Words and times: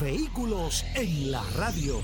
Vehículos 0.00 0.84
en 0.94 1.30
la 1.30 1.42
radio. 1.58 2.00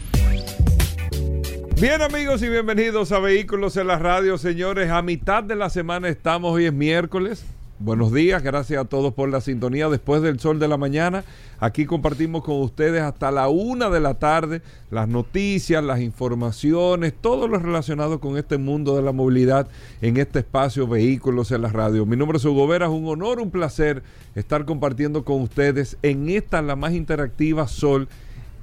Bien 1.80 2.03
amigos 2.03 2.43
y 2.43 2.48
bienvenidos 2.51 3.11
a 3.11 3.20
Vehículos 3.20 3.79
en 3.79 3.87
la 3.87 3.98
radio, 3.98 4.37
señores. 4.37 4.91
A 4.91 5.01
mitad 5.01 5.43
de 5.43 5.57
la 5.57 5.70
semana 5.70 6.09
estamos, 6.11 6.53
hoy 6.53 6.67
es 6.67 6.75
miércoles. 6.75 7.47
Buenos 7.79 8.11
días, 8.11 8.43
gracias 8.43 8.80
a 8.80 8.87
todos 8.87 9.12
por 9.12 9.29
la 9.29 9.43
sintonía 9.43 9.91
después 9.91 10.23
del 10.23 10.41
sol 10.41 10.59
de 10.59 10.67
la 10.67 10.79
mañana. 10.79 11.25
Aquí 11.61 11.84
compartimos 11.84 12.43
con 12.43 12.62
ustedes 12.62 13.03
hasta 13.03 13.30
la 13.30 13.48
una 13.48 13.91
de 13.91 14.01
la 14.01 14.15
tarde 14.15 14.62
las 14.91 15.07
noticias, 15.09 15.84
las 15.84 16.01
informaciones, 16.01 17.12
todo 17.20 17.48
lo 17.48 17.59
relacionado 17.59 18.19
con 18.19 18.39
este 18.39 18.57
mundo 18.57 18.97
de 18.97 19.03
la 19.03 19.12
movilidad 19.12 19.69
en 20.01 20.17
este 20.17 20.39
espacio 20.39 20.89
Vehículos 20.89 21.53
en 21.53 21.61
la 21.61 21.69
radio. 21.69 22.07
Mi 22.07 22.17
nombre 22.17 22.39
es 22.39 22.45
Hugo 22.47 22.67
Vera, 22.67 22.87
es 22.87 22.93
un 22.93 23.09
honor, 23.09 23.41
un 23.41 23.51
placer 23.51 24.03
estar 24.34 24.65
compartiendo 24.65 25.23
con 25.23 25.43
ustedes 25.43 25.98
en 26.01 26.31
esta 26.31 26.62
la 26.62 26.77
más 26.77 26.95
interactiva 26.95 27.69
Sol 27.69 28.09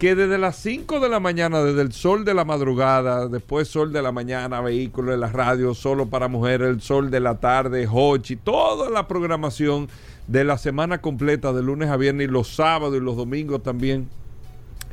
que 0.03 0.16
desde 0.16 0.38
las 0.38 0.57
5 0.57 0.99
de 0.99 1.07
la 1.07 1.21
mañana, 1.21 1.63
desde 1.63 1.82
el 1.82 1.93
sol 1.93 2.26
de 2.26 2.34
la 2.34 2.43
madrugada, 2.43 3.29
después 3.29 3.70
sol 3.70 3.93
de 3.93 4.01
la 4.01 4.12
mañana, 4.12 4.59
vehículo 4.59 5.13
de 5.13 5.18
la 5.18 5.32
radio, 5.32 5.73
solo 5.73 6.07
para 6.07 6.27
mujeres, 6.27 6.68
el 6.68 6.82
sol 6.82 7.09
de 7.09 7.21
la 7.21 7.40
tarde, 7.40 7.87
Hochi, 7.90 8.35
toda 8.35 8.90
la 8.90 9.07
programación 9.07 9.87
de 10.27 10.43
la 10.43 10.57
semana 10.57 10.99
completa, 10.99 11.54
de 11.54 11.63
lunes 11.63 11.90
a 11.90 11.96
viernes 11.96 12.27
y 12.27 12.29
los 12.29 12.49
sábados 12.49 12.98
y 12.98 12.99
los 12.99 13.15
domingos 13.15 13.63
también, 13.63 14.09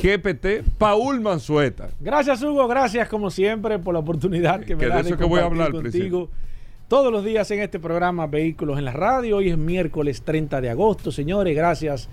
GPT, 0.00 0.62
Paul 0.78 1.20
Mansueta. 1.22 1.88
Gracias 2.00 2.42
Hugo, 2.42 2.68
gracias 2.68 3.08
como 3.08 3.30
siempre 3.30 3.78
por 3.78 3.94
la 3.94 4.00
oportunidad 4.00 4.60
que 4.60 4.76
me 4.76 4.86
da 4.86 5.02
de, 5.02 5.16
que 5.16 5.24
voy 5.24 5.40
a 5.40 5.46
hablar 5.46 5.72
contigo. 5.72 6.28
Todos 6.86 7.10
los 7.10 7.24
días 7.24 7.50
en 7.50 7.60
este 7.60 7.80
programa 7.80 8.26
Vehículos 8.26 8.78
en 8.78 8.84
la 8.84 8.92
Radio. 8.92 9.38
Hoy 9.38 9.48
es 9.48 9.56
miércoles 9.56 10.22
30 10.22 10.60
de 10.60 10.68
agosto, 10.68 11.10
señores. 11.10 11.56
Gracias 11.56 12.10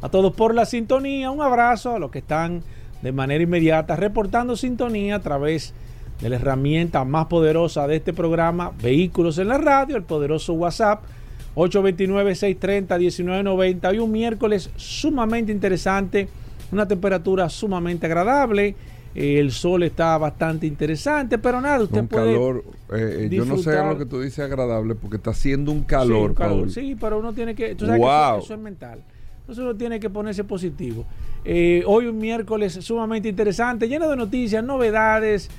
a 0.00 0.08
todos 0.08 0.32
por 0.34 0.54
la 0.54 0.64
sintonía. 0.64 1.30
Un 1.30 1.42
abrazo 1.42 1.94
a 1.94 1.98
los 1.98 2.10
que 2.10 2.20
están 2.20 2.62
de 3.02 3.12
manera 3.12 3.44
inmediata 3.44 3.94
reportando 3.96 4.56
sintonía 4.56 5.16
a 5.16 5.20
través 5.20 5.74
de 5.74 5.91
de 6.22 6.28
la 6.28 6.36
herramienta 6.36 7.04
más 7.04 7.26
poderosa 7.26 7.88
de 7.88 7.96
este 7.96 8.12
programa, 8.12 8.70
Vehículos 8.80 9.38
en 9.38 9.48
la 9.48 9.58
Radio, 9.58 9.96
el 9.96 10.04
poderoso 10.04 10.52
WhatsApp 10.54 11.02
829-630-1990. 11.56 13.94
y 13.94 13.98
un 13.98 14.12
miércoles 14.12 14.70
sumamente 14.76 15.50
interesante, 15.50 16.28
una 16.70 16.86
temperatura 16.86 17.48
sumamente 17.48 18.06
agradable. 18.06 18.76
Eh, 19.14 19.40
el 19.40 19.50
sol 19.50 19.82
está 19.82 20.16
bastante 20.16 20.66
interesante, 20.66 21.36
pero 21.38 21.60
nada, 21.60 21.82
usted 21.82 22.00
un 22.00 22.08
puede. 22.08 22.32
calor, 22.32 22.64
eh, 22.94 23.28
yo 23.30 23.44
no 23.44 23.58
sé 23.58 23.76
lo 23.84 23.98
que 23.98 24.06
tú 24.06 24.20
dices 24.20 24.38
agradable 24.38 24.94
porque 24.94 25.16
está 25.16 25.32
haciendo 25.32 25.70
un 25.72 25.82
calor, 25.82 26.34
sí, 26.70 26.80
Sí, 26.80 26.96
pero 26.98 27.18
uno 27.18 27.34
tiene 27.34 27.54
que. 27.54 27.74
Tú 27.74 27.84
sabes 27.84 28.00
que 28.00 28.38
eso, 28.44 28.54
es 28.54 28.60
mental. 28.60 29.02
Entonces 29.40 29.62
uno 29.62 29.74
tiene 29.74 30.00
que 30.00 30.08
ponerse 30.08 30.44
positivo. 30.44 31.04
Eh, 31.44 31.82
hoy 31.84 32.06
un 32.06 32.16
miércoles 32.16 32.72
sumamente 32.74 33.28
interesante, 33.28 33.86
lleno 33.88 34.08
de 34.08 34.16
noticias, 34.16 34.64
novedades 34.64 35.50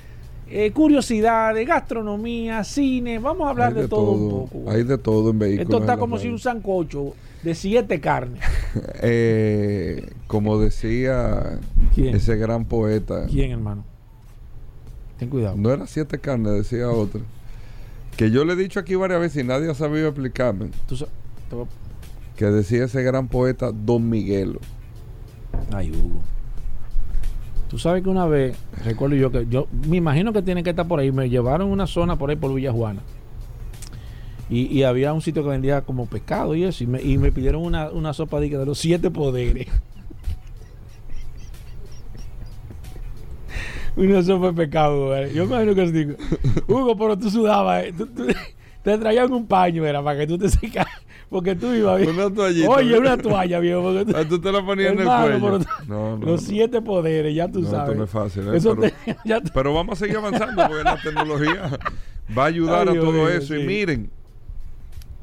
eh, 0.48 0.72
curiosidades, 0.72 1.66
gastronomía, 1.66 2.62
cine. 2.64 3.18
Vamos 3.18 3.46
a 3.46 3.50
hablar 3.50 3.74
de, 3.74 3.88
todo, 3.88 4.10
un 4.12 4.30
poco. 4.30 4.70
Hay 4.70 4.82
de 4.84 4.98
todo 4.98 5.30
en 5.30 5.38
vehículos. 5.38 5.64
Esto 5.64 5.80
está 5.80 5.96
como 5.96 6.18
si 6.18 6.28
un 6.28 6.38
sancocho 6.38 7.14
de 7.42 7.54
siete 7.54 8.00
carnes. 8.00 8.42
eh, 9.02 10.10
como 10.26 10.58
decía 10.58 11.58
ese 11.96 12.36
gran 12.36 12.64
poeta. 12.66 13.26
¿Quién, 13.26 13.52
hermano? 13.52 13.84
Ten 15.18 15.30
cuidado. 15.30 15.56
No 15.56 15.70
era 15.70 15.86
siete 15.86 16.18
carnes, 16.18 16.52
decía 16.52 16.90
otro. 16.90 17.20
Que 18.16 18.30
yo 18.30 18.44
le 18.44 18.52
he 18.52 18.56
dicho 18.56 18.78
aquí 18.78 18.94
varias 18.94 19.20
veces 19.20 19.44
y 19.44 19.46
nadie 19.46 19.70
ha 19.70 19.74
sabido 19.74 20.08
explicarme. 20.08 20.70
Que 22.36 22.46
decía 22.46 22.84
ese 22.84 23.02
gran 23.02 23.28
poeta 23.28 23.72
Don 23.72 24.08
Miguelo. 24.08 24.60
Ay, 25.72 25.90
Hugo. 25.90 26.20
Tú 27.74 27.80
sabes 27.80 28.04
que 28.04 28.08
una 28.08 28.26
vez, 28.26 28.56
recuerdo 28.84 29.16
yo 29.16 29.32
que 29.32 29.48
yo 29.50 29.66
me 29.88 29.96
imagino 29.96 30.32
que 30.32 30.42
tiene 30.42 30.62
que 30.62 30.70
estar 30.70 30.86
por 30.86 31.00
ahí, 31.00 31.10
me 31.10 31.28
llevaron 31.28 31.72
una 31.72 31.88
zona 31.88 32.14
por 32.14 32.30
ahí 32.30 32.36
por 32.36 32.54
Villa 32.54 32.70
Juana. 32.70 33.00
Y, 34.48 34.84
había 34.84 35.12
un 35.12 35.20
sitio 35.20 35.42
que 35.42 35.48
vendía 35.48 35.82
como 35.82 36.06
pescado 36.06 36.54
y 36.54 36.62
eso, 36.62 36.84
y 36.84 36.86
me, 36.86 37.02
y 37.02 37.18
me 37.18 37.32
pidieron 37.32 37.64
una, 37.64 37.90
una 37.90 38.12
sopa 38.12 38.38
de, 38.38 38.48
de 38.48 38.64
los 38.64 38.78
siete 38.78 39.10
poderes. 39.10 39.66
una 43.96 44.22
sopa 44.22 44.46
de 44.46 44.52
pescado, 44.52 45.26
Yo 45.30 45.44
me 45.46 45.54
imagino 45.54 45.74
que 45.74 45.90
digo, 45.90 46.14
Hugo, 46.68 46.96
pero 46.96 47.18
tú 47.18 47.28
sudabas, 47.28 47.86
eh, 47.86 47.94
te 48.84 48.98
traían 48.98 49.32
un 49.32 49.48
paño, 49.48 49.84
era 49.84 50.00
para 50.00 50.20
que 50.20 50.28
tú 50.28 50.38
te 50.38 50.48
secas. 50.48 50.86
Porque 51.34 51.56
tú 51.56 51.74
ibas 51.74 51.98
bien. 51.98 52.10
Una 52.10 52.32
toallita. 52.32 52.70
Oye, 52.70 52.96
una 52.96 53.18
toalla, 53.18 53.58
viejo. 53.58 53.82
Porque 53.82 54.04
tú, 54.04 54.16
ah, 54.16 54.24
tú 54.24 54.40
te 54.40 54.52
la 54.52 54.64
ponías 54.64 54.92
en 54.92 55.00
el 55.00 55.04
cuello. 55.04 55.58
No, 55.88 56.16
no, 56.16 56.24
los 56.24 56.42
siete 56.42 56.80
poderes, 56.80 57.34
ya 57.34 57.50
tú 57.50 57.62
no, 57.62 57.70
sabes. 57.70 57.88
Esto 57.88 57.98
no 57.98 58.04
es 58.04 58.10
fácil. 58.10 58.48
¿eh? 58.50 58.56
Eso 58.56 58.76
pero, 58.76 58.92
te, 59.42 59.50
pero, 59.52 59.74
vamos 59.74 59.94
a 59.94 60.04
seguir 60.04 60.18
avanzando 60.18 60.64
porque 60.68 60.84
la 60.84 61.02
tecnología 61.02 61.76
va 62.38 62.44
a 62.44 62.46
ayudar 62.46 62.88
a 62.88 62.94
todo 62.94 63.28
eso. 63.28 63.56
Y 63.56 63.66
miren, 63.66 64.10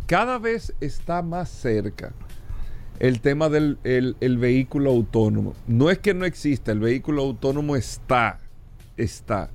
cada 0.06 0.38
vez 0.38 0.76
está 0.82 1.22
más 1.22 1.48
cerca 1.48 2.12
el 3.00 3.22
tema 3.22 3.48
del 3.48 3.78
el, 3.86 4.18
el 4.20 4.38
vehículo 4.38 4.90
autónomo. 4.90 5.56
No 5.66 5.90
es 5.90 6.00
que 6.00 6.14
no 6.14 6.26
exista, 6.26 6.74
el 6.74 6.82
vehículo 6.82 7.22
autónomo 7.22 7.78
está, 7.78 8.42
está 8.98 9.50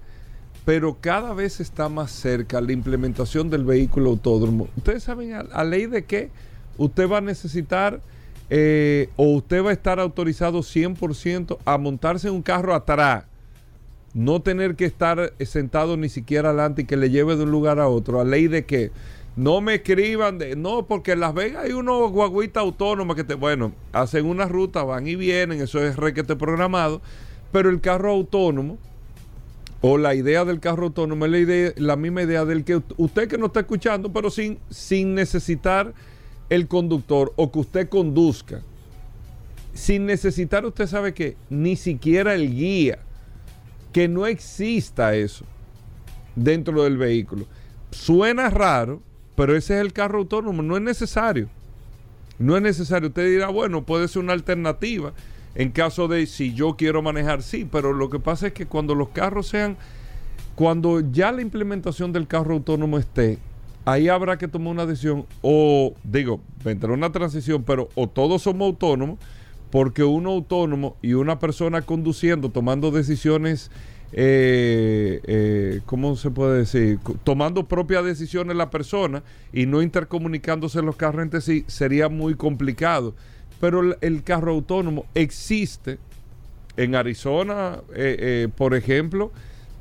pero 0.67 0.99
cada 1.01 1.33
vez 1.33 1.61
está 1.61 1.89
más 1.89 2.11
cerca 2.11 2.61
la 2.61 2.73
implementación 2.73 3.49
del 3.49 3.65
vehículo 3.65 4.11
autódromo. 4.11 4.69
Ustedes 4.77 5.05
saben 5.05 5.33
a, 5.33 5.63
ley 5.63 5.87
de 5.87 6.05
qué 6.05 6.31
usted 6.79 7.09
va 7.09 7.19
a 7.19 7.23
necesitar 7.23 8.01
eh, 8.49 9.09
o 9.17 9.33
usted 9.33 9.65
va 9.65 9.71
a 9.71 9.73
estar 9.73 9.99
autorizado 9.99 10.61
100% 10.61 11.59
a 11.65 11.79
montarse 11.79 12.29
en 12.29 12.35
un 12.35 12.43
carro 12.43 12.75
atrás, 12.75 13.25
no 14.15 14.41
tener 14.41 14.77
que 14.77 14.85
estar 14.85 15.33
sentado 15.41 15.97
ni 15.97 16.09
siquiera 16.09 16.51
adelante 16.51 16.83
y 16.83 16.85
que 16.85 16.97
le 16.97 17.11
lleve 17.11 17.37
de 17.37 17.43
un 17.43 17.51
lugar 17.51 17.81
a 17.81 17.89
otro. 17.89 18.21
A 18.21 18.25
ley 18.25 18.47
de 18.47 18.65
qué? 18.65 18.91
No 19.35 19.61
me 19.61 19.75
escriban 19.75 20.39
no, 20.57 20.87
porque 20.87 21.13
en 21.13 21.21
Las 21.21 21.35
Vegas 21.35 21.65
hay 21.65 21.73
unos 21.73 22.11
guaguitas 22.11 22.63
autónomas 22.63 23.17
que 23.17 23.25
te, 23.25 23.35
bueno, 23.35 23.73
hacen 23.93 24.25
una 24.25 24.47
ruta, 24.47 24.83
van 24.83 25.07
y 25.07 25.17
vienen, 25.17 25.61
eso 25.61 25.85
es 25.85 25.97
requete 25.97 26.37
programado, 26.37 27.03
pero 27.53 27.69
el 27.69 27.83
carro 27.83 28.11
autónomo, 28.11 28.79
o 29.83 29.99
la 29.99 30.15
idea 30.15 30.47
del 30.47 30.59
carro 30.61 30.85
autónomo 30.85 31.27
es 31.27 31.33
la, 31.33 31.73
la 31.77 31.97
misma 31.97 32.23
idea 32.23 32.47
del 32.47 32.65
que 32.65 32.81
usted 32.97 33.29
que 33.29 33.37
no 33.37 33.47
está 33.47 33.61
escuchando, 33.61 34.11
pero 34.11 34.31
sin, 34.31 34.59
sin 34.71 35.15
necesitar 35.15 35.93
el 36.51 36.69
conductor 36.69 37.33
o 37.37 37.51
que 37.51 37.59
usted 37.59 37.89
conduzca. 37.89 38.63
Sin 39.75 40.07
necesitar, 40.07 40.65
usted 40.65 40.87
sabe 40.87 41.13
que 41.13 41.37
ni 41.51 41.77
siquiera 41.77 42.35
el 42.35 42.55
guía, 42.55 42.99
que 43.93 44.09
no 44.09 44.27
exista 44.27 45.15
eso 45.15 45.45
dentro 46.35 46.85
del 46.85 46.97
vehículo. 46.97 47.47
Suena 47.91 48.51
raro, 48.51 49.03
pero 49.35 49.57
ese 49.57 49.75
es 49.75 49.81
el 49.81 49.93
carro 49.93 50.19
autónomo, 50.19 50.63
no 50.63 50.77
es 50.77 50.83
necesario. 50.83 51.49
No 52.39 52.57
es 52.57 52.63
necesario. 52.63 53.09
Usted 53.09 53.31
dirá, 53.31 53.49
bueno, 53.49 53.85
puede 53.85 54.09
ser 54.09 54.23
una 54.23 54.33
alternativa 54.33 55.13
en 55.57 55.71
caso 55.71 56.07
de 56.07 56.27
si 56.27 56.53
yo 56.53 56.77
quiero 56.77 57.01
manejar, 57.01 57.43
sí, 57.43 57.67
pero 57.71 57.95
lo 57.95 58.11
que 58.11 58.19
pasa 58.19 58.49
es 58.49 58.53
que 58.53 58.67
cuando 58.67 58.95
los 58.95 59.09
carros 59.09 59.49
sean, 59.49 59.79
cuando 60.55 61.01
ya 61.01 61.33
la 61.33 61.41
implementación 61.41 62.13
del 62.13 62.27
carro 62.27 62.53
autónomo 62.53 62.99
esté, 62.99 63.39
ahí 63.87 64.09
habrá 64.09 64.37
que 64.37 64.49
tomar 64.49 64.73
una 64.73 64.85
decisión 64.85 65.25
o 65.41 65.95
digo, 66.05 66.41
vendrá 66.63 66.93
una 66.93 67.13
transición, 67.13 67.63
pero 67.63 67.89
o 67.95 68.09
todos 68.09 68.43
somos 68.43 68.67
autónomos, 68.67 69.19
porque 69.71 70.05
uno 70.05 70.31
autónomo 70.31 70.97
y 71.01 71.15
una 71.15 71.39
persona 71.39 71.83
conduciendo, 71.83 72.51
tomando 72.51 72.91
decisiones, 72.91 73.71
eh, 74.13 75.21
eh, 75.25 75.81
¿cómo 75.87 76.17
se 76.17 76.31
puede 76.31 76.59
decir? 76.59 76.99
Tomando 77.25 77.67
propias 77.67 78.05
decisiones 78.05 78.57
la 78.57 78.71
persona 78.71 79.23
y 79.53 79.67
no 79.67 79.83
intercomunicándose 79.83 80.83
los 80.83 80.97
carros 80.97 81.23
entre 81.23 81.41
sí, 81.41 81.65
sería 81.69 82.09
muy 82.09 82.35
complicado. 82.35 83.15
Pero 83.61 83.97
el, 84.01 84.23
carro 84.23 84.53
autónomo 84.53 85.07
existe 85.15 85.99
en 86.77 86.95
Arizona, 86.95 87.79
eh, 87.95 88.49
por 88.55 88.75
ejemplo, 88.75 89.33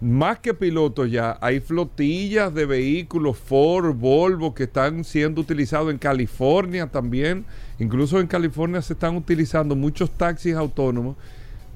más 0.01 0.39
que 0.39 0.53
pilotos 0.53 1.09
ya, 1.09 1.37
hay 1.41 1.59
flotillas 1.59 2.53
de 2.53 2.65
vehículos 2.65 3.37
Ford, 3.37 3.95
Volvo 3.95 4.53
que 4.53 4.63
están 4.63 5.03
siendo 5.03 5.41
utilizados 5.41 5.91
en 5.91 5.97
California 5.97 6.87
también. 6.87 7.45
Incluso 7.79 8.19
en 8.19 8.27
California 8.27 8.81
se 8.81 8.93
están 8.93 9.15
utilizando 9.15 9.75
muchos 9.75 10.11
taxis 10.11 10.55
autónomos 10.55 11.15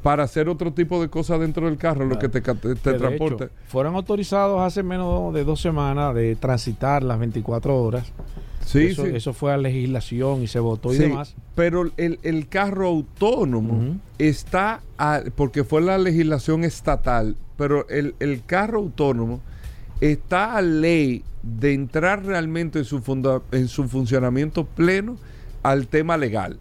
para 0.04 0.24
hacer 0.24 0.48
otro 0.48 0.71
tipo 0.71 1.01
de 1.01 1.10
cosas 1.10 1.39
dentro 1.39 1.66
del 1.66 1.77
carro, 1.77 2.06
lo 2.06 2.18
que 2.18 2.30
te, 2.30 2.42
transporte. 2.42 3.50
fueron 3.68 3.95
autorizados 3.95 4.62
hace 4.62 4.81
menos 4.81 5.33
de 5.33 5.44
dos 5.44 5.62
semanas 5.62 6.16
de 6.16 6.36
transitar 6.36 7.04
las 7.04 7.19
24 7.19 7.75
horas. 7.75 8.12
Sí, 8.69 8.86
eso, 8.86 9.06
sí. 9.06 9.12
eso 9.16 9.33
fue 9.33 9.51
a 9.51 9.57
legislación 9.57 10.44
y 10.44 10.48
se 10.48 10.60
votó 10.60 10.94
y 10.94 10.98
demás. 10.98 11.36
Pero 11.56 11.89
el, 11.98 12.48
carro 12.50 12.86
autónomo 12.86 13.98
está, 14.19 14.81
porque 15.36 15.63
fue 15.63 15.81
la 15.81 15.98
legislación 15.98 16.63
estatal, 16.63 17.36
pero 17.57 17.88
el, 17.89 18.44
carro 18.45 18.77
autónomo 18.77 19.42
está 20.01 20.56
a 20.56 20.62
ley 20.62 21.24
de 21.42 21.74
entrar 21.74 22.24
realmente 22.24 22.77
en 22.77 22.86
su, 22.86 23.01
en 23.51 23.68
su 23.69 23.88
funcionamiento 23.88 24.66
pleno 24.66 25.18
al 25.63 25.88
tema 25.88 26.18
legal, 26.18 26.60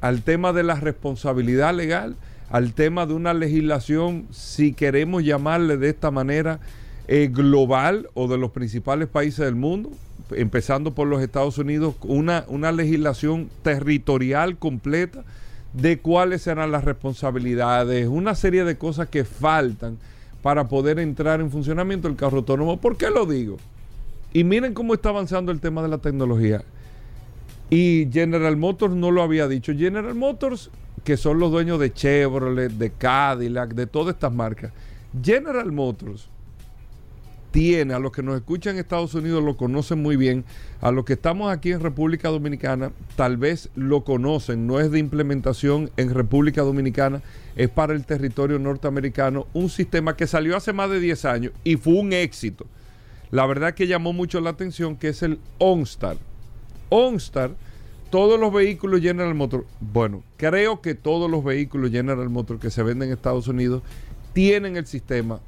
al 0.00 0.22
tema 0.22 0.52
de 0.52 0.62
la 0.62 0.76
responsabilidad 0.76 1.74
legal, 1.74 2.14
al 2.50 2.72
tema 2.72 3.04
de 3.04 3.14
una 3.14 3.34
legislación, 3.34 4.28
si 4.30 4.74
queremos 4.74 5.24
llamarle 5.24 5.76
de 5.76 5.88
esta 5.88 6.12
manera, 6.12 6.60
eh, 7.08 7.28
global 7.32 8.08
o 8.14 8.28
de 8.28 8.38
los 8.38 8.52
principales 8.52 9.08
países 9.08 9.44
del 9.44 9.56
mundo, 9.56 9.90
empezando 10.30 10.94
por 10.94 11.08
los 11.08 11.22
Estados 11.22 11.58
Unidos, 11.58 11.94
una, 12.02 12.44
una 12.48 12.72
legislación 12.72 13.50
territorial 13.62 14.56
completa 14.58 15.24
de 15.72 15.98
cuáles 15.98 16.42
serán 16.42 16.70
las 16.70 16.84
responsabilidades, 16.84 18.08
una 18.08 18.34
serie 18.34 18.64
de 18.64 18.76
cosas 18.76 19.08
que 19.08 19.24
faltan 19.24 19.98
para 20.42 20.68
poder 20.68 20.98
entrar 20.98 21.40
en 21.40 21.50
funcionamiento 21.50 22.08
el 22.08 22.16
carro 22.16 22.38
autónomo. 22.38 22.80
¿Por 22.80 22.96
qué 22.96 23.10
lo 23.10 23.26
digo? 23.26 23.56
Y 24.32 24.44
miren 24.44 24.74
cómo 24.74 24.94
está 24.94 25.10
avanzando 25.10 25.52
el 25.52 25.60
tema 25.60 25.82
de 25.82 25.88
la 25.88 25.98
tecnología. 25.98 26.62
Y 27.70 28.08
General 28.12 28.56
Motors 28.56 28.94
no 28.94 29.10
lo 29.10 29.22
había 29.22 29.48
dicho. 29.48 29.72
General 29.72 30.14
Motors, 30.14 30.70
que 31.04 31.16
son 31.16 31.38
los 31.38 31.50
dueños 31.50 31.78
de 31.80 31.92
Chevrolet, 31.92 32.72
de 32.72 32.90
Cadillac, 32.90 33.74
de 33.74 33.86
todas 33.86 34.14
estas 34.14 34.32
marcas. 34.32 34.72
General 35.22 35.70
Motors 35.72 36.28
tiene, 37.52 37.94
a 37.94 37.98
los 37.98 38.10
que 38.10 38.22
nos 38.22 38.34
escuchan 38.34 38.74
en 38.74 38.80
Estados 38.80 39.14
Unidos 39.14 39.44
lo 39.44 39.56
conocen 39.56 40.02
muy 40.02 40.16
bien, 40.16 40.44
a 40.80 40.90
los 40.90 41.04
que 41.04 41.12
estamos 41.12 41.52
aquí 41.52 41.70
en 41.70 41.80
República 41.80 42.30
Dominicana 42.30 42.90
tal 43.14 43.36
vez 43.36 43.68
lo 43.76 44.02
conocen, 44.02 44.66
no 44.66 44.80
es 44.80 44.90
de 44.90 44.98
implementación 44.98 45.90
en 45.96 46.12
República 46.12 46.62
Dominicana, 46.62 47.22
es 47.54 47.68
para 47.68 47.92
el 47.92 48.04
territorio 48.04 48.58
norteamericano, 48.58 49.46
un 49.52 49.68
sistema 49.68 50.16
que 50.16 50.26
salió 50.26 50.56
hace 50.56 50.72
más 50.72 50.90
de 50.90 50.98
10 50.98 51.24
años 51.26 51.52
y 51.62 51.76
fue 51.76 51.94
un 51.94 52.12
éxito. 52.12 52.66
La 53.30 53.46
verdad 53.46 53.74
que 53.74 53.86
llamó 53.86 54.12
mucho 54.12 54.40
la 54.40 54.50
atención 54.50 54.96
que 54.96 55.08
es 55.08 55.22
el 55.22 55.38
OnStar. 55.58 56.16
OnStar, 56.88 57.52
todos 58.10 58.40
los 58.40 58.52
vehículos 58.52 59.00
General 59.00 59.34
Motors, 59.34 59.64
bueno, 59.80 60.22
creo 60.36 60.80
que 60.80 60.94
todos 60.94 61.30
los 61.30 61.44
vehículos 61.44 61.90
General 61.90 62.28
Motors 62.28 62.60
que 62.60 62.70
se 62.70 62.82
venden 62.82 63.08
en 63.08 63.14
Estados 63.14 63.46
Unidos 63.46 63.82
tienen 64.32 64.76
el 64.76 64.86
sistema 64.86 65.40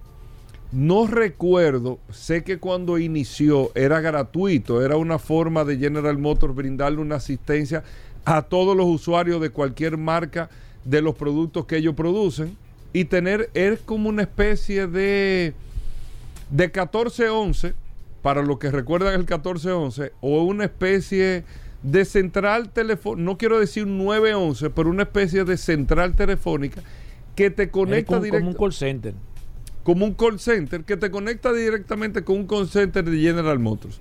no 0.74 1.06
recuerdo, 1.06 2.00
sé 2.10 2.42
que 2.42 2.58
cuando 2.58 2.98
inició 2.98 3.70
era 3.76 4.00
gratuito, 4.00 4.84
era 4.84 4.96
una 4.96 5.20
forma 5.20 5.64
de 5.64 5.78
General 5.78 6.18
Motors 6.18 6.54
brindarle 6.54 7.00
una 7.00 7.16
asistencia 7.16 7.84
a 8.24 8.42
todos 8.42 8.76
los 8.76 8.86
usuarios 8.86 9.40
de 9.40 9.50
cualquier 9.50 9.96
marca 9.96 10.50
de 10.84 11.00
los 11.00 11.14
productos 11.14 11.66
que 11.66 11.76
ellos 11.76 11.94
producen 11.94 12.56
y 12.92 13.04
tener, 13.04 13.50
es 13.54 13.80
como 13.80 14.08
una 14.08 14.22
especie 14.22 14.88
de, 14.88 15.54
de 16.50 16.64
1411, 16.64 17.74
para 18.20 18.42
los 18.42 18.58
que 18.58 18.70
recuerdan 18.70 19.12
el 19.12 19.20
1411, 19.20 20.12
o 20.20 20.42
una 20.42 20.64
especie 20.64 21.44
de 21.84 22.04
central 22.04 22.70
telefónica, 22.70 23.22
no 23.22 23.38
quiero 23.38 23.60
decir 23.60 23.86
911, 23.86 24.70
pero 24.70 24.90
una 24.90 25.04
especie 25.04 25.44
de 25.44 25.56
central 25.56 26.16
telefónica 26.16 26.82
que 27.36 27.50
te 27.50 27.70
conecta 27.70 28.18
directamente. 28.18 28.40
Como 28.40 28.50
un 28.50 28.56
call 28.56 28.72
center 28.72 29.14
como 29.84 30.06
un 30.06 30.14
call 30.14 30.40
center 30.40 30.82
que 30.82 30.96
te 30.96 31.10
conecta 31.10 31.52
directamente 31.52 32.25
con 32.25 32.36
un 32.36 32.46
call 32.46 32.69
center 32.69 33.04
de 33.04 33.19
General 33.19 33.58
Motors. 33.58 34.00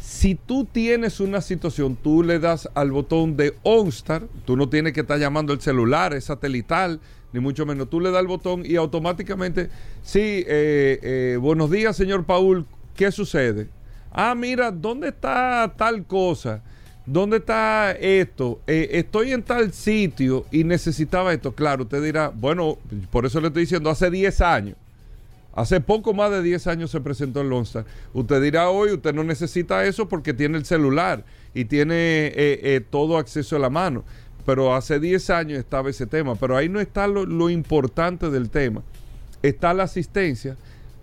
Si 0.00 0.34
tú 0.34 0.64
tienes 0.64 1.20
una 1.20 1.40
situación, 1.40 1.96
tú 1.96 2.22
le 2.22 2.38
das 2.38 2.68
al 2.74 2.90
botón 2.90 3.36
de 3.36 3.54
OnStar, 3.62 4.24
tú 4.44 4.56
no 4.56 4.68
tienes 4.68 4.92
que 4.92 5.00
estar 5.00 5.18
llamando 5.18 5.52
el 5.52 5.60
celular, 5.60 6.12
es 6.12 6.24
satelital, 6.24 7.00
ni 7.32 7.40
mucho 7.40 7.64
menos. 7.64 7.88
Tú 7.88 8.00
le 8.00 8.10
das 8.10 8.20
el 8.20 8.26
botón 8.26 8.62
y 8.66 8.76
automáticamente, 8.76 9.70
sí, 10.02 10.20
eh, 10.20 10.98
eh, 11.02 11.38
buenos 11.40 11.70
días, 11.70 11.96
señor 11.96 12.24
Paul, 12.24 12.66
¿qué 12.94 13.10
sucede? 13.10 13.68
Ah, 14.10 14.34
mira, 14.34 14.70
¿dónde 14.70 15.08
está 15.08 15.72
tal 15.76 16.04
cosa? 16.04 16.62
¿Dónde 17.06 17.38
está 17.38 17.92
esto? 17.92 18.60
Eh, 18.66 18.90
estoy 18.92 19.32
en 19.32 19.42
tal 19.42 19.72
sitio 19.72 20.46
y 20.52 20.64
necesitaba 20.64 21.32
esto. 21.32 21.52
Claro, 21.52 21.84
usted 21.84 22.02
dirá, 22.02 22.28
bueno, 22.28 22.78
por 23.10 23.26
eso 23.26 23.40
le 23.40 23.48
estoy 23.48 23.62
diciendo, 23.62 23.90
hace 23.90 24.10
10 24.10 24.40
años. 24.40 24.76
Hace 25.54 25.80
poco 25.80 26.14
más 26.14 26.30
de 26.30 26.42
10 26.42 26.66
años 26.66 26.90
se 26.90 27.00
presentó 27.00 27.42
el 27.42 27.50
Lone 27.50 27.68
Usted 28.14 28.42
dirá 28.42 28.70
hoy, 28.70 28.92
usted 28.92 29.12
no 29.14 29.22
necesita 29.22 29.84
eso 29.84 30.08
porque 30.08 30.32
tiene 30.32 30.56
el 30.56 30.64
celular 30.64 31.24
y 31.52 31.66
tiene 31.66 31.94
eh, 31.94 32.32
eh, 32.36 32.80
todo 32.88 33.18
acceso 33.18 33.56
a 33.56 33.58
la 33.58 33.68
mano. 33.68 34.02
Pero 34.46 34.74
hace 34.74 34.98
10 34.98 35.30
años 35.30 35.58
estaba 35.58 35.90
ese 35.90 36.06
tema. 36.06 36.36
Pero 36.36 36.56
ahí 36.56 36.68
no 36.68 36.80
está 36.80 37.06
lo, 37.06 37.50
importante 37.50 38.30
del 38.30 38.48
tema. 38.48 38.82
Está 39.42 39.74
la 39.74 39.82
asistencia. 39.84 40.56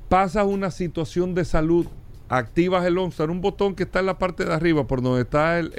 Pasas 0.09 0.45
una 0.45 0.71
situación 0.71 1.35
de 1.35 1.45
salud, 1.45 1.85
activas 2.27 2.85
el 2.85 2.95
Lone 2.95 3.13
un 3.29 3.41
botón 3.41 3.75
que 3.75 3.83
está 3.83 3.99
en 3.99 4.07
la 4.07 4.17
parte 4.17 4.45
de 4.45 4.53
arriba, 4.53 4.87
por 4.87 5.03
donde 5.03 5.21
está 5.21 5.59
el, 5.59 5.71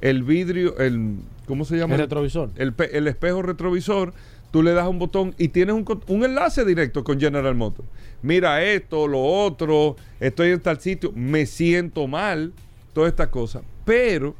el, 0.00 0.22
vidrio, 0.22 0.78
el, 0.78 1.16
¿cómo 1.46 1.66
se 1.66 1.76
llama? 1.76 1.94
El 1.96 2.00
retrovisor. 2.00 2.50
el 2.56 3.06
espejo 3.06 3.42
retrovisor 3.42 4.14
tú 4.54 4.62
le 4.62 4.72
das 4.72 4.86
un 4.86 5.00
botón 5.00 5.34
y 5.36 5.48
tienes 5.48 5.74
un, 5.74 6.24
enlace 6.24 6.64
directo 6.64 7.02
con 7.02 7.18
General 7.18 7.56
Motors. 7.56 7.88
Mira 8.22 8.62
esto, 8.62 9.08
lo 9.08 9.20
otro, 9.20 9.96
estoy 10.20 10.50
en 10.50 10.60
tal 10.60 10.78
sitio, 10.78 11.10
me 11.12 11.44
siento 11.44 12.06
mal, 12.06 12.52
toda 12.92 13.08
esta 13.08 13.32
cosa. 13.32 13.62
Pero 13.84 14.36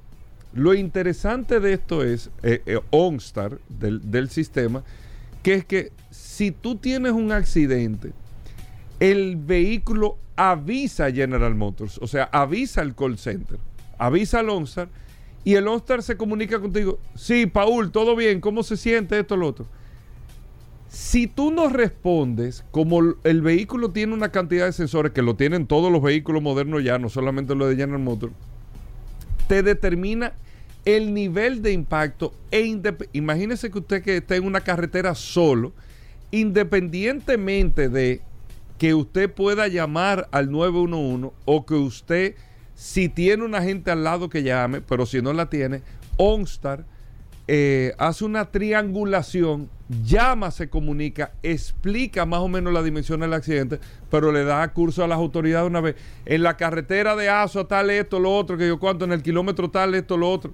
lo 0.53 0.73
interesante 0.73 1.59
de 1.59 1.73
esto 1.73 2.05
es, 2.05 2.31
eh, 2.45 2.63
eh, 2.65 2.79
OnStar 2.91 3.59
del, 3.69 4.09
del 4.09 4.31
sistema, 4.31 4.85
que 5.43 5.55
es 5.55 5.65
que 5.65 5.91
si 6.13 6.53
tú 6.53 6.77
tienes 6.77 7.11
un 7.11 7.33
accidente, 7.33 8.13
el 9.01 9.35
vehículo 9.35 10.17
avisa 10.37 11.07
a 11.07 11.11
General 11.11 11.57
Motors, 11.57 11.99
o 11.99 12.07
sea, 12.07 12.29
avisa 12.31 12.83
al 12.83 12.95
call 12.95 13.19
center, 13.19 13.59
avisa 13.99 14.39
al 14.39 14.49
OnStar 14.49 14.89
y 15.43 15.57
el 15.57 15.67
OnStar 15.67 16.05
se 16.05 16.17
comunica 16.17 16.61
contigo. 16.61 17.01
Sí, 17.17 17.47
Paul, 17.47 17.91
todo 17.91 18.15
bien, 18.15 18.41
¿cómo 18.41 18.63
se 18.63 18.77
siente 18.77 19.19
esto, 19.19 19.37
lo 19.37 19.49
otro? 19.49 19.67
Si 20.95 21.27
tú 21.27 21.51
no 21.51 21.69
respondes, 21.69 22.65
como 22.71 23.01
el 23.25 23.43
vehículo 23.43 23.91
tiene 23.91 24.15
una 24.15 24.29
cantidad 24.29 24.67
de 24.67 24.73
sensores 24.73 25.11
que 25.11 25.23
lo 25.23 25.35
tienen 25.35 25.67
todos 25.67 25.91
los 25.91 26.01
vehículos 26.01 26.41
modernos 26.41 26.85
ya, 26.85 27.01
no 27.01 27.09
solamente 27.09 27.57
los 27.57 27.69
de 27.69 27.75
General 27.75 28.01
Motors, 28.01 28.33
te 29.49 29.65
determina 29.65 30.35
el 30.85 31.13
nivel 31.13 31.63
de 31.63 31.73
impacto 31.73 32.33
e 32.53 32.81
imagínese 33.13 33.73
que 33.73 33.79
usted 33.81 34.03
que 34.05 34.19
está 34.19 34.37
en 34.37 34.45
una 34.45 34.61
carretera 34.61 35.17
solo, 35.17 35.73
independientemente 36.31 37.89
de 37.89 38.21
que 38.79 38.95
usted 38.95 39.29
pueda 39.29 39.67
llamar 39.67 40.29
al 40.31 40.53
911 40.53 41.35
o 41.45 41.67
que 41.67 41.75
usted, 41.75 42.37
si 42.77 43.09
tiene 43.09 43.43
una 43.43 43.63
gente 43.63 43.91
al 43.91 44.05
lado 44.05 44.29
que 44.29 44.45
llame, 44.45 44.81
pero 44.81 45.07
si 45.07 45.21
no 45.21 45.33
la 45.33 45.51
tiene, 45.51 45.83
OnStar 46.19 46.85
eh, 47.49 47.95
hace 47.99 48.25
una 48.25 48.45
triangulación 48.53 49.69
llama, 49.89 50.51
se 50.51 50.69
comunica, 50.69 51.35
explica 51.43 52.25
más 52.25 52.41
o 52.41 52.49
menos 52.49 52.73
la 52.73 52.83
dimensión 52.83 53.21
del 53.21 53.33
accidente, 53.33 53.81
pero 54.11 54.33
le 54.33 54.45
da 54.45 54.67
curso 54.73 55.05
a 55.05 55.09
las 55.09 55.19
autoridades 55.19 55.69
una 55.69 55.81
vez. 55.81 55.97
En 56.25 56.43
la 56.43 56.57
carretera 56.57 57.17
de 57.17 57.29
Aso 57.29 57.67
tal 57.67 57.91
esto, 57.91 58.19
lo 58.19 58.35
otro, 58.35 58.57
que 58.57 58.67
yo 58.67 58.79
cuánto, 58.79 59.05
en 59.05 59.13
el 59.13 59.23
kilómetro 59.23 59.71
tal 59.71 59.95
esto, 59.95 60.17
lo 60.17 60.31
otro. 60.31 60.53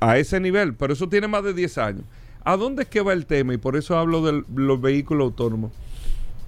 A 0.00 0.18
ese 0.18 0.40
nivel, 0.40 0.74
pero 0.74 0.92
eso 0.92 1.08
tiene 1.08 1.28
más 1.28 1.44
de 1.44 1.54
10 1.54 1.78
años. 1.78 2.04
¿A 2.44 2.56
dónde 2.56 2.82
es 2.82 2.88
que 2.88 3.00
va 3.00 3.12
el 3.12 3.26
tema? 3.26 3.54
Y 3.54 3.58
por 3.58 3.76
eso 3.76 3.96
hablo 3.96 4.22
de 4.22 4.42
los 4.54 4.80
vehículos 4.80 5.26
autónomos. 5.26 5.70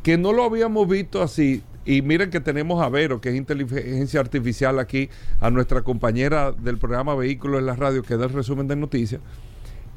Que 0.03 0.19
no 0.19 0.33
lo 0.33 0.43
habíamos 0.43 0.89
visto 0.89 1.23
así. 1.23 1.63
Y 1.85 2.03
miren 2.03 2.31
que 2.31 2.41
tenemos 2.41 2.83
a 2.83 2.89
Vero, 2.89 3.21
que 3.21 3.29
es 3.29 3.37
inteligencia 3.37 4.19
artificial 4.19 4.79
aquí, 4.81 5.09
a 5.41 5.51
nuestra 5.51 5.83
compañera 5.83 6.51
del 6.51 6.79
programa 6.79 7.15
Vehículos 7.15 7.61
en 7.61 7.67
la 7.67 7.77
Radio, 7.77 8.03
que 8.03 8.17
da 8.17 8.25
el 8.25 8.33
resumen 8.33 8.67
de 8.67 8.75
noticias. 8.75 9.21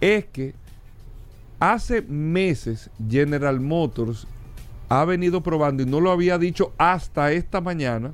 Es 0.02 0.26
que 0.26 0.54
Hace 1.60 2.02
meses 2.04 2.90
General 3.10 3.60
Motors 3.60 4.28
ha 4.90 5.04
venido 5.06 5.42
probando, 5.42 5.84
y 5.84 5.86
no 5.86 6.00
lo 6.00 6.12
había 6.12 6.38
dicho 6.38 6.74
hasta 6.78 7.32
esta 7.32 7.62
mañana, 7.62 8.14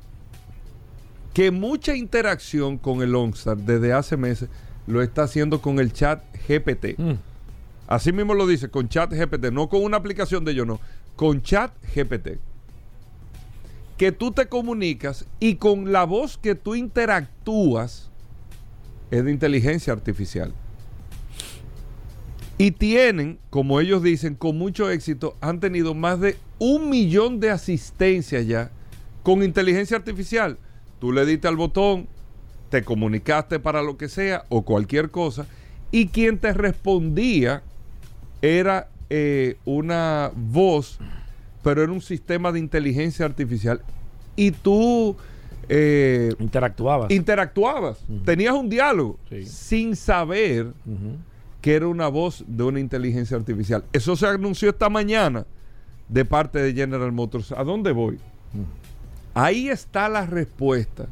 que 1.34 1.52
mucha 1.52 1.96
interacción 1.96 2.78
con 2.78 3.02
el 3.02 3.16
OnStar 3.16 3.58
desde 3.58 3.94
hace 3.94 4.18
meses 4.18 4.50
lo 4.88 5.02
está 5.02 5.24
haciendo 5.24 5.62
con 5.62 5.80
el 5.80 5.92
chat 5.92 6.24
GPT. 6.48 6.98
Mm. 6.98 7.14
Así 7.88 8.12
mismo 8.12 8.34
lo 8.34 8.48
dice, 8.48 8.70
con 8.70 8.88
chat 8.88 9.12
GPT, 9.12 9.52
no 9.52 9.68
con 9.68 9.84
una 9.84 9.98
aplicación 9.98 10.46
de 10.46 10.52
ellos, 10.52 10.68
no, 10.68 10.80
con 11.16 11.42
chat 11.42 11.72
GPT. 11.96 12.40
Que 13.98 14.12
tú 14.12 14.32
te 14.32 14.48
comunicas 14.48 15.26
y 15.40 15.56
con 15.56 15.92
la 15.92 16.04
voz 16.06 16.38
que 16.38 16.56
tú 16.56 16.76
interactúas 16.76 18.10
es 19.12 19.24
de 19.24 19.32
inteligencia 19.32 19.94
artificial. 19.94 20.54
Y 22.58 22.72
tienen, 22.72 23.40
como 23.50 23.80
ellos 23.80 24.04
dicen, 24.04 24.36
con 24.36 24.58
mucho 24.58 24.90
éxito, 24.90 25.36
han 25.42 25.60
tenido 25.60 25.94
más 25.94 26.20
de 26.20 26.38
un 26.60 26.90
millón 26.90 27.40
de 27.40 27.50
asistencias 27.50 28.46
ya 28.46 28.72
con 29.24 29.42
inteligencia 29.42 29.98
artificial. 29.98 30.58
Tú 31.00 31.12
le 31.12 31.26
diste 31.26 31.48
al 31.48 31.56
botón, 31.56 32.08
te 32.70 32.84
comunicaste 32.84 33.60
para 33.60 33.82
lo 33.82 33.98
que 33.98 34.08
sea 34.08 34.46
o 34.50 34.64
cualquier 34.64 35.10
cosa, 35.10 35.48
y 35.92 36.08
quien 36.08 36.38
te 36.38 36.54
respondía 36.54 37.64
era 38.42 38.90
eh, 39.10 39.58
una 39.66 40.32
voz, 40.36 41.00
pero 41.64 41.84
era 41.84 41.92
un 41.92 42.02
sistema 42.02 42.52
de 42.52 42.60
inteligencia 42.60 43.26
artificial. 43.26 43.82
Y 44.36 44.52
tú... 44.52 45.16
Eh, 45.70 46.34
interactuabas. 46.40 47.10
Interactuabas. 47.10 47.98
Tenías 48.26 48.54
un 48.54 48.70
diálogo 48.70 49.18
sin 49.46 49.96
saber 49.96 50.74
que 51.63 51.75
era 51.75 51.88
una 51.88 52.10
voz 52.10 52.43
de 52.46 52.62
una 52.63 52.82
inteligencia 52.82 53.38
artificial. 53.38 53.86
Eso 53.93 54.17
se 54.17 54.27
anunció 54.27 54.72
esta 54.72 54.89
mañana 54.89 55.46
de 56.10 56.25
parte 56.25 56.62
de 56.62 56.74
General 56.74 57.13
Motors. 57.13 57.53
¿A 57.53 57.63
dónde 57.63 57.93
voy? 57.93 58.20
Ahí 59.34 59.70
está 59.70 60.10
la 60.10 60.25
respuesta, 60.25 61.08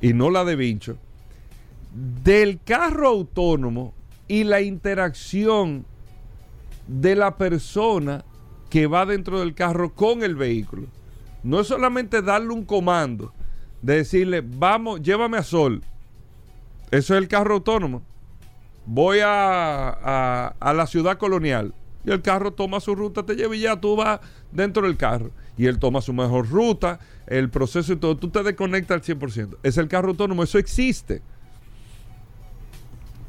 y 0.00 0.12
no 0.12 0.30
la 0.30 0.44
de 0.44 0.54
Vincho, 0.54 0.96
del 2.22 2.60
carro 2.62 3.08
autónomo 3.08 3.94
y 4.28 4.44
la 4.44 4.60
interacción 4.60 5.84
de 6.86 7.16
la 7.16 7.36
persona 7.36 8.24
que 8.70 8.86
va 8.86 9.06
dentro 9.06 9.40
del 9.40 9.54
carro 9.54 9.92
con 9.92 10.22
el 10.22 10.36
vehículo. 10.36 10.86
No 11.42 11.58
es 11.58 11.66
solamente 11.66 12.22
darle 12.22 12.50
un 12.50 12.64
comando, 12.64 13.32
de 13.82 13.96
decirle, 13.96 14.40
vamos, 14.40 15.02
llévame 15.02 15.36
a 15.36 15.42
Sol. 15.42 15.82
Eso 16.92 17.14
es 17.16 17.20
el 17.20 17.26
carro 17.26 17.54
autónomo 17.54 18.02
voy 18.86 19.18
a, 19.22 20.54
la 20.60 20.86
ciudad 20.86 21.18
colonial. 21.18 21.74
Y 22.04 22.10
el 22.10 22.22
carro 22.22 22.52
toma 22.52 22.80
su 22.80 22.94
ruta, 22.94 23.24
te 23.24 23.34
lleva 23.34 23.54
y 23.54 23.60
ya 23.60 23.78
tú 23.78 23.94
vas 23.96 24.20
dentro 24.50 24.86
del 24.86 24.96
carro. 24.96 25.30
Y 25.58 25.66
él 25.66 25.78
toma 25.78 26.00
su 26.00 26.12
mejor 26.12 26.48
ruta, 26.48 26.98
el 27.26 27.50
proceso 27.50 27.92
y 27.92 27.96
todo. 27.96 28.16
Tú 28.16 28.30
te 28.30 28.42
desconectas 28.42 29.08
al 29.08 29.18
100%. 29.18 29.58
Es 29.62 29.76
el 29.76 29.88
carro 29.88 30.08
autónomo, 30.08 30.42
eso 30.42 30.58
existe. 30.58 31.20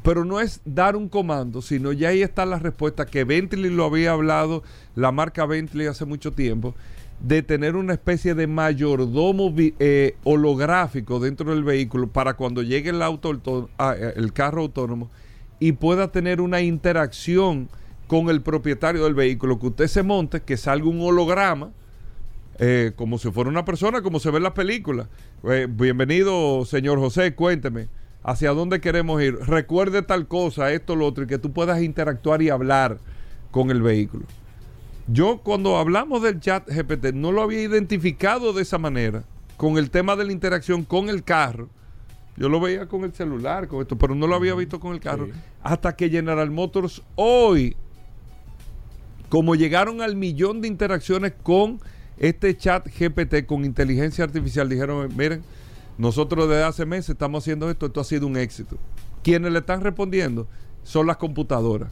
Pero 0.02 0.24
no 0.24 0.40
es 0.40 0.60
dar 0.64 0.96
un 0.96 1.08
comando, 1.08 1.62
sino 1.62 1.92
ya 1.92 2.08
ahí 2.08 2.22
está 2.22 2.46
la 2.46 2.58
respuesta 2.58 3.06
que 3.06 3.24
Bentley 3.24 3.70
lo 3.70 3.84
había 3.84 4.12
hablado, 4.12 4.64
la 4.96 5.12
marca 5.12 5.46
Bentley 5.46 5.86
hace 5.86 6.06
mucho 6.06 6.32
tiempo, 6.32 6.74
de 7.20 7.42
tener 7.42 7.76
una 7.76 7.92
especie 7.92 8.34
de 8.34 8.48
mayordomo 8.48 9.54
eh, 9.56 10.16
holográfico 10.24 11.20
dentro 11.20 11.50
del 11.54 11.62
vehículo 11.62 12.08
para 12.08 12.34
cuando 12.34 12.62
llegue 12.62 12.90
el 12.90 13.00
auto, 13.00 13.70
ah, 13.78 13.94
el 13.94 14.32
carro 14.32 14.62
autónomo 14.62 15.08
y 15.62 15.70
pueda 15.70 16.10
tener 16.10 16.40
una 16.40 16.60
interacción 16.60 17.68
con 18.08 18.30
el 18.30 18.42
propietario 18.42 19.04
del 19.04 19.14
vehículo, 19.14 19.60
que 19.60 19.68
usted 19.68 19.86
se 19.86 20.02
monte, 20.02 20.40
que 20.40 20.56
salga 20.56 20.88
un 20.88 21.00
holograma, 21.00 21.70
eh, 22.58 22.90
como 22.96 23.16
si 23.16 23.30
fuera 23.30 23.48
una 23.48 23.64
persona, 23.64 24.02
como 24.02 24.18
se 24.18 24.32
ve 24.32 24.38
en 24.38 24.42
las 24.42 24.54
películas. 24.54 25.06
Eh, 25.44 25.68
bienvenido, 25.70 26.64
señor 26.64 26.98
José, 26.98 27.36
cuénteme, 27.36 27.86
¿hacia 28.24 28.50
dónde 28.50 28.80
queremos 28.80 29.22
ir? 29.22 29.36
Recuerde 29.36 30.02
tal 30.02 30.26
cosa, 30.26 30.72
esto, 30.72 30.96
lo 30.96 31.06
otro, 31.06 31.22
y 31.22 31.26
que 31.28 31.38
tú 31.38 31.52
puedas 31.52 31.80
interactuar 31.80 32.42
y 32.42 32.50
hablar 32.50 32.98
con 33.52 33.70
el 33.70 33.82
vehículo. 33.82 34.24
Yo 35.06 35.42
cuando 35.44 35.76
hablamos 35.76 36.24
del 36.24 36.40
chat 36.40 36.68
GPT 36.68 37.14
no 37.14 37.30
lo 37.30 37.40
había 37.40 37.62
identificado 37.62 38.52
de 38.52 38.62
esa 38.62 38.78
manera, 38.78 39.22
con 39.56 39.78
el 39.78 39.90
tema 39.90 40.16
de 40.16 40.24
la 40.24 40.32
interacción 40.32 40.82
con 40.82 41.08
el 41.08 41.22
carro 41.22 41.68
yo 42.36 42.48
lo 42.48 42.60
veía 42.60 42.86
con 42.86 43.04
el 43.04 43.12
celular, 43.12 43.68
con 43.68 43.82
esto, 43.82 43.96
pero 43.96 44.14
no 44.14 44.26
lo 44.26 44.34
había 44.34 44.54
visto 44.54 44.80
con 44.80 44.94
el 44.94 45.00
carro. 45.00 45.28
Hasta 45.62 45.94
que 45.94 46.08
General 46.08 46.50
Motors 46.50 47.02
hoy, 47.14 47.76
como 49.28 49.54
llegaron 49.54 50.00
al 50.00 50.16
millón 50.16 50.60
de 50.62 50.68
interacciones 50.68 51.34
con 51.42 51.80
este 52.16 52.56
chat 52.56 52.86
GPT, 52.86 53.44
con 53.46 53.64
inteligencia 53.64 54.24
artificial, 54.24 54.68
dijeron, 54.68 55.14
miren, 55.14 55.42
nosotros 55.98 56.48
desde 56.48 56.64
hace 56.64 56.86
meses 56.86 57.10
estamos 57.10 57.44
haciendo 57.44 57.68
esto, 57.70 57.86
esto 57.86 58.00
ha 58.00 58.04
sido 58.04 58.26
un 58.26 58.36
éxito. 58.36 58.78
Quienes 59.22 59.52
le 59.52 59.58
están 59.58 59.82
respondiendo 59.82 60.48
son 60.84 61.06
las 61.06 61.18
computadoras, 61.18 61.90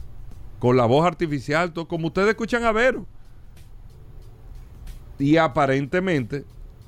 con 0.59 0.75
la 0.75 0.85
voz 0.85 1.05
artificial, 1.05 1.71
todo, 1.71 1.87
como 1.87 2.07
ustedes 2.07 2.29
escuchan 2.29 2.63
a 2.63 2.71
Vero. 2.71 3.05
Y 5.19 5.37
aparentemente 5.37 6.45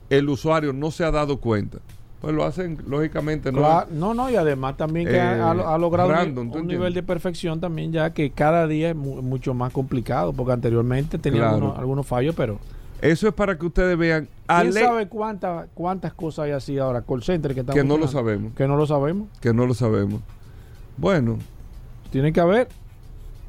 el 0.09 0.27
usuario 0.27 0.73
no 0.73 0.89
se 0.89 1.03
ha 1.03 1.11
dado 1.11 1.39
cuenta 1.39 1.79
pues 2.23 2.33
lo 2.33 2.45
hacen 2.45 2.77
lógicamente 2.87 3.51
no 3.51 3.83
no 3.91 4.13
no 4.13 4.29
y 4.29 4.37
además 4.37 4.77
también 4.77 5.09
que 5.09 5.19
ha, 5.19 5.51
eh, 5.51 5.77
logrado 5.77 6.09
un, 6.23 6.67
nivel 6.67 6.93
de 6.93 7.03
perfección 7.03 7.59
también 7.59 7.91
ya 7.91 8.13
que 8.13 8.31
cada 8.31 8.65
día 8.65 8.91
es 8.91 8.95
mucho 8.95 9.53
más 9.53 9.73
complicado 9.73 10.31
porque 10.31 10.53
anteriormente 10.53 11.17
tenía 11.17 11.49
algunos, 11.49 12.07
fallos 12.07 12.33
pero 12.33 12.59
eso 13.01 13.27
es 13.27 13.33
para 13.33 13.57
que 13.57 13.65
ustedes 13.65 13.97
vean. 13.97 14.29
¿Quién 14.47 14.71
sabe 14.71 15.09
cuántas 15.09 15.67
cuántas 15.73 16.13
cosas 16.13 16.45
hay 16.45 16.51
así 16.51 16.77
ahora 16.77 17.01
call 17.01 17.21
center 17.21 17.53
que 17.53 17.65
que 17.65 17.83
no 17.83 17.97
lo 17.97 18.07
sabemos. 18.07 18.53
Que 18.53 18.65
no 18.65 18.77
lo 18.77 18.87
sabemos. 18.87 19.27
Que 19.41 19.53
no 19.53 19.65
lo 19.65 19.73
sabemos. 19.73 20.21
Bueno. 20.95 21.37
Tiene 22.11 22.31
que 22.31 22.39
haber 22.39 22.69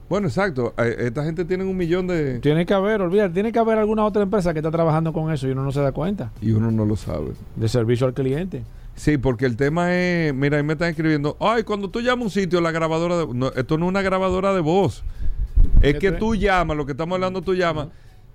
bueno, 0.09 0.29
exacto. 0.29 0.75
Eh, 0.79 0.97
esta 1.01 1.25
gente 1.25 1.45
tiene 1.45 1.65
un 1.65 1.77
millón 1.77 2.07
de... 2.07 2.39
Tiene 2.41 2.67
que 2.67 2.75
haber, 2.75 3.03
olvídate, 3.03 3.35
tiene 3.35 3.53
que 3.53 3.59
haber 3.59 3.79
alguna 3.79 4.05
otra 4.05 4.23
empresa 4.23 4.53
que 4.53 4.61
está 4.61 4.71
trabajando 4.71 5.13
con 5.13 5.33
eso 5.33 5.49
y 5.49 5.51
uno 5.51 5.63
no 5.63 5.73
se 5.73 5.81
da 5.81 5.93
cuenta. 5.93 6.33
Y 6.41 6.53
uno 6.53 6.71
no 6.71 6.85
lo 6.85 6.97
sabe. 6.97 7.33
De 7.57 7.69
servicio 7.69 8.07
al 8.07 8.15
cliente. 8.15 8.63
Sí, 8.95 9.19
porque 9.19 9.47
el 9.47 9.57
tema 9.57 9.95
es, 9.95 10.33
mira, 10.35 10.57
ahí 10.57 10.63
me 10.63 10.75
están 10.75 10.91
escribiendo, 10.91 11.37
ay, 11.41 11.65
cuando 11.65 11.91
tú 11.91 12.01
llamas 12.01 12.23
a 12.23 12.25
un 12.25 12.31
sitio, 12.31 12.61
la 12.61 12.71
grabadora 12.71 13.19
de... 13.19 13.27
No, 13.35 13.49
esto 13.49 13.79
no 13.79 13.87
es 13.87 13.89
una 13.89 14.03
grabadora 14.03 14.55
de 14.55 14.61
voz. 14.61 15.03
Es 15.81 15.99
que 15.99 16.13
tú 16.13 16.35
llamas, 16.35 16.77
lo 16.77 16.87
que 16.87 16.93
estamos 16.93 17.17
hablando, 17.17 17.43
tú 17.43 17.55
llamas. 17.55 17.89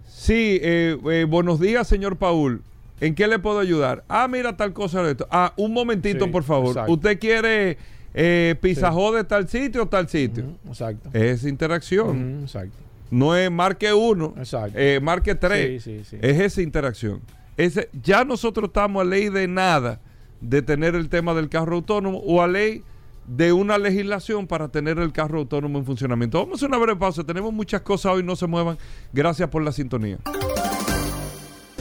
Sí, 0.05 0.59
eh, 0.61 0.97
eh, 1.11 1.25
buenos 1.29 1.59
días, 1.59 1.87
señor 1.87 2.17
Paul. 2.17 2.61
¿En 2.99 3.15
qué 3.15 3.27
le 3.27 3.39
puedo 3.39 3.59
ayudar? 3.59 4.03
Ah, 4.09 4.27
mira 4.27 4.57
tal 4.57 4.73
cosa 4.73 5.01
de 5.01 5.11
esto. 5.11 5.27
Ah, 5.31 5.53
un 5.55 5.73
momentito, 5.73 6.29
por 6.29 6.43
favor. 6.43 6.75
Usted 6.89 7.17
quiere 7.19 7.77
eh, 8.13 8.55
de 8.61 9.23
tal 9.23 9.47
sitio 9.47 9.83
o 9.83 9.87
tal 9.87 10.07
sitio. 10.09 10.45
exacto. 10.67 11.09
Es 11.13 11.43
interacción. 11.43 12.41
exacto. 12.43 12.77
No 13.11 13.35
es 13.35 13.49
marque 13.49 13.91
uno, 13.91 14.35
eh, 14.75 14.99
marque 15.01 15.33
tres. 15.35 15.87
es 15.87 16.13
esa 16.21 16.61
interacción. 16.61 17.21
Ese, 17.57 17.89
ya 18.03 18.23
nosotros 18.23 18.67
estamos 18.67 19.01
a 19.01 19.03
ley 19.03 19.29
de 19.29 19.47
nada 19.47 19.99
de 20.41 20.61
tener 20.61 20.95
el 20.95 21.09
tema 21.09 21.33
del 21.33 21.49
carro 21.49 21.75
autónomo 21.75 22.19
o 22.19 22.41
a 22.41 22.47
ley 22.47 22.83
de 23.27 23.51
una 23.53 23.77
legislación 23.77 24.47
para 24.47 24.69
tener 24.69 24.97
el 24.99 25.11
carro 25.11 25.39
autónomo 25.39 25.77
en 25.77 25.85
funcionamiento. 25.85 26.39
Vamos 26.39 26.53
a 26.53 26.55
hacer 26.57 26.69
una 26.69 26.77
breve 26.77 26.99
pausa. 26.99 27.23
Tenemos 27.23 27.53
muchas 27.53 27.81
cosas 27.81 28.13
hoy, 28.13 28.23
no 28.23 28.35
se 28.35 28.47
muevan. 28.47 28.77
Gracias 29.13 29.49
por 29.49 29.63
la 29.63 29.71
sintonía. 29.71 30.17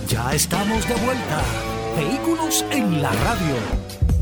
Ya 0.09 0.35
estamos 0.35 0.87
de 0.89 0.95
vuelta. 0.95 1.43
Vehículos 1.97 2.65
en 2.71 3.03
la 3.03 3.13
radio. 3.13 4.18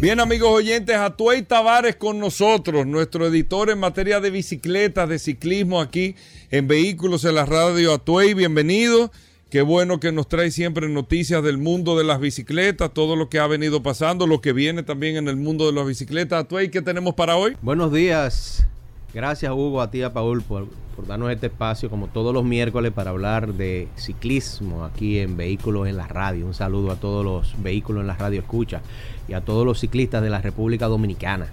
Bien, 0.00 0.18
amigos 0.18 0.48
oyentes, 0.48 0.96
Atuey 0.96 1.42
Tavares 1.42 1.94
con 1.94 2.18
nosotros, 2.18 2.86
nuestro 2.86 3.26
editor 3.26 3.68
en 3.68 3.78
materia 3.78 4.18
de 4.18 4.30
bicicletas, 4.30 5.06
de 5.06 5.18
ciclismo 5.18 5.78
aquí 5.78 6.16
en 6.50 6.66
Vehículos 6.66 7.26
en 7.26 7.34
la 7.34 7.44
Radio. 7.44 7.92
Atuey, 7.92 8.32
bienvenido. 8.32 9.10
Qué 9.50 9.60
bueno 9.60 10.00
que 10.00 10.10
nos 10.10 10.26
trae 10.26 10.50
siempre 10.52 10.88
noticias 10.88 11.42
del 11.42 11.58
mundo 11.58 11.98
de 11.98 12.04
las 12.04 12.18
bicicletas, 12.18 12.94
todo 12.94 13.14
lo 13.14 13.28
que 13.28 13.40
ha 13.40 13.46
venido 13.46 13.82
pasando, 13.82 14.26
lo 14.26 14.40
que 14.40 14.54
viene 14.54 14.82
también 14.82 15.16
en 15.16 15.28
el 15.28 15.36
mundo 15.36 15.66
de 15.66 15.74
las 15.74 15.86
bicicletas. 15.86 16.44
Atuey, 16.44 16.70
¿qué 16.70 16.80
tenemos 16.80 17.12
para 17.12 17.36
hoy? 17.36 17.58
Buenos 17.60 17.92
días. 17.92 18.66
Gracias 19.12 19.52
Hugo, 19.52 19.82
a 19.82 19.90
ti 19.90 20.02
a 20.02 20.12
Paul 20.12 20.40
por, 20.40 20.68
por, 20.94 21.06
darnos 21.06 21.32
este 21.32 21.48
espacio 21.48 21.90
como 21.90 22.06
todos 22.06 22.32
los 22.32 22.44
miércoles 22.44 22.92
para 22.92 23.10
hablar 23.10 23.52
de 23.54 23.88
ciclismo 23.96 24.84
aquí 24.84 25.18
en 25.18 25.36
Vehículos 25.36 25.88
en 25.88 25.96
la 25.96 26.06
Radio. 26.06 26.46
Un 26.46 26.54
saludo 26.54 26.92
a 26.92 26.96
todos 26.96 27.24
los 27.24 27.60
vehículos 27.60 28.02
en 28.02 28.06
la 28.06 28.14
radio 28.14 28.40
escucha 28.40 28.82
y 29.30 29.34
a 29.34 29.40
todos 29.40 29.64
los 29.64 29.78
ciclistas 29.80 30.22
de 30.22 30.28
la 30.28 30.40
República 30.40 30.86
Dominicana. 30.86 31.46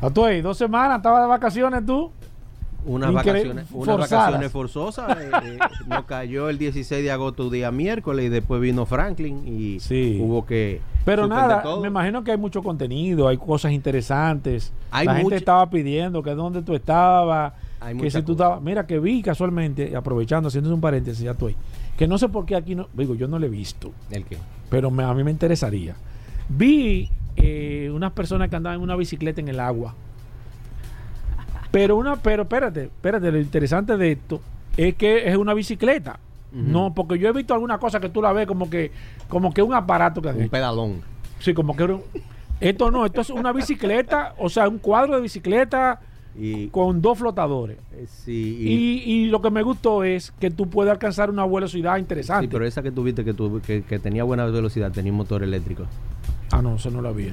A 0.00 0.10
tú 0.10 0.24
ahí, 0.24 0.42
dos 0.42 0.58
semanas, 0.58 0.98
estaba 0.98 1.22
de 1.22 1.28
vacaciones 1.28 1.86
tú 1.86 2.10
unas 2.84 3.12
vacaciones, 3.12 3.66
unas 3.72 3.98
vacaciones 3.98 4.50
forzosas. 4.50 5.16
Eh, 5.16 5.30
eh, 5.44 5.58
nos 5.86 6.04
cayó 6.04 6.48
el 6.48 6.58
16 6.58 7.02
de 7.02 7.10
agosto, 7.10 7.50
día 7.50 7.70
miércoles, 7.70 8.26
y 8.26 8.28
después 8.28 8.60
vino 8.60 8.86
Franklin 8.86 9.42
y 9.46 9.78
hubo 10.20 10.44
que. 10.44 10.80
Pero 11.04 11.26
nada, 11.26 11.62
me 11.80 11.88
imagino 11.88 12.22
que 12.24 12.32
hay 12.32 12.38
mucho 12.38 12.62
contenido, 12.62 13.28
hay 13.28 13.36
cosas 13.36 13.72
interesantes. 13.72 14.72
La 14.92 15.16
gente 15.16 15.36
estaba 15.36 15.68
pidiendo 15.70 16.22
que 16.22 16.34
dónde 16.34 16.62
tú 16.62 16.74
estabas, 16.74 17.52
que 18.00 18.10
si 18.10 18.22
tú 18.22 18.32
estabas. 18.32 18.62
Mira, 18.62 18.86
que 18.86 18.98
vi 18.98 19.22
casualmente, 19.22 19.94
aprovechando, 19.96 20.48
haciendo 20.48 20.74
un 20.74 20.80
paréntesis, 20.80 21.22
ya 21.22 21.32
estoy. 21.32 21.56
Que 21.96 22.08
no 22.08 22.18
sé 22.18 22.28
por 22.28 22.46
qué 22.46 22.56
aquí 22.56 22.74
no. 22.74 22.88
Digo, 22.94 23.14
yo 23.14 23.28
no 23.28 23.38
lo 23.38 23.46
he 23.46 23.50
visto. 23.50 23.92
¿El 24.10 24.24
qué? 24.24 24.38
Pero 24.70 24.88
a 24.88 25.14
mí 25.14 25.24
me 25.24 25.30
interesaría. 25.30 25.94
Vi 26.56 27.10
eh, 27.36 27.90
unas 27.92 28.12
personas 28.12 28.48
que 28.48 28.56
andaban 28.56 28.78
en 28.78 28.82
una 28.82 28.96
bicicleta 28.96 29.40
en 29.40 29.48
el 29.48 29.60
agua. 29.60 29.94
Pero 31.70 31.96
una, 31.96 32.16
pero 32.16 32.42
espérate, 32.42 32.84
espérate, 32.84 33.32
lo 33.32 33.38
interesante 33.38 33.96
de 33.96 34.12
esto 34.12 34.40
es 34.76 34.94
que 34.94 35.28
es 35.28 35.36
una 35.36 35.54
bicicleta. 35.54 36.18
No, 36.52 36.92
porque 36.92 37.18
yo 37.18 37.30
he 37.30 37.32
visto 37.32 37.54
alguna 37.54 37.78
cosa 37.78 37.98
que 37.98 38.10
tú 38.10 38.20
la 38.20 38.30
ves 38.34 38.46
como 38.46 38.68
que, 38.68 38.92
como 39.26 39.54
que 39.54 39.62
un 39.62 39.72
aparato 39.72 40.20
que 40.20 40.28
Un 40.28 40.50
pedalón. 40.50 41.00
Sí, 41.38 41.54
como 41.54 41.74
que 41.74 41.96
esto 42.60 42.90
no, 42.90 43.06
esto 43.06 43.22
es 43.22 43.30
una 43.30 43.52
bicicleta, 43.52 44.34
o 44.36 44.50
sea, 44.50 44.68
un 44.68 44.78
cuadro 44.78 45.16
de 45.16 45.22
bicicleta 45.22 45.98
con 46.70 47.00
dos 47.00 47.18
flotadores. 47.18 47.78
Eh, 47.92 48.06
sí, 48.06 48.56
y, 48.60 49.12
y, 49.12 49.26
lo 49.26 49.40
que 49.40 49.50
me 49.50 49.62
gustó 49.62 50.04
es 50.04 50.30
que 50.38 50.50
tú 50.50 50.68
puedes 50.68 50.92
alcanzar 50.92 51.30
una 51.30 51.46
velocidad 51.46 51.96
interesante. 51.96 52.46
Sí, 52.46 52.48
pero 52.52 52.66
esa 52.66 52.82
que 52.82 52.90
tuviste 52.90 53.24
que, 53.24 53.34
que, 53.66 53.82
que 53.82 53.98
tenía 53.98 54.24
buena 54.24 54.44
velocidad 54.44 54.92
tenía 54.92 55.10
un 55.12 55.18
motor 55.18 55.42
eléctrico. 55.42 55.86
Ah, 56.52 56.62
no, 56.62 56.76
eso 56.76 56.90
no 56.90 57.00
lo 57.00 57.14
vi. 57.14 57.32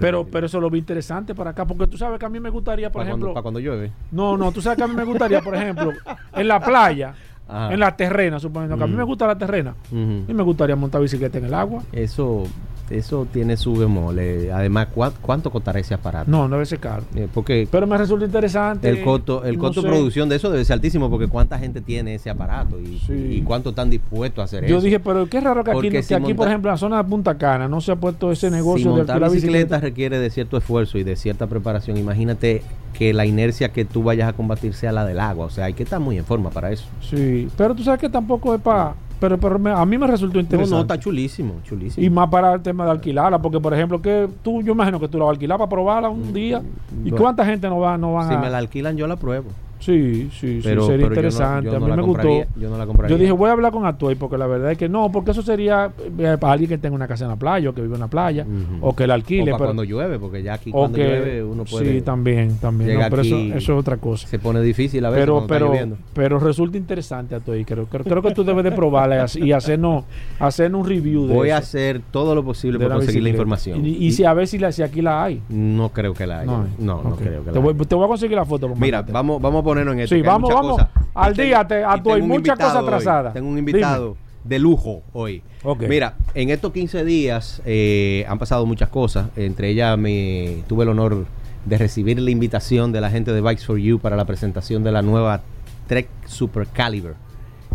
pero, 0.00 0.26
pero 0.26 0.46
eso 0.46 0.60
lo 0.60 0.68
vi 0.68 0.80
interesante 0.80 1.34
para 1.34 1.50
acá, 1.50 1.64
porque 1.64 1.86
tú 1.86 1.96
sabes 1.96 2.18
que 2.18 2.26
a 2.26 2.28
mí 2.28 2.40
me 2.40 2.50
gustaría, 2.50 2.90
por 2.90 3.02
ejemplo. 3.06 3.32
para 3.32 3.42
cuando 3.42 3.60
llueve. 3.60 3.92
No, 4.10 4.36
no, 4.36 4.50
tú 4.52 4.60
sabes 4.60 4.76
que 4.78 4.84
a 4.84 4.88
mí 4.88 4.94
me 4.94 5.04
gustaría, 5.04 5.40
por 5.40 5.54
ejemplo, 5.54 5.92
en 6.34 6.48
la 6.48 6.60
playa, 6.60 7.14
en 7.70 7.78
la 7.78 7.96
terrena, 7.96 8.38
suponiendo 8.40 8.76
que 8.76 8.84
a 8.84 8.86
mí 8.86 8.94
me 8.94 9.04
gusta 9.04 9.26
la 9.26 9.38
terrena, 9.38 9.74
y 9.90 10.32
me 10.34 10.42
gustaría 10.42 10.76
montar 10.76 11.00
bicicleta 11.00 11.38
en 11.38 11.44
el 11.44 11.54
agua. 11.54 11.82
Eso, 11.92 12.44
eso 12.92 13.26
tiene 13.32 13.56
su 13.56 13.74
bemole. 13.74 14.52
Además, 14.52 14.88
¿cuánto 15.20 15.50
costará 15.50 15.80
ese 15.80 15.94
aparato? 15.94 16.30
No, 16.30 16.48
no 16.48 16.56
debe 16.56 16.66
ser 16.66 16.78
caro. 16.78 17.02
Eh, 17.14 17.28
porque 17.32 17.66
Pero 17.70 17.86
me 17.86 17.96
resulta 17.98 18.24
interesante. 18.24 18.88
El 18.88 19.02
costo, 19.02 19.44
el 19.44 19.58
costo 19.58 19.82
de 19.82 19.88
producción 19.88 20.28
de 20.28 20.36
eso 20.36 20.50
debe 20.50 20.64
ser 20.64 20.74
altísimo 20.74 21.10
porque 21.10 21.28
cuánta 21.28 21.58
gente 21.58 21.80
tiene 21.80 22.14
ese 22.14 22.30
aparato 22.30 22.78
y, 22.80 23.42
cuánto 23.42 23.70
están 23.70 23.90
dispuestos 23.90 24.42
a 24.42 24.44
hacer 24.44 24.64
eso. 24.64 24.74
Yo 24.74 24.80
dije, 24.80 25.00
pero 25.00 25.28
qué 25.28 25.40
raro 25.40 25.64
que 25.64 25.70
aquí, 25.70 25.90
que 25.90 26.14
aquí 26.14 26.34
por 26.34 26.48
ejemplo, 26.48 26.70
en 26.70 26.74
la 26.74 26.78
zona 26.78 26.98
de 26.98 27.04
Punta 27.04 27.36
Cana 27.36 27.68
no 27.68 27.80
se 27.80 27.92
ha 27.92 27.96
puesto 27.96 28.30
ese 28.30 28.50
negocio 28.50 28.90
si 28.90 28.96
montar 28.96 29.20
de 29.20 29.28
bicicleta, 29.28 29.80
requiere 29.80 30.18
de 30.18 30.30
cierto 30.30 30.56
esfuerzo 30.56 30.98
y 30.98 31.04
de 31.04 31.16
cierta 31.16 31.46
preparación. 31.46 31.96
Imagínate 31.96 32.62
que 32.92 33.12
la 33.12 33.26
inercia 33.26 33.70
que 33.70 33.84
tú 33.84 34.02
vayas 34.02 34.28
a 34.28 34.32
combatir 34.32 34.74
sea 34.74 34.92
la 34.92 35.04
del 35.04 35.20
agua. 35.20 35.46
O 35.46 35.50
sea, 35.50 35.66
hay 35.66 35.74
que 35.74 35.82
estar 35.82 36.00
muy 36.00 36.18
en 36.18 36.24
forma 36.24 36.50
para 36.50 36.70
eso. 36.70 36.84
Sí, 37.00 37.48
pero 37.56 37.74
tú 37.74 37.82
sabes 37.82 38.00
que 38.00 38.08
tampoco 38.08 38.54
es 38.54 38.60
para 38.60 38.94
pero, 39.22 39.38
pero 39.38 39.76
a 39.76 39.86
mí 39.86 39.98
me 39.98 40.08
resultó 40.08 40.40
interesante. 40.40 40.70
No, 40.70 40.76
no, 40.78 40.82
está 40.82 40.98
chulísimo, 40.98 41.60
chulísimo. 41.62 42.04
Y 42.04 42.10
más 42.10 42.28
para 42.28 42.54
el 42.54 42.60
tema 42.60 42.86
de 42.86 42.90
alquilarla, 42.90 43.40
porque 43.40 43.60
por 43.60 43.72
ejemplo, 43.72 44.02
que 44.02 44.28
tú, 44.42 44.62
yo 44.62 44.72
imagino 44.72 44.98
que 44.98 45.06
tú 45.06 45.16
la 45.16 45.26
vas 45.26 45.30
a 45.30 45.34
alquilar 45.34 45.58
para 45.58 45.70
probarla 45.70 46.08
un 46.08 46.30
mm, 46.30 46.32
día. 46.32 46.60
¿Y 47.04 47.12
cuánta 47.12 47.46
gente 47.46 47.68
no 47.68 47.78
va, 47.78 47.96
no 47.96 48.14
van 48.14 48.26
a...? 48.26 48.30
Si 48.30 48.36
me 48.36 48.50
la 48.50 48.58
alquilan, 48.58 48.96
yo 48.96 49.06
la 49.06 49.14
pruebo. 49.14 49.46
Sí, 49.82 50.30
sí, 50.30 50.62
sí, 50.62 50.62
sería 50.62 51.06
interesante. 51.06 51.74
a 51.74 51.80
mí 51.80 51.90
me 51.90 52.02
gustó. 52.02 52.28
Yo 52.56 52.70
no 52.70 52.78
la 52.78 52.86
compraría. 52.86 53.16
Yo 53.16 53.20
dije, 53.20 53.32
voy 53.32 53.48
a 53.48 53.52
hablar 53.52 53.72
con 53.72 53.84
Atuay 53.84 54.14
porque 54.14 54.38
la 54.38 54.46
verdad 54.46 54.70
es 54.70 54.78
que 54.78 54.88
no, 54.88 55.10
porque 55.10 55.32
eso 55.32 55.42
sería 55.42 55.90
eh, 56.18 56.36
para 56.40 56.52
alguien 56.52 56.68
que 56.68 56.78
tenga 56.78 56.94
una 56.94 57.08
casa 57.08 57.24
en 57.24 57.30
la 57.30 57.36
playa 57.36 57.70
o 57.70 57.74
que 57.74 57.82
vive 57.82 57.94
en 57.94 58.00
la 58.00 58.06
playa 58.06 58.46
o 58.80 58.94
que 58.94 59.06
la 59.06 59.14
alquile. 59.14 59.52
O 59.52 59.58
cuando 59.58 59.82
llueve, 59.82 60.18
porque 60.20 60.42
ya 60.42 60.54
aquí 60.54 60.70
cuando 60.70 60.98
llueve 60.98 61.42
uno 61.42 61.64
puede. 61.64 61.92
Sí, 61.92 62.02
también, 62.02 62.58
también. 62.58 63.00
No, 63.00 63.06
pero 63.10 63.22
eso, 63.22 63.36
eso, 63.36 63.56
es 63.56 63.68
otra 63.70 63.96
cosa. 63.96 64.28
Se 64.28 64.38
pone 64.38 64.60
difícil 64.62 65.04
a 65.04 65.10
veces 65.10 65.22
pero, 65.22 65.46
pero, 65.46 65.72
pero 66.14 66.38
resulta 66.38 66.78
interesante 66.78 67.34
Atuay. 67.34 67.64
Creo, 67.64 67.86
creo, 67.86 68.04
creo 68.04 68.22
que 68.22 68.32
tú 68.32 68.44
debes 68.44 68.64
de 68.64 68.72
probarla 68.72 69.26
y 69.34 69.52
hacernos, 69.52 70.04
hacer 70.38 70.74
un 70.74 70.86
review 70.86 71.26
de 71.26 71.34
Voy 71.34 71.50
a 71.50 71.56
hacer 71.56 72.00
todo 72.10 72.34
lo 72.34 72.44
posible 72.44 72.78
para 72.78 72.96
conseguir 72.96 73.22
la 73.22 73.30
información. 73.30 73.84
Y, 73.84 74.12
si 74.12 74.24
a 74.24 74.32
ver 74.34 74.46
si, 74.46 74.58
la, 74.58 74.70
si 74.70 74.82
aquí 74.82 75.02
la 75.02 75.24
hay. 75.24 75.42
No 75.48 75.88
creo 75.88 76.14
que 76.14 76.26
la 76.26 76.40
haya. 76.40 76.52
No, 76.78 77.02
no, 77.02 77.16
creo 77.16 77.40
que 77.40 77.46
la 77.46 77.52
te 77.52 77.58
voy, 77.58 77.74
te 77.74 77.94
voy 77.94 78.04
a 78.04 78.08
conseguir 78.08 78.36
la 78.36 78.44
foto. 78.44 78.68
Mira, 78.76 79.02
vamos, 79.02 79.40
vamos 79.40 79.60
a 79.60 79.64
ponernos 79.72 79.94
en 79.94 80.00
esto. 80.00 80.14
Sí, 80.14 80.22
vamos 80.22 80.52
vamos 80.52 80.82
al 81.14 81.36
día, 81.36 81.66
te, 81.66 81.84
a 81.84 82.02
tu, 82.02 82.12
hay 82.12 82.22
muchas 82.22 82.58
cosas 82.58 82.76
atrasadas. 82.76 83.34
Tengo 83.34 83.48
un 83.48 83.58
invitado 83.58 84.16
de 84.44 84.58
lujo 84.58 85.02
hoy. 85.12 85.42
Mira, 85.88 86.16
en 86.34 86.50
estos 86.50 86.72
15 86.72 87.04
días 87.04 87.62
eh, 87.64 88.24
han 88.28 88.38
pasado 88.38 88.66
muchas 88.66 88.88
cosas. 88.88 89.28
Entre 89.36 89.68
ellas 89.70 89.98
me 89.98 90.62
tuve 90.68 90.84
el 90.84 90.90
honor 90.90 91.26
de 91.64 91.78
recibir 91.78 92.20
la 92.20 92.30
invitación 92.30 92.92
de 92.92 93.00
la 93.00 93.10
gente 93.10 93.32
de 93.32 93.40
Bikes 93.40 93.64
for 93.64 93.78
You 93.78 93.98
para 93.98 94.16
la 94.16 94.24
presentación 94.24 94.82
de 94.82 94.92
la 94.92 95.02
nueva 95.02 95.42
Trek 95.86 96.08
Super 96.26 96.66
Caliber. 96.66 97.14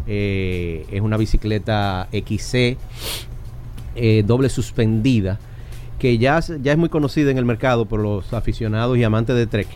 Eh, 0.08 0.86
es 0.92 1.02
una 1.02 1.18
bicicleta 1.18 2.08
XC 2.12 2.78
eh, 3.96 4.24
doble 4.26 4.50
suspendida 4.50 5.40
que 6.00 6.18
ya, 6.18 6.40
ya 6.40 6.72
es 6.72 6.78
muy 6.78 6.90
conocida 6.90 7.32
en 7.32 7.38
el 7.38 7.46
mercado 7.46 7.86
por 7.86 8.00
los 8.00 8.34
aficionados 8.34 8.98
y 8.98 9.04
amantes 9.04 9.36
de 9.36 9.48
Trek 9.48 9.68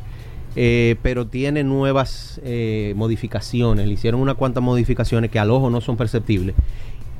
eh, 0.56 0.96
pero 1.02 1.28
tiene 1.28 1.64
nuevas 1.64 2.42
eh, 2.44 2.94
modificaciones. 2.96 3.88
Le 3.88 3.94
hicieron 3.94 4.22
unas 4.22 4.36
cuantas 4.36 4.64
modificaciones 4.64 5.32
que 5.32 5.40
al 5.40 5.52
ojo 5.52 5.70
no 5.70 5.82
son 5.82 5.98
perceptibles, 5.98 6.56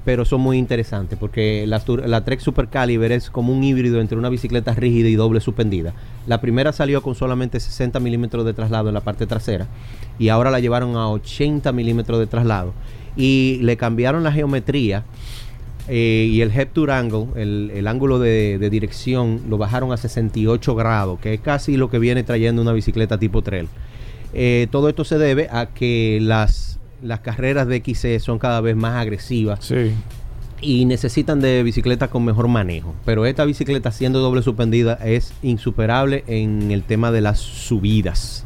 pero 0.04 0.26
son 0.26 0.42
muy 0.42 0.58
interesantes 0.58 1.18
porque 1.18 1.66
la, 1.68 2.24
Trek 2.24 2.40
Super 2.40 2.68
Caliber 2.68 3.12
es 3.12 3.30
como 3.30 3.54
un 3.54 3.64
híbrido 3.64 4.02
entre 4.02 4.18
una 4.18 4.30
bicicleta 4.30 4.74
rígida 4.74 5.10
y 5.10 5.16
doble 5.16 5.40
suspendida. 5.40 5.94
La 6.28 6.42
primera 6.42 6.74
salió 6.74 7.02
con 7.02 7.16
solamente 7.16 7.60
60 7.60 8.00
milímetros 8.00 8.46
de 8.46 8.54
traslado 8.54 8.90
en 8.90 8.96
la 8.96 9.02
parte 9.02 9.28
trasera 9.28 9.68
y 10.20 10.30
ahora 10.30 10.52
la 10.52 10.60
llevaron 10.60 10.96
a 10.96 11.10
80 11.10 11.72
milímetros 11.72 12.20
de 12.20 12.28
traslado 12.28 12.74
y 13.16 13.60
le 13.62 13.78
cambiaron 13.78 14.24
la 14.24 14.32
geometría 14.32 15.04
eh, 15.88 16.28
y 16.32 16.42
el 16.42 16.52
head 16.52 16.70
to 16.74 16.92
angle, 16.92 17.28
el, 17.36 17.88
ángulo 17.88 18.20
de, 18.20 18.70
dirección, 18.70 19.42
lo 19.50 19.58
bajaron 19.58 19.92
a 19.92 19.98
68 19.98 20.76
grados, 20.76 21.20
que 21.20 21.34
es 21.34 21.42
casi 21.42 21.78
lo 21.78 21.90
que 21.90 22.00
viene 22.00 22.24
trayendo 22.24 22.62
una 22.62 22.74
bicicleta 22.74 23.18
tipo 23.18 23.42
trail. 23.42 23.68
Eh, 24.34 24.68
todo 24.72 24.90
esto 24.90 25.04
se 25.04 25.18
debe 25.18 25.50
a 25.52 25.68
que 25.68 26.20
las, 26.22 26.80
las 27.02 27.20
carreras 27.20 27.68
de 27.68 27.82
XC 27.84 28.20
son 28.20 28.40
cada 28.40 28.62
vez 28.62 28.76
más 28.76 28.96
agresivas. 28.96 29.74
Y 30.64 30.86
necesitan 30.86 31.42
de 31.42 31.64
bicicletas 31.64 32.10
con 32.10 32.24
mejor 32.24 32.48
manejo. 32.48 32.94
Pero 33.04 33.26
esta 33.26 33.46
bicicleta, 33.46 33.92
siendo 33.92 34.20
doble 34.20 34.44
suspendida, 34.44 34.94
es 35.04 35.34
insuperable 35.42 36.24
en 36.28 36.70
el 36.70 36.84
tema 36.84 37.12
de 37.12 37.22
las 37.22 37.40
subidas. 37.40 38.46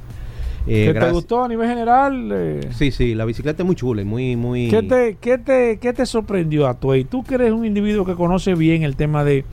Eh, 0.67 0.91
¿Qué 0.93 0.99
te 0.99 1.11
gustó 1.11 1.43
a 1.43 1.47
nivel 1.47 1.67
general? 1.67 2.29
Eh? 2.31 2.69
Sí, 2.71 2.91
sí, 2.91 3.13
la 3.13 3.25
bicicleta 3.25 3.61
es 3.61 3.67
muy 3.67 3.75
chula, 3.75 4.03
muy, 4.03 4.35
muy... 4.35 4.69
¿Qué 4.69 4.81
te, 4.81 5.17
qué 5.21 5.37
te, 5.37 5.77
qué 5.79 5.93
te 5.93 6.05
sorprendió 6.05 6.67
a 6.67 6.79
tu 6.79 6.91
Tú 7.05 7.23
que 7.23 7.35
eres 7.35 7.51
un 7.51 7.65
individuo 7.65 8.05
que 8.05 8.15
conoce 8.15 8.55
bien 8.55 8.83
el 8.83 8.95
tema 8.95 9.23
de, 9.23 9.45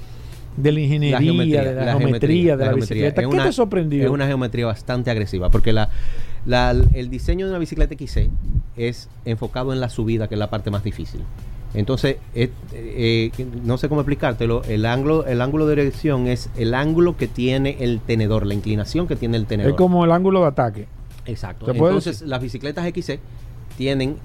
de 0.56 0.72
la 0.72 0.80
ingeniería, 0.80 1.18
de 1.18 1.74
la, 1.74 1.98
geometría, 1.98 2.56
de 2.56 2.66
la, 2.66 2.72
bicicleta. 2.72 3.22
¿Qué 3.22 3.36
te 3.36 3.52
sorprendió? 3.52 4.04
Es 4.04 4.10
una 4.10 4.26
geometría 4.26 4.66
bastante 4.66 5.10
agresiva, 5.10 5.50
porque 5.50 5.72
la, 5.72 5.90
el 6.94 7.10
diseño 7.10 7.46
de 7.46 7.52
una 7.52 7.58
bicicleta 7.58 7.94
XC 7.94 8.30
es 8.76 9.10
enfocado 9.24 9.72
en 9.72 9.80
la 9.80 9.90
subida, 9.90 10.28
que 10.28 10.34
es 10.34 10.38
la 10.38 10.48
parte 10.50 10.70
más 10.70 10.82
difícil. 10.82 11.20
Entonces, 11.74 12.16
eh, 12.34 13.30
no 13.64 13.78
sé 13.78 13.88
cómo 13.88 14.02
explicártelo, 14.02 14.62
el 14.64 14.84
ángulo, 14.84 15.24
el 15.24 15.40
ángulo 15.40 15.66
de 15.66 15.76
dirección 15.76 16.26
es 16.26 16.50
el 16.56 16.74
ángulo 16.74 17.16
que 17.16 17.28
tiene 17.28 17.76
el 17.80 18.00
tenedor, 18.00 18.46
la 18.46 18.52
inclinación 18.52 19.06
que 19.06 19.16
tiene 19.16 19.38
el 19.38 19.46
tenedor. 19.46 19.72
Es 19.72 19.76
como 19.76 20.04
el 20.04 20.12
ángulo 20.12 20.42
de 20.42 20.46
ataque. 20.48 20.86
Exacto. 21.26 21.70
Entonces, 21.70 22.22
las 22.22 22.40
bicicletas 22.40 22.86
XC 22.86 23.20
tienen 23.76 24.16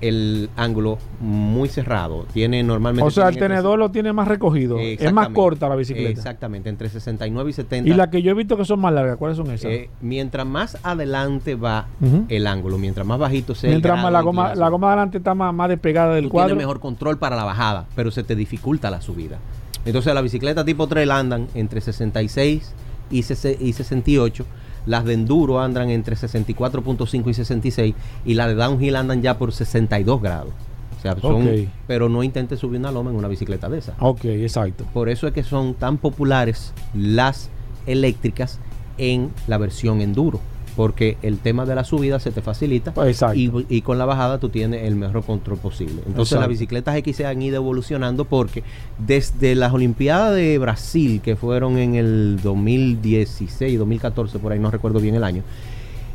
el 0.00 0.50
ángulo 0.56 0.98
muy 1.20 1.68
cerrado. 1.68 2.26
Tiene 2.32 2.62
normalmente. 2.62 3.06
O 3.06 3.10
sea, 3.10 3.28
el 3.28 3.38
tenedor 3.38 3.78
lo 3.78 3.90
tiene 3.90 4.12
más 4.12 4.28
recogido. 4.28 4.78
Es 4.78 5.12
más 5.12 5.30
corta 5.30 5.68
la 5.68 5.76
bicicleta. 5.76 6.10
Exactamente, 6.10 6.68
entre 6.68 6.88
69 6.88 7.50
y 7.50 7.52
70. 7.52 7.90
Y 7.90 7.94
las 7.94 8.08
que 8.08 8.22
yo 8.22 8.30
he 8.30 8.34
visto 8.34 8.56
que 8.56 8.64
son 8.64 8.80
más 8.80 8.92
largas, 8.92 9.16
¿cuáles 9.16 9.36
son 9.36 9.50
esas? 9.50 9.70
Eh, 9.70 9.90
mientras 10.00 10.46
más 10.46 10.78
adelante 10.82 11.54
va 11.54 11.86
el 12.28 12.46
ángulo, 12.46 12.78
mientras 12.78 13.06
más 13.06 13.18
bajito 13.18 13.54
sea 13.54 13.70
Mientras 13.70 14.02
más 14.02 14.12
la 14.12 14.20
goma, 14.20 14.54
la 14.54 14.68
goma 14.68 14.88
adelante 14.88 15.18
está 15.18 15.34
más, 15.34 15.54
más 15.54 15.68
despegada 15.68 16.14
del 16.14 16.28
cuadro. 16.28 16.48
Tiene 16.48 16.62
mejor 16.62 16.80
control 16.80 17.18
para 17.18 17.36
la 17.36 17.44
bajada, 17.44 17.86
pero 17.94 18.10
se 18.10 18.22
te 18.22 18.36
dificulta 18.36 18.90
la 18.90 19.00
subida. 19.00 19.38
Entonces, 19.84 20.12
la 20.12 20.20
bicicleta 20.20 20.64
tipo 20.64 20.86
trail 20.88 21.10
andan 21.10 21.46
entre 21.54 21.80
66 21.80 22.74
y, 23.10 23.18
y 23.18 23.72
68 23.72 24.46
las 24.86 25.04
de 25.04 25.14
enduro 25.14 25.60
andan 25.60 25.90
entre 25.90 26.16
64.5 26.16 27.28
y 27.28 27.34
66 27.34 27.94
y 28.24 28.34
las 28.34 28.48
de 28.48 28.54
downhill 28.54 28.96
andan 28.96 29.22
ya 29.22 29.36
por 29.38 29.52
62 29.52 30.22
grados. 30.22 30.52
O 30.98 31.02
sea, 31.02 31.16
son, 31.20 31.48
pero 31.86 32.08
no 32.08 32.22
intentes 32.22 32.58
subir 32.60 32.80
una 32.80 32.90
loma 32.90 33.10
en 33.10 33.16
una 33.16 33.28
bicicleta 33.28 33.68
de 33.68 33.78
esa. 33.78 33.94
Ok, 34.00 34.24
exacto. 34.24 34.84
Por 34.92 35.08
eso 35.08 35.26
es 35.26 35.34
que 35.34 35.42
son 35.42 35.74
tan 35.74 35.98
populares 35.98 36.72
las 36.94 37.50
eléctricas 37.86 38.58
en 38.98 39.30
la 39.46 39.58
versión 39.58 40.00
enduro. 40.00 40.40
Porque 40.76 41.16
el 41.22 41.38
tema 41.38 41.64
de 41.64 41.74
la 41.74 41.84
subida 41.84 42.20
se 42.20 42.30
te 42.30 42.42
facilita 42.42 42.92
y, 43.34 43.80
con 43.80 43.98
la 43.98 44.04
bajada 44.04 44.38
tú 44.38 44.50
tienes 44.50 44.84
el 44.84 44.94
mejor 44.94 45.24
control 45.24 45.58
posible. 45.58 46.02
Entonces 46.06 46.38
las 46.38 46.48
bicicletas 46.48 46.94
X 46.96 47.16
se 47.16 47.26
han 47.26 47.40
ido 47.40 47.56
evolucionando 47.56 48.26
porque 48.26 48.62
desde 48.98 49.54
las 49.54 49.72
Olimpiadas 49.72 50.34
de 50.34 50.58
Brasil, 50.58 51.20
que 51.22 51.34
fueron 51.34 51.78
en 51.78 51.94
el 51.94 52.40
2016, 52.42 53.78
2014, 53.78 54.38
por 54.38 54.52
ahí 54.52 54.58
no 54.58 54.70
recuerdo 54.70 55.00
bien 55.00 55.14
el 55.14 55.24
año, 55.24 55.42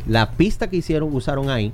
la 0.08 0.32
pista 0.32 0.70
que 0.70 0.78
hicieron, 0.78 1.14
usaron 1.14 1.50
ahí, 1.50 1.72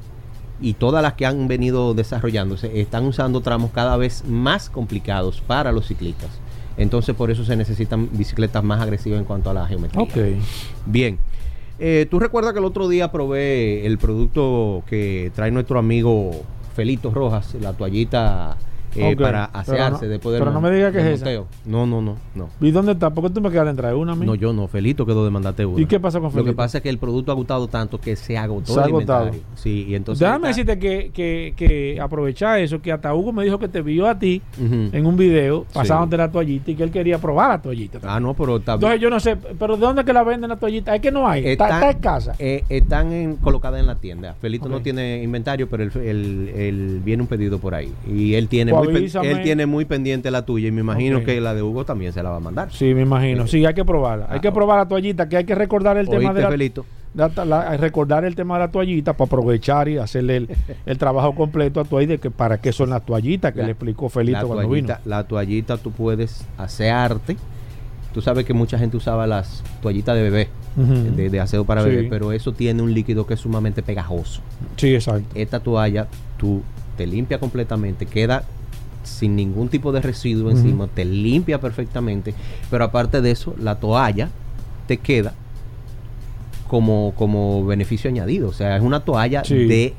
y 0.60 0.73
todas 0.73 1.04
las 1.04 1.13
que 1.13 1.26
han 1.26 1.47
venido 1.47 1.93
desarrollándose 1.93 2.82
están 2.82 3.06
usando 3.06 3.41
tramos 3.41 3.71
cada 3.71 3.95
vez 3.97 4.23
más 4.26 4.69
complicados 4.69 5.41
para 5.41 5.71
los 5.71 5.88
ciclistas. 5.88 6.32
Entonces 6.78 7.15
por 7.15 7.32
eso 7.32 7.43
se 7.43 7.56
necesitan 7.56 8.10
bicicletas 8.12 8.63
más 8.63 8.82
agresivas 8.82 9.19
en 9.19 9.26
cuanto 9.26 9.50
a 9.50 9.54
la 9.54 9.67
geometría. 9.67 10.02
Ok. 10.02 10.15
Bien. 10.86 11.19
Eh, 11.80 12.08
¿Tú 12.10 12.20
recuerdas 12.20 12.54
que 12.54 12.60
el 12.60 12.66
otro 12.66 12.88
día 12.88 13.12
probé 13.12 13.86
el 13.86 13.98
producto 13.98 14.84
que 14.88 15.32
trae 15.36 15.52
nuestro 15.52 15.78
amigo 15.78 16.32
Felito 16.76 17.12
Rojas, 17.12 17.56
la 17.62 17.74
toallita 17.74 18.58
eh, 18.98 19.16
para 19.16 19.46
asearse 19.46 20.08
después 20.08 20.34
del 20.34 20.42
Pero 20.42 20.52
no 20.52 20.62
me 20.62 20.72
digas 20.72 20.92
que 20.92 21.00
es 21.00 21.22
esa. 21.22 21.30
No, 21.66 21.86
no, 21.86 22.02
no, 22.02 22.18
no. 22.36 22.50
¿Y 22.62 22.72
dónde 22.72 22.94
está? 22.94 23.10
¿Por 23.10 23.26
qué 23.26 23.30
tú 23.30 23.42
me 23.42 23.52
quedas 23.52 23.68
entrar 23.68 23.94
una 23.96 24.14
a 24.14 24.16
mí? 24.16 24.26
No, 24.26 24.36
yo 24.36 24.54
no. 24.54 24.68
Felito 24.68 25.06
quedó 25.06 25.24
de 25.24 25.32
mandarte 25.32 25.66
una. 25.66 25.82
¿Y 25.82 25.86
qué 25.86 26.00
pasa 26.00 26.20
con 26.20 26.32
Felito? 26.32 26.46
Lo 26.46 26.52
que 26.52 26.56
pasa 26.56 26.78
es 26.78 26.84
que 26.84 26.90
el 26.90 26.98
producto 26.98 27.32
ha 27.32 27.36
gustado 27.36 27.68
tanto 27.68 28.00
que 28.00 28.16
se 28.16 28.38
agotó 28.38 28.74
se 28.74 28.80
ha 28.80 28.84
agotado. 28.84 29.32
Sí, 29.56 29.86
y 29.88 29.96
entonces... 29.96 30.20
Déjame 30.20 30.50
decirte 30.50 30.80
que, 30.80 31.12
que, 31.14 31.54
que 31.56 32.00
aprovechar 32.02 32.60
eso, 32.60 32.82
que 32.82 32.92
hasta 32.92 33.14
Hugo 33.14 33.34
me 33.34 33.44
dijo 33.44 33.60
que 33.60 33.68
te 33.68 33.82
vio 33.82 34.08
a 34.08 34.18
ti 34.18 34.42
en 34.60 35.06
un 35.06 35.18
video 35.18 35.66
pasándote 35.74 36.18
la 36.18 36.32
toallita 36.32 36.72
y 36.72 36.76
que 36.76 36.84
él 36.84 36.92
quería 36.92 37.20
probar 37.20 37.50
la 37.50 37.62
toallita. 37.62 38.00
Ah, 38.04 38.20
no, 38.20 38.34
pero 38.34 38.58
está 38.58 38.74
Entonces 38.74 39.00
yo 39.00 39.10
no 39.10 39.20
sé, 39.20 39.36
pero 39.36 39.76
¿de 39.76 39.82
dónde 39.82 40.04
que 40.04 40.14
la 40.14 40.24
venden 40.24 40.50
la 40.50 40.58
toallita? 40.58 40.96
Es 40.96 41.02
que 41.02 41.12
no 41.12 41.28
hay. 41.28 41.48
está, 41.48 41.90
en 41.90 42.00
casa. 42.00 42.36
Eh, 42.40 42.64
están 42.70 43.12
en, 43.12 43.36
colocadas 43.38 43.80
en 43.80 43.88
la 43.88 43.96
tienda. 43.96 44.36
Felito 44.40 44.70
no 44.70 44.82
tiene 44.82 45.24
inventario, 45.24 45.68
pero 45.70 45.84
él, 45.84 47.02
viene 47.04 47.24
un 47.24 47.28
pedido 47.28 47.60
por 47.60 47.76
ahí. 47.76 47.92
Y 48.08 48.34
él 48.36 48.48
tiene, 48.48 48.74
pues 48.74 48.87
muy, 48.91 49.30
él 49.30 49.41
tiene 49.43 49.65
muy 49.65 49.86
pendiente 49.86 50.32
la 50.32 50.45
tuya 50.45 50.67
y 50.67 50.71
me 50.71 50.82
imagino 50.82 51.23
que 51.23 51.39
la 51.41 51.54
de 51.54 51.62
Hugo 51.62 51.86
también 51.86 52.13
se 52.13 52.23
la 52.23 52.30
va 52.30 52.38
a 52.38 52.41
mandar. 52.41 52.71
Sí, 52.71 52.93
me 52.93 53.02
imagino. 53.02 53.47
Sí, 53.47 53.65
hay 53.65 53.73
que 53.73 53.86
probarla. 53.86 54.28
hay 54.30 54.39
que 54.39 54.47
ah, 54.50 54.54
probar 54.54 54.80
la 54.80 54.88
toallita, 54.88 55.30
que 55.30 55.38
hay 55.38 55.45
que 55.45 55.56
recordar 55.56 55.97
el 55.97 56.08
tema 56.10 56.34
de 56.34 56.41
la, 57.45 57.78
recordar 57.78 58.26
el 58.26 58.36
tema 58.36 58.56
de 58.56 58.60
la 58.62 58.71
toallita 58.71 59.13
para 59.13 59.28
aprovechar 59.28 59.88
y 59.89 59.97
hacerle 59.97 60.47
el, 60.86 60.97
trabajo 60.97 61.34
completo 61.34 61.80
a 61.80 61.86
tu 61.86 61.97
de 61.97 62.19
que 62.19 62.30
para 62.30 62.60
qué 62.60 62.71
son 62.71 62.91
las 62.91 63.06
toallitas 63.06 63.54
que 63.54 63.63
le 63.63 63.71
explicó 63.71 64.10
Felito 64.10 64.47
cuando 64.47 64.69
vino. 64.69 64.95
La 65.06 65.23
toallita 65.26 65.78
tú 65.78 65.91
puedes 65.91 66.45
asearte. 66.58 67.38
Tú 68.13 68.21
sabes 68.21 68.45
que 68.45 68.54
mucha 68.54 68.80
gente 68.80 68.97
usaba 68.97 69.28
las 69.28 69.63
toallitas 69.82 70.15
de 70.15 70.23
bebé, 70.23 70.50
de, 70.76 71.39
aseo 71.39 71.65
para 71.65 71.84
bebé, 71.84 72.08
pero 72.10 72.32
eso 72.32 72.52
tiene 72.52 72.82
un 72.82 72.93
líquido 72.93 73.28
que 73.28 73.36
es 73.36 73.39
sumamente 73.39 73.84
pegajoso. 73.84 74.41
Sí, 74.76 74.95
exacto. 74.95 75.28
Esta 75.36 75.60
toalla 75.60 76.08
tú 76.38 76.63
te 76.97 77.06
limpia 77.06 77.39
completamente, 77.39 78.06
queda 78.06 78.43
sin 79.08 79.36
ningún 79.36 79.70
tipo 79.70 79.91
de 79.91 80.02
residuo 80.02 80.52
encima, 80.52 80.88
te 80.88 81.06
limpia 81.06 81.60
perfectamente, 81.60 82.34
pero 82.70 82.84
aparte 82.84 83.22
de 83.22 83.32
eso, 83.32 83.56
la 83.60 83.76
toalla 83.76 84.30
te 84.88 84.98
queda 84.98 85.34
como, 86.67 87.13
como 87.15 87.65
beneficio 87.65 88.10
añadido, 88.10 88.50
o 88.50 88.54
sea, 88.54 88.76
es 88.76 88.84
una 88.84 89.00
toalla 89.00 89.41
de 89.41 89.93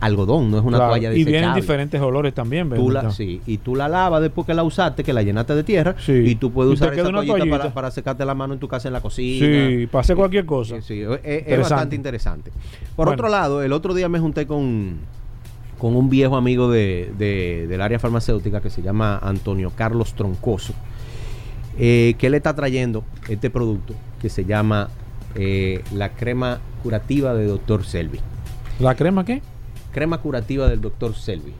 algodón, 0.00 0.50
no 0.50 0.58
es 0.58 0.64
una 0.64 0.78
toalla 0.78 1.10
desechable. 1.10 1.20
Y 1.20 1.40
vienen 1.40 1.54
diferentes 1.54 2.00
olores 2.00 2.34
también, 2.34 2.70
tú 2.70 2.90
la, 2.90 3.10
sí, 3.10 3.40
y 3.46 3.58
tú 3.58 3.74
la 3.74 3.88
lavas 3.88 4.22
después 4.22 4.46
que 4.46 4.54
la 4.54 4.62
usaste, 4.62 5.04
que 5.04 5.12
la 5.12 5.22
llenaste 5.22 5.54
de 5.54 5.64
tierra, 5.64 5.96
y 6.06 6.34
tú 6.36 6.50
puedes 6.50 6.72
usar 6.72 6.94
esa 6.94 7.10
toallita, 7.10 7.72
Para, 7.72 7.90
secarte 7.90 8.24
la 8.24 8.34
mano 8.34 8.54
en 8.54 8.60
tu 8.60 8.68
casa 8.68 8.88
en 8.88 8.94
la 8.94 9.00
cocina. 9.00 9.68
Sí, 9.68 9.86
para 9.86 10.00
hacer 10.00 10.16
cualquier 10.16 10.46
cosa. 10.46 10.80
Sí, 10.80 11.02
es, 11.22 11.58
bastante 11.58 11.96
interesante. 11.96 12.50
Por 12.96 13.08
otro 13.08 13.28
lado, 13.28 13.62
el 13.62 13.72
otro 13.72 13.94
día 13.94 14.08
me 14.08 14.18
junté 14.18 14.46
con 14.46 14.98
con 15.78 15.96
un 15.96 16.10
viejo 16.10 16.36
amigo 16.36 16.70
de, 16.70 17.12
del 17.68 17.80
área 17.80 17.98
farmacéutica 17.98 18.60
que 18.60 18.70
se 18.70 18.82
llama 18.82 19.18
Antonio 19.18 19.72
Carlos 19.74 20.14
Troncoso, 20.14 20.74
eh, 21.78 22.14
que 22.18 22.30
le 22.30 22.38
está 22.38 22.54
trayendo 22.54 23.04
este 23.28 23.50
producto 23.50 23.94
que 24.20 24.28
se 24.28 24.44
llama 24.44 24.88
eh, 25.34 25.82
la 25.94 26.10
crema 26.10 26.58
curativa 26.82 27.34
de 27.34 27.46
Dr. 27.46 27.84
Selvi. 27.84 28.18
¿La 28.80 28.94
crema 28.94 29.24
qué? 29.24 29.42
Crema 29.92 30.18
curativa 30.18 30.68
del 30.68 30.80
Dr. 30.80 31.14
Selvi. 31.14 31.52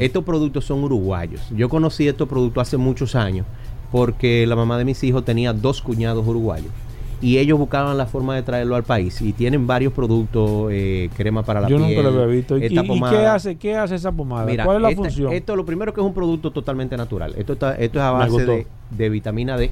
Estos 0.00 0.24
productos 0.24 0.64
son 0.64 0.82
uruguayos. 0.82 1.42
Yo 1.50 1.68
conocí 1.68 2.08
estos 2.08 2.28
productos 2.28 2.62
hace 2.62 2.76
muchos 2.76 3.14
años 3.14 3.46
porque 3.92 4.46
la 4.46 4.56
mamá 4.56 4.76
de 4.76 4.84
mis 4.84 5.02
hijos 5.04 5.24
tenía 5.24 5.52
dos 5.52 5.82
cuñados 5.82 6.26
uruguayos 6.26 6.72
y 7.20 7.38
ellos 7.38 7.58
buscaban 7.58 7.96
la 7.98 8.06
forma 8.06 8.34
de 8.34 8.42
traerlo 8.42 8.76
al 8.76 8.84
país 8.84 9.20
y 9.20 9.32
tienen 9.32 9.66
varios 9.66 9.92
productos 9.92 10.70
eh, 10.70 11.10
crema 11.16 11.42
para 11.42 11.60
la 11.60 11.66
piel. 11.66 11.80
Yo 11.80 11.86
nunca 11.86 12.02
lo 12.02 12.08
había 12.10 12.26
visto. 12.26 12.56
¿Y, 12.56 12.68
qué 12.68 13.26
hace 13.26 13.56
qué 13.56 13.76
hace 13.76 13.96
esa 13.96 14.12
pomada? 14.12 14.64
¿Cuál 14.64 14.76
es 14.76 14.82
la 14.82 14.90
este, 14.90 15.02
función? 15.02 15.32
Esto 15.32 15.56
lo 15.56 15.64
primero 15.64 15.92
que 15.92 16.00
es 16.00 16.06
un 16.06 16.14
producto 16.14 16.50
totalmente 16.50 16.96
natural. 16.96 17.34
Esto 17.36 17.54
está 17.54 17.74
esto 17.76 17.98
es 17.98 18.04
a 18.04 18.10
base 18.12 18.66
de, 18.90 19.08
vitamina 19.08 19.56
D. 19.56 19.70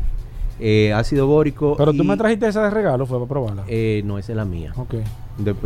Eh, 0.59 0.92
ácido 0.94 1.26
bórico. 1.26 1.74
Pero 1.76 1.92
tú 1.92 2.02
me 2.02 2.16
trajiste 2.16 2.48
esa 2.48 2.62
de 2.64 2.70
regalo, 2.70 3.04
fue 3.04 3.18
para 3.18 3.28
probarla. 3.28 3.64
Eh, 3.68 4.02
no, 4.04 4.18
esa 4.18 4.32
es 4.32 4.37
la 4.37 4.44
mía. 4.46 4.72
Ok 4.76 4.94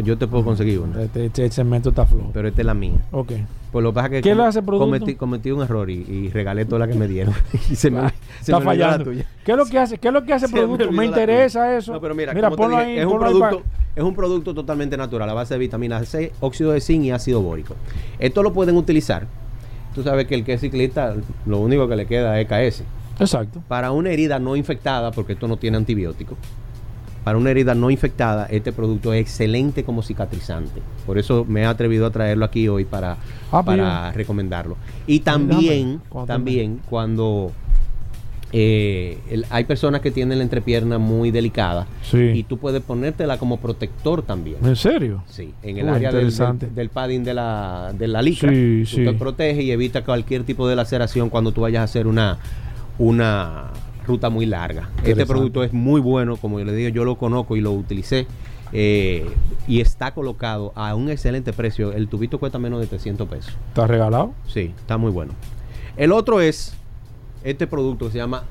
yo 0.02 0.18
te 0.18 0.26
puedo 0.26 0.44
conseguir 0.44 0.80
una. 0.80 1.02
Este, 1.02 1.26
este, 1.26 1.50
cemento 1.50 1.90
está 1.90 2.06
flojo. 2.06 2.30
Pero 2.32 2.48
esta 2.48 2.62
es 2.62 2.66
la 2.66 2.74
mía. 2.74 2.98
Ok. 3.12 3.32
Pues 3.70 3.82
lo 3.82 3.90
que 3.90 3.94
pasa 3.94 4.06
es 4.06 4.12
que 4.12 4.22
¿Qué 4.22 4.34
le 4.34 4.42
hace 4.42 4.62
cometí, 4.62 5.14
cometí, 5.14 5.50
un 5.52 5.62
error 5.62 5.88
y, 5.90 6.28
regalé 6.30 6.64
toda 6.64 6.80
la 6.80 6.88
que 6.88 6.98
me 6.98 7.06
dieron. 7.06 7.34
y 7.70 7.76
se 7.76 7.90
me, 7.90 8.00
está 8.52 8.60
fallando. 8.60 9.10
¿Qué 9.44 9.52
es 9.52 9.56
lo 9.56 9.66
que 9.66 9.78
hace? 9.78 9.98
¿Qué 9.98 10.08
es 10.08 10.14
lo 10.14 10.24
que 10.24 10.32
hace 10.32 10.46
el 10.50 10.52
producto? 10.52 10.90
Me, 10.92 11.06
interesa 11.06 11.76
eso. 11.76 11.92
No, 11.92 12.00
pero 12.00 12.14
mira, 12.14 12.32
mira 12.32 12.50
ponlo 12.50 12.76
ahí, 12.76 12.98
es, 12.98 13.06
un 13.06 13.18
producto, 13.18 13.62
es 13.94 14.02
un 14.02 14.14
producto 14.14 14.54
totalmente 14.54 14.96
natural 14.96 15.28
a 15.28 15.34
base 15.34 15.54
de 15.54 15.60
vitamina 15.60 16.04
C, 16.04 16.32
óxido 16.40 16.72
de 16.72 16.80
zinc 16.80 17.04
y 17.04 17.10
ácido 17.10 17.42
bórico. 17.42 17.74
Esto 18.18 18.42
lo 18.42 18.52
pueden 18.52 18.76
utilizar. 18.76 19.26
Tú 19.94 20.02
sabes 20.02 20.26
que 20.26 20.34
el 20.34 20.44
que 20.44 20.54
es 20.54 20.60
ciclista, 20.60 21.14
lo 21.46 21.58
único 21.58 21.88
que 21.88 21.96
le 21.96 22.06
queda 22.06 22.40
es 22.40 22.46
KS. 22.46 22.84
Exacto. 23.18 23.62
Para 23.68 23.90
una 23.90 24.10
herida 24.10 24.38
no 24.38 24.56
infectada, 24.56 25.10
porque 25.10 25.32
esto 25.32 25.48
no 25.48 25.56
tiene 25.56 25.76
antibiótico 25.76 26.36
para 27.24 27.36
una 27.38 27.50
herida 27.50 27.74
no 27.74 27.90
infectada, 27.90 28.46
este 28.46 28.72
producto 28.72 29.12
es 29.12 29.20
excelente 29.20 29.84
como 29.84 30.02
cicatrizante. 30.02 30.80
Por 31.06 31.18
eso 31.18 31.44
me 31.46 31.62
he 31.62 31.64
atrevido 31.66 32.06
a 32.06 32.10
traerlo 32.10 32.44
aquí 32.44 32.66
hoy 32.68 32.84
para, 32.84 33.18
ah, 33.52 33.62
para 33.62 34.12
recomendarlo. 34.12 34.76
Y 35.06 35.20
también, 35.20 36.00
también 36.26 36.80
cuando 36.88 37.52
eh, 38.52 39.18
hay 39.50 39.64
personas 39.64 40.00
que 40.00 40.10
tienen 40.10 40.38
la 40.38 40.44
entrepierna 40.44 40.98
muy 40.98 41.30
delicada 41.30 41.86
y 42.12 42.42
tú 42.42 42.58
puedes 42.58 42.82
ponértela 42.82 43.38
como 43.38 43.58
protector 43.58 44.22
también. 44.22 44.56
¿En 44.64 44.76
serio? 44.76 45.22
Sí, 45.28 45.54
en 45.62 45.78
el 45.78 45.88
área 45.88 46.10
del, 46.10 46.32
del, 46.74 46.88
padding 46.88 47.22
de 47.22 47.34
la, 47.34 47.92
de 47.96 48.08
la 48.08 48.22
licra. 48.22 48.50
Sí, 48.50 48.84
tú 48.90 49.04
te 49.04 49.12
protege 49.12 49.62
y 49.62 49.70
evita 49.70 50.04
cualquier 50.04 50.42
tipo 50.42 50.66
de 50.68 50.74
laceración 50.74 51.30
cuando 51.30 51.52
tú 51.52 51.60
vayas 51.60 51.80
a 51.80 51.84
hacer 51.84 52.06
una, 52.06 52.38
una 52.98 53.70
ruta 54.06 54.30
muy 54.30 54.46
larga. 54.46 54.90
Este 55.04 55.26
producto 55.26 55.62
es 55.62 55.72
muy 55.72 56.00
bueno, 56.00 56.36
como 56.36 56.58
yo 56.58 56.64
le 56.64 56.74
digo, 56.74 56.88
yo 56.88 57.04
lo 57.04 57.16
conozco 57.16 57.56
y 57.56 57.60
lo 57.60 57.72
utilicé. 57.72 58.26
Eh, 58.72 59.28
y 59.66 59.80
está 59.80 60.12
colocado 60.12 60.72
a 60.76 60.94
un 60.94 61.10
excelente 61.10 61.52
precio. 61.52 61.92
El 61.92 62.08
tubito 62.08 62.38
cuesta 62.38 62.58
menos 62.58 62.80
de 62.80 62.86
300 62.86 63.28
pesos. 63.28 63.56
¿Está 63.68 63.86
regalado? 63.86 64.32
Sí, 64.46 64.72
está 64.76 64.96
muy 64.96 65.10
bueno. 65.10 65.34
El 65.96 66.12
otro 66.12 66.40
es 66.40 66.74
este 67.44 67.66
producto 67.66 68.06
que 68.06 68.12
se 68.12 68.18
llama 68.18 68.44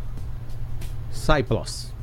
Cyplus. 1.13 1.93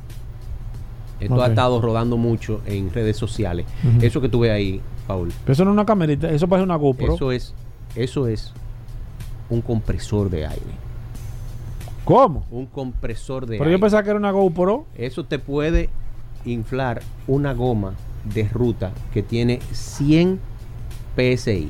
Esto 1.19 1.41
ha 1.41 1.47
estado 1.47 1.81
rodando 1.81 2.17
mucho 2.17 2.61
en 2.65 2.93
redes 2.93 3.17
sociales. 3.17 3.65
Eso 4.01 4.21
que 4.21 4.29
tuve 4.29 4.51
ahí, 4.51 4.81
Paul. 5.07 5.33
eso 5.47 5.65
no 5.65 5.71
es 5.71 5.73
una 5.73 5.85
camerita, 5.85 6.29
eso 6.29 6.47
parece 6.47 6.63
una 6.63 6.75
GoPro. 6.75 7.15
Eso 7.15 7.31
es, 7.31 7.53
eso 7.95 8.27
es 8.27 8.53
un 9.49 9.61
compresor 9.61 10.29
de 10.29 10.45
aire. 10.45 10.87
¿Cómo? 12.03 12.45
Un 12.51 12.67
compresor 12.67 13.47
de 13.47 13.57
Pero 13.57 13.69
yo 13.69 13.79
pensaba 13.79 14.03
que 14.03 14.11
era 14.11 14.19
una 14.19 14.31
GoPro. 14.31 14.85
Eso 14.95 15.25
te 15.25 15.39
puede 15.39 15.89
inflar 16.45 17.01
una 17.27 17.53
goma 17.53 17.95
de 18.23 18.47
ruta 18.47 18.91
que 19.13 19.23
tiene 19.23 19.59
100 19.71 20.39
PSI. 21.15 21.69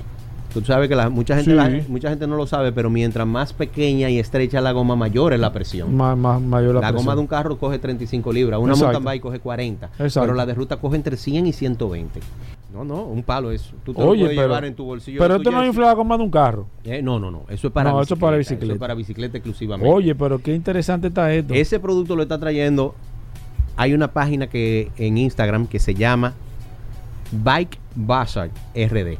Tú 0.54 0.62
sabes 0.64 0.90
que 0.90 0.96
la, 0.96 1.10
mucha, 1.10 1.36
gente, 1.36 1.86
mucha 1.88 2.10
gente 2.10 2.26
no 2.26 2.36
lo 2.36 2.48
sabe, 2.48 2.72
pero 2.72 2.90
mientras 2.90 3.28
más 3.28 3.54
pequeña 3.54 4.10
y 4.10 4.18
estrecha 4.18 4.62
la 4.62 4.72
goma, 4.72 4.96
mayor 4.96 5.34
es 5.34 5.40
la 5.40 5.52
presión. 5.52 5.96
Más, 5.96 6.18
mayor 6.18 6.76
la, 6.76 6.82
la 6.82 6.92
goma 6.92 7.14
de 7.16 7.22
un 7.22 7.28
carro 7.28 7.58
coge 7.58 7.80
35 7.80 8.32
libras, 8.34 8.60
una 8.60 8.76
mountain 8.76 9.04
bike 9.04 9.22
coge 9.22 9.40
40, 9.40 9.90
pero 9.98 10.34
la 10.34 10.46
de 10.46 10.54
ruta 10.54 10.78
coge 10.78 10.96
entre 10.96 11.18
100 11.18 11.48
y 11.48 11.54
120. 11.54 12.20
No, 12.74 12.84
no, 12.84 13.04
un 13.04 13.24
palo 13.24 13.52
es. 13.52 13.74
Tú 13.84 13.94
te 13.94 14.02
Oye, 14.02 14.22
lo 14.22 14.26
puedes 14.28 14.40
llevar 14.40 14.66
en 14.66 14.76
tu 14.76 14.84
bolsillo. 14.84 15.20
Pero 15.20 15.38
esto 15.38 15.52
no 15.52 15.62
es 15.62 15.68
inflado 15.68 15.96
con 15.96 16.08
más 16.08 16.18
de 16.18 16.24
un 16.26 16.30
carro. 16.30 16.68
Eh, 16.84 17.02
no, 17.02 17.18
no, 17.20 17.32
no. 17.32 17.46
Eso 17.50 17.68
es 17.68 17.74
para 17.74 17.92
no, 17.92 18.00
bicicleta. 18.00 18.04
Eso 18.04 18.14
es 18.14 18.20
para 18.20 18.38
bicicleta. 18.38 18.66
Eso 18.66 18.74
es 18.74 18.80
para 18.80 18.94
bicicleta 18.94 19.38
exclusivamente. 19.38 19.92
Oye, 19.92 20.16
pero 20.16 20.40
qué 20.40 20.54
interesante 20.54 21.08
está 21.08 21.34
esto. 21.34 21.54
Ese 21.54 21.80
producto 21.80 22.16
lo 22.16 22.24
está 22.24 22.38
trayendo. 22.38 22.94
Hay 23.78 23.94
una 23.94 24.12
página 24.12 24.48
que 24.48 24.92
en 24.98 25.18
Instagram 25.18 25.68
que 25.68 25.80
se 25.80 25.94
llama 25.94 26.34
Bike 27.32 27.80
Bazaar 27.96 28.50
RD. 28.76 29.18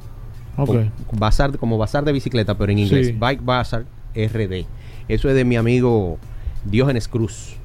Okay. 0.58 0.90
Bazar, 1.14 1.58
como 1.58 1.78
bazar 1.78 2.04
de 2.04 2.12
bicicleta, 2.12 2.58
pero 2.58 2.72
en 2.72 2.80
inglés. 2.80 3.18
Bike 3.18 3.44
Bazaar 3.44 3.86
RD. 4.16 4.66
Eso 5.08 5.30
es 5.30 5.36
de 5.36 5.46
mi 5.46 5.56
amigo 5.56 6.18
Diógenes 6.66 7.08
Cruz. 7.08 7.56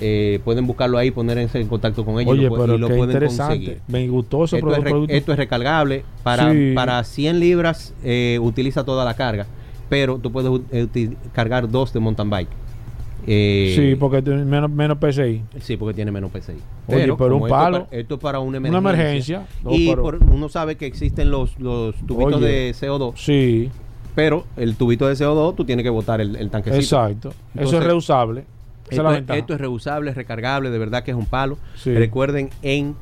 Eh, 0.00 0.38
pueden 0.44 0.64
buscarlo 0.66 0.96
ahí, 0.96 1.10
ponerse 1.10 1.60
en 1.60 1.66
contacto 1.66 2.04
con 2.04 2.20
ellos 2.20 2.36
y 2.36 2.42
lo, 2.42 2.54
pueden 2.54 3.18
conseguir. 3.18 3.80
Me 3.88 4.06
gustó 4.08 4.44
esto, 4.44 4.56
es 4.56 4.94
esto 5.08 5.32
es 5.32 5.38
recargable. 5.38 6.04
Para, 6.22 6.54
para 6.74 7.02
100 7.02 7.40
libras 7.40 7.94
eh, 8.04 8.38
utiliza 8.40 8.84
toda 8.84 9.04
la 9.04 9.14
carga, 9.14 9.46
pero 9.88 10.18
tú 10.18 10.30
puedes 10.30 10.60
cargar 11.32 11.68
dos 11.68 11.92
de 11.92 11.98
mountain 11.98 12.30
bike. 12.30 12.67
Eh, 13.30 13.74
sí, 13.76 13.94
porque 13.96 14.22
tiene 14.22 14.42
menos, 14.46 14.70
menos 14.70 14.96
PCI. 14.96 15.42
Sí, 15.60 15.76
porque 15.76 15.92
tiene 15.92 16.10
menos 16.10 16.30
PCI. 16.30 16.54
Oye, 16.86 17.14
pero, 17.18 17.36
un 17.36 17.46
palo. 17.46 17.86
Esto, 17.90 18.14
es 18.14 18.20
para 18.20 18.38
una 18.40 18.56
emergencia. 18.56 19.46
Y 19.70 19.90
uno 19.90 20.48
sabe 20.48 20.76
que 20.76 20.86
existen 20.86 21.30
los, 21.30 21.58
los 21.60 21.94
tubitos 22.06 22.40
de 22.40 22.74
CO2. 22.74 23.12
Sí. 23.16 23.70
Pero 24.14 24.46
el 24.56 24.76
tubito 24.76 25.06
de 25.06 25.14
CO2 25.14 25.54
tú 25.54 25.66
tienes 25.66 25.82
que 25.82 25.90
botar 25.90 26.22
el, 26.22 26.36
el 26.36 26.48
tanquecito. 26.48 26.80
Exacto. 26.80 27.34
Eso 27.54 27.76
es 27.76 27.84
reusable. 27.84 28.44
Esto, 28.88 29.54
es, 29.54 29.60
reusable, 29.60 30.10
es 30.10 30.16
recargable, 30.16 30.70
de 30.70 30.78
verdad 30.78 31.02
que 31.02 31.10
es 31.10 31.16
un 31.16 31.26
palo. 31.26 31.58
Recuerden 31.84 32.48
en 32.62 32.96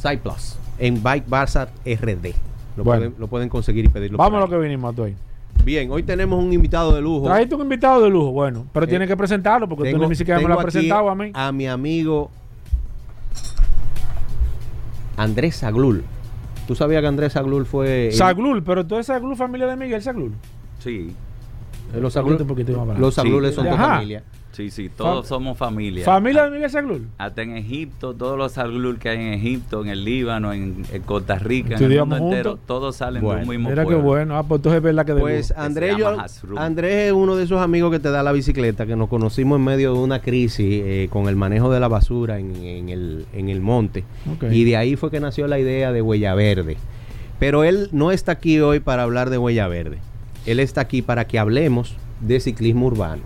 Cyplus, 0.00 0.56
en 0.78 1.02
Bike 1.02 1.28
Barzar 1.28 1.70
RD. 1.84 2.32
Lo, 2.78 2.84
pueden, 2.84 3.14
lo 3.18 3.26
pueden 3.26 3.50
conseguir 3.50 3.84
y 3.84 3.88
pedirlo. 3.88 4.16
Vamos 4.16 4.38
a 4.38 4.40
lo 4.40 4.48
que 4.48 4.56
vinimos 4.56 4.98
hoy. 4.98 5.14
Bien, 5.64 5.90
hoy 5.90 6.02
tenemos 6.02 6.42
un 6.42 6.52
invitado 6.52 6.94
de 6.94 7.00
lujo. 7.00 7.26
Trajiste 7.26 7.54
un 7.54 7.62
invitado 7.62 8.02
de 8.02 8.10
lujo, 8.10 8.32
bueno, 8.32 8.66
pero 8.72 8.86
tiene 8.86 9.06
que 9.06 9.16
presentarlo 9.16 9.68
porque 9.68 9.92
tú 9.92 10.08
ni 10.08 10.16
siquiera 10.16 10.40
me 10.40 10.48
lo 10.48 10.54
has 10.54 10.62
presentado 10.62 11.08
a 11.08 11.14
mí. 11.14 11.30
A 11.34 11.52
mi 11.52 11.66
amigo 11.66 12.30
Andrés 15.16 15.56
Saglul. 15.56 16.04
¿Tú 16.66 16.74
sabías 16.74 17.00
que 17.00 17.06
Andrés 17.06 17.32
Saglul 17.32 17.66
fue. 17.66 18.10
Saglul, 18.12 18.62
pero 18.62 18.86
tú 18.86 18.94
eres 18.94 19.06
Saglul, 19.06 19.36
familia 19.36 19.66
de 19.66 19.76
Miguel 19.76 20.02
Saglul. 20.02 20.32
Sí. 20.78 21.14
Los 21.94 22.14
Saglules, 22.14 22.46
los 22.98 23.14
Saglules 23.14 23.54
son 23.54 23.68
tu 23.68 23.76
familia. 23.76 24.24
Sí, 24.52 24.70
sí, 24.70 24.90
todos 24.94 25.26
somos 25.26 25.56
familia. 25.56 26.04
¿Familia 26.04 26.44
de 26.44 26.50
Miguel 26.50 26.70
Saglul? 26.70 27.08
Hasta 27.16 27.40
en 27.40 27.56
Egipto, 27.56 28.12
todos 28.12 28.36
los 28.36 28.52
Saglul 28.52 28.98
que 28.98 29.08
hay 29.08 29.16
en 29.16 29.32
Egipto, 29.32 29.82
en 29.82 29.88
el 29.88 30.04
Líbano, 30.04 30.52
en, 30.52 30.84
Costa 31.06 31.38
Rica, 31.38 31.76
en 31.76 31.82
el 31.90 31.98
mundo 32.00 32.16
entero, 32.16 32.58
todos 32.66 32.96
salen 32.96 33.22
de 33.22 33.28
un 33.28 33.48
mismo 33.48 33.70
Mira 33.70 33.86
qué 33.86 33.94
bueno. 33.94 34.36
Ah, 34.36 34.42
pues 34.42 34.58
entonces 34.58 34.76
es 34.76 34.82
verdad 34.82 35.06
que 35.06 35.14
Pues 35.14 35.54
Andrés, 35.56 35.96
Andrés 36.58 37.06
es 37.08 37.12
uno 37.12 37.34
de 37.34 37.44
esos 37.44 37.62
amigos 37.62 37.90
que 37.90 37.98
te 37.98 38.10
da 38.10 38.22
la 38.22 38.32
bicicleta, 38.32 38.84
que 38.84 38.94
nos 38.94 39.08
conocimos 39.08 39.56
en 39.56 39.64
medio 39.64 39.94
de 39.94 40.00
una 40.00 40.20
crisis 40.20 40.82
eh, 40.84 41.08
con 41.10 41.28
el 41.28 41.36
manejo 41.36 41.72
de 41.72 41.80
la 41.80 41.88
basura 41.88 42.38
en, 42.38 42.90
el, 42.90 43.24
en 43.32 43.48
el 43.48 43.62
monte. 43.62 44.04
Y 44.50 44.64
de 44.64 44.76
ahí 44.76 44.96
fue 44.96 45.10
que 45.10 45.20
nació 45.20 45.46
la 45.46 45.58
idea 45.58 45.92
de 45.92 46.02
Huella 46.02 46.34
Verde. 46.34 46.76
Pero 47.38 47.64
él 47.64 47.88
no 47.92 48.12
está 48.12 48.32
aquí 48.32 48.60
hoy 48.60 48.80
para 48.80 49.02
hablar 49.02 49.30
de 49.30 49.38
Huella 49.38 49.66
Verde. 49.66 49.98
Él 50.44 50.60
está 50.60 50.82
aquí 50.82 51.00
para 51.00 51.26
que 51.26 51.38
hablemos 51.38 51.96
de 52.20 52.38
ciclismo 52.38 52.86
urbano 52.86 53.22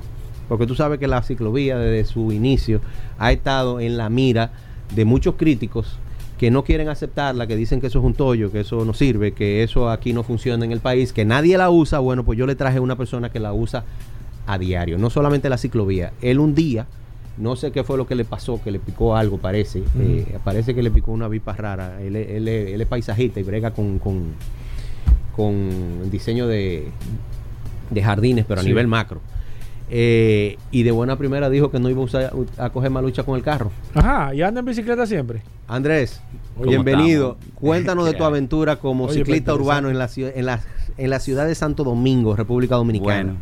porque 0.48 0.66
tú 0.66 0.74
sabes 0.74 0.98
que 0.98 1.06
la 1.06 1.22
ciclovía 1.22 1.78
desde 1.78 2.10
su 2.10 2.32
inicio 2.32 2.80
ha 3.18 3.32
estado 3.32 3.80
en 3.80 3.96
la 3.96 4.08
mira 4.08 4.52
de 4.94 5.04
muchos 5.04 5.34
críticos 5.36 5.98
que 6.38 6.50
no 6.50 6.64
quieren 6.64 6.88
aceptarla, 6.88 7.46
que 7.46 7.56
dicen 7.56 7.80
que 7.80 7.86
eso 7.86 7.98
es 7.98 8.04
un 8.04 8.14
tollo, 8.14 8.52
que 8.52 8.60
eso 8.60 8.84
no 8.84 8.92
sirve, 8.92 9.32
que 9.32 9.62
eso 9.62 9.90
aquí 9.90 10.12
no 10.12 10.22
funciona 10.22 10.64
en 10.64 10.72
el 10.72 10.80
país, 10.80 11.12
que 11.12 11.24
nadie 11.24 11.56
la 11.56 11.70
usa. 11.70 11.98
Bueno, 11.98 12.24
pues 12.24 12.38
yo 12.38 12.46
le 12.46 12.54
traje 12.54 12.78
una 12.78 12.96
persona 12.96 13.30
que 13.30 13.40
la 13.40 13.52
usa 13.54 13.84
a 14.46 14.58
diario, 14.58 14.98
no 14.98 15.08
solamente 15.08 15.48
la 15.48 15.56
ciclovía. 15.56 16.12
Él 16.20 16.38
un 16.38 16.54
día, 16.54 16.86
no 17.38 17.56
sé 17.56 17.72
qué 17.72 17.84
fue 17.84 17.96
lo 17.96 18.06
que 18.06 18.14
le 18.14 18.24
pasó, 18.24 18.62
que 18.62 18.70
le 18.70 18.78
picó 18.78 19.16
algo, 19.16 19.38
parece. 19.38 19.82
Eh, 19.98 20.38
parece 20.44 20.74
que 20.74 20.82
le 20.82 20.90
picó 20.90 21.10
una 21.12 21.26
vipa 21.26 21.54
rara. 21.54 22.02
Él, 22.02 22.16
es 22.16 22.86
paisajista 22.86 23.40
y 23.40 23.42
brega 23.42 23.70
con, 23.70 23.98
con, 23.98 24.34
con 25.34 26.10
diseño 26.10 26.46
de, 26.46 26.88
de 27.90 28.02
jardines, 28.02 28.44
pero 28.46 28.60
a 28.60 28.64
nivel 28.64 28.88
macro. 28.88 29.20
Eh, 29.88 30.58
y 30.72 30.82
de 30.82 30.90
buena 30.90 31.16
primera 31.16 31.48
dijo 31.48 31.70
que 31.70 31.78
no 31.78 31.88
iba 31.88 32.00
a, 32.00 32.04
usar, 32.04 32.32
a 32.58 32.70
coger 32.70 32.90
más 32.90 33.02
lucha 33.02 33.22
con 33.22 33.36
el 33.36 33.42
carro. 33.42 33.70
Ajá, 33.94 34.34
y 34.34 34.42
anda 34.42 34.60
en 34.60 34.66
bicicleta 34.66 35.06
siempre. 35.06 35.42
Andrés, 35.68 36.20
bienvenido. 36.60 37.36
Cuéntanos 37.54 38.06
de 38.06 38.14
tu 38.14 38.24
aventura 38.24 38.76
como 38.76 39.08
ciclista 39.08 39.54
urbano 39.54 39.88
en 39.88 39.98
la, 39.98 40.10
en, 40.16 40.46
la, 40.46 40.60
en 40.96 41.10
la 41.10 41.20
ciudad 41.20 41.46
de 41.46 41.54
Santo 41.54 41.84
Domingo, 41.84 42.34
República 42.34 42.74
Dominicana. 42.74 43.34
Bueno, 43.34 43.38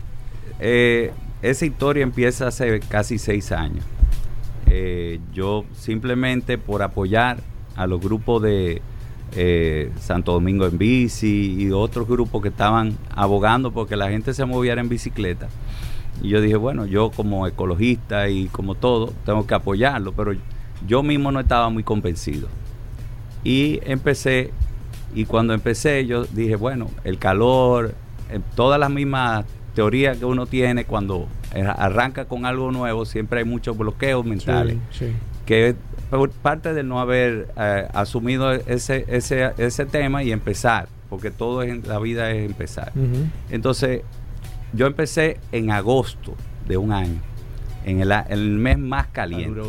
eh, 0.61 1.13
esa 1.41 1.65
historia 1.65 2.03
empieza 2.03 2.49
hace 2.49 2.81
casi 2.81 3.19
seis 3.19 3.51
años. 3.51 3.85
Eh, 4.67 5.21
yo 5.33 5.65
simplemente 5.75 6.59
por 6.59 6.83
apoyar 6.83 7.39
a 7.77 7.87
los 7.87 8.01
grupos 8.01 8.43
de 8.43 8.83
Santo 9.99 10.31
Domingo 10.31 10.65
en 10.65 10.79
bici 10.79 11.57
y 11.59 11.73
otros 11.73 12.07
grupos 12.07 12.41
que 12.41 12.49
estaban 12.51 12.97
abogando 13.11 13.73
porque 13.73 13.97
la 13.97 14.09
gente 14.09 14.33
se 14.33 14.45
moviera 14.45 14.81
en 14.81 14.89
bicicleta 14.89 15.49
y 16.25 16.31
yo 16.31 16.41
dije, 16.41 16.57
bueno, 16.57 16.87
yo 16.87 17.11
como 17.11 17.47
ecologista 17.47 18.31
y 18.31 18.47
como 18.47 18.75
todo, 18.77 19.13
tengo 19.27 19.47
que 19.47 19.53
apoyarlo, 19.53 20.13
pero 20.13 20.33
yo 20.87 21.03
mismo 21.03 21.31
no 21.31 21.41
estaba 21.41 21.69
muy 21.69 21.83
convencido. 21.83 22.49
Y 23.45 23.81
empecé, 23.85 24.51
y 25.15 25.27
cuando 25.27 25.53
empecé 25.53 26.07
yo 26.07 26.25
dije, 26.25 26.57
bueno, 26.57 26.89
el 27.05 27.19
calor, 27.19 27.95
eh, 28.31 28.41
todas 28.57 28.81
las 28.81 28.89
mismas 28.91 29.45
teorías 29.75 30.17
que 30.17 30.25
uno 30.25 30.47
tiene 30.47 30.87
cuando 30.87 31.29
arranca 31.77 32.25
con 32.25 32.47
algo 32.47 32.73
nuevo, 32.73 33.05
siempre 33.05 33.41
hay 33.41 33.45
muchos 33.45 33.77
bloqueos 33.77 34.25
mentales. 34.25 34.79
Que 35.45 35.69
es 35.69 35.77
parte 36.41 36.73
de 36.73 36.85
no 36.85 37.01
haber 37.01 37.49
eh, 37.59 37.87
asumido 37.93 38.51
ese, 38.51 39.05
ese, 39.09 39.53
ese 39.59 39.85
tema 39.85 40.23
y 40.23 40.33
empezar, 40.33 40.89
porque 41.11 41.31
todo 41.31 41.63
en 41.63 41.87
la 41.87 41.99
vida 41.99 42.31
es 42.31 42.47
empezar. 42.47 42.93
Entonces, 43.51 44.01
yo 44.75 44.87
empecé 44.87 45.39
en 45.53 45.71
agosto 45.71 46.35
de 46.67 46.77
un 46.77 46.93
año, 46.93 47.21
en 47.85 48.01
el, 48.01 48.49
mes 48.59 48.79
más 48.79 49.09
caliente. 49.09 49.61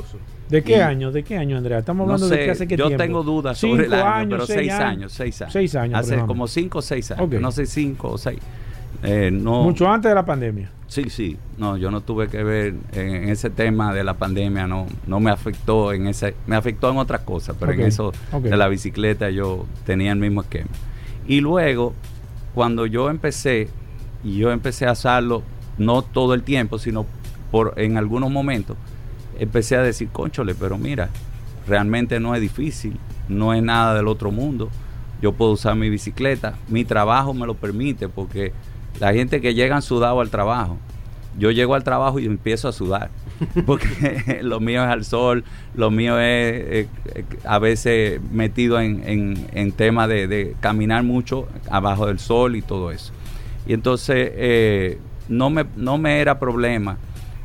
¿De 0.50 0.63
qué 0.63 0.82
año? 0.82 1.12
¿De 1.12 1.24
qué 1.24 1.38
año, 1.38 1.58
Andrea? 1.58 1.80
Estamos 1.80 2.06
hablando 2.06 2.30
de 2.30 2.46
que 2.46 2.52
hace 2.52 2.68
qué 2.68 2.78
yo 2.78 2.96
tengo 2.96 3.24
dudas 3.24 3.58
sobre 3.58 3.86
el 3.86 3.94
año, 3.94 4.30
pero 4.30 4.46
seis 4.46 4.72
años, 4.72 5.12
seis 5.12 5.41
años. 5.41 5.54
Seis 5.54 5.76
años. 5.76 6.00
Hace 6.00 6.18
como 6.26 6.48
cinco 6.48 6.80
o 6.80 6.82
seis 6.82 7.12
años. 7.12 7.41
No 7.41 7.52
sé, 7.52 7.65
cinco 7.65 8.12
o 8.12 8.18
seis. 8.18 8.39
Eh, 9.04 9.30
no, 9.32 9.63
Mucho 9.63 9.89
antes 9.89 10.10
de 10.10 10.15
la 10.15 10.26
pandemia. 10.26 10.72
Sí, 10.88 11.10
sí. 11.10 11.38
No, 11.58 11.78
yo 11.78 11.91
no 11.91 12.02
tuve 12.02 12.28
que 12.28 12.44
ver 12.44 12.76
en, 12.94 13.30
ese 13.30 13.50
tema 13.50 13.94
de 13.94 14.04
la 14.04 14.13
pandemia. 14.13 14.68
No, 14.68 14.88
no 15.08 15.20
me 15.20 15.32
afectó 15.32 15.91
en 15.91 16.08
ese, 16.08 16.36
me 16.48 16.56
afectó 16.56 16.89
en 16.91 16.98
otras 16.98 17.22
cosas, 17.22 17.56
pero 17.60 17.74
en 17.74 17.82
eso 17.82 18.13
de 18.41 18.56
la 18.56 18.68
bicicleta 18.68 19.30
yo 19.30 19.65
tenía 19.86 20.12
el 20.12 20.20
mismo 20.20 20.41
esquema. 20.41 20.70
Y 21.28 21.41
luego, 21.41 21.94
cuando 22.54 22.86
yo 22.86 23.10
empecé 23.10 23.70
y 24.26 24.38
yo 24.38 24.52
empecé 24.52 24.88
a 24.88 24.92
hacerlo 24.92 25.44
no 25.78 26.02
todo 26.02 26.34
el 26.34 26.42
tiempo, 26.42 26.80
sino 26.80 27.06
por 27.52 27.74
en 27.78 27.98
algunos 27.98 28.32
momentos, 28.32 28.76
empecé 29.40 29.76
a 29.76 29.82
decir, 29.82 30.10
conchole, 30.10 30.56
pero 30.56 30.78
mira, 30.78 31.10
realmente 31.68 32.20
no 32.20 32.34
es 32.36 32.42
difícil, 32.42 32.98
no 33.30 33.54
es 33.54 33.62
nada 33.62 33.94
del 33.94 34.08
otro 34.08 34.32
mundo. 34.32 34.70
Yo 35.22 35.32
puedo 35.32 35.52
usar 35.52 35.76
mi 35.76 35.90
bicicleta, 35.90 36.56
mi 36.68 36.84
trabajo 36.84 37.34
me 37.34 37.46
lo 37.46 37.54
permite, 37.54 38.10
porque 38.10 38.52
la 39.00 39.14
gente 39.14 39.42
que 39.42 39.54
llega 39.54 39.80
sudado 39.82 40.20
al 40.22 40.30
trabajo, 40.30 40.78
yo 41.38 41.52
llego 41.52 41.76
al 41.76 41.84
trabajo 41.84 42.20
y 42.20 42.26
empiezo 42.26 42.68
a 42.68 42.72
sudar, 42.72 43.12
porque 43.66 44.40
lo 44.42 44.60
mío 44.60 44.84
es 44.84 44.90
al 44.90 45.06
sol, 45.06 45.44
lo 45.76 45.92
mío 45.92 46.20
es 46.20 46.88
a 47.46 47.60
veces 47.60 48.20
metido 48.32 48.80
en, 48.80 49.48
en, 49.54 49.72
tema 49.72 50.08
de, 50.08 50.28
de, 50.28 50.56
caminar 50.62 51.04
mucho 51.04 51.48
abajo 51.70 52.08
del 52.08 52.20
sol 52.20 52.56
y 52.56 52.64
todo 52.64 52.92
eso. 52.92 53.14
Y 53.65 53.73
entonces 53.73 54.32
eh, 54.34 54.99
no, 55.28 55.49
me, 55.49 55.65
no 55.75 55.97
me 55.97 56.19
era 56.19 56.39
problema 56.39 56.97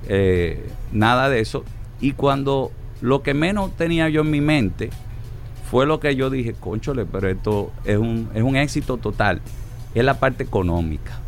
eh, 0.09 0.68
nada 0.92 1.28
de 1.28 1.40
eso. 1.40 1.64
Y 2.00 2.12
cuando 2.12 2.70
lo 3.00 3.22
que 3.22 3.35
menos 3.35 3.76
tenía 3.76 4.09
yo 4.09 4.22
en 4.22 4.30
mi 4.30 4.40
mente 4.40 4.90
fue 5.70 5.87
lo 5.87 6.00
que 6.00 6.16
yo 6.16 6.30
dije, 6.30 6.54
conchole, 6.59 7.06
pero 7.06 7.28
esto 7.28 7.70
es 7.85 7.96
un, 7.96 8.28
es 8.35 8.42
un 8.42 8.56
éxito 8.56 8.96
total. 8.96 9.40
Es 9.94 10.04
la 10.04 10.18
parte 10.18 10.42
económica. 10.42 11.18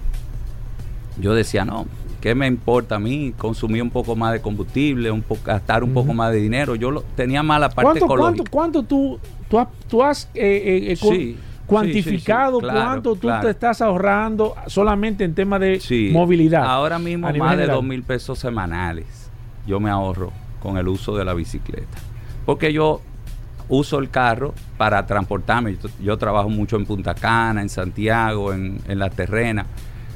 Yo 1.19 1.35
decía, 1.35 1.65
no, 1.65 1.87
¿qué 2.21 2.35
me 2.35 2.47
importa 2.47 2.97
a 2.97 2.99
mí? 2.99 3.35
Consumir 3.37 3.83
un 3.83 3.91
poco 3.91 4.17
más 4.17 4.33
de 4.33 4.41
combustible, 4.41 5.11
un 5.11 5.23
poco, 5.23 5.43
gastar 5.45 5.85
un 5.85 5.93
poco 5.93 6.13
más 6.15 6.33
de 6.33 6.39
dinero. 6.39 6.75
Yo 6.75 6.91
lo, 6.91 7.03
tenía 7.17 7.43
más 7.43 7.61
la 7.61 7.71
parte 7.71 7.99
económica. 7.99 8.45
¿Cuánto, 8.51 8.83
tú, 8.83 9.19
tú 9.49 9.59
has, 9.59 9.69
tú 9.89 10.03
has 10.03 10.29
eh, 10.35 10.97
sí 10.99 11.37
cuantificado 11.67 12.61
cuánto 12.61 13.17
tú 13.17 13.29
te 13.41 13.51
estás 13.51 13.81
ahorrando 13.81 14.55
solamente 14.67 15.25
en 15.25 15.35
tema 15.35 15.59
de 15.59 15.81
movilidad. 16.13 16.65
Ahora 16.65 16.99
mismo 16.99 17.33
más 17.33 17.57
de 17.57 17.67
dos 17.67 17.85
mil 17.85 18.03
pesos 18.03 18.39
semanales 18.39 19.23
yo 19.67 19.81
me 19.81 19.91
ahorro 19.91 20.33
con 20.61 20.77
el 20.77 20.89
uso 20.89 21.17
de 21.17 21.25
la 21.25 21.35
bicicleta. 21.35 21.99
Porque 22.45 22.73
yo 22.73 23.01
uso 23.69 23.99
el 23.99 24.11
carro 24.11 24.55
para 24.77 25.07
transportarme. 25.07 25.77
Yo, 26.01 26.19
trabajo 26.19 26.49
mucho 26.49 26.77
en 26.77 26.87
Punta 26.87 27.15
Cana, 27.15 27.63
en 27.63 27.69
Santiago, 27.69 28.53
en, 28.53 28.81
la 28.87 29.11
terrena. 29.11 29.67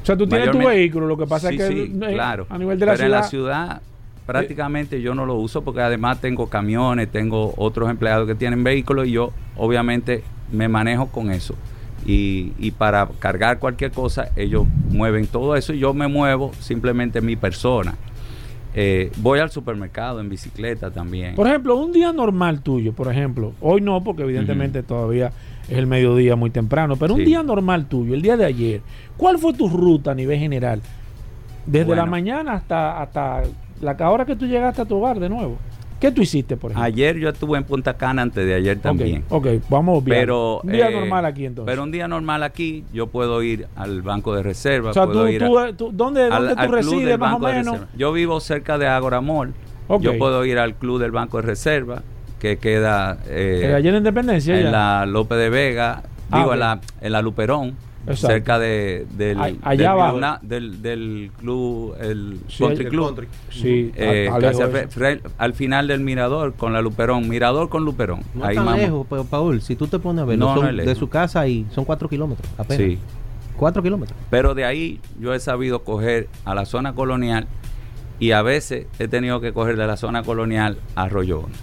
O 0.01 0.05
sea, 0.05 0.17
tú 0.17 0.27
tienes 0.27 0.51
tu 0.51 0.59
vehículo, 0.59 1.07
lo 1.07 1.17
que 1.17 1.27
pasa 1.27 1.49
es 1.51 1.57
que 1.57 1.91
claro. 1.91 2.47
a 2.49 2.57
nivel 2.57 2.79
de 2.79 2.85
la 2.85 2.91
Pero 2.93 3.05
en 3.05 3.11
la 3.11 3.23
ciudad 3.23 3.81
prácticamente 4.27 5.01
yo 5.01 5.15
no 5.15 5.25
lo 5.25 5.35
uso 5.35 5.63
porque 5.63 5.81
además 5.81 6.21
tengo 6.21 6.47
camiones, 6.47 7.09
tengo 7.09 7.53
otros 7.57 7.89
empleados 7.89 8.27
que 8.27 8.35
tienen 8.35 8.63
vehículos 8.63 9.07
y 9.07 9.11
yo 9.13 9.31
obviamente 9.55 10.23
me 10.51 10.67
manejo 10.67 11.07
con 11.07 11.31
eso. 11.31 11.55
Y, 12.05 12.53
y, 12.59 12.71
para 12.71 13.07
cargar 13.19 13.59
cualquier 13.59 13.91
cosa, 13.91 14.29
ellos 14.35 14.65
mueven 14.91 15.27
todo 15.27 15.55
eso 15.55 15.73
y 15.73 15.79
yo 15.79 15.93
me 15.93 16.07
muevo 16.07 16.51
simplemente 16.59 17.21
mi 17.21 17.35
persona. 17.35 17.95
Eh, 18.79 19.11
voy 19.17 19.39
al 19.39 19.49
supermercado 19.49 20.19
en 20.19 20.29
bicicleta 20.29 20.91
también. 20.91 21.35
Por 21.35 21.47
ejemplo, 21.47 21.75
un 21.75 21.91
día 21.91 22.13
normal 22.13 22.61
tuyo, 22.61 22.93
por 22.93 23.11
ejemplo, 23.11 23.53
hoy 23.59 23.81
no, 23.81 24.03
porque 24.03 24.21
evidentemente 24.21 24.83
todavía 24.83 25.31
es 25.67 25.77
el 25.77 25.87
mediodía 25.87 26.35
muy 26.35 26.51
temprano, 26.51 26.95
pero 26.95 27.15
un 27.15 27.25
día 27.25 27.41
normal 27.43 27.87
tuyo, 27.87 28.13
el 28.13 28.21
día 28.21 28.37
de 28.37 28.45
ayer, 28.45 28.81
¿cuál 29.17 29.39
fue 29.39 29.53
tu 29.53 29.67
ruta 29.67 30.11
a 30.11 30.15
nivel 30.15 30.37
general? 30.37 30.81
Desde 31.65 31.95
la 31.95 32.05
mañana 32.05 32.53
hasta, 32.53 33.01
hasta 33.01 33.43
la 33.81 34.09
hora 34.09 34.25
que 34.25 34.35
tú 34.35 34.45
llegaste 34.45 34.81
a 34.81 34.85
tu 34.85 34.97
hogar 34.97 35.19
de 35.19 35.29
nuevo. 35.29 35.57
¿Qué 35.99 36.11
tú 36.11 36.21
hiciste, 36.21 36.57
por 36.57 36.71
ejemplo? 36.71 36.85
Ayer 36.85 37.17
yo 37.17 37.29
estuve 37.29 37.57
en 37.57 37.63
Punta 37.63 37.95
Cana 37.95 38.21
antes 38.21 38.45
de 38.45 38.53
ayer 38.53 38.77
también. 38.79 39.23
Ok, 39.29 39.47
vamos 39.67 40.03
bien. 40.03 40.19
Pero, 40.19 40.61
un 40.63 40.71
día 40.71 40.89
eh, 40.89 40.93
normal 40.93 41.25
aquí 41.25 41.45
entonces. 41.45 41.71
Pero 41.71 41.83
un 41.83 41.91
día 41.91 42.07
normal 42.07 42.43
aquí, 42.43 42.83
yo 42.93 43.07
puedo 43.07 43.41
ir 43.41 43.67
al 43.75 44.03
banco 44.03 44.35
de 44.35 44.43
reserva. 44.43 44.91
O 44.91 44.93
sea, 44.93 45.07
puedo 45.07 45.27
ir 45.27 45.41
¿dónde, 45.41 46.29
dónde 46.29 46.55
tú 46.55 46.71
resides 46.71 47.17
más 47.17 47.35
o 47.35 47.39
menos? 47.39 47.79
Yo 47.97 48.11
vivo 48.11 48.39
cerca 48.39 48.77
de 48.77 48.87
Agora 48.87 49.21
Mall. 49.21 49.53
Yo 49.99 50.17
puedo 50.17 50.45
ir 50.45 50.59
al 50.59 50.75
club 50.75 50.99
del 50.99 51.11
banco 51.11 51.37
de 51.37 51.43
reserva, 51.43 52.03
que 52.39 52.57
queda... 52.57 53.17
Eh, 53.27 53.73
ayer 53.75 53.93
en 53.93 53.99
Independencia. 53.99 54.59
En 54.59 54.71
la 54.71 55.05
López 55.07 55.37
de 55.39 55.49
Vega, 55.49 56.03
ah, 56.29 56.37
digo, 56.37 56.53
en, 56.53 56.59
la, 56.59 56.79
en 57.01 57.11
la 57.11 57.21
Luperón 57.23 57.75
cerca 58.15 58.57
de, 58.59 59.05
del, 59.17 59.37
allá 59.61 60.39
del, 60.41 60.81
del, 60.81 61.31
club, 61.37 61.95
el 61.99 62.39
Country 62.57 62.85
Club. 62.85 63.27
Sí, 63.49 63.91
eh, 63.95 64.29
al 65.37 65.53
final 65.53 65.87
del 65.87 65.99
Mirador 66.01 66.53
con 66.53 66.73
la 66.73 66.81
Luperón, 66.81 67.27
Mirador 67.27 67.69
con 67.69 67.83
Luperón. 67.83 68.21
No 68.33 68.45
Ahí 68.45 68.55
tan 68.55 68.77
lejos, 68.77 69.05
pero 69.09 69.25
Paul, 69.25 69.61
si 69.61 69.75
tú 69.75 69.87
te 69.87 69.99
pones 69.99 70.23
a 70.23 70.25
ver, 70.25 70.37
no, 70.37 70.61
de 70.61 70.95
su 70.95 71.09
casa 71.09 71.47
y 71.47 71.65
son 71.71 71.85
cuatro 71.85 72.07
kilómetros 72.07 72.47
apenas. 72.57 72.77
Sí. 72.77 72.99
Cuatro 73.57 73.81
kilómetros. 73.81 74.17
Pero 74.29 74.53
de 74.53 74.65
ahí 74.65 75.01
yo 75.19 75.33
he 75.33 75.39
sabido 75.39 75.83
coger 75.83 76.29
a 76.45 76.53
la 76.53 76.65
zona 76.65 76.93
colonial 76.93 77.47
y 78.19 78.31
a 78.31 78.41
veces 78.41 78.85
he 78.99 79.07
tenido 79.07 79.41
que 79.41 79.51
coger 79.51 79.77
de 79.77 79.87
la 79.87 79.97
zona 79.97 80.23
colonial 80.23 80.77
a 80.95 81.03
Arroyo 81.03 81.39
Hondo. 81.39 81.57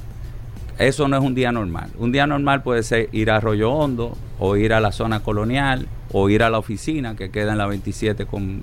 Eso 0.79 1.07
no 1.07 1.17
es 1.17 1.23
un 1.23 1.37
día 1.37 1.53
normal. 1.53 1.91
Un 1.99 2.11
día 2.11 2.27
normal 2.27 2.63
puede 2.63 2.83
ser 2.83 3.09
ir 3.13 3.31
a 3.31 3.37
Arroyo 3.37 3.71
Hondo 3.73 4.17
o 4.41 4.57
ir 4.57 4.73
a 4.73 4.81
la 4.81 4.91
zona 4.91 5.21
colonial 5.21 5.87
o 6.17 6.31
ir 6.31 6.45
a 6.45 6.49
la 6.49 6.59
oficina 6.59 7.17
que 7.17 7.31
queda 7.31 7.53
en 7.53 7.59
la 7.59 7.67
27 7.67 8.25
con, 8.27 8.63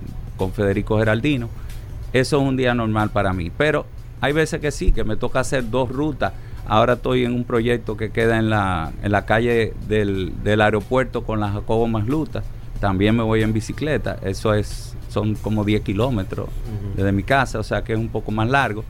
Federico 0.54 0.98
Geraldino. 0.98 1.50
Eso 2.14 2.40
es 2.40 2.48
un 2.48 2.56
día 2.56 2.74
normal 2.74 3.10
para 3.10 3.32
mí. 3.34 3.52
Pero 3.56 3.86
hay 4.22 4.32
veces 4.32 4.58
que 4.60 4.70
sí, 4.70 4.90
que 4.90 5.04
me 5.04 5.16
toca 5.16 5.40
hacer 5.40 5.70
dos 5.70 5.90
rutas. 5.90 6.32
Ahora 6.66 6.94
estoy 6.94 7.26
en 7.26 7.34
un 7.34 7.44
proyecto 7.44 7.96
que 7.96 8.10
queda 8.10 8.38
en 8.38 8.48
la, 8.48 8.90
en 9.02 9.12
la 9.12 9.26
calle 9.26 9.74
del, 9.86 10.32
aeropuerto 10.60 11.24
con 11.24 11.40
la 11.40 11.50
Jacobo 11.52 11.86
Masluta. 11.86 12.42
También 12.80 13.14
me 13.14 13.22
voy 13.22 13.42
en 13.42 13.52
bicicleta. 13.52 14.18
Eso 14.22 14.54
es 14.54 14.96
son 15.10 15.34
como 15.34 15.62
10 15.62 15.82
kilómetros 15.82 16.48
desde 16.96 17.12
mi 17.12 17.22
casa, 17.22 17.58
o 17.58 17.62
sea 17.62 17.84
que 17.84 17.92
es 17.92 17.98
un 17.98 18.08
poco 18.08 18.32
más 18.32 18.48
largo. 18.48 18.82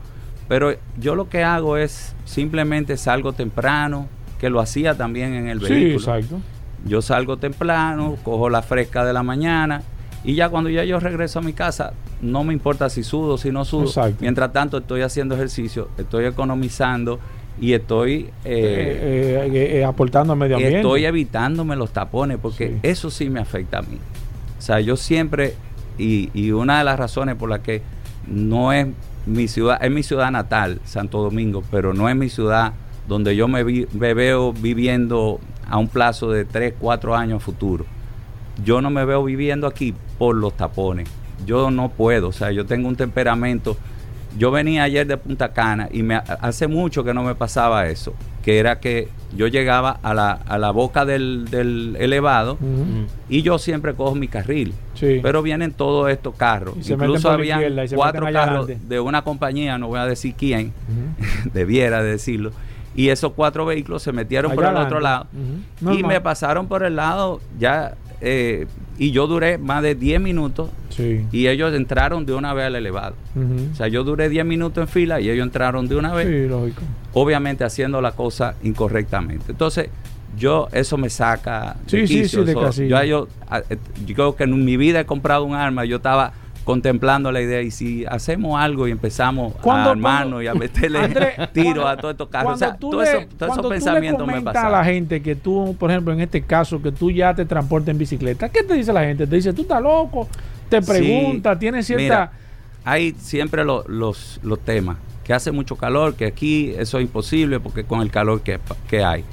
Pero 0.47 0.73
yo 0.97 1.15
lo 1.15 1.27
que 1.27 1.43
hago 1.43 1.75
es 1.75 2.15
simplemente 2.23 2.95
salgo 2.95 3.33
temprano, 3.33 4.07
que 4.39 4.49
lo 4.49 4.61
hacía 4.61 4.95
también 4.95 5.33
en 5.33 5.49
el 5.49 5.59
vehículo. 5.59 5.99
Sí, 5.99 6.09
exacto. 6.09 6.39
Yo 6.85 7.01
salgo 7.01 7.37
temprano, 7.37 8.17
cojo 8.23 8.49
la 8.49 8.61
fresca 8.61 9.05
de 9.05 9.13
la 9.13 9.23
mañana 9.23 9.83
y 10.23 10.35
ya 10.35 10.49
cuando 10.49 10.69
ya 10.69 10.83
yo 10.85 10.99
regreso 10.99 11.39
a 11.39 11.41
mi 11.41 11.53
casa, 11.53 11.93
no 12.21 12.43
me 12.43 12.53
importa 12.53 12.89
si 12.89 13.03
sudo, 13.03 13.37
si 13.37 13.51
no 13.51 13.65
sudo. 13.65 13.91
Mientras 14.19 14.53
tanto 14.53 14.77
estoy 14.77 15.01
haciendo 15.01 15.35
ejercicio, 15.35 15.89
estoy 15.97 16.25
economizando 16.25 17.19
y 17.59 17.73
estoy 17.73 18.29
eh, 18.45 19.49
eh, 19.53 19.77
eh, 19.79 19.85
aportando 19.85 20.33
al 20.33 20.39
medio 20.39 20.55
ambiente. 20.55 20.77
Estoy 20.77 21.05
evitándome 21.05 21.75
los 21.75 21.91
tapones 21.91 22.37
porque 22.41 22.79
eso 22.83 23.09
sí 23.09 23.29
me 23.29 23.41
afecta 23.41 23.79
a 23.79 23.81
mí. 23.81 23.97
O 24.57 24.61
sea, 24.61 24.79
yo 24.79 24.95
siempre, 24.95 25.55
y, 25.97 26.29
y 26.33 26.51
una 26.51 26.79
de 26.79 26.85
las 26.85 26.97
razones 26.97 27.35
por 27.35 27.49
las 27.49 27.59
que 27.59 27.81
no 28.25 28.71
es 28.71 28.87
mi 29.25 29.49
ciudad, 29.49 29.83
es 29.83 29.91
mi 29.91 30.03
ciudad 30.03 30.31
natal, 30.31 30.79
Santo 30.85 31.21
Domingo, 31.21 31.63
pero 31.69 31.93
no 31.93 32.07
es 32.07 32.15
mi 32.15 32.29
ciudad 32.29 32.71
donde 33.09 33.35
yo 33.35 33.49
me, 33.49 33.63
me 33.65 34.13
veo 34.13 34.53
viviendo 34.53 35.41
a 35.67 35.77
un 35.77 35.87
plazo 35.87 36.31
de 36.31 36.45
3, 36.45 36.75
4 36.79 37.15
años 37.15 37.43
futuro. 37.43 37.85
Yo 38.63 38.81
no 38.81 38.89
me 38.89 39.05
veo 39.05 39.23
viviendo 39.23 39.67
aquí 39.67 39.93
por 40.17 40.35
los 40.35 40.55
tapones. 40.55 41.09
Yo 41.45 41.71
no 41.71 41.89
puedo, 41.89 42.29
o 42.29 42.31
sea, 42.31 42.51
yo 42.51 42.65
tengo 42.65 42.87
un 42.87 42.95
temperamento. 42.95 43.77
Yo 44.37 44.49
venía 44.49 44.83
ayer 44.83 45.05
de 45.05 45.17
Punta 45.17 45.53
Cana 45.53 45.89
y 45.91 46.01
me 46.01 46.15
hace 46.15 46.67
mucho 46.67 47.03
que 47.03 47.13
no 47.13 47.23
me 47.23 47.35
pasaba 47.35 47.87
eso, 47.87 48.15
que 48.41 48.57
era 48.57 48.79
que 48.79 49.09
yo 49.35 49.47
llegaba 49.47 49.99
a 50.01 50.13
la, 50.15 50.31
a 50.31 50.57
la 50.57 50.71
boca 50.71 51.05
del, 51.05 51.95
elevado 51.99 52.57
y 53.29 53.43
yo 53.43 53.59
siempre 53.59 53.93
cojo 53.93 54.15
mi 54.15 54.27
carril. 54.27 54.73
Pero 54.99 55.41
vienen 55.41 55.71
todos 55.71 56.09
estos 56.09 56.35
carros. 56.35 56.75
Incluso 56.89 57.29
había 57.29 57.59
cuatro 57.93 58.25
carros 58.31 58.67
de 58.67 58.99
una 58.99 59.23
compañía, 59.23 59.77
no 59.77 59.87
voy 59.87 59.99
a 59.99 60.05
decir 60.05 60.33
quién, 60.35 60.73
debiera 61.53 62.01
decirlo 62.01 62.51
y 62.95 63.09
esos 63.09 63.33
cuatro 63.33 63.65
vehículos 63.65 64.03
se 64.03 64.11
metieron 64.11 64.53
por 64.53 64.65
el 64.65 64.75
otro 64.75 64.99
lado. 64.99 65.27
Y 65.81 66.03
me 66.03 66.21
pasaron 66.21 66.67
por 66.67 66.83
el 66.83 66.95
lado 66.95 67.41
ya 67.59 67.95
eh, 68.21 68.67
y 68.97 69.11
yo 69.11 69.27
duré 69.27 69.57
más 69.57 69.83
de 69.83 69.95
10 69.95 70.21
minutos 70.21 70.69
y 71.31 71.47
ellos 71.47 71.73
entraron 71.73 72.25
de 72.25 72.33
una 72.33 72.53
vez 72.53 72.67
al 72.67 72.75
elevado. 72.75 73.15
O 73.71 73.75
sea, 73.75 73.87
yo 73.87 74.03
duré 74.03 74.29
10 74.29 74.45
minutos 74.45 74.81
en 74.81 74.87
fila 74.87 75.19
y 75.19 75.29
ellos 75.29 75.45
entraron 75.45 75.87
de 75.87 75.95
una 75.95 76.13
vez. 76.13 76.27
Obviamente 77.13 77.63
haciendo 77.63 78.01
la 78.01 78.13
cosa 78.13 78.55
incorrectamente. 78.63 79.51
Entonces, 79.51 79.89
yo 80.37 80.67
eso 80.71 80.97
me 80.97 81.09
saca 81.09 81.75
de 81.89 82.07
sí, 82.07 82.27
sí, 82.27 82.43
de 82.43 82.53
yo, 82.87 83.03
yo, 83.03 83.27
yo 84.05 84.15
creo 84.15 84.35
que 84.35 84.45
en 84.45 84.65
mi 84.65 84.77
vida 84.77 85.01
he 85.01 85.05
comprado 85.05 85.43
un 85.43 85.53
arma, 85.53 85.85
yo 85.85 85.97
estaba 85.97 86.33
contemplando 86.63 87.31
la 87.31 87.41
idea 87.41 87.61
y 87.61 87.71
si 87.71 88.05
hacemos 88.05 88.59
algo 88.59 88.87
y 88.87 88.91
empezamos 88.91 89.53
a 89.65 89.91
armarnos 89.91 90.43
y 90.43 90.47
a 90.47 90.53
meterle 90.53 90.99
tiro 91.53 91.87
a 91.87 91.97
todos 91.97 92.13
estos 92.13 92.29
carros. 92.29 92.53
O 92.53 92.57
sea, 92.57 92.75
todos 92.75 93.07
esos 93.07 93.67
pensamientos 93.67 94.25
me 94.25 94.41
pasan. 94.41 94.67
a 94.67 94.69
la 94.69 94.85
gente 94.85 95.21
que 95.21 95.35
tú, 95.35 95.75
por 95.77 95.91
ejemplo, 95.91 96.13
en 96.13 96.21
este 96.21 96.41
caso, 96.41 96.81
que 96.81 96.91
tú 96.91 97.11
ya 97.11 97.33
te 97.33 97.45
transportas 97.45 97.89
en 97.89 97.97
bicicleta, 97.97 98.49
¿qué 98.49 98.63
te 98.63 98.73
dice 98.75 98.93
la 98.93 99.01
gente? 99.01 99.27
Te 99.27 99.35
dice, 99.35 99.53
tú 99.53 99.63
estás 99.63 99.81
loco, 99.81 100.27
te 100.69 100.81
pregunta, 100.81 101.57
tiene 101.59 101.83
cierta... 101.83 102.31
hay 102.85 103.13
siempre 103.19 103.65
los, 103.65 104.39
los 104.41 104.59
temas, 104.59 104.97
que 105.23 105.33
hace 105.33 105.51
mucho 105.51 105.75
calor, 105.75 106.15
que 106.15 106.25
aquí 106.25 106.73
eso 106.77 106.97
es 106.97 107.03
imposible 107.03 107.59
porque 107.59 107.83
con 107.83 108.01
el 108.01 108.09
calor 108.09 108.41
que, 108.41 108.59
que 108.89 109.03
hay. 109.03 109.23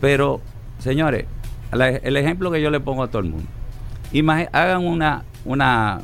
Pero, 0.00 0.40
señores, 0.78 1.26
el 1.72 2.16
ejemplo 2.16 2.50
que 2.50 2.62
yo 2.62 2.70
le 2.70 2.80
pongo 2.80 3.02
a 3.02 3.08
todo 3.08 3.20
el 3.20 3.28
mundo, 3.28 3.48
hagan 4.52 4.84
una 4.84 5.24
una 5.44 6.00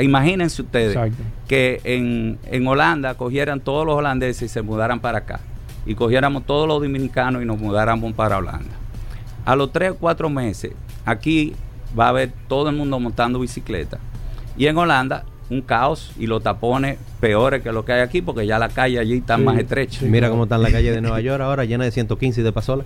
imagínense 0.00 0.62
ustedes 0.62 0.98
que 1.46 1.80
en, 1.84 2.38
en, 2.50 2.66
Holanda 2.66 3.14
cogieran 3.14 3.60
todos 3.60 3.86
los 3.86 3.94
holandeses 3.94 4.42
y 4.42 4.48
se 4.48 4.62
mudaran 4.62 5.00
para 5.00 5.18
acá 5.18 5.40
y 5.86 5.94
cogiéramos 5.94 6.44
todos 6.44 6.66
los 6.66 6.82
dominicanos 6.82 7.42
y 7.42 7.44
nos 7.44 7.58
mudáramos 7.58 8.12
para 8.14 8.38
Holanda. 8.38 8.72
A 9.44 9.54
los 9.54 9.72
tres 9.72 9.92
o 9.92 9.96
cuatro 9.96 10.28
meses 10.28 10.72
aquí 11.04 11.54
va 11.98 12.06
a 12.06 12.08
haber 12.08 12.32
todo 12.48 12.70
el 12.70 12.76
mundo 12.76 12.98
montando 12.98 13.38
bicicleta 13.38 13.98
y 14.56 14.66
en 14.66 14.76
Holanda 14.76 15.24
un 15.50 15.60
caos 15.60 16.12
y 16.18 16.26
los 16.26 16.42
tapones 16.42 16.98
peores 17.20 17.62
que 17.62 17.70
lo 17.70 17.84
que 17.84 17.92
hay 17.92 18.00
aquí 18.00 18.22
porque 18.22 18.46
ya 18.46 18.58
la 18.58 18.70
calle 18.70 18.98
allí 18.98 19.18
está 19.18 19.36
más 19.36 19.58
estrecha. 19.58 20.00
Mira 20.04 20.30
cómo 20.30 20.44
está 20.44 20.58
la 20.58 20.70
calle 20.70 20.90
de 20.90 21.00
Nueva 21.00 21.20
York 21.20 21.42
ahora 21.42 21.64
llena 21.64 21.84
de 21.84 21.90
115 21.90 22.40
y 22.40 22.44
de 22.44 22.52
pasola. 22.52 22.84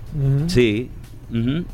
Sí. 0.48 0.90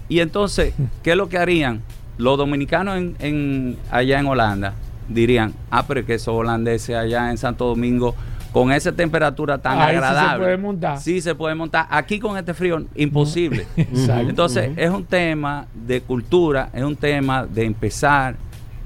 Y 0.09 0.21
entonces, 0.21 0.75
¿qué 1.03 1.13
es 1.13 1.17
lo 1.17 1.29
que 1.29 1.39
harían? 1.39 1.83
los 2.19 2.39
dominicanos 2.39 2.97
en, 3.19 3.77
allá 3.91 4.21
en 4.21 4.27
Holanda 4.27 4.75
dirían, 5.09 5.53
ah, 5.71 5.85
pero 5.87 6.01
es 6.01 6.07
que 6.07 6.15
esos 6.15 6.35
holandeses 6.35 6.97
allá 6.97 7.31
en 7.31 7.39
Santo 7.39 7.67
Domingo 7.67 8.15
con 8.53 8.71
esa 8.71 8.93
temperatura 8.93 9.59
tan 9.59 9.81
agradable. 9.81 10.21
Sí 10.21 10.31
se 10.31 10.39
puede 10.39 10.57
montar. 10.57 11.01
Sí 11.01 11.21
se 11.21 11.35
puede 11.35 11.55
montar. 11.57 11.87
Aquí 11.91 12.21
con 12.21 12.39
este 12.39 12.55
frío, 12.55 12.85
imposible. 12.95 13.67
Entonces, 13.77 14.71
es 14.77 14.91
un 14.91 15.05
tema 15.05 15.67
de 15.75 16.01
cultura, 16.01 16.71
es 16.73 16.85
un 16.85 16.95
tema 16.95 17.47
de 17.47 17.65
empezar. 17.65 18.37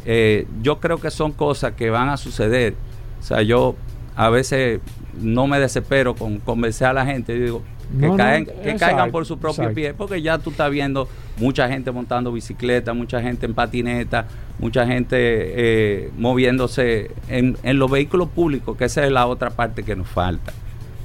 Eh, 0.07 0.47
yo 0.63 0.81
creo 0.81 0.99
que 0.99 1.11
son 1.11 1.33
cosas 1.33 1.75
que 1.75 1.91
van 1.91 2.09
a 2.09 2.17
suceder. 2.17 2.75
O 3.21 3.23
sea, 3.23 3.43
yo 3.43 3.77
a 4.17 4.31
veces 4.31 4.81
no 5.21 5.47
me 5.47 5.61
desespero 5.61 6.15
con 6.15 6.39
convencer 6.39 6.87
a 6.87 6.95
la 6.95 7.05
gente. 7.05 7.35
digo, 7.35 7.63
que, 7.91 8.47
que 8.63 8.77
caigan 8.77 9.11
por 9.11 9.25
su 9.27 9.39
propio 9.39 9.73
pie, 9.73 9.95
porque 9.95 10.21
ya 10.21 10.39
tú 10.39 10.51
estás 10.51 10.71
viendo 10.71 11.09
mucha 11.39 11.69
gente 11.69 11.91
montando 11.91 12.33
bicicleta, 12.33 12.93
mucha 12.93 13.21
gente 13.21 13.47
en 13.47 13.55
patineta, 13.55 14.27
mucha 14.59 14.87
gente 14.87 15.17
eh, 15.19 16.11
moviéndose 16.19 17.11
en, 17.29 17.57
en 17.63 17.79
los 17.79 17.91
vehículos 17.91 18.29
públicos, 18.29 18.77
que 18.77 18.85
esa 18.85 19.05
es 19.05 19.13
la 19.13 19.27
otra 19.27 19.51
parte 19.51 19.83
que 19.83 19.97
nos 19.97 20.09
falta. 20.09 20.53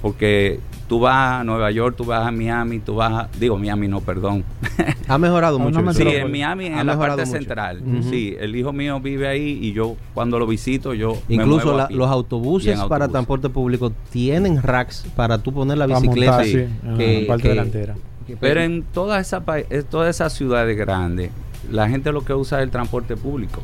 Porque 0.04 0.60
tú 0.90 1.00
vas 1.00 1.40
a 1.40 1.44
Nueva 1.46 1.72
York, 1.72 1.96
tú 1.96 2.04
vas 2.04 2.28
a 2.28 2.32
Miami, 2.32 2.80
tú 2.80 2.96
vas 2.96 3.14
a, 3.14 3.30
digo 3.40 3.58
Miami 3.58 3.88
no, 3.88 4.02
perdón. 4.02 4.44
Ha 5.08 5.18
mejorado 5.18 5.58
mucho. 5.60 5.94
sí, 5.94 6.04
en 6.04 6.30
Miami 6.30 6.68
en 6.68 6.86
la 6.86 7.00
parte 7.00 7.26
central. 7.26 7.82
Sí, 8.10 8.36
el 8.38 8.56
hijo 8.56 8.74
mío 8.74 9.00
vive 9.00 9.28
ahí 9.28 9.60
y 9.62 9.72
yo 9.72 9.96
cuando 10.14 10.38
lo 10.40 10.46
visito 10.46 10.94
yo 10.94 11.18
incluso 11.30 11.88
los 11.90 12.10
autobuses 12.10 12.80
para 12.84 13.08
transporte 13.08 13.50
público 13.50 13.92
tienen 14.12 14.62
racks 14.62 15.06
para 15.16 15.38
tú 15.38 15.54
poner 15.54 15.78
la 15.78 15.88
bicicleta 15.88 16.44
que, 16.44 17.26
parte 17.28 17.50
delantera. 17.50 17.96
pero 18.40 18.62
en 18.62 18.84
todas 18.84 19.26
esas 19.26 19.44
todas 19.90 20.16
esas 20.16 20.34
ciudades 20.34 20.78
grandes 20.78 21.32
la 21.72 21.90
gente 21.90 22.12
lo 22.12 22.26
que 22.26 22.34
usa 22.34 22.60
es 22.60 22.66
el 22.66 22.72
transporte 22.72 23.16
público. 23.16 23.62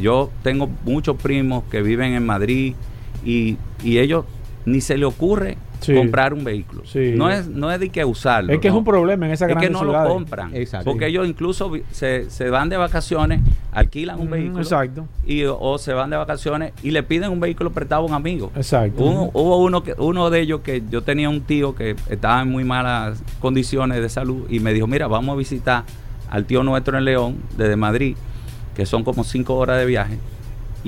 Yo 0.00 0.30
tengo 0.42 0.68
muchos 0.84 1.16
primos 1.16 1.64
que 1.70 1.82
viven 1.82 2.14
en 2.14 2.26
Madrid 2.26 2.74
y, 3.24 3.56
y 3.82 3.98
ellos 3.98 4.24
ni 4.66 4.80
se 4.80 4.98
le 4.98 5.06
ocurre 5.06 5.56
comprar 5.86 6.34
un 6.34 6.44
vehículo. 6.44 6.82
No 7.14 7.30
es 7.30 7.46
no 7.48 7.70
es 7.70 7.80
de 7.80 7.88
que 7.90 8.04
usarlo. 8.04 8.52
Es 8.52 8.60
que 8.60 8.68
es 8.68 8.74
un 8.74 8.84
problema 8.84 9.26
en 9.26 9.32
esa 9.32 9.46
Es 9.46 9.56
que 9.56 9.70
no 9.70 9.84
lo 9.84 9.92
compran. 10.04 10.52
Porque 10.84 11.06
ellos 11.06 11.28
incluso 11.28 11.72
se, 11.90 12.30
se, 12.30 12.50
van 12.50 12.68
de 12.68 12.76
vacaciones, 12.76 13.40
alquilan 13.72 14.20
un 14.20 14.30
vehículo. 14.30 14.62
Exacto. 14.62 15.06
Y, 15.26 15.44
o 15.44 15.78
se 15.78 15.92
van 15.92 16.10
de 16.10 16.16
vacaciones 16.16 16.72
y 16.82 16.90
le 16.90 17.02
piden 17.02 17.30
un 17.30 17.40
vehículo 17.40 17.70
prestado 17.70 18.02
a 18.02 18.06
un 18.06 18.14
amigo. 18.14 18.50
Exacto. 18.56 19.02
hubo 19.02 19.58
uno, 19.58 19.82
que, 19.82 19.94
uno 19.98 20.30
de 20.30 20.40
ellos 20.40 20.60
que 20.60 20.82
yo 20.90 21.02
tenía 21.02 21.28
un 21.28 21.42
tío 21.42 21.74
que 21.74 21.96
estaba 22.08 22.42
en 22.42 22.50
muy 22.50 22.64
malas 22.64 23.22
condiciones 23.40 24.00
de 24.00 24.08
salud 24.08 24.46
y 24.48 24.60
me 24.60 24.72
dijo, 24.72 24.86
mira, 24.86 25.06
vamos 25.06 25.34
a 25.34 25.38
visitar 25.38 25.84
al 26.30 26.44
tío 26.44 26.62
nuestro 26.62 26.98
en 26.98 27.04
León, 27.04 27.36
desde 27.56 27.76
Madrid, 27.76 28.16
que 28.74 28.86
son 28.86 29.04
como 29.04 29.24
cinco 29.24 29.54
horas 29.56 29.78
de 29.78 29.86
viaje 29.86 30.18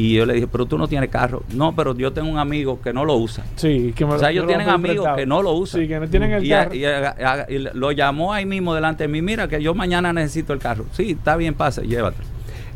y 0.00 0.14
yo 0.14 0.24
le 0.24 0.32
dije, 0.32 0.46
pero 0.46 0.64
tú 0.64 0.78
no 0.78 0.88
tienes 0.88 1.10
carro. 1.10 1.42
No, 1.54 1.76
pero 1.76 1.94
yo 1.94 2.10
tengo 2.10 2.30
un 2.30 2.38
amigo 2.38 2.80
que 2.80 2.90
no 2.92 3.04
lo 3.04 3.16
usa. 3.16 3.44
Sí, 3.56 3.92
que 3.94 4.04
O 4.04 4.18
sea, 4.18 4.30
ellos 4.30 4.46
tienen 4.46 4.70
amigos 4.70 5.06
que 5.14 5.26
no 5.26 5.42
lo 5.42 5.52
usan. 5.52 5.82
Sí, 5.82 5.88
que 5.88 6.00
no 6.00 6.08
tienen 6.08 6.32
el 6.32 6.48
carro. 6.48 6.74
Y, 6.74 7.58
lo 7.74 7.92
llamó 7.92 8.32
ahí 8.32 8.46
mismo 8.46 8.74
delante 8.74 9.04
de 9.04 9.08
mí. 9.08 9.20
Mira, 9.20 9.46
que 9.46 9.62
yo 9.62 9.74
mañana 9.74 10.12
necesito 10.14 10.54
el 10.54 10.58
carro. 10.58 10.86
Sí, 10.92 11.10
está 11.10 11.36
bien, 11.36 11.52
pase, 11.52 11.82
llévatelo. 11.82 12.24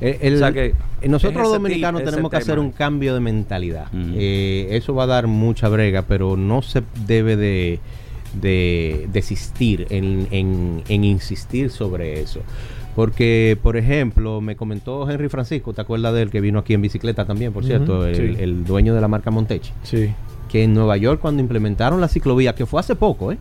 Eh, 0.02 0.32
o 0.34 0.38
sea 0.38 0.52
que 0.52 0.74
nosotros 1.08 1.44
los 1.44 1.52
dominicanos 1.52 2.04
tenemos 2.04 2.30
que 2.30 2.36
hacer 2.36 2.58
un 2.58 2.72
cambio 2.72 3.14
de 3.14 3.20
mentalidad. 3.20 3.86
Eh, 3.94 4.68
eso 4.72 4.94
va 4.94 5.04
a 5.04 5.06
dar 5.06 5.26
mucha 5.26 5.68
brega, 5.68 6.02
pero 6.02 6.36
no 6.36 6.60
se 6.60 6.82
debe 7.06 7.36
de, 7.36 7.80
desistir 9.10 9.86
en, 9.88 10.28
en 10.30 11.04
insistir 11.04 11.70
sobre 11.70 12.20
eso. 12.20 12.42
Porque, 12.94 13.58
por 13.62 13.76
ejemplo, 13.76 14.40
me 14.40 14.56
comentó 14.56 15.08
Henry 15.10 15.28
Francisco, 15.28 15.72
¿te 15.72 15.80
acuerdas 15.80 16.14
de 16.14 16.22
él 16.22 16.30
que 16.30 16.40
vino 16.40 16.60
aquí 16.60 16.74
en 16.74 16.82
bicicleta 16.82 17.24
también, 17.24 17.52
por 17.52 17.64
cierto? 17.64 18.06
El, 18.06 18.64
dueño 18.64 18.94
de 18.94 19.00
la 19.00 19.08
marca 19.08 19.30
Montechi. 19.30 19.72
Sí. 19.82 20.12
Que 20.48 20.64
en 20.64 20.74
Nueva 20.74 20.96
York, 20.96 21.20
cuando 21.20 21.42
implementaron 21.42 22.00
la 22.00 22.08
ciclovía, 22.08 22.54
que 22.54 22.66
fue 22.66 22.80
hace 22.80 22.94
poco, 22.94 23.32
¿eh? 23.32 23.38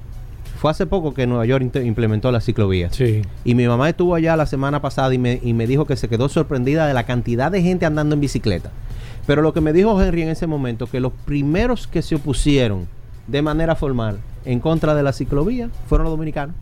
Fue 0.58 0.72
hace 0.72 0.86
poco 0.86 1.14
que 1.14 1.28
Nueva 1.28 1.45
York 1.45 1.76
implementó 1.84 2.32
la 2.32 2.39
ciclovía. 2.39 2.89
Sí. 2.91 3.22
Y 3.43 3.54
mi 3.54 3.68
mamá 3.68 3.89
estuvo 3.89 4.16
allá 4.16 4.36
la 4.38 4.45
semana 4.45 4.82
pasada 4.82 5.14
y 5.14 5.18
me, 5.18 5.39
y 5.43 5.54
me 5.54 5.68
dijo 5.68 5.86
que 5.86 5.97
se 5.97 6.08
quedó 6.08 6.30
sorprendida 6.30 6.88
de 6.88 6.93
la 6.93 7.04
cantidad 7.04 7.51
de 7.51 7.62
gente 7.62 7.86
andando 7.86 8.16
en 8.16 8.22
bicicleta. 8.22 8.72
Pero 9.28 9.41
lo 9.41 9.54
que 9.54 9.62
me 9.62 9.74
dijo 9.74 10.01
Henry 10.01 10.24
en 10.24 10.30
ese 10.30 10.47
momento, 10.47 10.88
que 10.88 10.99
los 10.99 11.14
primeros 11.26 11.88
que 11.88 12.01
se 12.01 12.16
opusieron 12.16 12.88
de 13.28 13.41
manera 13.41 13.76
formal 13.76 14.20
en 14.45 14.60
contra 14.60 14.95
de 14.95 15.04
la 15.04 15.14
ciclovía 15.14 15.70
fueron 15.88 16.06
los 16.06 16.14
dominicanos. 16.14 16.56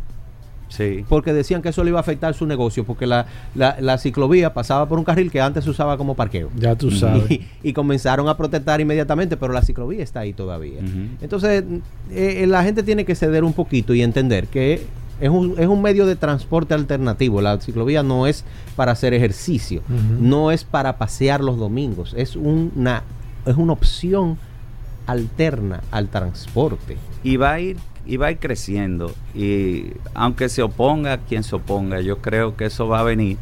Porque 1.08 1.34
decían 1.34 1.62
que 1.62 1.70
eso 1.70 1.84
le 1.84 1.90
iba 1.90 2.00
a 2.00 2.02
afectar 2.02 2.34
su 2.34 2.46
negocio, 2.46 2.84
porque 2.84 3.06
la, 3.06 3.26
la, 3.56 3.98
ciclovía 3.98 4.54
pasaba 4.54 4.88
por 4.88 4.98
un 4.98 5.04
carril 5.04 5.32
que 5.32 5.42
antes 5.42 5.64
se 5.64 5.70
usaba 5.70 5.98
como 5.98 6.16
parqueo. 6.16 6.50
Ya 6.58 6.76
tú 6.76 6.92
sabes. 6.92 7.24
Y, 7.64 7.74
comenzaron 7.74 8.28
a 8.30 8.38
protestar 8.38 8.82
inmediatamente, 8.82 9.38
pero 9.38 9.54
la 9.54 9.62
ciclovía 9.62 10.04
está 10.04 10.22
ahí 10.22 10.34
todavía. 10.34 10.82
Entonces, 11.22 11.64
eh, 12.12 12.46
la 12.48 12.64
gente 12.64 12.84
tiene 12.84 13.06
que 13.06 13.16
ceder 13.16 13.44
un 13.44 13.54
poquito 13.54 13.94
y 13.94 14.02
entender 14.02 14.48
que 14.48 14.82
es 15.22 15.30
un, 15.30 15.56
es 15.58 15.68
un 15.68 15.82
medio 15.82 16.06
de 16.06 16.16
transporte 16.16 16.74
alternativo. 16.74 17.42
La 17.42 17.60
ciclovía 17.60 18.04
no 18.04 18.28
es 18.28 18.44
para 18.76 18.92
hacer 18.92 19.14
ejercicio, 19.14 19.82
no 20.20 20.52
es 20.52 20.64
para 20.64 20.98
pasear 20.98 21.42
los 21.42 21.58
domingos, 21.58 22.14
es 22.18 22.36
una, 22.36 23.04
es 23.46 23.56
una 23.56 23.74
opción 23.74 24.38
alterna 25.06 25.82
al 25.92 26.08
transporte. 26.08 26.98
Y 27.24 27.38
va 27.38 27.54
a 27.54 27.60
ir 27.60 27.78
y 28.06 28.18
va 28.18 28.28
a 28.28 28.32
ir 28.32 28.40
creciendo. 28.40 29.14
Y 29.34 29.94
aunque 30.14 30.50
se 30.50 30.62
oponga 30.62 31.18
quien 31.18 31.44
se 31.44 31.56
oponga, 31.56 32.02
yo 32.02 32.20
creo 32.20 32.56
que 32.56 32.66
eso 32.66 32.88
va 32.88 33.00
a 33.00 33.04
venir 33.04 33.38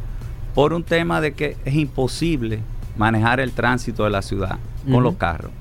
por 0.54 0.72
un 0.72 0.82
tema 0.82 1.20
de 1.20 1.32
que 1.32 1.56
es 1.64 1.74
imposible 1.74 2.60
manejar 2.96 3.40
el 3.40 3.52
tránsito 3.52 4.04
de 4.04 4.10
la 4.10 4.22
ciudad 4.22 4.58
con 4.90 5.02
los 5.02 5.16
carros. 5.16 5.52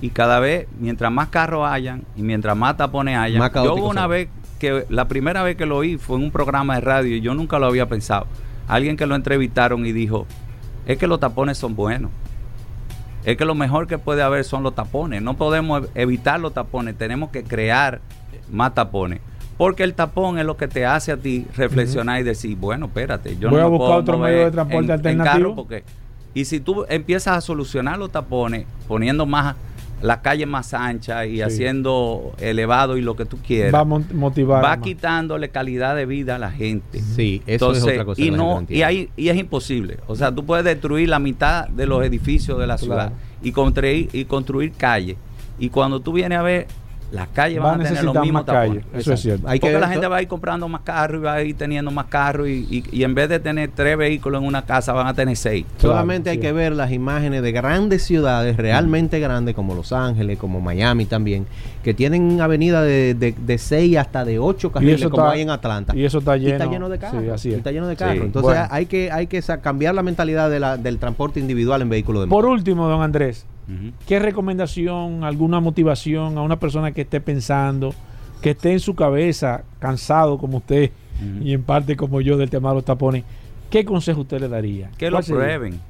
Y 0.00 0.10
cada 0.10 0.40
vez, 0.40 0.66
mientras 0.78 1.12
más 1.12 1.28
carros 1.28 1.68
hayan 1.68 2.04
y 2.16 2.22
mientras 2.22 2.56
más 2.56 2.76
tapones 2.76 3.16
hayan, 3.16 3.52
yo 3.54 3.74
una 3.74 4.06
vez 4.06 4.28
que 4.58 4.86
la 4.88 5.06
primera 5.08 5.42
vez 5.42 5.56
que 5.56 5.66
lo 5.66 5.76
oí 5.76 5.98
fue 5.98 6.16
en 6.16 6.24
un 6.24 6.30
programa 6.30 6.76
de 6.76 6.80
radio 6.80 7.16
y 7.16 7.20
yo 7.20 7.34
nunca 7.34 7.58
lo 7.58 7.66
había 7.66 7.86
pensado. 7.86 8.26
Alguien 8.68 8.96
que 8.96 9.06
lo 9.06 9.14
entrevistaron 9.14 9.84
y 9.86 9.92
dijo, 9.92 10.26
es 10.86 10.98
que 10.98 11.06
los 11.06 11.20
tapones 11.20 11.58
son 11.58 11.76
buenos. 11.76 12.10
Es 13.24 13.36
que 13.36 13.44
lo 13.44 13.54
mejor 13.54 13.86
que 13.86 13.98
puede 13.98 14.22
haber 14.22 14.44
son 14.44 14.62
los 14.62 14.74
tapones. 14.74 15.22
No 15.22 15.34
podemos 15.34 15.88
evitar 15.94 16.40
los 16.40 16.54
tapones, 16.54 16.96
tenemos 16.96 17.30
que 17.30 17.44
crear 17.44 18.00
más 18.52 18.74
tapones. 18.74 19.20
Porque 19.56 19.82
el 19.82 19.94
tapón 19.94 20.38
es 20.38 20.44
lo 20.44 20.56
que 20.56 20.68
te 20.68 20.86
hace 20.86 21.12
a 21.12 21.16
ti 21.16 21.46
reflexionar 21.56 22.20
y 22.20 22.24
decir, 22.24 22.56
bueno, 22.56 22.86
espérate, 22.86 23.36
yo 23.38 23.50
Voy 23.50 23.60
no 23.60 23.66
a 23.66 23.68
buscar 23.68 23.98
otro 23.98 24.18
medio 24.18 24.44
de 24.44 24.50
transporte 24.50 24.92
alternativo. 24.92 25.54
porque, 25.54 25.84
y 26.34 26.44
si 26.44 26.60
tú 26.60 26.84
empiezas 26.88 27.36
a 27.36 27.40
solucionar 27.40 27.98
los 27.98 28.10
tapones, 28.10 28.66
poniendo 28.88 29.26
más 29.26 29.56
la 30.02 30.20
calle 30.20 30.46
más 30.46 30.74
ancha 30.74 31.26
y 31.26 31.42
haciendo 31.42 32.32
elevado 32.38 32.96
y 32.96 33.02
lo 33.02 33.14
que 33.14 33.24
tú 33.24 33.38
quieras, 33.38 33.72
va 33.72 33.80
a 33.80 33.84
motivar. 33.84 34.64
Va 34.64 34.80
quitándole 34.80 35.50
calidad 35.50 35.94
de 35.94 36.06
vida 36.06 36.36
a 36.36 36.38
la 36.38 36.50
gente. 36.50 37.00
Sí, 37.00 37.42
eso 37.46 37.72
es 37.72 37.84
otra 37.84 38.04
cosa. 38.04 38.20
Y, 38.20 38.32
no, 38.32 38.66
y, 38.68 38.82
ahí, 38.82 39.10
y 39.16 39.28
es 39.28 39.36
imposible. 39.36 39.98
O 40.08 40.16
sea, 40.16 40.34
tú 40.34 40.44
puedes 40.44 40.64
destruir 40.64 41.08
la 41.08 41.20
mitad 41.20 41.68
de 41.68 41.86
los 41.86 42.04
edificios 42.04 42.58
de 42.58 42.66
la 42.66 42.78
ciudad 42.78 43.12
y 43.42 43.52
construir, 43.52 44.08
y 44.12 44.24
construir 44.24 44.72
calles. 44.72 45.16
Y 45.58 45.68
cuando 45.68 46.00
tú 46.00 46.12
vienes 46.12 46.38
a 46.38 46.42
ver, 46.42 46.66
las 47.12 47.28
calles 47.28 47.60
van, 47.60 47.80
a 47.80 47.84
tener 47.84 48.04
los 48.04 48.18
mismos 48.20 48.46
tapones. 48.46 48.84
Eso 48.94 49.12
es 49.12 49.20
cierto. 49.20 49.46
Hay 49.46 49.60
Porque 49.60 49.74
que 49.74 49.80
la 49.80 49.88
gente 49.88 50.06
va 50.08 50.16
a 50.16 50.22
ir 50.22 50.28
comprando 50.28 50.66
más 50.66 50.80
carros 50.80 51.20
y 51.20 51.24
va 51.24 51.34
a 51.34 51.42
ir 51.42 51.56
teniendo 51.56 51.90
más 51.90 52.06
carros 52.06 52.48
y, 52.48 52.82
y, 52.90 53.04
en 53.04 53.14
vez 53.14 53.28
de 53.28 53.38
tener 53.38 53.70
tres 53.74 53.98
vehículos 53.98 54.40
en 54.40 54.48
una 54.48 54.62
casa 54.62 54.92
van 54.94 55.06
a 55.06 55.14
tener 55.14 55.36
seis. 55.36 55.66
Solamente 55.76 56.30
hay 56.30 56.38
que 56.38 56.52
ver 56.52 56.72
las 56.72 56.90
imágenes 56.90 57.42
de 57.42 57.52
grandes 57.52 58.02
ciudades, 58.02 58.56
realmente 58.56 59.20
grandes, 59.20 59.54
como 59.54 59.74
Los 59.74 59.92
Ángeles, 59.92 60.38
como 60.38 60.60
Miami 60.60 61.04
también, 61.04 61.46
que 61.82 61.94
tienen 61.94 62.40
avenidas 62.40 62.84
de, 62.84 63.14
de, 63.14 63.58
seis 63.58 63.96
hasta 63.96 64.24
de 64.24 64.38
ocho 64.38 64.70
carriles 64.70 65.08
como 65.08 65.28
hay 65.28 65.40
en 65.42 65.50
Atlanta. 65.50 65.94
Y 65.96 66.04
eso 66.04 66.18
está 66.18 66.36
lleno, 66.36 66.54
está 66.54 66.66
lleno 66.66 66.88
de 66.88 66.98
carros. 66.98 67.44
Está 67.44 67.72
lleno 67.72 67.88
de 67.88 67.96
carros. 67.96 68.24
Entonces 68.24 68.58
hay 68.70 68.86
que, 68.86 69.10
hay 69.10 69.26
que 69.26 69.42
cambiar 69.60 69.94
la 69.94 70.02
mentalidad 70.02 70.48
de 70.48 70.60
la, 70.60 70.76
del 70.76 70.98
transporte 70.98 71.40
individual 71.40 71.82
en 71.82 71.88
vehículos 71.88 72.22
de 72.22 72.28
Por 72.28 72.46
último, 72.46 72.88
don 72.88 73.02
Andrés, 73.02 73.46
¿Qué 74.06 74.18
recomendación, 74.18 75.24
alguna 75.24 75.60
motivación 75.60 76.36
a 76.36 76.42
una 76.42 76.58
persona 76.58 76.92
que 76.92 77.02
esté 77.02 77.20
pensando, 77.20 77.94
que 78.42 78.50
esté 78.50 78.72
en 78.72 78.80
su 78.80 78.94
cabeza 78.94 79.64
cansado 79.78 80.36
como 80.36 80.58
usted 80.58 80.90
y 81.42 81.54
en 81.54 81.62
parte 81.62 81.96
como 81.96 82.20
yo 82.20 82.36
del 82.36 82.50
tema 82.50 82.70
de 82.70 82.74
los 82.76 82.84
tapones? 82.84 83.24
¿Qué 83.70 83.84
consejo 83.84 84.22
usted 84.22 84.40
le 84.40 84.48
daría? 84.48 84.90
Que 84.98 85.10
lo 85.10 85.20
prueben, 85.20 85.80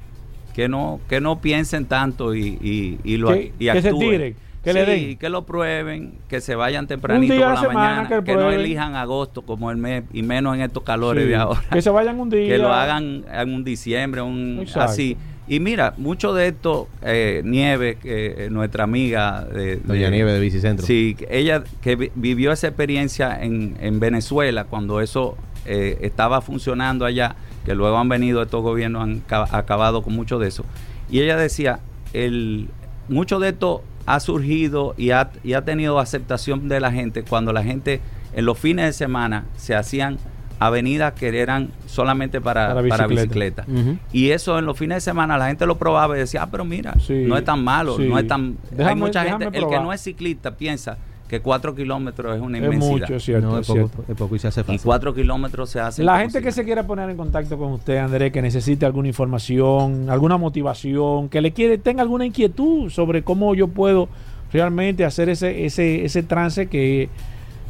que 0.53 0.69
no, 0.69 1.01
que 1.09 1.19
no 1.19 1.41
piensen 1.41 1.85
tanto 1.85 2.33
y, 2.33 2.99
y, 3.03 3.17
lo 3.17 3.33
que, 3.33 3.51
que 3.59 3.81
se 3.81 3.91
tiren. 3.93 4.35
Que 4.63 4.73
le 4.73 4.85
den. 4.85 5.17
que 5.17 5.29
lo 5.29 5.45
prueben, 5.45 6.13
que 6.29 6.39
se 6.39 6.55
vayan 6.55 6.87
tempranito 6.87 7.33
por 7.33 7.53
la 7.53 7.73
mañana, 7.73 8.23
que, 8.23 8.33
no 8.35 8.49
elijan 8.49 8.95
agosto 8.95 9.41
como 9.41 9.69
el 9.71 9.77
mes 9.77 10.03
y 10.13 10.23
menos 10.23 10.55
en 10.55 10.61
estos 10.61 10.83
calores 10.83 11.27
de 11.27 11.35
ahora. 11.35 11.61
Que 11.71 11.81
se 11.81 11.89
vayan 11.89 12.19
un 12.19 12.29
día. 12.29 12.47
Que 12.53 12.57
lo 12.57 12.71
hagan 12.73 13.25
en 13.31 13.53
un 13.53 13.63
diciembre, 13.63 14.21
un 14.21 14.65
así 14.75 15.17
y 15.47 15.59
mira, 15.59 15.93
mucho 15.97 16.33
de 16.33 16.47
esto, 16.47 16.87
eh, 17.01 17.41
Nieve, 17.43 17.97
eh, 18.05 18.47
nuestra 18.49 18.85
amiga 18.85 19.43
de, 19.43 19.75
Doña 19.77 20.09
Nieve 20.09 20.31
de 20.31 20.39
Bicicentro. 20.39 20.85
Sí, 20.85 21.17
ella 21.29 21.63
que 21.81 22.11
vivió 22.15 22.53
esa 22.53 22.67
experiencia 22.67 23.43
en, 23.43 23.75
en 23.81 23.99
Venezuela 23.99 24.63
cuando 24.63 25.01
eso 25.01 25.35
eh, 25.65 25.97
estaba 26.01 26.39
funcionando 26.41 27.05
allá, 27.05 27.35
que 27.65 27.75
luego 27.75 27.97
han 27.97 28.07
venido 28.07 28.41
estos 28.41 28.63
gobiernos, 28.63 29.03
han 29.03 29.21
acabado 29.29 30.01
con 30.01 30.15
mucho 30.15 30.39
de 30.39 30.47
eso. 30.47 30.63
Y 31.09 31.19
ella 31.19 31.35
decía, 31.35 31.79
el, 32.13 32.69
mucho 33.09 33.39
de 33.39 33.49
esto 33.49 33.83
ha 34.05 34.19
surgido 34.19 34.93
y 34.97 35.11
ha, 35.11 35.31
y 35.43 35.53
ha 35.53 35.63
tenido 35.63 35.99
aceptación 35.99 36.67
de 36.67 36.79
la 36.79 36.91
gente 36.91 37.23
cuando 37.23 37.53
la 37.53 37.63
gente 37.63 38.01
en 38.33 38.45
los 38.45 38.57
fines 38.57 38.85
de 38.85 38.93
semana 38.93 39.45
se 39.57 39.75
hacían 39.75 40.17
avenidas 40.59 41.13
que 41.13 41.27
eran 41.39 41.71
solamente 41.87 42.39
para, 42.39 42.73
para 42.87 43.07
bicicleta. 43.07 43.65
Y 44.11 44.29
eso 44.29 44.57
en 44.59 44.65
los 44.65 44.77
fines 44.77 44.97
de 44.97 45.01
semana 45.01 45.37
la 45.37 45.47
gente 45.47 45.65
lo 45.65 45.77
probaba 45.77 46.15
y 46.15 46.19
decía, 46.19 46.43
ah, 46.43 46.47
pero 46.49 46.63
mira, 46.63 46.95
no 47.09 47.37
es 47.37 47.43
tan 47.43 47.63
malo, 47.63 47.97
no 47.99 48.17
es 48.17 48.27
tan... 48.27 48.57
hay 48.77 48.95
mucha 48.95 49.23
gente, 49.23 49.45
el 49.53 49.67
que 49.67 49.79
no 49.79 49.91
es 49.91 50.01
ciclista 50.01 50.55
piensa 50.55 50.97
que 51.33 51.41
cuatro 51.41 51.73
kilómetros 51.73 52.35
es 52.35 52.41
una 52.43 52.59
inmensidad. 52.59 52.93
Es 52.93 53.01
mucho, 53.01 53.19
cierto, 53.19 53.59
es, 53.59 53.65
poco, 53.65 54.03
es, 54.07 54.15
poco, 54.15 54.35
y 54.35 54.39
se 54.39 54.49
hace 54.49 54.63
fácil. 54.63 54.79
Y 54.79 54.83
cuatro 54.83 55.15
kilómetros 55.15 55.67
se 55.67 55.79
hace 55.79 56.03
La 56.03 56.19
gente 56.19 56.43
que 56.43 56.51
se 56.51 56.63
quiera 56.63 56.85
poner 56.85 57.09
en 57.09 57.17
contacto 57.17 57.57
con 57.57 57.71
usted, 57.71 57.97
Andrés, 57.97 58.31
que 58.31 58.39
necesite 58.39 58.85
alguna 58.85 59.07
información, 59.07 60.11
alguna 60.11 60.37
motivación, 60.37 61.29
que 61.29 61.41
le 61.41 61.51
quiere, 61.51 61.79
tenga 61.79 62.03
alguna 62.03 62.27
inquietud 62.27 62.91
sobre 62.91 63.23
cómo 63.23 63.55
yo 63.55 63.67
puedo 63.67 64.09
realmente 64.51 65.05
hacer 65.05 65.27
ese, 65.29 65.65
ese, 65.65 66.05
ese 66.05 66.21
trance 66.21 66.67
que, 66.67 67.09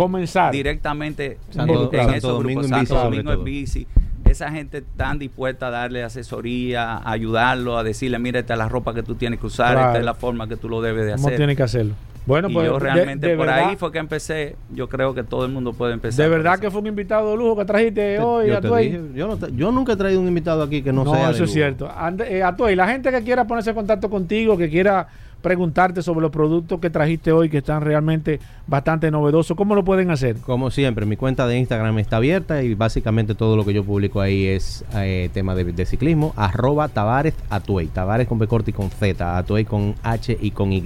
directamente 0.51 1.39
en, 1.53 1.69
esos 2.13 2.43
grupos. 2.43 2.67
Santo 2.67 2.95
Domingo 2.95 3.31
es 3.31 3.43
bici 3.43 3.87
esa 4.35 4.51
gente 4.51 4.81
tan 4.81 5.17
dispuesta 5.17 5.67
a 5.67 5.71
darle 5.71 6.03
asesoría, 6.03 6.97
a 6.97 7.11
ayudarlo, 7.11 7.77
a 7.77 7.83
decirle, 7.83 8.19
mira, 8.19 8.39
esta 8.39 8.53
es 8.53 8.59
la 8.59 8.69
ropa 8.69 8.93
que 8.93 9.03
tú 9.03 9.15
tienes 9.15 9.39
que 9.39 9.47
usar, 9.47 9.77
esta 9.77 9.97
es 9.97 10.05
la 10.05 10.13
forma 10.13 10.47
que 10.47 10.57
tú 10.57 10.69
lo 10.69 10.81
debes 10.81 11.05
de 11.05 11.13
hacer. 11.13 11.23
¿Cómo 11.23 11.35
tienes 11.35 11.57
que 11.57 11.63
hacerlo? 11.63 11.95
Bueno, 12.25 12.49
pues 12.49 12.65
yo 12.65 12.79
realmente 12.79 13.35
por 13.37 13.49
ahí 13.49 13.75
fue 13.75 13.91
que 13.91 13.99
empecé. 13.99 14.55
Yo 14.73 14.89
creo 14.89 15.13
que 15.13 15.23
todo 15.23 15.45
el 15.45 15.51
mundo 15.51 15.73
puede 15.73 15.93
empezar. 15.93 16.25
De 16.25 16.29
verdad 16.29 16.59
que 16.59 16.71
fue 16.71 16.81
un 16.81 16.87
invitado 16.87 17.31
de 17.31 17.37
lujo 17.37 17.57
que 17.57 17.65
trajiste 17.65 18.19
hoy 18.19 18.47
yo 18.47 18.57
a 18.57 18.81
yo, 18.81 19.47
yo, 19.49 19.71
nunca 19.71 19.93
he 19.93 19.95
traído 19.95 20.19
un 20.19 20.27
invitado 20.27 20.63
aquí 20.63 20.81
que 20.81 20.91
no, 20.91 21.05
sea. 21.05 21.25
No, 21.25 21.29
eso 21.29 21.43
es 21.43 21.53
cierto. 21.53 21.89
Eh, 22.27 22.41
a 22.41 22.55
la 22.75 22.87
gente 22.87 23.11
que 23.11 23.23
quiera 23.23 23.45
ponerse 23.45 23.69
en 23.69 23.75
contacto 23.75 24.09
contigo, 24.09 24.57
que 24.57 24.69
quiera 24.69 25.07
preguntarte 25.45 26.01
sobre 26.01 26.21
los 26.21 26.31
productos 26.31 26.79
que 26.79 26.89
trajiste 26.89 27.31
hoy 27.31 27.49
que 27.49 27.59
están 27.59 27.83
realmente 27.83 28.39
bastante 28.65 29.11
novedosos. 29.11 29.55
¿Cómo 29.55 29.75
lo 29.75 29.85
pueden 29.85 30.09
hacer? 30.09 30.37
Como 30.37 30.71
siempre, 30.71 31.05
mi 31.05 31.17
cuenta 31.17 31.45
de 31.45 31.59
Instagram 31.59 31.99
está 31.99 32.17
abierta 32.17 32.63
y 32.63 32.73
básicamente 32.73 33.35
todo 33.35 33.55
lo 33.55 33.63
que 33.63 33.71
yo 33.71 33.83
publico 33.83 34.21
ahí 34.21 34.47
es 34.47 34.83
eh, 34.95 35.29
tema 35.35 35.53
de, 35.53 35.85
ciclismo. 35.85 36.33
Arroba 36.35 36.87
Tavares 36.87 37.35
Atuey. 37.51 37.85
Tavares 37.85 38.27
con 38.27 38.39
B 38.39 38.47
corte 38.47 38.71
y 38.71 38.73
con 38.73 38.89
Z. 38.89 39.37
Atuey 39.37 39.65
con 39.65 39.93
H 40.01 40.35
y 40.41 40.49
con 40.49 40.73
Y. 40.73 40.81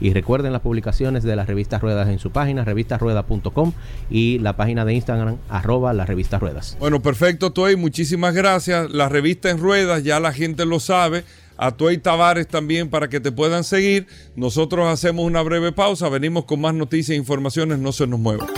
Y 0.00 0.12
recuerden 0.12 0.52
las 0.52 0.62
publicaciones 0.62 1.22
de 1.22 1.36
las 1.36 1.46
revistas 1.46 1.80
Ruedas 1.80 2.08
en 2.08 2.18
su 2.18 2.32
página, 2.32 2.64
revistasruedas.com 2.64 3.72
y 4.10 4.40
la 4.40 4.56
página 4.56 4.84
de 4.84 4.94
Instagram, 4.94 5.36
arroba 5.48 5.92
las 5.92 6.08
revistas 6.08 6.40
Ruedas. 6.40 6.76
Bueno, 6.80 7.00
perfecto, 7.00 7.52
Tuey. 7.52 7.76
Muchísimas 7.76 8.34
gracias. 8.34 8.90
La 8.90 9.08
revista 9.08 9.50
en 9.50 9.58
Ruedas, 9.58 10.02
ya 10.02 10.18
la 10.18 10.32
gente 10.32 10.66
lo 10.66 10.80
sabe 10.80 11.22
a 11.58 11.72
Tuey 11.72 11.98
Tavares 11.98 12.48
también 12.48 12.88
para 12.88 13.08
que 13.08 13.20
te 13.20 13.32
puedan 13.32 13.64
seguir. 13.64 14.06
Nosotros 14.36 14.86
hacemos 14.86 15.26
una 15.26 15.42
breve 15.42 15.72
pausa, 15.72 16.08
venimos 16.08 16.44
con 16.44 16.60
más 16.60 16.72
noticias 16.72 17.10
e 17.10 17.18
informaciones, 17.18 17.78
no 17.78 17.92
se 17.92 18.06
nos 18.06 18.20
muevan. 18.20 18.48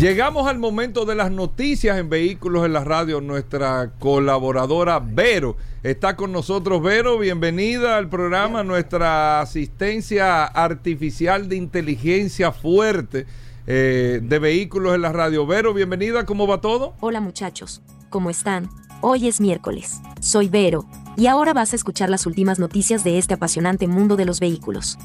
Llegamos 0.00 0.48
al 0.48 0.58
momento 0.58 1.04
de 1.04 1.14
las 1.14 1.30
noticias 1.30 1.98
en 1.98 2.08
Vehículos 2.08 2.64
en 2.64 2.72
la 2.72 2.82
Radio. 2.82 3.20
Nuestra 3.20 3.92
colaboradora 3.98 4.98
Vero 4.98 5.58
está 5.82 6.16
con 6.16 6.32
nosotros. 6.32 6.82
Vero, 6.82 7.18
bienvenida 7.18 7.98
al 7.98 8.08
programa. 8.08 8.62
Nuestra 8.64 9.42
asistencia 9.42 10.46
artificial 10.46 11.50
de 11.50 11.56
inteligencia 11.56 12.50
fuerte 12.50 13.26
eh, 13.66 14.20
de 14.22 14.38
Vehículos 14.38 14.94
en 14.94 15.02
la 15.02 15.12
Radio. 15.12 15.46
Vero, 15.46 15.74
bienvenida. 15.74 16.24
¿Cómo 16.24 16.46
va 16.46 16.62
todo? 16.62 16.94
Hola 17.00 17.20
muchachos. 17.20 17.82
¿Cómo 18.08 18.30
están? 18.30 18.70
Hoy 19.02 19.28
es 19.28 19.40
miércoles. 19.40 20.02
Soy 20.20 20.50
Vero, 20.50 20.84
y 21.16 21.26
ahora 21.26 21.54
vas 21.54 21.72
a 21.72 21.76
escuchar 21.76 22.10
las 22.10 22.26
últimas 22.26 22.58
noticias 22.58 23.02
de 23.02 23.16
este 23.16 23.32
apasionante 23.32 23.88
mundo 23.88 24.14
de 24.14 24.26
los 24.26 24.40
vehículos. 24.40 24.98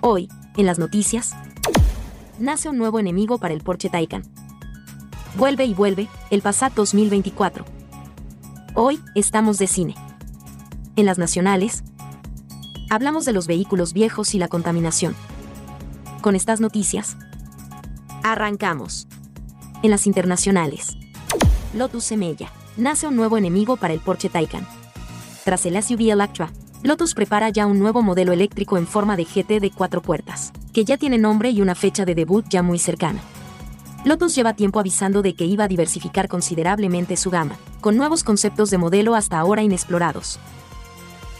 Hoy, 0.00 0.30
en 0.56 0.64
las 0.64 0.78
noticias, 0.78 1.34
nace 2.38 2.70
un 2.70 2.78
nuevo 2.78 2.98
enemigo 2.98 3.36
para 3.36 3.52
el 3.52 3.60
Porsche 3.60 3.90
Taycan. 3.90 4.22
Vuelve 5.36 5.66
y 5.66 5.74
vuelve, 5.74 6.08
el 6.30 6.40
Passat 6.40 6.72
2024. 6.74 7.66
Hoy, 8.74 8.98
estamos 9.14 9.58
de 9.58 9.66
cine. 9.66 9.94
En 10.96 11.04
las 11.04 11.18
nacionales, 11.18 11.84
hablamos 12.88 13.26
de 13.26 13.34
los 13.34 13.46
vehículos 13.46 13.92
viejos 13.92 14.34
y 14.34 14.38
la 14.38 14.48
contaminación. 14.48 15.14
Con 16.22 16.34
estas 16.34 16.60
noticias, 16.60 17.18
arrancamos. 18.22 19.06
En 19.82 19.90
las 19.90 20.06
internacionales, 20.06 20.96
Lotus 21.74 22.04
Semella 22.04 22.50
nace 22.78 23.08
un 23.08 23.16
nuevo 23.16 23.36
enemigo 23.36 23.76
para 23.76 23.92
el 23.92 24.00
Porsche 24.00 24.28
Taycan. 24.28 24.66
Tras 25.44 25.66
el 25.66 25.82
SUV 25.82 26.12
Electra, 26.12 26.50
Lotus 26.82 27.12
prepara 27.12 27.50
ya 27.50 27.66
un 27.66 27.80
nuevo 27.80 28.02
modelo 28.02 28.32
eléctrico 28.32 28.78
en 28.78 28.86
forma 28.86 29.16
de 29.16 29.24
GT 29.24 29.60
de 29.60 29.72
cuatro 29.72 30.00
puertas, 30.00 30.52
que 30.72 30.84
ya 30.84 30.96
tiene 30.96 31.18
nombre 31.18 31.50
y 31.50 31.60
una 31.60 31.74
fecha 31.74 32.04
de 32.04 32.14
debut 32.14 32.46
ya 32.48 32.62
muy 32.62 32.78
cercana. 32.78 33.20
Lotus 34.04 34.36
lleva 34.36 34.54
tiempo 34.54 34.78
avisando 34.78 35.22
de 35.22 35.34
que 35.34 35.44
iba 35.44 35.64
a 35.64 35.68
diversificar 35.68 36.28
considerablemente 36.28 37.16
su 37.16 37.30
gama, 37.30 37.56
con 37.80 37.96
nuevos 37.96 38.22
conceptos 38.22 38.70
de 38.70 38.78
modelo 38.78 39.16
hasta 39.16 39.40
ahora 39.40 39.62
inexplorados. 39.62 40.38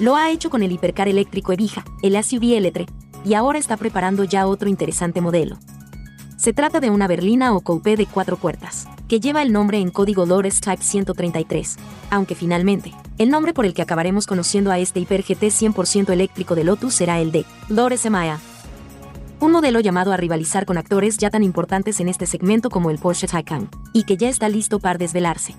Lo 0.01 0.17
ha 0.17 0.31
hecho 0.31 0.51
con 0.51 0.65
el 0.65 0.73
hipercar 0.73 1.07
eléctrico 1.07 1.53
Evija, 1.53 1.85
el 2.03 2.23
SUV 2.23 2.59
L3, 2.59 2.89
y 3.25 3.35
ahora 3.35 3.61
está 3.61 3.77
preparando 3.77 4.25
ya 4.25 4.47
otro 4.49 4.69
interesante 4.69 5.21
modelo, 5.21 5.59
se 6.39 6.53
trata 6.53 6.79
de 6.79 6.89
una 6.89 7.09
berlina 7.09 7.53
o 7.53 7.61
coupé 7.61 7.97
de 7.97 8.07
cuatro 8.07 8.37
puertas, 8.37 8.87
que 9.09 9.19
lleva 9.19 9.43
el 9.43 9.53
nombre 9.53 9.79
en 9.79 9.91
código 9.91 10.25
Lores 10.25 10.61
Type 10.61 10.83
133, 10.83 11.77
aunque 12.11 12.37
finalmente, 12.37 12.95
el 13.19 13.29
nombre 13.29 13.53
por 13.53 13.67
el 13.67 13.75
que 13.75 13.83
acabaremos 13.83 14.27
conociendo 14.27 14.71
a 14.71 14.79
este 14.79 15.01
Hiper 15.01 15.23
GT 15.23 15.49
100% 15.49 16.11
eléctrico 16.11 16.55
de 16.55 16.63
Lotus 16.63 16.95
será 16.95 17.19
el 17.19 17.33
de 17.33 17.45
Lores 17.69 18.09
Maya. 18.09 18.39
Un 19.41 19.51
modelo 19.51 19.81
llamado 19.81 20.13
a 20.13 20.17
rivalizar 20.17 20.65
con 20.65 20.79
actores 20.79 21.19
ya 21.19 21.29
tan 21.29 21.43
importantes 21.43 21.99
en 21.99 22.09
este 22.09 22.27
segmento 22.27 22.71
como 22.71 22.91
el 22.91 22.99
Porsche 22.99 23.27
Taycan, 23.27 23.69
y 23.93 24.05
que 24.05 24.17
ya 24.17 24.29
está 24.29 24.49
listo 24.49 24.79
para 24.79 24.97
desvelarse. 24.97 25.57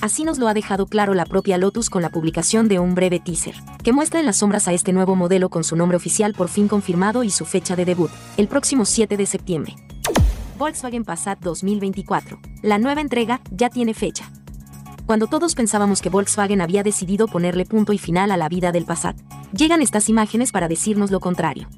Así 0.00 0.24
nos 0.24 0.38
lo 0.38 0.48
ha 0.48 0.54
dejado 0.54 0.86
claro 0.86 1.12
la 1.12 1.26
propia 1.26 1.58
Lotus 1.58 1.90
con 1.90 2.00
la 2.00 2.08
publicación 2.08 2.68
de 2.68 2.78
un 2.78 2.94
breve 2.94 3.20
teaser, 3.20 3.54
que 3.84 3.92
muestra 3.92 4.18
en 4.18 4.24
las 4.24 4.36
sombras 4.38 4.66
a 4.66 4.72
este 4.72 4.94
nuevo 4.94 5.14
modelo 5.14 5.50
con 5.50 5.62
su 5.62 5.76
nombre 5.76 5.98
oficial 5.98 6.32
por 6.32 6.48
fin 6.48 6.68
confirmado 6.68 7.22
y 7.22 7.28
su 7.28 7.44
fecha 7.44 7.76
de 7.76 7.84
debut, 7.84 8.10
el 8.38 8.48
próximo 8.48 8.86
7 8.86 9.18
de 9.18 9.26
septiembre. 9.26 9.76
Volkswagen 10.58 11.04
Passat 11.04 11.38
2024. 11.40 12.38
La 12.62 12.78
nueva 12.78 13.02
entrega 13.02 13.42
ya 13.50 13.68
tiene 13.68 13.92
fecha. 13.92 14.32
Cuando 15.04 15.26
todos 15.26 15.54
pensábamos 15.54 16.00
que 16.00 16.08
Volkswagen 16.08 16.62
había 16.62 16.82
decidido 16.82 17.28
ponerle 17.28 17.66
punto 17.66 17.92
y 17.92 17.98
final 17.98 18.30
a 18.30 18.38
la 18.38 18.48
vida 18.48 18.72
del 18.72 18.86
Passat, 18.86 19.18
llegan 19.52 19.82
estas 19.82 20.08
imágenes 20.08 20.50
para 20.50 20.66
decirnos 20.66 21.10
lo 21.10 21.20
contrario. 21.20 21.68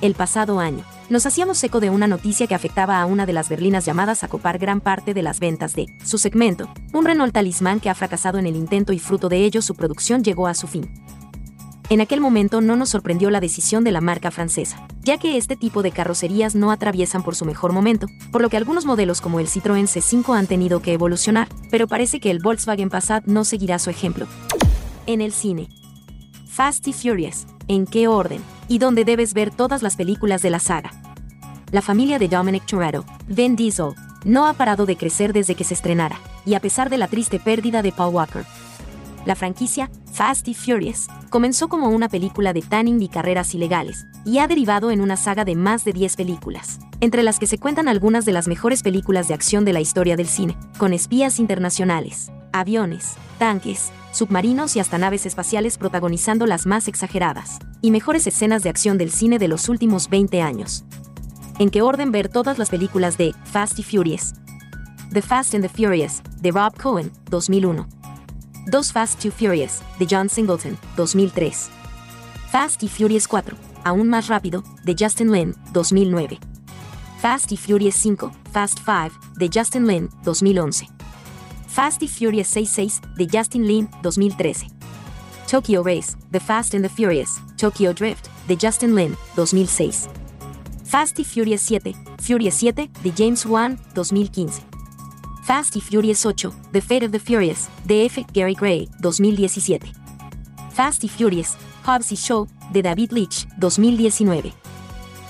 El 0.00 0.14
pasado 0.14 0.58
año, 0.58 0.82
nos 1.08 1.24
hacíamos 1.24 1.62
eco 1.62 1.78
de 1.78 1.90
una 1.90 2.08
noticia 2.08 2.48
que 2.48 2.56
afectaba 2.56 3.00
a 3.00 3.06
una 3.06 3.26
de 3.26 3.32
las 3.32 3.48
berlinas 3.48 3.84
llamadas 3.84 4.24
a 4.24 4.28
copar 4.28 4.58
gran 4.58 4.80
parte 4.80 5.14
de 5.14 5.22
las 5.22 5.38
ventas 5.38 5.76
de 5.76 5.86
su 6.04 6.18
segmento, 6.18 6.68
un 6.92 7.04
Renault 7.04 7.32
Talismán 7.32 7.78
que 7.78 7.90
ha 7.90 7.94
fracasado 7.94 8.38
en 8.38 8.46
el 8.48 8.56
intento 8.56 8.92
y 8.92 8.98
fruto 8.98 9.28
de 9.28 9.44
ello 9.44 9.62
su 9.62 9.76
producción 9.76 10.24
llegó 10.24 10.48
a 10.48 10.54
su 10.54 10.66
fin. 10.66 10.90
En 11.90 12.00
aquel 12.00 12.20
momento 12.20 12.60
no 12.60 12.76
nos 12.76 12.90
sorprendió 12.90 13.30
la 13.30 13.40
decisión 13.40 13.82
de 13.82 13.92
la 13.92 14.00
marca 14.00 14.30
francesa, 14.30 14.86
ya 15.02 15.16
que 15.16 15.36
este 15.36 15.56
tipo 15.56 15.82
de 15.82 15.90
carrocerías 15.90 16.54
no 16.54 16.70
atraviesan 16.70 17.22
por 17.22 17.34
su 17.34 17.44
mejor 17.44 17.72
momento, 17.72 18.06
por 18.30 18.42
lo 18.42 18.50
que 18.50 18.58
algunos 18.58 18.84
modelos 18.84 19.20
como 19.20 19.40
el 19.40 19.48
Citroën 19.48 19.86
C5 19.86 20.36
han 20.36 20.46
tenido 20.46 20.82
que 20.82 20.92
evolucionar, 20.92 21.48
pero 21.70 21.88
parece 21.88 22.20
que 22.20 22.30
el 22.30 22.40
Volkswagen 22.40 22.90
Passat 22.90 23.24
no 23.24 23.44
seguirá 23.44 23.78
su 23.78 23.88
ejemplo. 23.90 24.26
En 25.06 25.20
el 25.20 25.32
cine. 25.32 25.68
Fast 26.46 26.86
y 26.88 26.92
Furious, 26.92 27.46
¿en 27.68 27.86
qué 27.86 28.08
orden? 28.08 28.42
y 28.68 28.78
donde 28.78 29.04
debes 29.04 29.34
ver 29.34 29.50
todas 29.50 29.82
las 29.82 29.96
películas 29.96 30.42
de 30.42 30.50
la 30.50 30.60
saga. 30.60 30.92
La 31.72 31.82
familia 31.82 32.18
de 32.18 32.28
Dominic 32.28 32.66
Toretto, 32.66 33.04
Vin 33.26 33.56
Diesel, 33.56 33.94
no 34.24 34.46
ha 34.46 34.52
parado 34.52 34.86
de 34.86 34.96
crecer 34.96 35.32
desde 35.32 35.54
que 35.54 35.64
se 35.64 35.74
estrenara, 35.74 36.20
y 36.44 36.54
a 36.54 36.60
pesar 36.60 36.90
de 36.90 36.98
la 36.98 37.08
triste 37.08 37.40
pérdida 37.40 37.82
de 37.82 37.92
Paul 37.92 38.14
Walker. 38.14 38.44
La 39.28 39.34
franquicia, 39.34 39.90
Fast 40.10 40.48
y 40.48 40.54
Furious, 40.54 41.06
comenzó 41.28 41.68
como 41.68 41.90
una 41.90 42.08
película 42.08 42.54
de 42.54 42.62
tanning 42.62 43.02
y 43.02 43.10
carreras 43.10 43.54
ilegales, 43.54 44.06
y 44.24 44.38
ha 44.38 44.48
derivado 44.48 44.90
en 44.90 45.02
una 45.02 45.18
saga 45.18 45.44
de 45.44 45.54
más 45.54 45.84
de 45.84 45.92
10 45.92 46.16
películas, 46.16 46.78
entre 47.02 47.22
las 47.22 47.38
que 47.38 47.46
se 47.46 47.58
cuentan 47.58 47.88
algunas 47.88 48.24
de 48.24 48.32
las 48.32 48.48
mejores 48.48 48.82
películas 48.82 49.28
de 49.28 49.34
acción 49.34 49.66
de 49.66 49.74
la 49.74 49.82
historia 49.82 50.16
del 50.16 50.28
cine, 50.28 50.56
con 50.78 50.94
espías 50.94 51.40
internacionales, 51.40 52.32
aviones, 52.54 53.16
tanques, 53.38 53.90
submarinos 54.12 54.76
y 54.76 54.80
hasta 54.80 54.96
naves 54.96 55.26
espaciales 55.26 55.76
protagonizando 55.76 56.46
las 56.46 56.64
más 56.64 56.88
exageradas 56.88 57.58
y 57.82 57.90
mejores 57.90 58.26
escenas 58.26 58.62
de 58.62 58.70
acción 58.70 58.96
del 58.96 59.10
cine 59.10 59.38
de 59.38 59.48
los 59.48 59.68
últimos 59.68 60.08
20 60.08 60.40
años. 60.40 60.86
¿En 61.58 61.68
qué 61.68 61.82
orden 61.82 62.12
ver 62.12 62.30
todas 62.30 62.56
las 62.56 62.70
películas 62.70 63.18
de 63.18 63.34
Fast 63.44 63.78
y 63.78 63.82
Furious? 63.82 64.32
The 65.12 65.20
Fast 65.20 65.54
and 65.54 65.62
the 65.62 65.68
Furious, 65.68 66.22
de 66.40 66.50
Rob 66.50 66.72
Cohen, 66.80 67.12
2001. 67.28 67.97
Dos 68.70 68.92
Fast 68.92 69.24
and 69.24 69.32
Furious, 69.32 69.80
de 69.98 70.06
John 70.06 70.28
Singleton, 70.28 70.76
2003. 70.94 71.70
Fast 72.52 72.82
y 72.82 72.88
Furious 72.88 73.26
4, 73.26 73.56
aún 73.82 74.08
más 74.08 74.28
rápido, 74.28 74.62
de 74.84 74.94
Justin 74.98 75.32
Lin, 75.32 75.54
2009. 75.72 76.38
Fast 77.18 77.50
y 77.50 77.56
Furious 77.56 77.94
5, 77.94 78.30
Fast 78.52 78.80
5, 78.84 79.18
de 79.38 79.48
Justin 79.48 79.86
Lin, 79.86 80.10
2011. 80.22 80.86
Fast 81.66 82.02
y 82.02 82.08
Furious 82.08 82.48
66 82.48 83.00
de 83.16 83.26
Justin 83.32 83.66
Lin 83.66 83.88
2013. 84.02 84.68
Tokyo 85.50 85.82
Race, 85.82 86.14
The 86.30 86.40
Fast 86.40 86.74
and 86.74 86.82
the 86.82 86.90
Furious, 86.90 87.40
Tokyo 87.56 87.94
Drift 87.94 88.28
de 88.48 88.54
Justin 88.54 88.94
Lin 88.94 89.16
2006. 89.34 90.10
Fast 90.84 91.18
y 91.18 91.24
Furious 91.24 91.62
7, 91.62 91.94
Furious 92.20 92.54
7 92.56 92.90
de 93.02 93.12
James 93.16 93.46
Wan 93.46 93.78
2015. 93.94 94.67
Fast 95.48 95.76
y 95.76 95.80
Furious 95.80 96.26
8, 96.26 96.52
The 96.72 96.82
Fate 96.82 97.06
of 97.06 97.10
the 97.10 97.18
Furious 97.18 97.70
de 97.86 98.04
F. 98.04 98.22
Gary 98.34 98.52
Gray 98.52 98.86
2017. 99.00 99.90
Fast 100.70 101.04
y 101.04 101.08
Furious, 101.08 101.56
Hobbs 101.86 102.12
y 102.12 102.16
Show 102.16 102.46
de 102.70 102.82
David 102.82 103.12
Leitch 103.12 103.48
2019. 103.56 104.52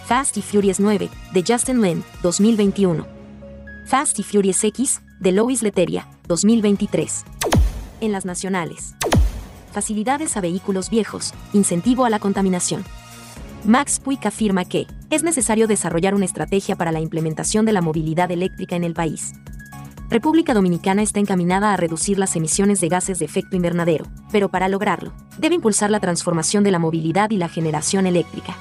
Fast 0.07 0.37
y 0.37 0.43
Furious 0.43 0.81
9 0.81 1.09
de 1.33 1.45
Justin 1.47 1.81
Lin 1.81 2.03
2021. 2.25 3.07
Fast 3.87 4.19
y 4.19 4.25
Furious 4.25 4.65
X 4.65 5.03
de 5.21 5.31
Lois 5.31 5.63
Leteria, 5.63 6.09
2023. 6.27 7.25
En 8.01 8.11
las 8.11 8.25
nacionales. 8.25 8.97
Facilidades 9.71 10.37
a 10.37 10.41
vehículos 10.41 10.91
viejos, 10.91 11.33
incentivo 11.53 12.05
a 12.05 12.11
la 12.11 12.19
contaminación. 12.19 12.85
Max 13.65 14.01
Puig 14.01 14.27
afirma 14.27 14.65
que 14.65 14.89
es 15.11 15.23
necesario 15.23 15.69
desarrollar 15.69 16.17
una 16.17 16.25
estrategia 16.25 16.75
para 16.75 16.91
la 16.91 16.99
implementación 16.99 17.65
de 17.65 17.73
la 17.73 17.83
movilidad 17.83 18.33
eléctrica 18.33 18.75
en 18.75 18.83
el 18.83 18.95
país. 18.95 19.35
República 20.11 20.55
Dominicana 20.55 21.03
está 21.03 21.21
encaminada 21.21 21.75
a 21.75 21.77
reducir 21.77 22.19
las 22.19 22.35
emisiones 22.35 22.81
de 22.81 22.89
gases 22.89 23.19
de 23.19 23.27
efecto 23.27 23.57
invernadero, 23.57 24.07
pero 24.33 24.49
para 24.49 24.69
lograrlo, 24.69 25.13
debe 25.37 25.55
impulsar 25.55 25.91
la 25.91 26.01
transformación 26.01 26.65
de 26.65 26.71
la 26.71 26.79
movilidad 26.79 27.31
y 27.31 27.37
la 27.37 27.51
generación 27.51 28.07
eléctrica. 28.07 28.57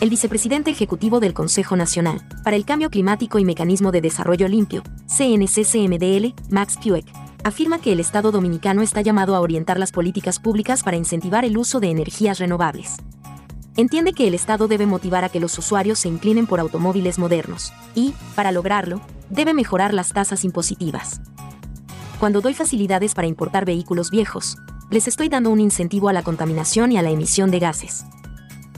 El 0.00 0.08
vicepresidente 0.08 0.70
ejecutivo 0.70 1.20
del 1.20 1.34
Consejo 1.34 1.76
Nacional 1.76 2.22
para 2.42 2.56
el 2.56 2.64
Cambio 2.64 2.88
Climático 2.88 3.38
y 3.38 3.44
Mecanismo 3.44 3.92
de 3.92 4.00
Desarrollo 4.00 4.48
Limpio, 4.48 4.82
CNCCMDL, 5.08 6.34
Max 6.48 6.78
Puig, 6.82 7.04
afirma 7.44 7.78
que 7.78 7.92
el 7.92 8.00
Estado 8.00 8.32
dominicano 8.32 8.80
está 8.80 9.02
llamado 9.02 9.36
a 9.36 9.40
orientar 9.40 9.78
las 9.78 9.92
políticas 9.92 10.38
públicas 10.38 10.82
para 10.82 10.96
incentivar 10.96 11.44
el 11.44 11.58
uso 11.58 11.80
de 11.80 11.90
energías 11.90 12.38
renovables. 12.38 12.96
Entiende 13.74 14.12
que 14.12 14.28
el 14.28 14.34
Estado 14.34 14.68
debe 14.68 14.84
motivar 14.84 15.24
a 15.24 15.30
que 15.30 15.40
los 15.40 15.56
usuarios 15.56 15.98
se 15.98 16.08
inclinen 16.08 16.46
por 16.46 16.60
automóviles 16.60 17.18
modernos 17.18 17.72
y, 17.94 18.12
para 18.34 18.52
lograrlo, 18.52 19.00
debe 19.30 19.54
mejorar 19.54 19.94
las 19.94 20.12
tasas 20.12 20.44
impositivas. 20.44 21.22
Cuando 22.20 22.42
doy 22.42 22.52
facilidades 22.52 23.14
para 23.14 23.28
importar 23.28 23.64
vehículos 23.64 24.10
viejos, 24.10 24.58
les 24.90 25.08
estoy 25.08 25.30
dando 25.30 25.48
un 25.48 25.58
incentivo 25.58 26.10
a 26.10 26.12
la 26.12 26.22
contaminación 26.22 26.92
y 26.92 26.98
a 26.98 27.02
la 27.02 27.10
emisión 27.10 27.50
de 27.50 27.60
gases. 27.60 28.04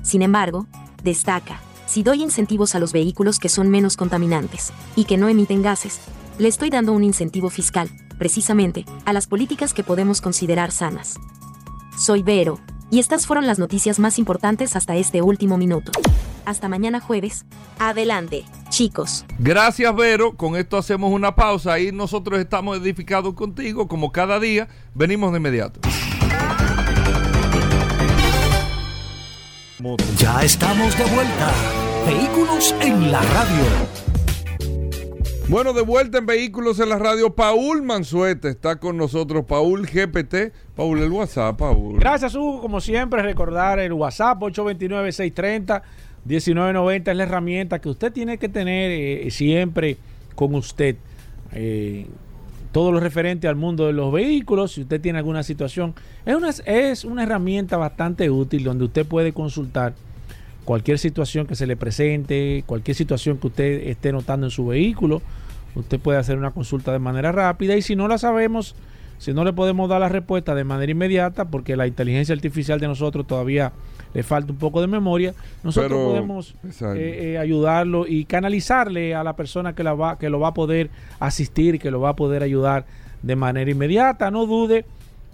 Sin 0.03 0.23
embargo, 0.23 0.69
destaca, 1.03 1.61
si 1.87 2.05
doy 2.05 2.23
incentivos 2.23 2.77
a 2.77 2.79
los 2.79 2.93
vehículos 2.93 3.41
que 3.41 3.49
son 3.49 3.71
menos 3.71 3.97
contaminantes 3.97 4.73
y 4.95 5.07
que 5.07 5.17
no 5.17 5.29
emiten 5.29 5.61
gases, 5.61 5.99
le 6.39 6.47
estoy 6.47 6.71
dando 6.71 6.93
un 6.93 7.03
incentivo 7.03 7.51
fiscal, 7.51 7.91
precisamente, 8.17 8.85
a 9.05 9.13
las 9.13 9.27
políticas 9.27 9.75
que 9.75 9.83
podemos 9.83 10.21
considerar 10.21 10.71
sanas. 10.71 11.17
Soy 11.99 12.23
Vero, 12.23 12.61
y 12.91 12.99
estas 12.99 13.27
fueron 13.27 13.47
las 13.47 13.59
noticias 13.59 13.99
más 13.99 14.19
importantes 14.19 14.77
hasta 14.77 14.97
este 14.97 15.23
último 15.23 15.57
minuto. 15.57 15.93
Hasta 16.45 16.69
mañana 16.69 17.01
jueves. 17.01 17.45
Adelante, 17.79 18.45
chicos. 18.69 19.25
Gracias, 19.39 19.95
Vero. 19.97 20.37
Con 20.37 20.57
esto 20.57 20.77
hacemos 20.77 21.13
una 21.13 21.35
pausa 21.35 21.79
y 21.79 21.91
nosotros 21.93 22.39
estamos 22.39 22.79
edificados 22.79 23.35
contigo, 23.35 23.89
como 23.89 24.13
cada 24.13 24.39
día. 24.39 24.69
Venimos 24.95 25.33
de 25.33 25.39
inmediato. 25.39 25.81
Ya 30.19 30.43
estamos 30.43 30.97
de 30.97 31.05
vuelta. 31.05 31.53
Vehículos 32.07 32.75
en 32.81 33.13
la 33.13 33.21
radio. 33.21 34.24
Bueno, 35.49 35.73
de 35.75 35.83
vuelta 35.83 36.19
en 36.19 36.25
Vehículos 36.25 36.81
en 36.81 36.89
la 36.89 36.99
Radio, 36.99 37.35
Paul 37.35 37.83
Mansuete 37.83 38.49
está 38.49 38.77
con 38.77 38.97
nosotros, 38.97 39.45
Paul 39.45 39.87
GPT. 39.87 40.55
Paul, 40.75 41.01
el 41.01 41.11
WhatsApp, 41.11 41.59
Paul. 41.59 41.99
Gracias, 41.99 42.35
Hugo. 42.35 42.63
Como 42.63 42.81
siempre, 42.81 43.21
recordar 43.21 43.79
el 43.79 43.93
WhatsApp 43.93 44.41
829-630-1990 44.41 47.11
es 47.11 47.17
la 47.17 47.25
herramienta 47.25 47.79
que 47.79 47.91
usted 47.91 48.11
tiene 48.11 48.39
que 48.39 48.49
tener 48.49 48.91
eh, 48.91 49.31
siempre 49.31 49.99
con 50.35 50.55
usted. 50.55 50.97
Eh, 51.53 52.07
todo 52.73 52.91
lo 52.91 52.99
referente 52.99 53.47
al 53.47 53.57
mundo 53.57 53.87
de 53.87 53.93
los 53.93 54.11
vehículos, 54.11 54.73
si 54.73 54.81
usted 54.81 54.99
tiene 54.99 55.19
alguna 55.19 55.43
situación, 55.43 55.95
es 56.25 56.35
una, 56.35 56.49
es 56.49 57.05
una 57.05 57.23
herramienta 57.23 57.77
bastante 57.77 58.31
útil 58.31 58.65
donde 58.65 58.87
usted 58.87 59.05
puede 59.07 59.35
consultar 59.35 59.93
cualquier 60.65 60.99
situación 60.99 61.47
que 61.47 61.55
se 61.55 61.67
le 61.67 61.77
presente, 61.77 62.65
cualquier 62.67 62.97
situación 62.97 63.39
que 63.39 63.49
usted 63.49 63.89
esté 63.89 64.13
notando 64.13 64.47
en 64.47 64.51
su 64.51 64.67
vehículo, 64.67 65.23
usted 65.75 66.01
puede 66.01 66.19
hacer 66.19 66.37
una 66.39 66.51
consulta 66.51 66.93
de 66.93 66.99
manera 66.99 67.33
rápida 67.33 67.77
y 67.77 67.83
si 67.83 67.97
no 67.97 68.09
la 68.09 68.19
sabemos, 68.19 68.75
si 69.19 69.33
no 69.33 69.45
le 69.45 69.53
podemos 69.53 69.89
dar 69.89 70.01
la 70.01 70.09
respuesta 70.09 70.55
de 70.55 70.65
manera 70.65 70.91
inmediata, 70.91 71.47
porque 71.47 71.77
la 71.77 71.87
inteligencia 71.87 72.35
artificial 72.35 72.81
de 72.81 72.89
nosotros 72.89 73.27
todavía 73.27 73.73
le 74.15 74.23
falta 74.23 74.53
un 74.53 74.59
poco 74.59 74.81
de 74.81 74.87
memoria, 74.87 75.35
nosotros 75.63 75.93
podemos 75.93 76.55
eh, 76.63 77.33
eh, 77.35 77.39
ayudarlo 77.39 78.07
y 78.07 78.25
canalizarle 78.25 79.15
a 79.15 79.25
la 79.25 79.35
persona 79.35 79.75
que, 79.75 79.83
la 79.83 79.95
va, 79.95 80.19
que 80.19 80.31
lo 80.31 80.39
va 80.41 80.49
a 80.49 80.55
poder 80.55 80.91
asistir, 81.19 81.81
que 81.81 81.91
lo 81.91 82.01
va 82.01 82.11
a 82.11 82.17
poder 82.17 82.43
ayudar 82.43 82.87
de 83.23 83.37
manera 83.37 83.71
inmediata. 83.71 84.31
No 84.31 84.47
dude 84.47 84.85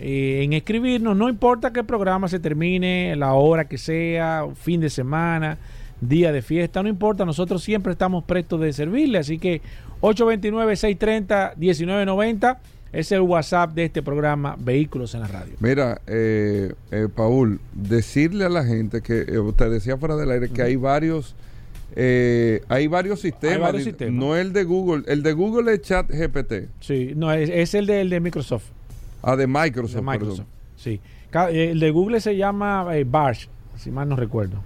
eh, 0.03 0.42
en 0.42 0.55
escribirnos, 0.55 1.14
no 1.14 1.28
importa 1.28 1.74
qué 1.74 1.84
programa 1.84 2.26
se 2.26 2.40
termine, 2.40 3.14
la 3.16 3.34
hora 3.34 3.68
que 3.68 3.76
sea, 3.76 4.46
fin 4.55 4.80
de 4.80 4.88
semana, 4.88 5.59
día 6.01 6.32
de 6.32 6.40
fiesta, 6.40 6.82
no 6.82 6.88
importa, 6.88 7.26
nosotros 7.26 7.62
siempre 7.62 7.92
estamos 7.92 8.24
prestos 8.24 8.62
de 8.62 8.72
servirle, 8.72 9.18
así 9.18 9.38
que 9.38 9.61
829-630-1990 10.01 12.57
es 12.94 13.12
el 13.12 13.20
WhatsApp 13.20 13.74
de 13.74 13.84
este 13.84 14.03
programa 14.03 14.57
Vehículos 14.59 15.14
en 15.14 15.20
la 15.20 15.28
Radio. 15.28 15.53
Mira, 15.61 16.01
eh, 16.07 16.72
eh, 16.90 17.09
Paul, 17.14 17.61
decirle 17.74 18.46
a 18.46 18.48
la 18.48 18.64
gente 18.64 19.03
que 19.03 19.38
usted 19.38 19.70
decía 19.70 19.98
fuera 19.98 20.16
del 20.16 20.30
aire 20.30 20.48
que 20.48 20.62
hay 20.62 20.76
varios... 20.76 21.36
hay 21.94 22.86
varios 22.86 23.20
sistemas, 23.20 23.74
no 24.11 24.34
el 24.34 24.55
de 24.55 24.64
Google, 24.64 25.03
el 25.09 25.22
de 25.22 25.34
Google 25.34 25.74
es 25.74 25.82
Chat 25.82 26.09
GPT. 26.09 26.70
Sí, 26.80 27.12
no, 27.14 27.30
es, 27.30 27.74
el, 27.74 27.84
de, 27.84 28.01
el 28.01 28.09
de 28.09 28.20
Microsoft. 28.20 28.80
Ah, 29.23 29.37
de 29.37 29.47
Microsoft. 29.47 29.97
De 29.97 30.03
Microsoft, 30.03 30.47
sí. 30.77 31.01
Eh, 31.33 31.71
el 31.73 31.81
de 31.81 31.91
Google 31.91 32.21
se 32.21 32.37
llama 32.37 32.87
eh, 32.93 33.05
Barge, 33.05 33.49
si 33.77 33.91
mal 33.91 34.09
no 34.09 34.16
recuerdo. 34.16 34.62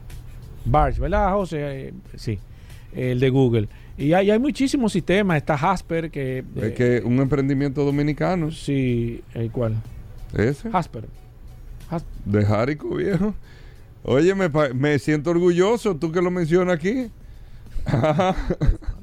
Barge, 0.65 1.01
¿verdad, 1.01 1.33
José? 1.33 1.89
Eh, 1.89 1.95
sí, 2.17 2.39
el 2.95 3.21
de 3.21 3.31
Google. 3.31 3.69
Y 3.97 4.13
hay, 4.13 4.31
hay 4.31 4.39
muchísimos 4.39 4.93
sistemas. 4.93 5.37
Está 5.37 5.55
Hasper, 5.55 6.11
que... 6.11 6.45
Es 6.57 6.73
que 6.73 7.03
un 7.05 7.21
emprendimiento 7.21 7.85
dominicano. 7.85 8.51
Sí, 8.51 9.23
¿el 9.35 9.51
cuál? 9.51 9.77
Ese. 10.37 10.69
Hasper. 10.73 11.05
De 12.25 12.45
Jarico, 12.45 12.97
viejo. 12.97 13.35
Oye, 14.03 14.35
me, 14.35 14.49
me 14.75 14.99
siento 14.99 15.31
orgulloso, 15.31 15.97
tú 15.97 16.11
que 16.11 16.21
lo 16.21 16.31
mencionas 16.31 16.77
aquí. 16.77 17.11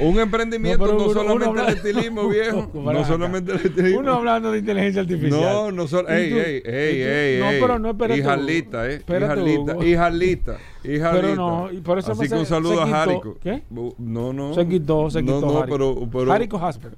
Un 0.00 0.18
emprendimiento 0.18 0.86
no, 0.86 1.12
solamente 1.12 1.60
el 1.60 1.68
estilismo, 1.68 2.28
viejo. 2.30 2.70
No 2.74 3.04
solamente 3.04 3.52
el 3.52 3.58
estilismo. 3.58 4.00
Uno 4.00 4.14
hablando 4.14 4.52
de 4.52 4.58
inteligencia 4.58 5.02
artificial. 5.02 5.40
No, 5.40 5.72
no 5.72 5.86
solo. 5.86 6.08
Ey, 6.08 6.32
ey, 6.32 6.62
ey, 6.64 7.02
ey. 7.02 7.40
No, 7.40 7.46
pero 7.66 7.78
no 7.78 7.90
espérate. 7.90 8.20
Hijalita, 8.20 8.90
eh. 8.90 9.02
Hijalita, 9.06 9.84
hijalita, 9.84 10.58
hijalita. 10.84 11.20
Pero 11.20 11.36
no, 11.36 11.72
y 11.72 11.80
por 11.80 11.98
eso 11.98 12.12
Así 12.12 12.28
que 12.28 12.34
un 12.34 12.46
saludo 12.46 12.82
a 12.82 12.86
Jarico. 12.86 13.38
¿Qué? 13.40 13.62
No, 13.70 14.32
no. 14.32 14.54
Se 14.54 14.66
quitó, 14.66 15.10
se 15.10 15.20
quitó. 15.20 15.40
No, 15.40 15.60
no, 15.60 15.66
pero. 15.66 16.08
pero 16.10 16.30
Jarico 16.30 16.58
Hasper. 16.58 16.92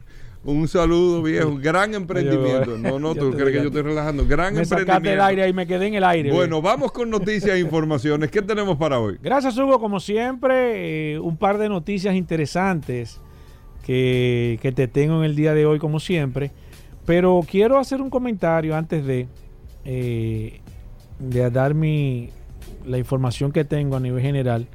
Un 0.46 0.68
saludo 0.68 1.22
viejo, 1.22 1.56
gran 1.56 1.94
emprendimiento. 1.94 2.76
No, 2.76 2.98
no, 2.98 3.14
tú 3.14 3.30
crees 3.30 3.52
que 3.52 3.62
yo 3.62 3.68
estoy 3.68 3.82
relajando. 3.82 4.26
Gran 4.26 4.54
me 4.54 4.62
emprendimiento. 4.62 5.10
el 5.10 5.20
aire 5.20 5.48
y 5.48 5.52
me 5.54 5.66
quedé 5.66 5.86
en 5.86 5.94
el 5.94 6.04
aire. 6.04 6.32
Bueno, 6.32 6.60
vamos 6.60 6.92
con 6.92 7.08
noticias 7.08 7.56
e 7.56 7.60
informaciones. 7.60 8.30
¿Qué 8.30 8.42
tenemos 8.42 8.76
para 8.76 8.98
hoy? 8.98 9.18
Gracias, 9.22 9.56
Hugo. 9.56 9.80
Como 9.80 10.00
siempre, 10.00 11.14
eh, 11.14 11.18
un 11.18 11.38
par 11.38 11.56
de 11.56 11.70
noticias 11.70 12.14
interesantes 12.14 13.20
que, 13.86 14.72
te 14.74 14.86
tengo 14.86 15.18
en 15.18 15.24
el 15.24 15.34
día 15.34 15.54
de 15.54 15.64
hoy, 15.64 15.78
como 15.78 15.98
siempre. 15.98 16.50
Pero 17.06 17.40
quiero 17.50 17.78
hacer 17.78 18.02
un 18.02 18.10
comentario 18.10 18.76
antes 18.76 19.04
de, 19.06 19.28
eh, 19.86 20.60
de 21.20 21.50
dar 21.50 21.72
mi, 21.72 22.30
la 22.86 22.98
información 22.98 23.50
que 23.50 23.64
tengo 23.64 23.96
a 23.96 24.00
nivel 24.00 24.20
general. 24.20 24.66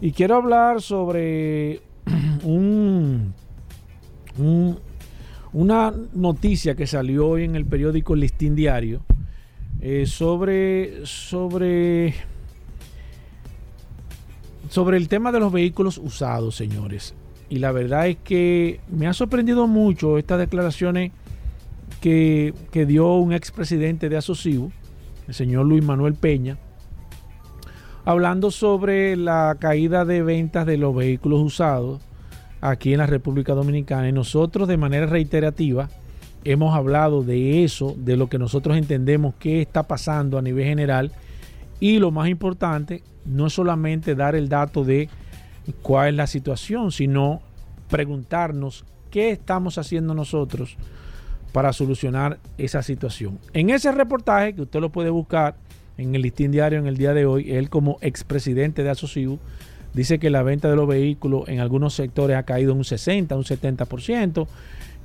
Y 0.00 0.12
quiero 0.12 0.36
hablar 0.36 0.80
sobre 0.80 1.80
un, 2.44 3.34
un 4.38 4.78
una 5.52 5.92
noticia 6.14 6.74
que 6.74 6.86
salió 6.86 7.28
hoy 7.28 7.44
en 7.44 7.56
el 7.56 7.66
periódico 7.66 8.16
Listín 8.16 8.54
Diario 8.54 9.02
eh, 9.80 10.06
sobre, 10.06 11.04
sobre, 11.04 12.14
sobre 14.70 14.96
el 14.96 15.08
tema 15.08 15.32
de 15.32 15.40
los 15.40 15.52
vehículos 15.52 15.98
usados, 15.98 16.56
señores. 16.56 17.14
Y 17.50 17.58
la 17.58 17.72
verdad 17.72 18.08
es 18.08 18.16
que 18.24 18.80
me 18.90 19.06
ha 19.06 19.12
sorprendido 19.12 19.66
mucho 19.66 20.16
estas 20.16 20.38
declaraciones 20.38 21.12
que, 22.00 22.54
que 22.70 22.86
dio 22.86 23.14
un 23.14 23.32
expresidente 23.32 24.08
de 24.08 24.16
Asocivo, 24.16 24.72
el 25.28 25.34
señor 25.34 25.66
Luis 25.66 25.84
Manuel 25.84 26.14
Peña, 26.14 26.56
hablando 28.04 28.50
sobre 28.50 29.16
la 29.16 29.56
caída 29.60 30.04
de 30.06 30.22
ventas 30.22 30.64
de 30.64 30.78
los 30.78 30.94
vehículos 30.96 31.40
usados 31.40 32.00
aquí 32.62 32.92
en 32.92 32.98
la 33.00 33.06
República 33.06 33.52
Dominicana. 33.52 34.08
Y 34.08 34.12
nosotros 34.12 34.66
de 34.68 34.78
manera 34.78 35.04
reiterativa 35.04 35.90
hemos 36.44 36.74
hablado 36.74 37.22
de 37.22 37.64
eso, 37.64 37.94
de 37.98 38.16
lo 38.16 38.28
que 38.28 38.38
nosotros 38.38 38.78
entendemos 38.78 39.34
que 39.34 39.60
está 39.60 39.82
pasando 39.82 40.38
a 40.38 40.42
nivel 40.42 40.64
general. 40.64 41.12
Y 41.80 41.98
lo 41.98 42.10
más 42.10 42.28
importante, 42.28 43.02
no 43.26 43.48
es 43.48 43.52
solamente 43.52 44.14
dar 44.14 44.34
el 44.34 44.48
dato 44.48 44.84
de 44.84 45.08
cuál 45.82 46.10
es 46.10 46.14
la 46.14 46.26
situación, 46.26 46.92
sino 46.92 47.42
preguntarnos 47.90 48.84
qué 49.10 49.30
estamos 49.30 49.76
haciendo 49.78 50.14
nosotros 50.14 50.76
para 51.52 51.72
solucionar 51.72 52.38
esa 52.56 52.82
situación. 52.82 53.38
En 53.52 53.70
ese 53.70 53.92
reportaje, 53.92 54.54
que 54.54 54.62
usted 54.62 54.80
lo 54.80 54.90
puede 54.90 55.10
buscar 55.10 55.56
en 55.98 56.14
el 56.14 56.22
listín 56.22 56.50
diario 56.50 56.78
en 56.78 56.86
el 56.86 56.96
día 56.96 57.12
de 57.12 57.26
hoy, 57.26 57.52
él 57.52 57.68
como 57.68 57.98
expresidente 58.00 58.82
de 58.82 58.90
Asociu 58.90 59.38
dice 59.94 60.18
que 60.18 60.30
la 60.30 60.42
venta 60.42 60.68
de 60.68 60.76
los 60.76 60.88
vehículos 60.88 61.48
en 61.48 61.60
algunos 61.60 61.94
sectores 61.94 62.36
ha 62.36 62.42
caído 62.44 62.74
un 62.74 62.84
60, 62.84 63.36
un 63.36 63.44
70%, 63.44 64.46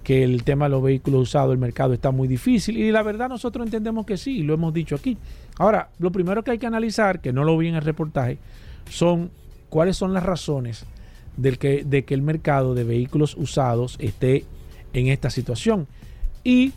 que 0.03 0.23
el 0.23 0.43
tema 0.43 0.65
de 0.65 0.69
los 0.71 0.83
vehículos 0.83 1.23
usados, 1.23 1.51
el 1.51 1.57
mercado 1.57 1.93
está 1.93 2.11
muy 2.11 2.27
difícil. 2.27 2.77
Y 2.77 2.91
la 2.91 3.03
verdad 3.03 3.27
nosotros 3.27 3.65
entendemos 3.65 4.05
que 4.05 4.17
sí, 4.17 4.43
lo 4.43 4.53
hemos 4.53 4.73
dicho 4.73 4.95
aquí. 4.95 5.17
Ahora, 5.57 5.89
lo 5.99 6.11
primero 6.11 6.43
que 6.43 6.51
hay 6.51 6.57
que 6.57 6.67
analizar, 6.67 7.19
que 7.19 7.33
no 7.33 7.43
lo 7.43 7.57
vi 7.57 7.67
en 7.67 7.75
el 7.75 7.81
reportaje, 7.81 8.37
son 8.89 9.31
cuáles 9.69 9.97
son 9.97 10.13
las 10.13 10.23
razones 10.23 10.85
del 11.35 11.57
que, 11.57 11.83
de 11.83 12.05
que 12.05 12.13
el 12.13 12.21
mercado 12.21 12.73
de 12.73 12.83
vehículos 12.83 13.35
usados 13.35 13.97
esté 13.99 14.45
en 14.93 15.07
esta 15.07 15.29
situación. 15.29 15.87
Y 16.43 16.73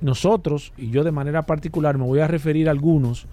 nosotros, 0.00 0.72
y 0.76 0.90
yo 0.90 1.02
de 1.02 1.10
manera 1.10 1.42
particular, 1.42 1.98
me 1.98 2.04
voy 2.04 2.20
a 2.20 2.28
referir 2.28 2.68
a 2.68 2.70
algunos 2.70 3.26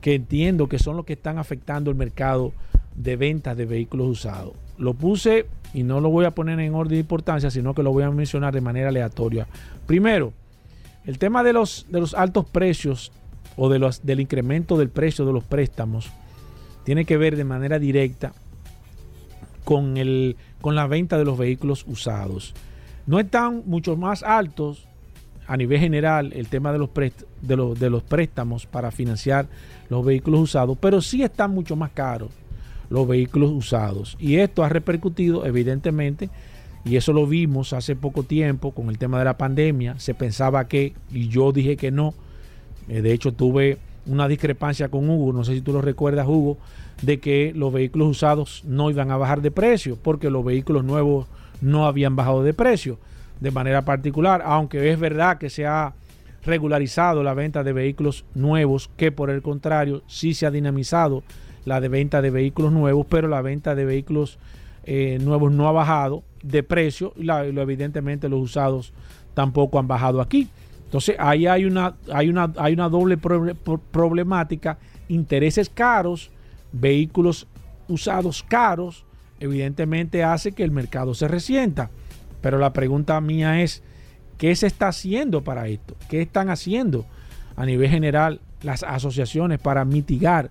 que 0.00 0.14
entiendo 0.14 0.68
que 0.68 0.78
son 0.78 0.96
los 0.96 1.04
que 1.04 1.14
están 1.14 1.38
afectando 1.38 1.90
el 1.90 1.96
mercado 1.96 2.52
de 2.96 3.16
ventas 3.16 3.56
de 3.56 3.66
vehículos 3.66 4.08
usados. 4.08 4.52
Lo 4.78 4.94
puse 4.94 5.46
y 5.72 5.82
no 5.82 6.00
lo 6.00 6.10
voy 6.10 6.24
a 6.24 6.30
poner 6.30 6.60
en 6.60 6.74
orden 6.74 6.94
de 6.94 7.00
importancia, 7.00 7.50
sino 7.50 7.74
que 7.74 7.82
lo 7.82 7.92
voy 7.92 8.04
a 8.04 8.10
mencionar 8.10 8.54
de 8.54 8.60
manera 8.60 8.88
aleatoria. 8.88 9.46
Primero, 9.86 10.32
el 11.04 11.18
tema 11.18 11.42
de 11.42 11.52
los, 11.52 11.86
de 11.90 12.00
los 12.00 12.14
altos 12.14 12.46
precios 12.46 13.12
o 13.56 13.68
de 13.68 13.78
los, 13.78 14.04
del 14.04 14.20
incremento 14.20 14.76
del 14.76 14.88
precio 14.88 15.24
de 15.24 15.32
los 15.32 15.44
préstamos 15.44 16.10
tiene 16.84 17.04
que 17.04 17.16
ver 17.16 17.36
de 17.36 17.44
manera 17.44 17.78
directa 17.78 18.32
con, 19.64 19.96
el, 19.96 20.36
con 20.60 20.74
la 20.74 20.86
venta 20.86 21.18
de 21.18 21.24
los 21.24 21.38
vehículos 21.38 21.84
usados. 21.86 22.54
No 23.06 23.18
están 23.18 23.62
mucho 23.66 23.96
más 23.96 24.22
altos 24.22 24.86
a 25.46 25.56
nivel 25.56 25.78
general 25.78 26.32
el 26.32 26.48
tema 26.48 26.72
de 26.72 26.78
los, 26.78 26.90
de, 26.94 27.56
los, 27.56 27.78
de 27.78 27.90
los 27.90 28.02
préstamos 28.02 28.66
para 28.66 28.90
financiar 28.90 29.46
los 29.90 30.04
vehículos 30.04 30.40
usados, 30.40 30.78
pero 30.80 31.02
sí 31.02 31.22
están 31.22 31.50
mucho 31.50 31.76
más 31.76 31.90
caros 31.90 32.30
los 32.94 33.08
vehículos 33.08 33.50
usados. 33.50 34.16
Y 34.20 34.36
esto 34.36 34.62
ha 34.62 34.68
repercutido 34.68 35.44
evidentemente, 35.44 36.30
y 36.84 36.96
eso 36.96 37.12
lo 37.12 37.26
vimos 37.26 37.72
hace 37.72 37.96
poco 37.96 38.22
tiempo 38.22 38.70
con 38.70 38.88
el 38.88 38.98
tema 38.98 39.18
de 39.18 39.24
la 39.24 39.36
pandemia, 39.36 39.98
se 39.98 40.14
pensaba 40.14 40.68
que, 40.68 40.94
y 41.10 41.28
yo 41.28 41.50
dije 41.50 41.76
que 41.76 41.90
no, 41.90 42.14
eh, 42.88 43.02
de 43.02 43.12
hecho 43.12 43.32
tuve 43.32 43.78
una 44.06 44.28
discrepancia 44.28 44.90
con 44.90 45.10
Hugo, 45.10 45.32
no 45.32 45.42
sé 45.42 45.54
si 45.54 45.60
tú 45.60 45.72
lo 45.72 45.82
recuerdas 45.82 46.28
Hugo, 46.28 46.56
de 47.02 47.18
que 47.18 47.52
los 47.56 47.72
vehículos 47.72 48.08
usados 48.08 48.62
no 48.64 48.90
iban 48.90 49.10
a 49.10 49.16
bajar 49.16 49.42
de 49.42 49.50
precio, 49.50 49.98
porque 50.00 50.30
los 50.30 50.44
vehículos 50.44 50.84
nuevos 50.84 51.26
no 51.60 51.86
habían 51.86 52.14
bajado 52.14 52.44
de 52.44 52.54
precio 52.54 52.98
de 53.40 53.50
manera 53.50 53.84
particular, 53.84 54.40
aunque 54.44 54.92
es 54.92 55.00
verdad 55.00 55.38
que 55.38 55.50
se 55.50 55.66
ha 55.66 55.94
regularizado 56.44 57.24
la 57.24 57.34
venta 57.34 57.64
de 57.64 57.72
vehículos 57.72 58.24
nuevos, 58.34 58.88
que 58.96 59.10
por 59.10 59.30
el 59.30 59.42
contrario 59.42 60.02
sí 60.06 60.32
se 60.34 60.46
ha 60.46 60.52
dinamizado 60.52 61.24
la 61.64 61.80
de 61.80 61.88
venta 61.88 62.22
de 62.22 62.30
vehículos 62.30 62.72
nuevos, 62.72 63.06
pero 63.08 63.28
la 63.28 63.42
venta 63.42 63.74
de 63.74 63.84
vehículos 63.84 64.38
eh, 64.84 65.18
nuevos 65.20 65.52
no 65.52 65.68
ha 65.68 65.72
bajado 65.72 66.22
de 66.42 66.62
precio 66.62 67.12
y 67.16 67.24
lo, 67.24 67.42
evidentemente 67.42 68.28
los 68.28 68.40
usados 68.40 68.92
tampoco 69.34 69.78
han 69.78 69.88
bajado 69.88 70.20
aquí. 70.20 70.48
Entonces 70.84 71.16
ahí 71.18 71.46
hay 71.46 71.64
una, 71.64 71.96
hay 72.12 72.28
una, 72.28 72.52
hay 72.56 72.74
una 72.74 72.88
doble 72.88 73.16
problemática, 73.16 74.78
intereses 75.08 75.68
caros, 75.68 76.30
vehículos 76.72 77.48
usados 77.88 78.42
caros, 78.42 79.04
evidentemente 79.40 80.22
hace 80.22 80.52
que 80.52 80.62
el 80.62 80.70
mercado 80.70 81.14
se 81.14 81.28
resienta. 81.28 81.90
Pero 82.40 82.58
la 82.58 82.72
pregunta 82.72 83.20
mía 83.20 83.62
es, 83.62 83.82
¿qué 84.38 84.54
se 84.54 84.66
está 84.66 84.88
haciendo 84.88 85.42
para 85.42 85.66
esto? 85.66 85.96
¿Qué 86.08 86.20
están 86.20 86.50
haciendo 86.50 87.06
a 87.56 87.64
nivel 87.64 87.88
general 87.88 88.40
las 88.62 88.82
asociaciones 88.82 89.58
para 89.60 89.84
mitigar 89.84 90.50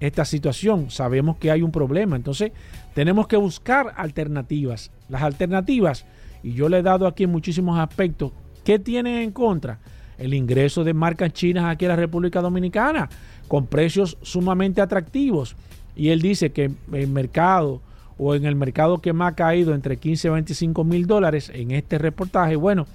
esta 0.00 0.24
situación. 0.24 0.90
Sabemos 0.90 1.36
que 1.36 1.50
hay 1.50 1.62
un 1.62 1.72
problema, 1.72 2.16
entonces 2.16 2.52
tenemos 2.94 3.26
que 3.26 3.36
buscar 3.36 3.92
alternativas. 3.96 4.90
Las 5.08 5.22
alternativas, 5.22 6.04
y 6.42 6.52
yo 6.52 6.68
le 6.68 6.78
he 6.78 6.82
dado 6.82 7.06
aquí 7.06 7.24
en 7.24 7.30
muchísimos 7.32 7.78
aspectos, 7.78 8.32
¿qué 8.64 8.78
tienen 8.78 9.16
en 9.16 9.30
contra? 9.30 9.78
El 10.18 10.34
ingreso 10.34 10.82
de 10.84 10.94
marcas 10.94 11.32
chinas 11.32 11.64
aquí 11.64 11.84
a 11.84 11.88
la 11.88 11.96
República 11.96 12.40
Dominicana 12.40 13.08
con 13.48 13.66
precios 13.66 14.16
sumamente 14.22 14.80
atractivos. 14.80 15.56
Y 15.94 16.08
él 16.08 16.20
dice 16.20 16.52
que 16.52 16.70
el 16.92 17.08
mercado 17.08 17.80
o 18.18 18.34
en 18.34 18.46
el 18.46 18.54
mercado 18.54 18.98
que 18.98 19.12
más 19.12 19.32
ha 19.32 19.36
caído 19.36 19.74
entre 19.74 19.98
15 19.98 20.28
y 20.28 20.30
25 20.30 20.84
mil 20.84 21.06
dólares 21.06 21.50
en 21.54 21.70
este 21.70 21.98
reportaje, 21.98 22.56
bueno, 22.56 22.86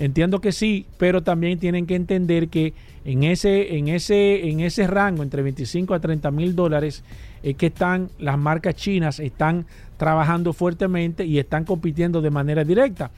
entiendo 0.00 0.40
que 0.40 0.50
sí, 0.50 0.86
pero 0.96 1.22
también 1.22 1.58
tienen 1.58 1.86
que 1.86 1.94
entender 1.94 2.48
que 2.48 2.72
en 3.04 3.22
ese, 3.22 3.76
en 3.76 3.88
ese, 3.88 4.48
en 4.48 4.60
ese 4.60 4.86
rango, 4.86 5.22
entre 5.22 5.42
25 5.42 5.94
a 5.94 6.00
30 6.00 6.30
mil 6.30 6.56
dólares, 6.56 7.04
es 7.42 7.56
que 7.56 7.66
están 7.66 8.08
las 8.18 8.38
marcas 8.38 8.74
chinas, 8.74 9.20
están 9.20 9.66
trabajando 9.98 10.54
fuertemente 10.54 11.24
y 11.24 11.38
están 11.38 11.64
compitiendo 11.64 12.22
de 12.22 12.30
manera 12.30 12.64
directa. 12.64 13.10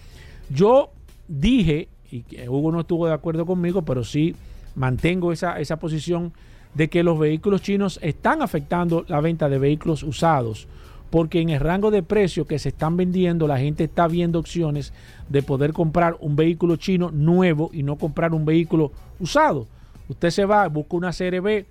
Yo 0.50 0.90
dije, 1.28 1.88
y 2.10 2.24
Hugo 2.48 2.72
no 2.72 2.80
estuvo 2.80 3.06
de 3.06 3.14
acuerdo 3.14 3.46
conmigo, 3.46 3.82
pero 3.82 4.02
sí 4.02 4.34
mantengo 4.74 5.32
esa, 5.32 5.60
esa 5.60 5.76
posición 5.76 6.32
de 6.74 6.88
que 6.88 7.04
los 7.04 7.18
vehículos 7.18 7.62
chinos 7.62 8.00
están 8.02 8.42
afectando 8.42 9.04
la 9.06 9.20
venta 9.20 9.48
de 9.48 9.58
vehículos 9.58 10.02
usados 10.02 10.66
porque 11.12 11.42
en 11.42 11.50
el 11.50 11.60
rango 11.60 11.90
de 11.90 12.02
precio 12.02 12.46
que 12.46 12.58
se 12.58 12.70
están 12.70 12.96
vendiendo 12.96 13.46
la 13.46 13.58
gente 13.58 13.84
está 13.84 14.08
viendo 14.08 14.38
opciones 14.38 14.94
de 15.28 15.42
poder 15.42 15.74
comprar 15.74 16.16
un 16.20 16.36
vehículo 16.36 16.76
chino 16.76 17.10
nuevo 17.10 17.68
y 17.70 17.82
no 17.82 17.96
comprar 17.96 18.32
un 18.32 18.46
vehículo 18.46 18.92
usado. 19.20 19.66
Usted 20.08 20.30
se 20.30 20.46
va, 20.46 20.66
busca 20.68 20.96
una 20.96 21.10
CRB 21.10 21.66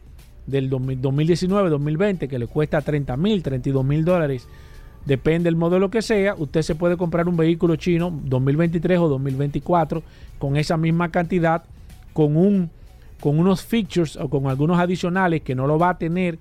del 0.45 0.69
2019-2020 0.69 2.27
que 2.27 2.37
le 2.37 2.45
cuesta 2.45 2.81
30 2.81 3.17
mil, 3.17 3.41
32 3.41 3.83
mil 3.83 4.05
dólares, 4.05 4.47
depende 5.07 5.45
del 5.45 5.55
modelo 5.55 5.89
que 5.89 6.03
sea, 6.03 6.35
usted 6.37 6.61
se 6.61 6.75
puede 6.75 6.95
comprar 6.95 7.27
un 7.27 7.35
vehículo 7.35 7.77
chino 7.77 8.11
2023 8.23 8.99
o 8.99 9.07
2024 9.07 10.03
con 10.37 10.55
esa 10.55 10.77
misma 10.77 11.09
cantidad, 11.09 11.63
con, 12.13 12.37
un, 12.37 12.69
con 13.19 13.39
unos 13.39 13.63
features 13.63 14.17
o 14.17 14.29
con 14.29 14.45
algunos 14.45 14.79
adicionales 14.79 15.41
que 15.41 15.55
no 15.55 15.65
lo 15.65 15.79
va 15.79 15.89
a 15.89 15.97
tener 15.97 16.37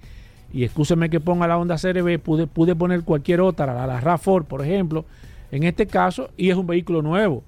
y 0.53 0.65
escúcheme 0.65 1.11
que 1.11 1.21
ponga 1.21 1.47
la 1.47 1.59
Honda 1.59 1.77
CRB, 1.77 2.19
pude, 2.19 2.47
pude 2.47 2.75
poner 2.75 3.03
cualquier 3.03 3.41
otra, 3.41 3.67
la, 3.67 3.87
la 3.87 4.01
RAV4, 4.01 4.45
por 4.45 4.65
ejemplo, 4.65 5.05
en 5.51 5.65
este 5.65 5.87
caso, 5.87 6.31
y 6.37 6.51
es 6.51 6.57
un 6.57 6.67
vehículo 6.67 7.03
nuevo, 7.03 7.43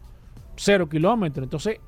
cero 0.56 0.88
kilómetros. 0.88 1.44
Entonces, 1.44 1.78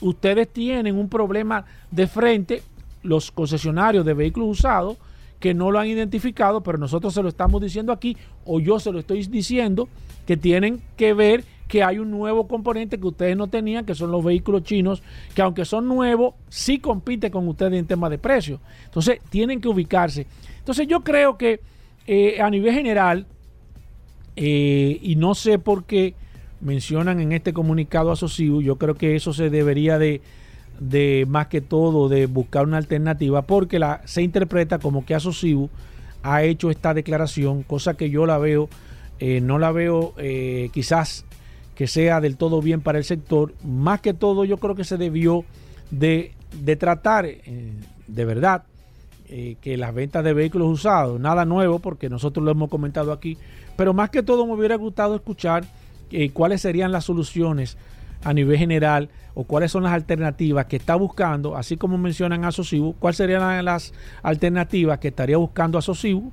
ustedes 0.00 0.48
tienen 0.48 0.96
un 0.96 1.08
problema 1.08 1.64
de 1.90 2.06
frente, 2.06 2.62
los 3.02 3.30
concesionarios 3.30 4.04
de 4.04 4.14
vehículos 4.14 4.58
usados, 4.58 4.96
que 5.40 5.54
no 5.54 5.70
lo 5.70 5.78
han 5.78 5.86
identificado, 5.86 6.62
pero 6.62 6.78
nosotros 6.78 7.14
se 7.14 7.22
lo 7.22 7.28
estamos 7.28 7.62
diciendo 7.62 7.92
aquí, 7.92 8.16
o 8.44 8.60
yo 8.60 8.80
se 8.80 8.92
lo 8.92 8.98
estoy 8.98 9.24
diciendo, 9.26 9.88
que 10.26 10.36
tienen 10.36 10.82
que 10.96 11.14
ver 11.14 11.44
que 11.68 11.82
hay 11.82 11.98
un 11.98 12.10
nuevo 12.10 12.48
componente 12.48 12.98
que 12.98 13.06
ustedes 13.06 13.36
no 13.36 13.46
tenían, 13.46 13.84
que 13.84 13.94
son 13.94 14.10
los 14.10 14.24
vehículos 14.24 14.62
chinos, 14.62 15.02
que 15.34 15.42
aunque 15.42 15.64
son 15.64 15.86
nuevos, 15.86 16.34
sí 16.48 16.78
compiten 16.78 17.30
con 17.30 17.46
ustedes 17.46 17.74
en 17.74 17.86
tema 17.86 18.08
de 18.08 18.18
precio. 18.18 18.58
Entonces, 18.86 19.20
tienen 19.28 19.60
que 19.60 19.68
ubicarse. 19.68 20.26
Entonces 20.68 20.86
yo 20.86 21.00
creo 21.00 21.38
que 21.38 21.62
eh, 22.06 22.42
a 22.42 22.50
nivel 22.50 22.74
general, 22.74 23.24
eh, 24.36 24.98
y 25.00 25.16
no 25.16 25.34
sé 25.34 25.58
por 25.58 25.84
qué 25.84 26.14
mencionan 26.60 27.20
en 27.20 27.32
este 27.32 27.54
comunicado 27.54 28.12
a 28.12 28.16
yo 28.16 28.76
creo 28.76 28.94
que 28.94 29.16
eso 29.16 29.32
se 29.32 29.48
debería 29.48 29.98
de, 29.98 30.20
más 31.26 31.46
que 31.46 31.62
todo 31.62 32.10
de 32.10 32.26
buscar 32.26 32.66
una 32.66 32.76
alternativa, 32.76 33.40
porque 33.46 33.78
la, 33.78 34.02
se 34.04 34.20
interpreta 34.20 34.78
como 34.78 35.06
que 35.06 35.14
Asociu 35.14 35.70
ha 36.22 36.42
hecho 36.42 36.70
esta 36.70 36.92
declaración, 36.92 37.62
cosa 37.62 37.94
que 37.94 38.10
yo 38.10 38.26
la 38.26 38.36
veo, 38.36 38.68
eh, 39.20 39.40
no 39.40 39.58
la 39.58 39.72
veo 39.72 40.12
quizás 40.70 41.24
que 41.74 41.86
sea 41.86 42.20
del 42.20 42.36
todo 42.36 42.60
bien 42.60 42.82
para 42.82 42.98
el 42.98 43.04
sector, 43.04 43.54
más 43.64 44.02
que 44.02 44.12
todo 44.12 44.44
yo 44.44 44.58
creo 44.58 44.74
que 44.74 44.84
se 44.84 44.98
debió 44.98 45.46
de, 45.90 46.34
de 46.62 46.76
tratar 46.76 47.26
de 47.26 48.24
verdad 48.26 48.64
eh, 49.30 49.56
que 49.60 49.76
las 49.76 49.94
ventas 49.94 50.24
de 50.24 50.32
vehículos 50.32 50.68
usados, 50.68 51.20
nada 51.20 51.44
nuevo 51.44 51.78
porque 51.78 52.08
nosotros 52.08 52.44
lo 52.44 52.50
hemos 52.50 52.70
comentado 52.70 53.12
aquí, 53.12 53.36
pero 53.76 53.92
más 53.92 54.10
que 54.10 54.22
todo 54.22 54.46
me 54.46 54.54
hubiera 54.54 54.76
gustado 54.76 55.14
escuchar 55.14 55.64
eh, 56.10 56.30
cuáles 56.30 56.62
serían 56.62 56.92
las 56.92 57.04
soluciones 57.04 57.76
a 58.24 58.32
nivel 58.32 58.58
general 58.58 59.10
o 59.34 59.44
cuáles 59.44 59.70
son 59.70 59.84
las 59.84 59.92
alternativas 59.92 60.66
que 60.66 60.76
está 60.76 60.96
buscando, 60.96 61.56
así 61.56 61.76
como 61.76 61.98
mencionan 61.98 62.44
a 62.44 62.50
cuáles 62.98 63.18
serían 63.18 63.64
las 63.64 63.92
alternativas 64.22 64.98
que 64.98 65.08
estaría 65.08 65.36
buscando 65.36 65.78
a 65.78 65.82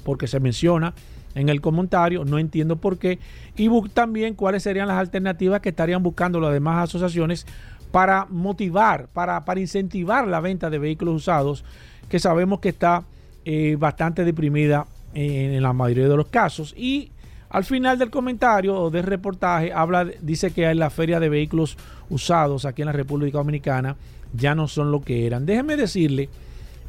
porque 0.04 0.28
se 0.28 0.39
menciona 0.39 0.93
en 1.36 1.50
el 1.50 1.62
comentario, 1.62 2.24
no 2.24 2.39
entiendo 2.39 2.78
por 2.78 2.98
qué, 2.98 3.20
y 3.58 3.70
también 3.89 4.34
cuáles 4.36 4.64
serían 4.64 4.88
las 4.88 4.98
alternativas 4.98 5.60
que 5.60 5.70
estarían 5.70 6.02
buscando 6.02 6.39
las 6.39 6.54
demás 6.54 6.86
asociaciones 6.86 7.46
para 7.91 8.26
motivar, 8.30 9.08
para, 9.14 9.46
para 9.46 9.60
incentivar 9.60 10.28
la 10.28 10.39
venta 10.39 10.70
de 10.70 10.80
vehículos 10.80 11.16
usados 11.16 11.64
que 12.10 12.20
sabemos 12.20 12.60
que 12.60 12.70
está 12.70 13.03
eh, 13.45 13.76
bastante 13.78 14.24
deprimida 14.24 14.86
en, 15.14 15.62
la 15.62 15.74
mayoría 15.74 16.08
de 16.08 16.18
los 16.18 16.28
casos. 16.28 16.74
Y 16.78 17.12
al 17.49 17.64
final 17.64 17.97
del 17.97 18.10
comentario 18.10 18.76
o 18.76 18.89
del 18.89 19.03
reportaje 19.03 19.72
habla, 19.72 20.06
dice 20.22 20.51
que 20.51 20.66
en 20.66 20.80
la 20.80 20.89
feria 20.89 21.20
de 21.20 21.30
vehículos 21.30 21.78
usados 22.10 22.66
aquí 22.66 22.82
en 22.82 22.88
la 22.88 22.91
República 22.91 23.38
Dominicana 23.38 23.95
ya 24.34 24.56
no 24.56 24.68
son 24.68 24.91
lo 24.91 25.01
que 25.01 25.26
eran. 25.26 25.45
Déjeme 25.45 25.78
decirle 25.78 26.30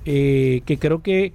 eh, 0.05 0.63
que 0.65 0.79
creo 0.79 1.03
que 1.03 1.33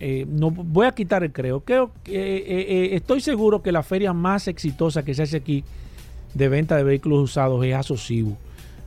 eh, 0.00 0.26
no 0.28 0.50
voy 0.50 0.86
a 0.86 0.92
quitar 0.92 1.22
el 1.22 1.32
creo. 1.32 1.60
Creo 1.60 1.92
que 2.02 2.94
estoy 2.94 3.20
seguro 3.20 3.62
que 3.62 3.72
la 3.72 3.82
feria 3.82 4.12
más 4.12 4.48
exitosa 4.48 5.04
que 5.04 5.14
se 5.14 5.22
hace 5.22 5.36
aquí 5.36 5.64
de 6.34 6.48
venta 6.48 6.76
de 6.76 6.82
vehículos 6.82 7.22
usados 7.22 7.64
es 7.64 7.74
Asocibu. 7.74 8.36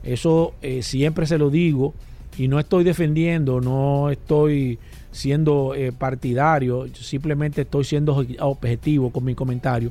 Eso 0.04 0.54
eh, 0.62 0.82
siempre 0.82 1.26
se 1.26 1.38
lo 1.38 1.50
digo 1.50 1.94
y 2.38 2.48
no 2.48 2.60
estoy 2.60 2.84
defendiendo, 2.84 3.60
no 3.60 4.10
estoy 4.10 4.78
siendo 5.10 5.74
eh, 5.74 5.92
partidario, 5.92 6.86
simplemente 6.94 7.62
estoy 7.62 7.84
siendo 7.84 8.24
objetivo 8.38 9.10
con 9.10 9.24
mi 9.24 9.34
comentario. 9.34 9.90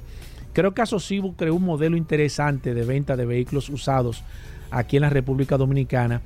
Creo 0.53 0.73
que 0.73 0.81
Asocibu 0.81 1.35
creó 1.35 1.55
un 1.55 1.65
modelo 1.65 1.97
interesante 1.97 2.73
de 2.73 2.85
venta 2.85 3.15
de 3.15 3.25
vehículos 3.25 3.69
usados 3.69 4.23
aquí 4.71 4.95
en 4.95 5.03
la 5.03 5.09
República 5.09 5.57
Dominicana. 5.57 6.21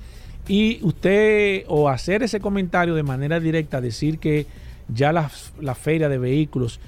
Y 0.48 0.80
usted, 0.84 1.64
o 1.68 1.90
hacer 1.90 2.24
ese 2.24 2.40
comentario 2.40 2.96
de 2.96 3.04
manera 3.04 3.40
directa, 3.40 3.82
decir 3.82 4.20
que 4.20 4.46
ya 4.88 5.12
la, 5.12 5.30
la 5.60 5.76
feria 5.76 6.08
de 6.08 6.18
vehículos 6.18 6.80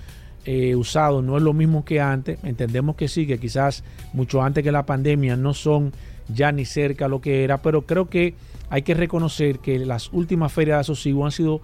eh, 0.45 0.75
usados 0.75 1.23
no 1.23 1.37
es 1.37 1.43
lo 1.43 1.53
mismo 1.53 1.85
que 1.85 2.01
antes, 2.01 2.37
entendemos 2.43 2.95
que 2.95 3.07
sí, 3.07 3.25
que 3.25 3.39
quizás 3.39 3.83
mucho 4.11 4.43
antes 4.43 4.63
que 4.63 4.71
la 4.71 4.85
pandemia 4.85 5.37
no 5.37 5.53
son 5.53 5.93
ya 6.27 6.51
ni 6.51 6.65
cerca 6.65 7.07
lo 7.07 7.21
que 7.21 7.43
era, 7.43 7.59
pero 7.59 7.83
creo 7.83 8.09
que 8.09 8.35
hay 8.69 8.81
que 8.81 8.93
reconocer 8.93 9.59
que 9.59 9.79
las 9.79 10.11
últimas 10.11 10.51
ferias 10.51 10.77
de 10.77 10.81
Asocibu 10.81 11.25
han 11.25 11.31
sido 11.31 11.61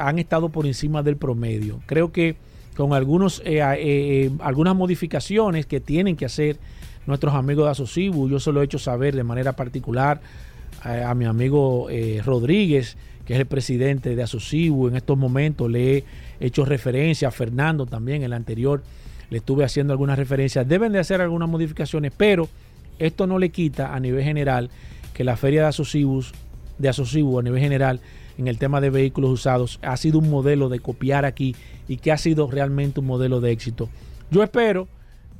han 0.00 0.18
estado 0.20 0.50
por 0.50 0.66
encima 0.66 1.02
del 1.02 1.16
promedio. 1.16 1.80
Creo 1.86 2.12
que 2.12 2.36
con 2.76 2.92
algunos, 2.92 3.42
eh, 3.44 3.60
eh, 3.60 4.30
algunas 4.38 4.76
modificaciones 4.76 5.66
que 5.66 5.80
tienen 5.80 6.14
que 6.14 6.26
hacer 6.26 6.58
nuestros 7.06 7.34
amigos 7.34 7.64
de 7.64 7.70
Asocibu, 7.72 8.28
yo 8.28 8.38
se 8.38 8.52
lo 8.52 8.62
he 8.62 8.64
hecho 8.64 8.78
saber 8.78 9.16
de 9.16 9.24
manera 9.24 9.54
particular 9.54 10.20
a, 10.82 11.14
mi 11.14 11.24
amigo 11.24 11.88
Rodríguez, 12.24 12.96
que 13.24 13.34
es 13.34 13.40
el 13.40 13.46
presidente 13.46 14.14
de 14.14 14.22
Asocibu 14.22 14.88
en 14.88 14.96
estos 14.96 15.16
momentos, 15.16 15.70
le 15.70 15.98
he 15.98 16.04
hecho 16.40 16.64
referencia 16.64 17.28
a 17.28 17.30
Fernando 17.30 17.86
también, 17.86 18.22
el 18.22 18.32
anterior, 18.32 18.82
le 19.30 19.38
estuve 19.38 19.64
haciendo 19.64 19.92
algunas 19.92 20.18
referencias, 20.18 20.68
deben 20.68 20.92
de 20.92 20.98
hacer 20.98 21.20
algunas 21.20 21.48
modificaciones, 21.48 22.12
pero 22.16 22.48
esto 22.98 23.26
no 23.26 23.38
le 23.38 23.50
quita 23.50 23.94
a 23.94 24.00
nivel 24.00 24.22
general 24.22 24.70
que 25.14 25.24
la 25.24 25.36
feria 25.36 25.62
de 25.62 25.68
Asocibus, 25.68 26.32
de 26.78 26.88
Asocibu 26.90 27.38
a 27.38 27.42
nivel 27.42 27.60
general, 27.60 28.00
en 28.36 28.48
el 28.48 28.58
tema 28.58 28.80
de 28.80 28.90
vehículos 28.90 29.30
usados, 29.30 29.78
ha 29.82 29.96
sido 29.96 30.18
un 30.18 30.28
modelo 30.28 30.68
de 30.68 30.80
copiar 30.80 31.24
aquí 31.24 31.54
y 31.88 31.98
que 31.98 32.12
ha 32.12 32.18
sido 32.18 32.50
realmente 32.50 33.00
un 33.00 33.06
modelo 33.06 33.40
de 33.40 33.52
éxito. 33.52 33.88
Yo 34.30 34.42
espero 34.42 34.88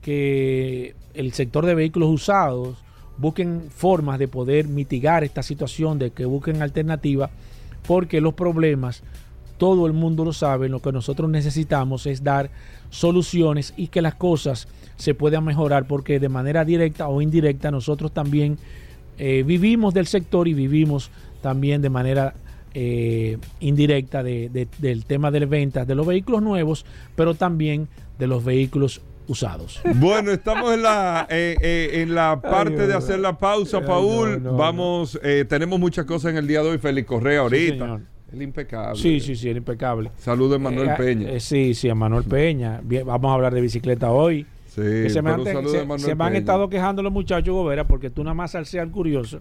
que 0.01 0.95
el 1.15 1.33
sector 1.33 1.67
de 1.67 1.75
vehículos 1.75 2.09
usados 2.09 2.77
busquen 3.17 3.65
formas 3.71 4.19
de 4.19 4.29
poder 4.29 4.69
mitigar 4.69 5.25
esta 5.25 5.43
situación, 5.43 5.99
de 5.99 6.11
que 6.11 6.25
busquen 6.25 6.63
alternativas, 6.63 7.31
porque 7.87 8.21
los 8.21 8.35
problemas, 8.35 9.03
todo 9.59 9.87
el 9.87 9.93
mundo 9.93 10.25
lo 10.25 10.33
sabe, 10.33 10.69
lo 10.69 10.81
que 10.81 10.93
nosotros 10.93 11.31
necesitamos 11.31 12.07
es 12.07 12.23
dar 12.23 12.51
soluciones 12.91 13.75
y 13.77 13.89
que 13.89 14.03
las 14.03 14.15
cosas 14.15 14.69
se 14.97 15.15
puedan 15.15 15.45
mejorar, 15.45 15.87
porque 15.87 16.21
de 16.21 16.29
manera 16.29 16.65
directa 16.65 17.09
o 17.09 17.21
indirecta 17.21 17.71
nosotros 17.71 18.13
también 18.13 18.59
eh, 19.19 19.45
vivimos 19.47 19.95
del 19.95 20.07
sector 20.07 20.49
y 20.49 20.55
vivimos 20.55 21.11
también 21.41 21.83
de 21.83 21.91
manera 21.91 22.35
eh, 22.73 23.39
indirecta 23.61 24.23
del 24.23 25.05
tema 25.07 25.31
de 25.31 25.47
ventas 25.47 25.87
de 25.87 25.95
los 25.95 26.07
vehículos 26.07 26.43
nuevos, 26.43 26.85
pero 27.15 27.35
también 27.35 27.89
de 28.19 28.27
los 28.27 28.45
vehículos 28.45 29.01
usados. 29.27 29.81
Bueno, 29.95 30.33
estamos 30.33 30.75
en 30.75 30.83
la 30.83 31.27
eh, 31.31 31.91
en 31.95 32.15
la 32.15 32.41
parte 32.41 32.87
de 32.87 32.95
hacer 32.95 33.21
la 33.21 33.39
pausa, 33.39 33.81
Paul. 33.85 34.41
Vamos, 34.41 35.19
tenemos 35.49 35.79
muchas 35.79 36.05
cosas 36.05 36.33
en 36.33 36.39
el 36.39 36.47
día 36.47 36.63
de 36.63 36.71
hoy. 36.71 36.79
Félix 36.79 37.07
Correa 37.07 37.41
ahorita. 37.41 38.01
el 38.33 38.43
impecable. 38.43 39.01
Sí, 39.01 39.21
sí, 39.21 39.37
sí, 39.37 39.49
el 39.49 39.59
impecable. 39.59 40.11
Saludos 40.17 40.57
a 40.57 40.59
Manuel 40.59 40.91
Peña. 40.97 41.39
sí, 41.41 41.75
sí, 41.75 41.89
a 41.89 41.95
Manuel 41.95 42.25
Peña. 42.25 42.81
vamos 42.83 43.31
a 43.31 43.35
hablar 43.35 43.55
de 43.55 43.61
bicicleta 43.61 44.11
hoy. 44.11 44.47
Sí, 44.75 45.09
se 45.09 45.23
me, 45.23 45.31
han, 45.31 46.35
estado 46.35 46.69
quejando 46.69 47.01
los 47.01 47.13
muchachos, 47.13 47.55
Gobera, 47.55 47.87
porque 47.87 48.11
tú 48.11 48.25
nada 48.25 48.35
más 48.35 48.57
al 48.57 48.67
ser 48.67 48.89
curioso. 48.89 49.39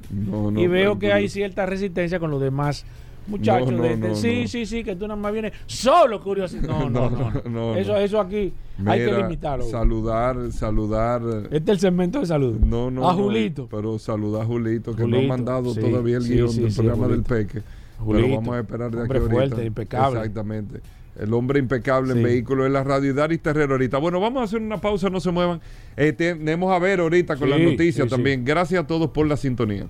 y 0.56 0.68
veo 0.68 1.00
que 1.00 1.12
hay 1.12 1.28
cierta 1.28 1.66
resistencia 1.66 2.20
con 2.20 2.30
los 2.30 2.40
demás 2.40 2.86
muchachos. 3.26 4.20
sí, 4.20 4.48
sí, 4.48 4.66
sí, 4.68 4.84
que 4.84 4.96
tú 4.96 5.08
nada 5.08 5.20
más 5.20 5.34
vienes 5.34 5.54
solo 5.66 6.22
curioso. 6.22 6.58
No, 6.62 6.88
no, 6.90 7.32
no. 7.50 7.76
eso, 7.76 7.98
eso 7.98 8.20
aquí 8.20 8.54
hay 8.86 9.06
que 9.06 9.12
limitarlo. 9.12 9.66
Saludar, 9.66 10.52
saludar. 10.52 11.22
Este 11.46 11.58
es 11.58 11.70
el 11.70 11.80
segmento 11.80 12.20
de 12.20 12.28
salud. 12.28 12.60
No, 12.60 12.92
no. 12.92 13.10
A 13.10 13.14
Julito. 13.16 13.68
pero 13.72 13.98
saludar 13.98 14.44
a 14.44 14.46
Julito, 14.46 14.96
que 14.96 15.08
no 15.08 15.18
ha 15.18 15.22
mandado 15.22 15.74
todavía 15.74 16.18
el 16.18 16.28
guion 16.28 16.56
del 16.56 16.74
programa 16.74 17.08
del 17.08 17.24
Peque. 17.24 17.64
Julito, 17.98 18.28
pero 18.28 18.36
vamos 18.36 18.56
a 18.56 18.60
esperar 18.60 18.92
de 18.92 19.04
aquí 19.04 19.14
ahorita. 19.14 19.32
fuerte, 19.32 19.66
impecable. 19.66 20.20
Exactamente. 20.20 20.82
El 21.20 21.34
hombre 21.34 21.60
impecable 21.60 22.14
en 22.14 22.24
vehículos 22.24 22.66
en 22.66 22.74
la 22.74 22.84
radio 22.84 23.12
y 23.12 23.14
Daris 23.14 23.42
Terrero 23.42 23.74
ahorita. 23.74 23.98
Bueno, 24.00 24.20
vamos 24.20 24.42
a 24.42 24.44
hacer 24.46 24.62
una 24.62 24.82
pausa, 24.82 25.10
no 25.10 25.20
se 25.20 25.32
muevan. 25.32 25.62
Eh, 25.96 26.12
tenemos 26.14 26.74
a 26.74 26.80
ver 26.80 27.00
ahorita 27.00 27.36
con 27.36 27.50
las 27.50 27.60
noticias 27.60 28.08
también. 28.10 28.44
Gracias 28.44 28.84
a 28.84 28.88
todos 28.88 29.12
por 29.12 29.28
la 29.28 29.38
sintonía. 29.38 29.88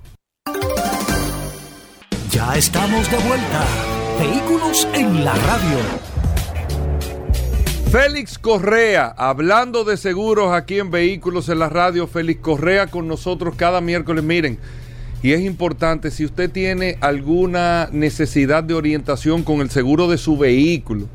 Ya 2.29 2.55
estamos 2.55 3.09
de 3.09 3.17
vuelta. 3.17 3.65
Vehículos 4.19 4.87
en 4.93 5.23
la 5.23 5.33
radio. 5.35 5.77
Félix 7.93 8.39
Correa, 8.39 9.13
hablando 9.15 9.83
de 9.83 9.97
seguros 9.97 10.51
aquí 10.51 10.79
en 10.79 10.89
Vehículos 10.89 11.47
en 11.49 11.59
la 11.59 11.69
radio. 11.69 12.07
Félix 12.07 12.41
Correa 12.41 12.87
con 12.87 13.07
nosotros 13.07 13.53
cada 13.55 13.81
miércoles. 13.81 14.23
Miren, 14.23 14.57
y 15.23 15.31
es 15.31 15.41
importante, 15.41 16.11
si 16.11 16.25
usted 16.25 16.51
tiene 16.51 16.97
alguna 16.99 17.87
necesidad 17.93 18.61
de 18.61 18.73
orientación 18.73 19.43
con 19.43 19.61
el 19.61 19.69
seguro 19.69 20.09
de 20.09 20.17
su 20.17 20.37
vehículo, 20.37 21.07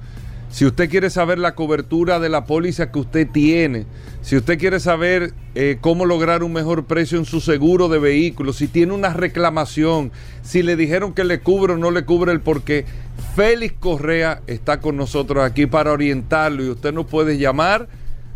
si 0.51 0.65
usted 0.65 0.89
quiere 0.89 1.11
saber 1.11 1.39
la 1.39 1.55
cobertura 1.55 2.19
de 2.19 2.31
la 2.31 2.47
póliza 2.47 2.91
que 2.91 3.01
usted 3.01 3.29
tiene, 3.31 3.85
si 4.23 4.35
usted 4.39 4.59
quiere 4.59 4.81
saber 4.81 5.35
eh, 5.55 5.77
cómo 5.83 6.07
lograr 6.07 6.43
un 6.43 6.55
mejor 6.55 6.87
precio 6.87 7.19
en 7.19 7.27
su 7.27 7.43
seguro 7.43 7.91
de 7.91 7.99
vehículo, 7.99 8.55
si 8.55 8.67
tiene 8.67 8.95
una 8.95 9.13
reclamación, 9.13 10.11
si 10.43 10.63
le 10.63 10.75
dijeron 10.77 11.13
que 11.13 11.25
le 11.25 11.41
cubre 11.41 11.75
o 11.75 11.77
no 11.77 11.91
le 11.91 12.07
cubre 12.07 12.33
el 12.33 12.41
porqué, 12.41 12.87
Félix 13.37 13.75
Correa 13.79 14.41
está 14.47 14.81
con 14.81 14.97
nosotros 14.97 15.45
aquí 15.45 15.67
para 15.67 15.93
orientarlo 15.93 16.65
y 16.65 16.71
usted 16.71 16.95
nos 16.95 17.05
puede 17.05 17.37
llamar 17.37 17.89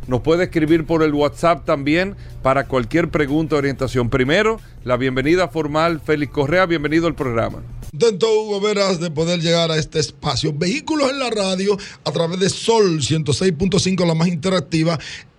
nos 0.07 0.21
puede 0.21 0.45
escribir 0.45 0.85
por 0.85 1.03
el 1.03 1.15
WhatsApp 1.15 1.65
también 1.65 2.17
para 2.43 2.67
cualquier 2.67 3.11
pregunta 3.11 3.57
o 3.57 3.59
orientación. 3.59 4.11
Primero, 4.11 4.61
la 4.85 4.97
bienvenida 4.97 5.49
formal, 5.49 6.01
Félix 6.01 6.33
Correa, 6.33 6.67
bienvenido 6.67 7.07
al 7.07 7.15
programa. 7.15 7.63
Contento, 7.91 8.27
Hugo 8.33 8.61
Veras, 8.61 9.01
de 9.01 9.11
poder 9.11 9.41
llegar 9.41 9.71
a 9.71 9.77
este 9.77 9.99
espacio. 9.99 10.53
Vehículos 10.55 11.11
en 11.11 11.19
la 11.19 11.31
radio 11.31 11.77
a 12.05 12.11
través 12.11 12.41
de 12.41 12.49
Sol 12.49 13.01
106.5, 13.01 14.07
la 14.07 14.15
más 14.15 14.29
interactiva. 14.29 14.99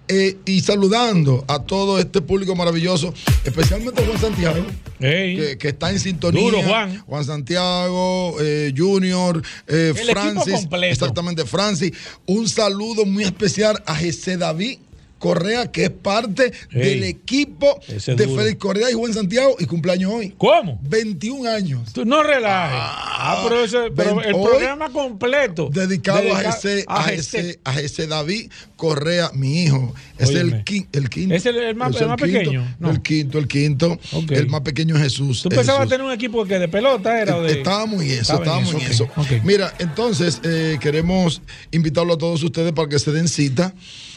Eh, 0.09 0.37
y 0.45 0.59
saludando 0.59 1.45
a 1.47 1.59
todo 1.59 1.97
este 1.97 2.19
público 2.21 2.55
maravilloso, 2.55 3.13
especialmente 3.45 4.05
Juan 4.05 4.19
Santiago, 4.19 4.65
que, 4.99 5.57
está 5.61 5.91
en 5.91 5.99
sintonía. 5.99 6.61
Juan. 6.65 6.99
Juan 7.05 7.23
Santiago, 7.23 8.35
eh, 8.41 8.73
Junior, 8.75 9.41
eh, 9.65 9.93
Francis. 10.11 10.67
Exactamente, 10.83 11.45
Francis. 11.45 11.93
Un 12.25 12.49
saludo 12.49 13.05
muy 13.05 13.23
especial 13.23 13.81
a 13.85 13.95
Jesse 13.95 14.37
David 14.37 14.79
Correa, 15.23 15.71
que 15.71 15.85
es 15.85 15.89
parte 15.89 16.51
del 16.69 17.05
equipo 17.05 17.79
de 17.87 18.27
Félix 18.27 18.57
Correa 18.57 18.91
y 18.91 18.93
Juan 18.93 19.13
Santiago 19.13 19.55
y 19.57 19.65
cumpleaños 19.65 20.11
hoy. 20.13 20.33
¿Cómo? 20.37 20.77
21 20.83 21.49
años. 21.49 21.93
Tú 21.93 22.03
no 22.03 22.21
relajes. 22.23 22.77
Ah, 22.77 23.39
pero, 23.47 23.63
ese, 23.63 23.77
pero 23.95 24.21
el 24.21 24.33
programa 24.33 24.89
completo. 24.89 25.69
Dedicado 25.71 26.35
a, 26.35 26.41
ese, 26.41 26.83
a, 26.89 27.13
ese, 27.13 27.57
a 27.63 27.79
ese 27.79 28.05
David 28.05 28.51
Correa, 28.75 29.31
mi 29.33 29.63
hijo. 29.63 29.95
Es 30.17 30.31
el, 30.31 30.55
el, 30.55 30.63
quinto. 30.65 30.99
¿Es 31.33 31.45
el, 31.45 31.73
más, 31.73 31.95
el 32.01 32.07
más 32.09 32.17
pequeño? 32.19 32.75
El 32.81 33.01
quinto, 33.01 33.39
el 33.39 33.47
quinto. 33.47 33.97
El 34.29 34.49
más 34.49 34.59
pequeño 34.59 34.97
es 34.97 35.03
Jesús. 35.03 35.41
¿Tú 35.41 35.47
pensabas 35.47 35.87
tener 35.87 36.05
un 36.05 36.11
equipo 36.11 36.43
que 36.43 36.59
de 36.59 36.67
pelota 36.67 37.21
era? 37.21 37.39
De... 37.39 37.59
Estábamos 37.59 38.03
en 38.03 38.11
eso, 38.11 38.33
estábamos 38.33 38.73
en 38.73 38.81
eso. 38.81 39.07
Mira, 39.45 39.73
entonces 39.79 40.41
eh, 40.43 40.77
queremos 40.81 41.41
invitarlo 41.71 42.15
a 42.15 42.17
todos 42.17 42.43
ustedes 42.43 42.73
para 42.73 42.89
que 42.89 42.99
se 42.99 43.13
den 43.13 43.29
cita 43.29 43.73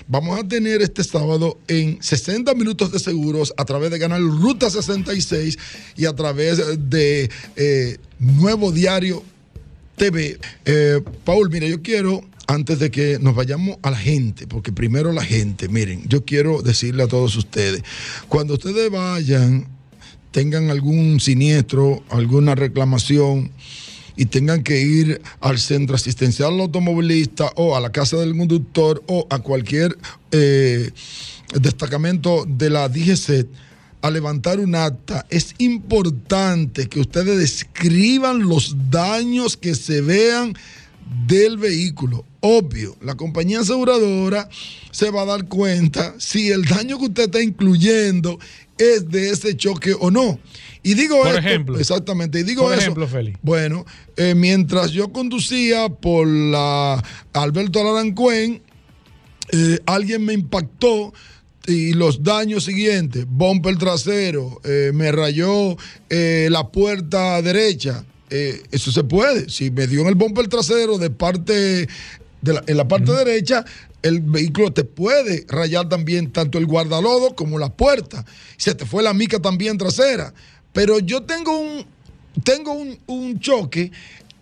Vamos 0.09 0.39
a 0.39 0.47
tener 0.47 0.83
este 0.83 0.96
sábado 1.05 1.59
en 1.69 2.03
60 2.03 2.55
minutos 2.55 2.93
de 2.93 2.99
seguros 2.99 3.53
a 3.57 3.65
través 3.65 3.91
de 3.91 3.99
Canal 3.99 4.23
Ruta 4.23 4.71
66 4.71 5.59
y 5.97 6.07
a 6.07 6.15
través 6.15 6.61
de 6.91 7.31
eh, 7.57 7.99
Nuevo 8.19 8.73
Diario 8.73 9.23
TV. 9.97 10.39
Eh, 10.65 11.01
Paul, 11.25 11.51
mira, 11.51 11.67
yo 11.67 11.83
quiero 11.83 12.23
antes 12.47 12.79
de 12.79 12.91
que 12.91 13.19
nos 13.21 13.35
vayamos 13.35 13.79
a 13.83 13.91
la 13.91 13.97
gente, 13.97 14.47
porque 14.47 14.73
primero 14.73 15.13
la 15.13 15.25
gente, 15.25 15.69
miren, 15.69 16.05
yo 16.09 16.25
quiero 16.25 16.63
decirle 16.63 17.03
a 17.03 17.09
todos 17.09 17.35
ustedes, 17.37 17.83
cuando 18.29 18.55
ustedes 18.55 18.91
vayan, 18.91 19.67
tengan 20.31 20.71
algún 20.71 21.19
siniestro, 21.19 22.05
alguna 22.09 22.55
reclamación, 22.55 23.51
y 24.17 24.27
tengan 24.27 24.63
que 24.63 24.81
ir 24.81 25.21
al 25.41 25.59
centro 25.59 25.97
asistencial 25.97 26.59
automovilista 26.61 27.53
o 27.57 27.77
a 27.77 27.81
la 27.81 27.93
casa 27.93 28.17
del 28.17 28.37
conductor 28.37 29.03
o 29.07 29.27
a 29.31 29.39
cualquier 29.39 29.97
eh, 30.33 30.91
destacamento 31.61 32.45
de 32.49 32.71
la 32.71 32.89
DGC 32.89 33.47
a 34.03 34.11
levantar 34.11 34.61
un 34.61 34.75
acta, 34.75 35.27
es 35.31 35.55
importante 35.59 36.89
que 36.89 37.01
ustedes 37.01 37.39
describan 37.39 38.49
los 38.49 38.77
daños 38.91 39.57
que 39.57 39.75
se 39.75 40.01
vean 40.01 40.55
del 41.27 41.57
vehículo. 41.57 42.25
Obvio, 42.41 42.97
la 43.01 43.17
compañía 43.17 43.61
aseguradora 43.61 44.49
se 44.91 45.11
va 45.11 45.23
a 45.23 45.27
dar 45.27 45.49
cuenta 45.49 46.15
si 46.19 46.51
el 46.51 46.65
daño 46.65 46.99
que 46.99 47.07
usted 47.07 47.25
está 47.25 47.43
incluyendo 47.43 48.39
es 48.79 49.09
de 49.09 49.31
ese 49.31 49.57
choque 49.57 49.95
o 49.99 50.11
no. 50.11 50.39
Y 50.87 50.95
digo 50.95 51.21
por 51.21 51.35
ejemplo, 51.35 51.81
exactamente, 51.81 52.39
y 52.39 52.43
digo 52.45 52.63
por 52.63 52.75
eso, 52.75 52.83
ejemplo, 52.83 53.09
Félix. 53.09 53.41
Bueno, 53.43 53.85
eh, 54.17 54.37
mientras 54.37 54.93
yo 54.93 55.11
conducía 55.11 55.89
por 55.89 56.29
la 56.29 57.03
Alberto 57.33 57.81
Alarancuén, 57.81 58.63
eh, 59.51 59.81
alguien 59.85 60.25
me 60.25 60.33
impactó 60.33 61.13
y 61.67 61.93
los 61.93 62.23
daños 62.23 62.63
siguientes, 62.63 63.27
bumper 63.29 63.77
trasero, 63.79 64.61
eh, 64.63 64.93
me 64.95 65.11
rayó 65.11 65.77
la 66.09 66.69
puerta 66.69 67.43
derecha, 67.43 68.05
eso 68.31 68.93
se 68.93 69.03
puede. 69.03 69.51
Si 69.51 69.73
me 69.73 69.89
dio 69.89 70.03
en 70.03 70.07
el 70.07 70.15
bumper 70.15 70.47
trasero 70.47 70.99
de 70.99 71.11
parte, 71.11 71.89
de 72.43 72.53
la, 72.53 72.63
en 72.65 72.77
la 72.77 72.87
parte 72.87 73.11
derecha, 73.11 73.65
el 74.03 74.21
vehículo 74.21 74.73
te 74.73 74.85
puede 74.85 75.47
rayar 75.49 75.89
también 75.89 76.31
tanto 76.31 76.59
el 76.59 76.67
guardalodo 76.67 77.35
como 77.35 77.59
la 77.59 77.75
puerta. 77.75 78.25
Se 78.57 78.73
te 78.77 78.87
fue 78.87 79.03
la 79.03 79.13
mica 79.13 79.41
también 79.41 79.79
trasera. 79.79 80.33
Pero 80.77 80.99
yo 80.99 81.23
tengo 81.23 81.59
un, 81.59 81.87
tengo 82.45 82.75
un, 83.07 83.41
choque 83.41 83.91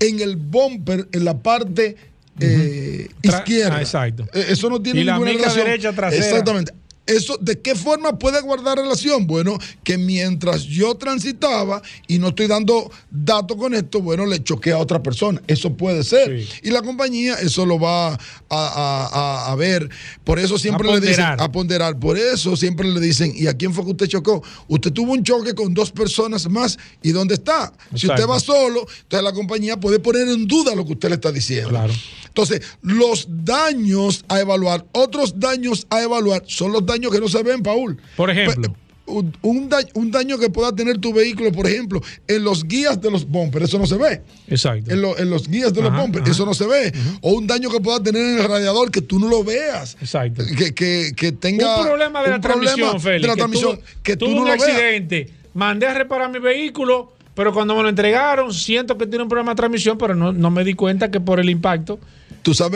en 0.01 0.19
el 0.19 0.35
bumper, 0.35 1.09
en 1.13 1.25
la 1.25 1.39
parte 1.39 1.97
eh, 2.41 3.09
izquierda. 3.23 3.77
Ah, 3.77 3.81
exacto. 3.81 4.25
Eh, 4.35 4.47
eso 4.49 4.69
no 4.69 4.83
tiene 4.83 5.05
ninguna 5.05 5.31
la 5.31 5.39
mica 5.39 5.55
derecha 5.55 5.93
trasera. 5.93 6.27
Exactamente. 6.27 6.73
Eso, 7.07 7.37
¿De 7.39 7.61
qué 7.61 7.75
forma 7.75 8.19
puede 8.19 8.41
guardar 8.41 8.79
relación? 8.79 9.27
Bueno, 9.27 9.59
que 9.83 9.99
mientras 9.99 10.63
yo 10.63 10.95
transitaba 10.95 11.83
y 12.07 12.19
no 12.19 12.29
estoy 12.29 12.47
dando 12.47 12.91
datos 13.11 13.59
con 13.59 13.75
esto, 13.75 14.01
bueno, 14.01 14.25
le 14.25 14.43
choqué 14.43 14.73
a 14.73 14.79
otra 14.79 15.03
persona. 15.03 15.43
Eso 15.47 15.75
puede 15.75 16.03
ser. 16.03 16.43
Y 16.63 16.71
la 16.71 16.81
compañía 16.81 17.35
eso 17.35 17.67
lo 17.67 17.79
va 17.79 18.19
a, 18.49 19.55
ver. 19.59 19.89
Por 20.25 20.39
eso 20.39 20.59
siempre 20.59 20.91
le 20.91 21.01
dicen, 21.01 21.27
a 21.27 21.53
ponderar. 21.53 21.99
Por 21.99 22.17
eso 22.17 22.57
siempre 22.57 22.89
le 22.89 23.01
dicen, 23.01 23.35
¿y 23.37 23.49
a 23.49 23.55
quién 23.55 23.75
fue 23.75 23.85
que 23.85 23.91
usted 23.91 24.07
chocó? 24.07 24.43
Usted 24.69 24.91
tuvo 24.91 25.13
un 25.13 25.23
choque 25.23 25.55
con 25.55 25.75
dos 25.75 25.91
personas 25.91 26.49
más. 26.49 26.79
¿Y 27.03 27.11
dónde 27.11 27.35
está? 27.35 27.71
Si 27.95 28.07
usted 28.07 28.27
va 28.27 28.41
solo, 28.41 28.87
entonces 29.03 29.25
la 29.25 29.33
compañía 29.33 29.79
puede 29.79 29.99
poner 29.99 30.27
en 30.29 30.47
duda 30.47 30.75
lo 30.75 30.87
que 30.87 30.93
usted 30.93 31.11
le 31.11 31.17
está 31.17 31.31
diciendo. 31.31 31.69
Claro. 31.69 31.93
Entonces, 32.35 32.63
los 32.83 33.29
daños 33.29 34.25
a 34.27 34.41
evaluar, 34.41 34.85
otros 34.91 35.39
daños 35.39 35.87
a 35.89 36.03
evaluar 36.03 36.43
son 36.47 36.73
los 36.73 36.85
daños 36.85 37.13
que 37.13 37.21
no 37.21 37.29
se 37.29 37.41
ven, 37.45 37.63
Paul. 37.63 37.97
Por 38.17 38.29
ejemplo. 38.29 38.75
Un 39.07 39.69
daño, 40.11 40.39
que 40.39 40.51
pueda 40.51 40.75
tener 40.75 40.99
tu 40.99 41.13
vehículo, 41.13 41.53
por 41.53 41.69
ejemplo, 41.69 42.01
en 42.27 42.43
los 42.43 42.65
guías 42.65 43.01
de 43.01 43.11
los 43.11 43.29
bumpers, 43.29 43.67
eso 43.67 43.79
no 43.79 43.87
se 43.87 43.97
ve. 43.99 44.23
Exacto. 44.49 44.91
En, 44.91 45.31
los 45.31 45.47
guías 45.47 45.73
de 45.75 45.83
los 45.83 45.95
bumpers, 45.95 46.29
eso 46.29 46.45
no 46.45 46.55
se 46.55 46.67
ve. 46.67 46.93
O 47.21 47.35
un 47.35 47.47
daño 47.47 47.71
que 47.71 47.79
pueda 47.81 48.03
tener 48.03 48.21
en 48.21 48.39
el 48.41 48.49
radiador 48.49 48.91
que 48.91 49.03
tú 49.03 49.21
no 49.21 49.29
lo 49.29 49.45
veas. 49.45 49.97
Exacto. 50.01 50.43
Que, 50.75 51.37
tenga. 51.39 51.83
Un 51.83 51.87
problema 51.87 52.21
de 52.25 52.31
la 52.31 52.41
transmisión, 52.41 53.01
Félix. 53.01 53.23
De 53.23 53.29
la 53.29 53.37
transmisión, 53.37 53.81
que 54.03 54.17
tú, 54.17 54.29
no 54.31 54.43
un 54.43 54.49
accidente, 54.49 55.31
mandé 55.53 55.87
a 55.87 55.95
reparar 55.95 56.33
mi 56.33 56.41
vehículo, 56.41 57.13
pero 57.35 57.53
cuando 57.53 57.77
me 57.77 57.83
lo 57.83 57.91
entregaron, 57.91 58.53
siento 58.53 58.99
que 58.99 59.07
tiene 59.07 59.23
un 59.23 59.29
problema 59.29 59.53
de 59.53 59.57
transmisión, 59.57 59.99
pero 59.99 60.17
no, 60.17 60.33
no 60.33 60.51
me 60.51 60.65
di 60.65 60.75
cuenta 60.75 61.13
que 61.13 61.21
por 61.21 61.39
el 61.39 61.49
impacto 61.49 62.01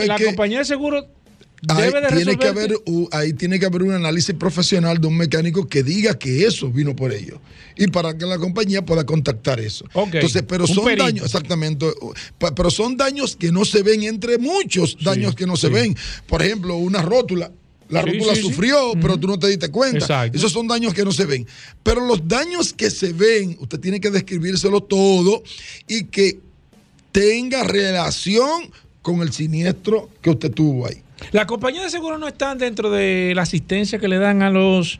la 0.05 0.17
compañía 0.17 0.59
de 0.59 0.65
seguro 0.65 1.07
debe 1.61 2.01
de 2.01 2.15
tiene 2.15 2.37
que 2.37 2.47
haber 2.47 2.73
ahí 3.11 3.33
tiene 3.33 3.59
que 3.59 3.65
haber 3.65 3.83
un 3.83 3.93
análisis 3.93 4.33
profesional 4.35 4.99
de 4.99 5.07
un 5.07 5.17
mecánico 5.17 5.67
que 5.67 5.83
diga 5.83 6.17
que 6.17 6.45
eso 6.45 6.69
vino 6.69 6.95
por 6.95 7.11
ello 7.11 7.41
y 7.75 7.87
para 7.87 8.17
que 8.17 8.25
la 8.25 8.37
compañía 8.37 8.85
pueda 8.85 9.05
contactar 9.05 9.59
eso. 9.59 9.85
Entonces, 9.93 10.43
pero 10.47 10.67
son 10.67 10.95
daños 10.97 11.25
exactamente, 11.25 11.85
pero 12.55 12.69
son 12.69 12.97
daños 12.97 13.35
que 13.35 13.51
no 13.51 13.65
se 13.65 13.83
ven 13.83 14.03
entre 14.03 14.37
muchos 14.37 14.97
daños 15.01 15.35
que 15.35 15.45
no 15.45 15.55
se 15.55 15.69
ven. 15.69 15.95
Por 16.27 16.41
ejemplo, 16.41 16.75
una 16.75 17.01
rótula 17.01 17.51
la 17.89 18.03
rótula 18.03 18.35
sufrió, 18.35 18.93
pero 19.01 19.17
tú 19.17 19.27
no 19.27 19.39
te 19.39 19.47
diste 19.47 19.69
cuenta. 19.69 20.27
Esos 20.27 20.51
son 20.51 20.67
daños 20.67 20.93
que 20.93 21.03
no 21.03 21.11
se 21.11 21.25
ven. 21.25 21.47
Pero 21.81 22.05
los 22.05 22.27
daños 22.27 22.71
que 22.71 22.91
se 22.91 23.13
ven, 23.13 23.57
usted 23.59 23.79
tiene 23.79 23.99
que 23.99 24.11
describírselo 24.11 24.81
todo 24.81 25.41
y 25.87 26.05
que 26.05 26.39
tenga 27.11 27.63
relación 27.63 28.71
con 29.01 29.21
el 29.21 29.31
siniestro 29.31 30.09
que 30.21 30.29
usted 30.29 30.51
tuvo 30.51 30.87
ahí. 30.87 31.01
La 31.31 31.45
compañía 31.45 31.83
de 31.83 31.89
seguros 31.89 32.19
no 32.19 32.27
están 32.27 32.57
dentro 32.57 32.89
de 32.89 33.33
la 33.35 33.41
asistencia 33.41 33.99
que 33.99 34.07
le 34.07 34.17
dan 34.17 34.41
a 34.41 34.49
los 34.49 34.99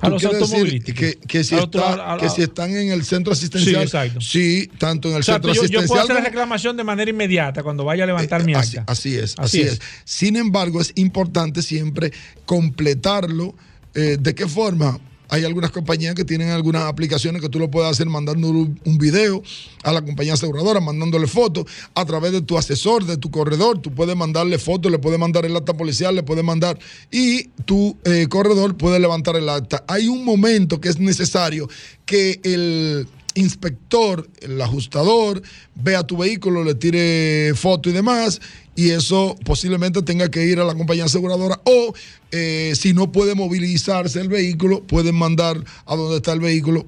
a 0.00 0.08
los 0.08 0.24
automovilistas. 0.24 0.94
Que, 0.94 1.14
que, 1.14 1.44
si 1.44 1.54
que, 1.54 2.28
si 2.30 2.42
están 2.42 2.74
en 2.76 2.90
el 2.90 3.04
centro 3.04 3.32
asistencial. 3.32 3.88
Sí, 4.20 4.68
tanto 4.78 5.08
en 5.08 5.16
el 5.16 5.24
centro 5.24 5.52
asistencial. 5.52 5.82
Yo 5.82 5.88
puedo 5.88 6.02
hacer 6.02 6.16
la 6.16 6.22
reclamación 6.22 6.76
de 6.76 6.84
manera 6.84 7.10
inmediata 7.10 7.62
cuando 7.62 7.84
vaya 7.84 8.04
a 8.04 8.06
levantar 8.06 8.44
mi 8.44 8.54
acta. 8.54 8.84
Así, 8.86 9.16
es, 9.16 9.34
así, 9.38 9.62
es. 9.62 9.80
Sin 10.04 10.36
embargo, 10.36 10.80
es 10.80 10.92
importante 10.96 11.62
siempre 11.62 12.12
completarlo. 12.44 13.54
Eh, 13.94 14.16
¿De 14.18 14.34
qué 14.34 14.48
forma? 14.48 14.98
Hay 15.32 15.46
algunas 15.46 15.70
compañías 15.70 16.14
que 16.14 16.26
tienen 16.26 16.50
algunas 16.50 16.82
aplicaciones 16.82 17.40
que 17.40 17.48
tú 17.48 17.58
lo 17.58 17.70
puedes 17.70 17.90
hacer 17.90 18.06
mandando 18.06 18.50
un 18.50 18.98
video 18.98 19.42
a 19.82 19.90
la 19.90 20.02
compañía 20.02 20.34
aseguradora, 20.34 20.78
mandándole 20.78 21.26
fotos 21.26 21.64
a 21.94 22.04
través 22.04 22.32
de 22.32 22.42
tu 22.42 22.58
asesor, 22.58 23.06
de 23.06 23.16
tu 23.16 23.30
corredor. 23.30 23.78
Tú 23.78 23.94
puedes 23.94 24.14
mandarle 24.14 24.58
fotos, 24.58 24.92
le 24.92 24.98
puedes 24.98 25.18
mandar 25.18 25.46
el 25.46 25.56
acta 25.56 25.72
policial, 25.72 26.14
le 26.14 26.22
puedes 26.22 26.44
mandar 26.44 26.78
y 27.10 27.44
tu 27.64 27.96
eh, 28.04 28.26
corredor 28.28 28.76
puede 28.76 29.00
levantar 29.00 29.36
el 29.36 29.48
acta. 29.48 29.82
Hay 29.88 30.06
un 30.06 30.22
momento 30.22 30.82
que 30.82 30.90
es 30.90 30.98
necesario 30.98 31.66
que 32.04 32.38
el 32.44 33.08
inspector, 33.34 34.28
el 34.40 34.60
ajustador, 34.60 35.42
vea 35.74 36.06
tu 36.06 36.16
vehículo, 36.16 36.64
le 36.64 36.74
tire 36.74 37.52
foto 37.54 37.90
y 37.90 37.92
demás, 37.92 38.40
y 38.74 38.90
eso 38.90 39.36
posiblemente 39.44 40.02
tenga 40.02 40.30
que 40.30 40.44
ir 40.44 40.58
a 40.60 40.64
la 40.64 40.74
compañía 40.74 41.04
aseguradora 41.04 41.60
o 41.64 41.94
eh, 42.30 42.72
si 42.74 42.94
no 42.94 43.12
puede 43.12 43.34
movilizarse 43.34 44.18
el 44.20 44.28
vehículo, 44.28 44.82
pueden 44.82 45.14
mandar 45.14 45.62
a 45.86 45.96
donde 45.96 46.16
está 46.16 46.32
el 46.32 46.40
vehículo 46.40 46.86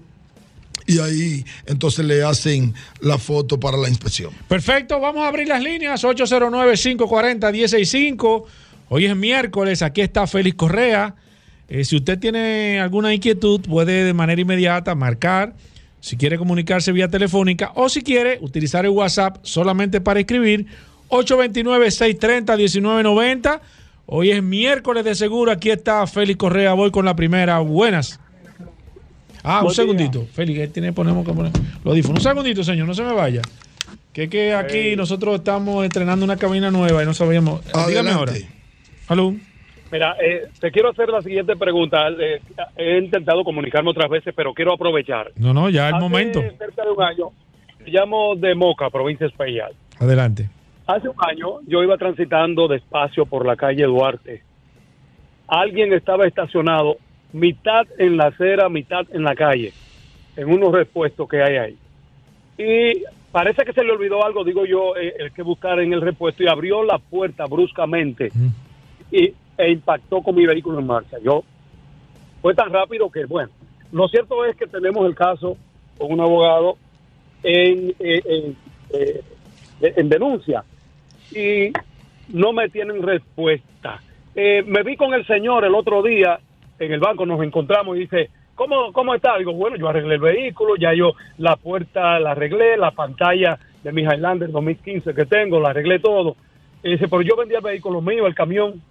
y 0.87 0.99
ahí 0.99 1.47
entonces 1.67 2.05
le 2.05 2.23
hacen 2.23 2.75
la 3.01 3.17
foto 3.19 3.59
para 3.59 3.79
la 3.79 3.89
inspección. 3.89 4.33
Perfecto, 4.49 5.01
vamos 5.01 5.25
a 5.25 5.29
abrir 5.29 5.49
las 5.49 5.63
líneas 5.63 6.05
809-540-165. 6.05 8.45
Hoy 8.89 9.07
es 9.07 9.17
miércoles, 9.17 9.81
aquí 9.83 10.03
está 10.03 10.27
Félix 10.27 10.57
Correa. 10.57 11.15
Eh, 11.69 11.85
si 11.85 11.97
usted 11.97 12.19
tiene 12.19 12.81
alguna 12.81 13.15
inquietud, 13.15 13.63
puede 13.63 14.05
de 14.05 14.13
manera 14.13 14.39
inmediata 14.41 14.95
marcar 14.95 15.55
si 16.05 16.17
quiere 16.19 16.37
comunicarse 16.37 16.93
vía 16.93 17.09
telefónica 17.09 17.73
o 17.77 17.89
si 17.89 18.03
quiere 18.03 18.37
utilizar 18.43 18.85
el 18.85 18.91
WhatsApp 18.91 19.39
solamente 19.41 20.03
para 20.03 20.21
escribir 20.21 20.67
829-630-1990. 21.09 23.61
Hoy 24.05 24.31
es 24.31 24.43
miércoles 24.43 25.03
de 25.03 25.15
seguro. 25.15 25.51
Aquí 25.51 25.71
está 25.71 26.07
Félix 26.07 26.37
Correa. 26.37 26.75
Voy 26.75 26.91
con 26.91 27.07
la 27.07 27.17
primera. 27.17 27.59
Buenas. 27.61 28.21
Ah, 29.43 29.65
un 29.65 29.73
segundito. 29.73 30.27
Félix, 30.31 30.75
tiene, 30.75 30.93
ponemos 30.93 31.25
que 31.25 31.33
poner 31.33 31.53
lo 31.83 31.93
Un 31.93 32.21
segundito, 32.21 32.63
señor, 32.63 32.87
no 32.87 32.93
se 32.93 33.03
me 33.03 33.15
vaya. 33.15 33.41
Que 34.13 34.29
que 34.29 34.53
aquí 34.53 34.97
nosotros 34.97 35.37
estamos 35.37 35.87
entrenando 35.87 36.23
una 36.23 36.37
cabina 36.37 36.71
nueva 36.71 37.03
y 37.03 37.07
no 37.07 37.15
sabíamos. 37.15 37.63
Dígame 37.89 38.11
ahora. 38.11 38.35
Aló. 39.09 39.35
Mira, 39.95 40.17
eh, 40.21 40.49
te 40.59 40.73
quiero 40.73 40.91
hacer 40.91 41.09
la 41.09 41.23
siguiente 41.23 41.55
pregunta. 41.55 42.09
Eh, 42.09 42.43
he 42.77 42.99
intentado 42.99 43.45
comunicarme 43.45 43.91
otras 43.91 44.11
veces, 44.11 44.35
pero 44.35 44.53
quiero 44.53 44.73
aprovechar. 44.73 45.31
No, 45.37 45.55
no, 45.55 45.71
ya 45.71 45.89
el 45.89 46.01
momento. 46.01 46.43
cerca 46.59 46.83
de 46.83 46.91
un 46.91 47.01
año, 47.01 47.29
llamo 47.87 48.35
de 48.35 48.57
Moca, 48.57 48.91
provincia 48.91 49.29
Espaillat. 49.29 49.71
Adelante. 50.01 50.51
Hace 50.89 51.09
un 51.09 51.15
año 51.19 51.61
yo 51.69 51.85
iba 51.85 51.97
transitando 51.97 52.67
despacio 52.67 53.25
por 53.25 53.47
la 53.47 53.55
calle 53.55 53.85
Duarte. 53.85 54.43
Alguien 55.47 55.93
estaba 55.93 56.27
estacionado 56.27 56.97
mitad 57.33 57.87
en 57.97 58.17
la 58.17 58.27
acera, 58.27 58.69
mitad 58.69 59.07
en 59.13 59.23
la 59.23 59.37
calle, 59.37 59.73
en 60.35 60.49
unos 60.49 60.73
repuestos 60.73 61.29
que 61.29 61.41
hay 61.41 61.57
ahí. 61.57 61.79
Y 62.59 63.05
parece 63.31 63.65
que 63.65 63.73
se 63.73 63.85
le 63.85 63.93
olvidó 63.93 64.25
algo, 64.25 64.43
digo 64.43 64.67
yo, 64.67 64.97
eh, 64.97 65.15
el 65.21 65.31
que 65.31 65.43
buscar 65.43 65.79
en 65.79 65.93
el 65.93 66.01
repuesto 66.01 66.43
y 66.43 66.49
abrió 66.49 66.83
la 66.83 66.99
puerta 66.99 67.45
bruscamente. 67.45 68.33
Y 69.13 69.35
e 69.57 69.71
impactó 69.71 70.23
con 70.23 70.35
mi 70.35 70.47
vehículo 70.47 70.79
en 70.79 70.87
marcha. 70.87 71.19
Yo 71.23 71.45
fue 72.43 72.55
tan 72.55 72.73
rápido 72.73 73.11
que, 73.11 73.25
bueno, 73.25 73.51
lo 73.93 74.09
cierto 74.09 74.45
es 74.45 74.57
que 74.57 74.67
tenemos 74.67 75.07
el 75.07 75.15
caso 75.15 75.57
con 75.99 76.13
un 76.13 76.21
abogado 76.21 76.77
en, 77.43 77.95
en, 77.99 78.57
eh, 78.91 79.23
denuncia 79.81 80.65
y 81.31 81.73
no 82.29 82.53
me 82.53 82.69
tienen 82.69 83.03
respuesta. 83.03 84.01
Eh, 84.35 84.63
me 84.67 84.83
vi 84.83 84.97
con 84.97 85.15
el 85.15 85.27
señor 85.27 85.65
el 85.65 85.75
otro 85.75 86.03
día 86.03 86.39
en 86.79 86.93
el 86.93 87.01
banco, 87.01 87.25
nos 87.25 87.43
encontramos 87.43 87.97
y 87.97 88.01
dice, 88.01 88.31
¿cómo, 88.55 88.93
cómo 88.93 89.15
está? 89.15 89.39
Digo, 89.39 89.53
bueno, 89.53 89.77
yo 89.77 89.89
arreglé 89.89 90.15
el 90.15 90.21
vehículo, 90.21 90.77
ya 90.77 90.93
yo 90.93 91.13
la 91.39 91.57
puerta 91.57 92.19
la 92.19 92.33
arreglé, 92.33 92.77
la 92.77 92.91
pantalla 92.91 93.59
de 93.83 93.93
mi 93.93 94.03
Highlander 94.03 94.51
2015 94.51 95.15
que 95.15 95.27
tengo, 95.27 95.61
la 95.61 95.71
arreglé 95.71 95.99
todo. 95.99 96.37
Y 96.83 96.93
dice, 96.93 97.09
pero 97.09 97.23
yo 97.23 97.37
vendí 97.37 97.55
el 97.55 97.63
vehículo 97.63 98.01
mío, 98.01 98.27
el 98.27 98.35
camión, 98.35 98.83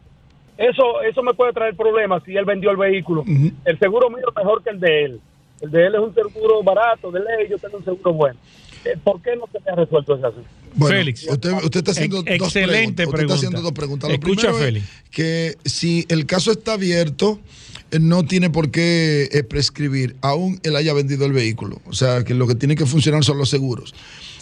eso, 0.58 1.02
eso 1.02 1.24
me 1.24 1.34
puede 1.34 1.54
traer 1.54 1.76
problemas 1.76 2.24
si 2.24 2.36
él 2.36 2.46
vendió 2.46 2.72
el 2.72 2.78
vehículo. 2.78 3.24
El 3.66 3.80
seguro 3.80 4.10
mío 4.10 4.26
es 4.28 4.36
mejor 4.36 4.64
que 4.64 4.70
el 4.70 4.80
de 4.80 5.06
él. 5.06 5.22
El 5.62 5.72
de 5.72 5.88
él 5.88 5.96
es 5.96 6.02
un 6.02 6.14
seguro 6.14 6.62
barato, 6.64 7.12
de 7.12 7.20
ley, 7.20 7.48
yo 7.50 7.58
tengo 7.58 7.78
un 7.78 7.86
seguro 7.86 8.14
bueno. 8.14 8.40
Eh, 8.86 8.98
¿Por 9.02 9.22
qué 9.22 9.36
no 9.36 9.48
se 9.52 9.60
me 9.62 9.72
ha 9.72 9.76
resuelto 9.76 10.16
ese 10.16 10.28
asunto? 10.28 10.50
Félix, 10.88 11.28
usted, 11.30 11.54
está 11.74 11.92
haciendo 11.92 12.18
dos 12.18 12.26
excelente 12.28 13.08
preguntas. 13.08 13.08
Usted 13.08 13.24
está 13.24 13.34
haciendo 13.36 13.62
dos 13.62 13.72
preguntas. 13.72 14.10
Lo 14.10 14.16
Escucha, 14.16 14.54
Félix. 14.54 14.86
que 15.12 15.56
si 15.64 16.06
el 16.10 16.26
caso 16.26 16.52
está 16.52 16.74
abierto, 16.74 17.40
eh, 17.92 18.00
no 18.00 18.26
tiene 18.26 18.50
por 18.50 18.72
qué 18.72 19.30
eh, 19.32 19.44
prescribir, 19.44 20.16
aún 20.22 20.60
él 20.64 20.76
haya 20.76 20.94
vendido 20.94 21.26
el 21.26 21.32
vehículo. 21.32 21.80
O 21.86 21.94
sea, 21.94 22.24
que 22.24 22.34
lo 22.34 22.48
que 22.48 22.56
tiene 22.56 22.76
que 22.76 22.86
funcionar 22.86 23.24
son 23.24 23.38
los 23.38 23.50
seguros. 23.50 23.94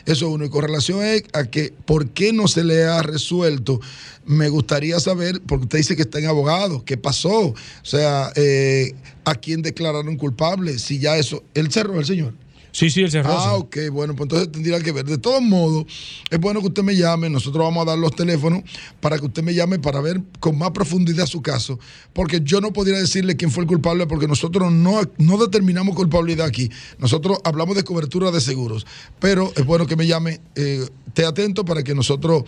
Eso 0.06 0.28
es 0.28 0.34
uno. 0.34 0.46
Y 0.46 0.50
con 0.50 0.64
relación 0.64 1.00
a 1.34 1.44
que 1.46 1.74
por 1.86 2.10
qué 2.10 2.34
no 2.34 2.48
se 2.48 2.64
le 2.64 2.84
ha 2.84 3.02
resuelto, 3.02 3.80
me 4.26 4.50
gustaría 4.50 5.00
saber, 5.00 5.42
porque 5.48 5.64
usted 5.64 5.78
dice 5.80 5.96
que 5.96 6.04
está 6.04 6.20
en 6.20 6.28
abogado, 6.28 6.84
¿qué 6.86 6.98
pasó? 6.98 7.48
O 7.48 7.56
sea, 7.84 8.32
eh, 8.36 8.94
¿a 9.26 9.36
quién 9.36 9.62
declararon 9.62 10.18
culpable? 10.18 10.80
Si 10.80 11.00
ya 11.00 11.18
eso, 11.18 11.44
él 11.54 11.72
cerró 11.72 12.00
el 12.00 12.06
señor. 12.06 12.34
Sí, 12.72 12.90
sí, 12.90 13.02
el 13.02 13.12
cerró. 13.12 13.32
Ah, 13.32 13.56
ok, 13.56 13.78
bueno, 13.92 14.16
pues 14.16 14.26
entonces 14.26 14.52
tendría 14.52 14.80
que 14.80 14.92
ver. 14.92 15.06
De 15.06 15.18
todos 15.18 15.42
modos, 15.42 15.86
es 16.30 16.40
bueno 16.40 16.62
que 16.62 16.68
usted 16.68 16.84
me 16.84 16.96
llame, 16.96 17.30
nosotros 17.30 17.64
vamos 17.64 17.86
a 17.86 17.92
dar 17.92 18.00
los 18.00 18.16
teléfonos 18.16 18.64
para 19.00 19.20
que 19.20 19.26
usted 19.26 19.44
me 19.44 19.54
llame 19.54 19.80
para 19.80 20.00
ver 20.00 20.22
con 20.40 20.58
más 20.58 20.72
profundidad 20.72 21.26
su 21.26 21.42
caso, 21.42 21.80
porque 22.14 22.42
yo 22.44 22.62
no 22.62 22.72
podría 22.72 22.98
decirle 22.98 23.36
quién 23.36 23.52
fue 23.52 23.64
el 23.64 23.68
culpable 23.68 24.08
porque 24.08 24.28
nosotros 24.28 24.72
no, 24.72 25.02
no 25.18 25.38
determinamos 25.38 25.96
culpabilidad 25.96 26.48
aquí. 26.48 26.70
Nosotros 26.98 27.40
hablamos 27.44 27.76
de 27.76 27.84
cobertura 27.84 28.32
de 28.32 28.40
seguros, 28.40 28.88
pero 29.20 29.52
es 29.56 29.66
bueno 29.66 29.86
que 29.86 29.96
me 29.96 30.08
llame, 30.08 30.40
eh, 30.56 30.86
esté 31.08 31.26
atento 31.26 31.66
para 31.66 31.84
que 31.84 31.94
nosotros, 31.94 32.44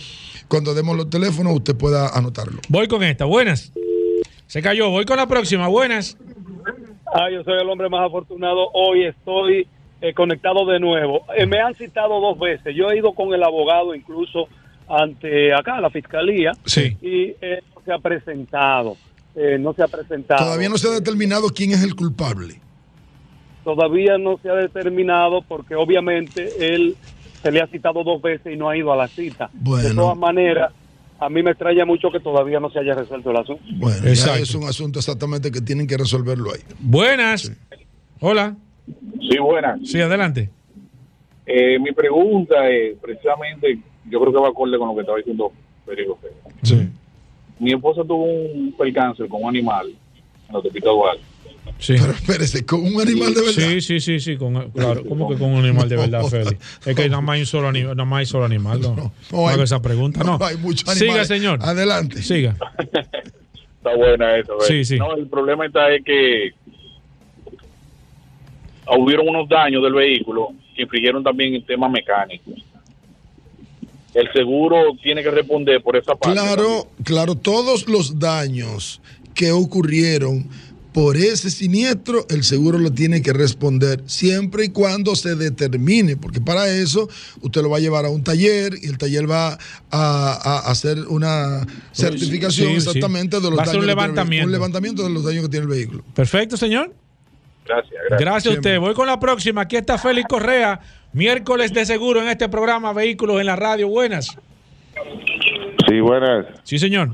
cuando 0.47 0.74
demos 0.74 0.95
los 0.95 1.09
teléfonos, 1.09 1.53
usted 1.53 1.76
pueda 1.76 2.09
anotarlo. 2.09 2.61
Voy 2.69 2.88
con 2.88 3.03
esta, 3.03 3.26
buenas. 3.26 3.74
Se 4.47 4.61
cayó, 4.61 4.89
voy 4.89 5.05
con 5.05 5.17
la 5.17 5.28
próxima, 5.28 5.67
buenas. 5.67 6.17
Ah, 7.13 7.30
yo 7.32 7.43
soy 7.43 7.61
el 7.61 7.69
hombre 7.69 7.89
más 7.89 8.07
afortunado. 8.07 8.69
Hoy 8.74 9.05
estoy 9.05 9.67
eh, 10.04 10.14
conectado 10.14 10.66
de 10.66 10.82
nuevo. 10.82 11.22
Eh, 11.34 11.45
me 11.45 11.62
han 11.62 11.76
citado 11.76 12.20
dos 12.20 12.38
veces. 12.38 12.76
Yo 12.76 12.91
he 12.91 12.97
ido 12.97 13.14
con 13.14 13.34
el 13.34 13.41
abogado 13.41 13.95
incluso 13.95 14.49
ante 14.89 15.54
acá, 15.54 15.80
la 15.80 15.89
fiscalía, 15.89 16.51
sí. 16.66 16.97
y 17.01 17.34
eh, 17.39 17.64
no 17.74 17.82
se 17.86 17.93
ha 17.93 17.99
presentado. 17.99 18.97
no 19.60 19.74
se 19.74 19.82
ha 19.82 19.88
presentado. 19.88 20.43
Todavía 20.43 20.68
no 20.68 20.78
se 20.78 20.89
ha 20.89 20.91
determinado 20.91 21.47
quién 21.56 21.72
es 21.72 21.84
el 21.84 21.95
culpable. 21.95 22.60
Todavía 23.64 24.18
no 24.18 24.38
se 24.43 24.49
ha 24.49 24.56
determinado 24.56 25.41
porque 25.41 25.74
obviamente 25.74 26.51
él 26.60 26.97
se 27.41 27.49
le 27.49 27.62
ha 27.62 27.68
citado 27.68 28.04
dos 28.04 28.22
veces 28.22 28.54
y 28.54 28.58
no 28.58 28.68
ha 28.70 28.76
ido 28.76 28.91
a 28.91 28.97
la 28.97 29.08
cita. 29.08 29.49
De 29.54 29.93
todas 29.93 30.18
maneras, 30.18 30.74
a 31.18 31.30
mí 31.30 31.41
me 31.41 31.51
extraña 31.51 31.86
mucho 31.86 32.12
que 32.12 32.20
todavía 32.20 32.60
no 32.60 32.70
se 32.72 32.80
haya 32.80 32.93
resuelto 32.93 33.32
el 33.32 33.38
asunto. 33.38 33.64
Bueno, 33.78 34.06
es 34.06 34.54
un 34.54 34.66
asunto 34.66 34.99
exactamente 34.99 35.49
que 35.49 35.62
tienen 35.62 35.88
que 35.88 35.95
resolverlo 35.95 36.51
ahí. 36.51 36.60
Buenas. 36.82 37.54
Hola. 38.20 38.58
Sí, 38.86 39.38
buena. 39.40 39.78
Sí, 39.84 40.02
adelante. 40.02 40.50
Eh, 41.46 41.80
mi 41.80 41.92
pregunta 41.92 42.70
es, 42.70 42.98
precisamente, 43.00 43.80
yo 44.10 44.20
creo 44.20 44.34
que 44.34 44.40
va 44.40 44.50
acorde 44.50 44.78
con 44.78 44.90
lo 44.90 44.96
que 44.96 45.02
estaba 45.02 45.18
diciendo 45.18 45.52
Federico 45.86 46.20
Sí. 46.62 46.88
Mi 47.60 47.74
esposa 47.74 48.02
tuvo 48.04 48.24
un 48.24 48.74
percance 48.78 49.28
con 49.28 49.44
un 49.44 49.50
animal 49.50 49.88
en 49.90 50.54
los 50.54 50.66
hospital 50.66 50.94
Sí. 51.80 51.96
Pero 52.00 52.12
espérese, 52.12 52.66
¿con 52.66 52.82
un 52.82 53.02
animal 53.02 53.34
de 53.34 53.42
verdad? 53.42 53.54
Sí, 53.54 53.82
sí, 53.82 54.00
sí, 54.00 54.20
sí, 54.20 54.38
con, 54.38 54.72
claro. 54.72 55.04
¿Cómo 55.08 55.30
que 55.30 55.38
con 55.38 55.52
un 55.52 55.64
animal 55.64 55.88
de 55.90 55.96
verdad, 55.98 56.24
Félix? 56.24 56.80
Es 56.86 56.96
que 56.96 57.10
nada 57.10 57.22
más 57.22 57.36
hay 57.36 57.40
un 57.42 57.46
solo 57.46 57.68
animal, 57.70 57.96
nada 57.96 58.06
más 58.06 58.20
hay 58.20 58.26
solo 58.26 58.46
animal, 58.46 58.82
no. 58.82 58.96
No, 58.96 59.14
no 59.32 59.48
hay, 59.48 59.60
esa 59.62 59.82
pregunta, 59.82 60.24
no. 60.24 60.38
hay 60.42 60.58
muchos 60.58 60.88
animales. 60.88 61.28
Siga, 61.28 61.38
señor. 61.38 61.60
Adelante. 61.62 62.22
Siga. 62.22 62.56
está 63.78 63.96
buena 63.96 64.38
eso, 64.38 64.60
Sí, 64.62 64.86
sí. 64.86 64.98
No, 64.98 65.16
el 65.16 65.28
problema 65.28 65.66
está 65.66 65.94
es 65.94 66.04
que 66.04 66.52
hubieron 68.92 69.28
unos 69.28 69.48
daños 69.48 69.84
del 69.84 69.94
vehículo 69.94 70.50
que 70.76 70.84
infringieron 70.84 71.24
también 71.24 71.54
el 71.56 71.66
tema 71.66 71.90
mecánico. 71.90 72.52
El 74.14 74.32
seguro 74.32 74.96
tiene 75.02 75.24
que 75.24 75.32
responder 75.32 75.82
por 75.82 75.96
esa 75.96 76.16
parte. 76.16 76.40
Claro, 76.40 76.88
claro, 77.04 77.36
todos 77.36 77.88
los 77.88 78.20
daños 78.20 79.02
que 79.34 79.52
ocurrieron 79.52 80.48
por 80.94 81.18
ese 81.18 81.50
siniestro, 81.50 82.28
el 82.30 82.44
seguro 82.44 82.78
lo 82.78 82.94
tiene 82.94 83.24
que 83.24 83.34
responder 83.34 84.04
siempre 84.06 84.66
y 84.66 84.70
cuando 84.70 85.16
se 85.16 85.36
determine, 85.36 86.16
porque 86.16 86.40
para 86.40 86.70
eso 86.70 87.10
usted 87.42 87.64
lo 87.64 87.72
va 87.72 87.78
a 87.78 87.80
llevar 87.80 88.06
a 88.06 88.10
un 88.10 88.24
taller 88.24 88.76
y 88.80 88.88
el 88.88 89.00
taller 89.00 89.30
va 89.30 89.58
a, 89.90 90.64
hacer 90.70 91.00
una 91.08 91.66
certificación 91.92 92.74
exactamente 92.74 93.40
de 93.40 93.50
los 93.50 93.58
daños. 93.58 93.76
un 93.76 93.88
levantamiento. 93.88 94.46
un 94.46 94.52
levantamiento 94.52 95.04
de 95.04 95.10
los 95.10 95.24
daños 95.24 95.44
que 95.44 95.50
tiene 95.50 95.64
el 95.64 95.72
vehículo. 95.72 96.04
Perfecto, 96.14 96.58
señor. 96.58 96.94
Gracias, 97.66 97.93
gracias. 98.09 98.20
Gracias 98.20 98.53
a 98.53 98.57
usted. 98.57 98.80
Voy 98.80 98.93
con 98.93 99.07
la 99.07 99.20
próxima. 99.20 99.61
Aquí 99.61 99.76
está 99.76 99.97
Félix 99.97 100.28
Correa, 100.28 100.80
miércoles 101.14 101.74
de 101.74 101.86
seguro 101.86 102.22
en 102.22 102.28
este 102.28 102.49
programa 102.49 102.93
Vehículos 102.93 103.39
en 103.39 103.45
la 103.45 103.55
Radio. 103.55 103.88
Buenas. 103.88 104.38
Sí, 105.88 105.99
buenas. 105.99 106.45
Sí, 106.64 106.78
señor. 106.78 107.09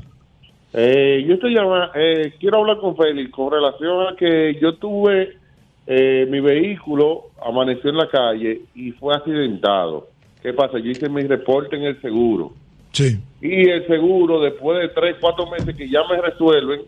Eh, 0.72 1.24
yo 1.26 1.34
estoy 1.34 1.54
llamando, 1.54 1.90
eh, 1.94 2.34
quiero 2.38 2.58
hablar 2.58 2.78
con 2.78 2.96
Félix 2.96 3.30
con 3.30 3.52
relación 3.52 4.06
a 4.06 4.16
que 4.16 4.56
yo 4.60 4.74
tuve 4.76 5.36
eh, 5.86 6.26
mi 6.30 6.38
vehículo, 6.40 7.30
amaneció 7.44 7.90
en 7.90 7.96
la 7.96 8.08
calle 8.08 8.62
y 8.74 8.92
fue 8.92 9.14
accidentado. 9.14 10.08
¿Qué 10.40 10.52
pasa? 10.52 10.78
Yo 10.78 10.90
hice 10.90 11.08
mi 11.08 11.22
reporte 11.22 11.76
en 11.76 11.82
el 11.82 12.00
seguro. 12.00 12.52
Sí. 12.92 13.18
Y 13.40 13.68
el 13.68 13.86
seguro, 13.86 14.40
después 14.40 14.80
de 14.80 14.88
tres, 14.88 15.16
cuatro 15.20 15.50
meses 15.50 15.74
que 15.74 15.88
ya 15.88 16.00
me 16.08 16.20
resuelven, 16.20 16.82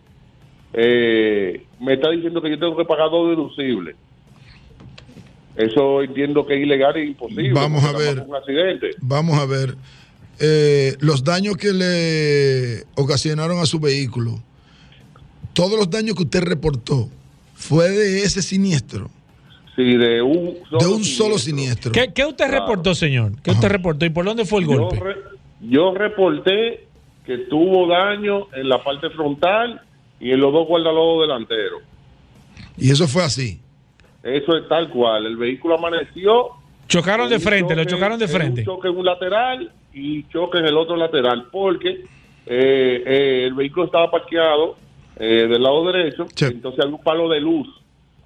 eh, 0.73 1.65
me 1.81 1.95
está 1.95 2.11
diciendo 2.11 2.41
que 2.41 2.51
yo 2.51 2.59
tengo 2.59 2.77
que 2.77 2.85
pagar 2.85 3.11
dos 3.11 3.31
deducibles. 3.31 3.97
Eso 5.57 6.03
entiendo 6.03 6.47
que 6.47 6.55
es 6.55 6.63
ilegal 6.63 6.97
e 6.97 7.07
imposible. 7.07 7.53
Vamos 7.53 7.85
a 7.85 7.93
ver. 7.93 8.25
Un 8.27 8.35
accidente. 8.35 8.91
Vamos 9.01 9.39
a 9.39 9.45
ver. 9.45 9.77
Eh, 10.41 10.97
los 11.01 11.25
daños 11.25 11.57
que 11.57 11.73
le 11.73 12.85
ocasionaron 12.95 13.59
a 13.59 13.67
su 13.67 13.79
vehículo, 13.79 14.41
todos 15.53 15.79
los 15.79 15.91
daños 15.91 16.17
que 16.17 16.23
usted 16.23 16.43
reportó, 16.43 17.09
¿fue 17.55 17.91
de 17.91 18.23
ese 18.23 18.41
siniestro? 18.41 19.11
Sí, 19.77 19.97
de 19.97 20.23
un 20.23 20.57
solo 20.69 20.79
de 20.79 20.87
un 20.87 21.05
siniestro. 21.05 21.25
Solo 21.25 21.39
siniestro. 21.39 21.93
¿Qué, 21.93 22.25
usted 22.25 22.51
reportó, 22.51 22.95
señor? 22.95 23.33
¿Qué 23.43 23.51
usted 23.51 23.69
reportó 23.69 24.07
y 24.07 24.11
por 24.11 24.25
dónde 24.25 24.45
fue 24.45 24.61
el 24.61 24.67
golpe? 24.67 25.01
yo 25.61 25.95
reporté 25.95 26.87
que 27.25 27.39
tuvo 27.39 27.87
daño 27.87 28.49
en 28.53 28.69
la 28.69 28.83
parte 28.83 29.11
frontal 29.11 29.81
y 30.23 30.31
en 30.31 30.41
los 30.41 30.53
dos 30.53 30.69
guardalodos 30.69 31.23
delanteros. 31.27 31.83
¿Y 32.79 32.93
eso 32.93 33.09
fue 33.09 33.25
así? 33.25 33.61
Eso 34.23 34.57
es 34.57 34.69
tal 34.69 34.89
cual. 34.89 35.27
El 35.27 35.37
vehículo 35.37 35.75
amaneció. 35.75 36.51
Chocaron 36.87 37.29
de 37.29 37.41
frente, 37.41 37.75
lo 37.75 37.85
chocaron 37.85 38.19
de 38.21 38.29
frente. 38.29 38.61
Un 38.61 38.67
choque 38.67 38.89
en 38.89 38.97
un 38.97 39.05
lateral 39.05 39.73
y 39.93 40.23
choque 40.29 40.59
en 40.59 40.67
el 40.67 40.77
otro 40.77 40.95
lateral, 40.97 41.49
porque 41.51 42.05
eh, 42.47 43.03
eh, 43.05 43.45
el 43.47 43.55
vehículo 43.55 43.87
estaba 43.87 44.11
parqueado 44.11 44.77
eh, 45.17 45.49
del 45.49 45.61
lado 45.61 45.91
derecho, 45.91 46.27
entonces 46.41 46.85
hay 46.85 46.91
un 46.91 47.03
palo 47.03 47.29
de 47.29 47.41
luz. 47.41 47.69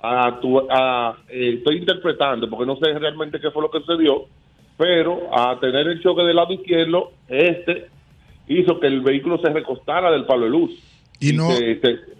A 0.02 0.38
a, 0.70 1.16
estoy 1.28 1.78
interpretando, 1.78 2.48
porque 2.48 2.66
no 2.66 2.76
sé 2.76 2.92
realmente 2.98 3.40
qué 3.40 3.50
fue 3.50 3.62
lo 3.62 3.70
que 3.70 3.80
sucedió, 3.80 4.26
pero 4.76 5.34
a 5.34 5.58
tener 5.58 5.88
el 5.88 6.02
choque 6.02 6.22
del 6.22 6.36
lado 6.36 6.52
izquierdo, 6.52 7.12
este 7.26 7.88
hizo 8.48 8.78
que 8.78 8.86
el 8.86 9.00
vehículo 9.00 9.38
se 9.38 9.48
recostara 9.48 10.10
del 10.10 10.26
palo 10.26 10.44
de 10.44 10.50
luz 10.50 10.95
y, 11.20 11.32
no 11.32 11.50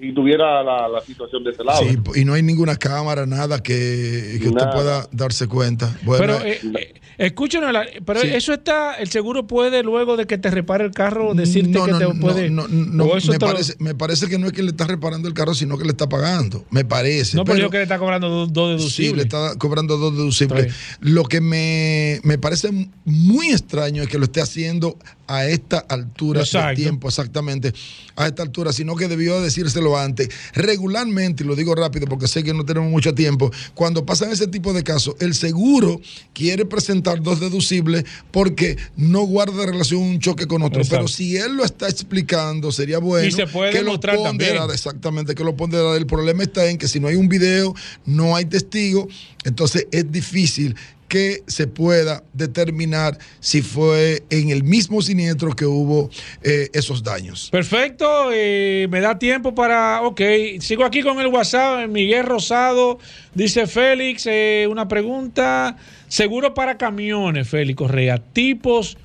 y 0.00 0.12
tuviera 0.12 0.62
la, 0.62 1.00
situación 1.06 1.44
de 1.44 1.50
ese 1.50 1.64
lado. 1.64 1.82
Sí, 1.82 2.20
y 2.20 2.24
no 2.24 2.34
hay 2.34 2.42
ninguna 2.42 2.76
cámara, 2.76 3.26
nada 3.26 3.62
que, 3.62 4.38
que 4.40 4.48
usted 4.48 4.66
pueda 4.72 5.08
darse 5.12 5.46
cuenta. 5.46 5.94
pero 6.18 6.40
eh, 6.44 6.60
eh, 6.78 6.94
escúchenos, 7.18 7.74
pero 8.04 8.20
eso 8.20 8.52
está, 8.52 8.94
el 8.94 9.08
seguro 9.08 9.46
puede 9.46 9.82
luego 9.82 10.16
de 10.16 10.26
que 10.26 10.38
te 10.38 10.50
repare 10.50 10.84
el 10.84 10.92
carro 10.92 11.34
decirte 11.34 11.78
que 11.84 11.92
te 11.92 12.14
puede. 12.20 12.50
No, 12.50 12.68
no, 12.68 13.06
me, 13.06 13.38
parece, 13.38 13.74
me 13.78 13.94
parece 13.94 14.28
que 14.28 14.38
no 14.38 14.46
es 14.46 14.52
que 14.52 14.62
le 14.62 14.70
está 14.70 14.86
reparando 14.86 15.28
el 15.28 15.34
carro, 15.34 15.54
sino 15.54 15.78
que 15.78 15.84
le 15.84 15.90
está 15.90 16.08
pagando. 16.08 16.64
Me 16.70 16.84
parece. 16.84 17.36
No, 17.36 17.44
pero, 17.44 17.58
yo 17.58 17.70
que 17.70 17.78
le 17.78 17.84
está 17.84 17.98
cobrando 17.98 18.46
dos, 18.46 18.52
deducibles. 18.52 18.92
Sí, 18.92 19.14
le 19.14 19.22
está 19.22 19.56
cobrando 19.58 19.96
dos 19.96 20.14
deducibles. 20.16 20.74
Lo 21.00 21.24
que 21.24 21.40
me, 21.40 22.20
me 22.22 22.38
parece 22.38 22.70
muy 23.04 23.50
extraño 23.50 24.02
es 24.02 24.08
que 24.08 24.18
lo 24.18 24.24
esté 24.24 24.40
haciendo 24.40 24.98
a 25.26 25.46
esta 25.46 25.78
altura 25.78 26.42
de 26.42 26.74
tiempo, 26.74 27.08
exactamente, 27.08 27.72
a 28.16 28.26
esta 28.26 28.42
altura, 28.42 28.72
sino 28.72 28.96
que 28.96 29.08
debió 29.08 29.40
decírselo 29.40 29.98
antes. 29.98 30.28
Regularmente, 30.54 31.44
y 31.44 31.46
lo 31.46 31.56
digo 31.56 31.74
rápido 31.74 32.06
porque 32.06 32.28
sé 32.28 32.42
que 32.42 32.54
no 32.54 32.64
tenemos 32.64 32.90
mucho 32.90 33.14
tiempo, 33.14 33.50
cuando 33.74 34.04
pasan 34.04 34.30
ese 34.30 34.46
tipo 34.46 34.72
de 34.72 34.82
casos, 34.82 35.16
el 35.20 35.34
seguro 35.34 36.00
quiere 36.32 36.64
presentar 36.64 37.22
dos 37.22 37.40
deducibles 37.40 38.04
porque 38.30 38.76
no 38.96 39.22
guarda 39.22 39.66
relación 39.66 40.02
un 40.02 40.18
choque 40.18 40.46
con 40.46 40.62
otro. 40.62 40.82
Pero 40.88 41.08
si 41.08 41.36
él 41.36 41.56
lo 41.56 41.64
está 41.64 41.88
explicando, 41.88 42.72
sería 42.72 42.98
bueno 42.98 43.28
que 43.72 43.82
lo 43.82 44.00
ponderara, 44.00 44.72
exactamente, 44.72 45.34
que 45.34 45.44
lo 45.44 45.56
ponderara. 45.56 45.96
El 45.96 46.06
problema 46.06 46.42
está 46.42 46.66
en 46.66 46.78
que 46.78 46.88
si 46.88 47.00
no 47.00 47.08
hay 47.08 47.16
un 47.16 47.28
video, 47.28 47.74
no 48.04 48.36
hay 48.36 48.44
testigo, 48.44 49.08
entonces 49.44 49.86
es 49.90 50.10
difícil 50.10 50.76
que 51.08 51.42
se 51.46 51.66
pueda 51.66 52.22
determinar 52.32 53.18
si 53.40 53.62
fue 53.62 54.24
en 54.30 54.50
el 54.50 54.64
mismo 54.64 55.02
siniestro 55.02 55.54
que 55.54 55.66
hubo 55.66 56.10
eh, 56.42 56.68
esos 56.72 57.02
daños. 57.02 57.48
Perfecto, 57.50 58.30
eh, 58.32 58.88
me 58.90 59.00
da 59.00 59.18
tiempo 59.18 59.54
para, 59.54 60.02
ok, 60.02 60.20
sigo 60.60 60.84
aquí 60.84 61.02
con 61.02 61.20
el 61.20 61.28
WhatsApp, 61.28 61.88
Miguel 61.88 62.24
Rosado, 62.24 62.98
dice 63.34 63.66
Félix, 63.66 64.26
eh, 64.26 64.66
una 64.70 64.88
pregunta, 64.88 65.76
seguro 66.08 66.54
para 66.54 66.76
camiones, 66.76 67.48
Félix 67.48 67.76
Correa, 67.76 68.18
tipos, 68.18 68.96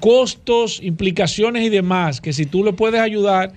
costos, 0.00 0.80
implicaciones 0.82 1.64
y 1.64 1.70
demás, 1.70 2.20
que 2.20 2.32
si 2.32 2.46
tú 2.46 2.62
le 2.62 2.72
puedes 2.72 3.00
ayudar 3.00 3.52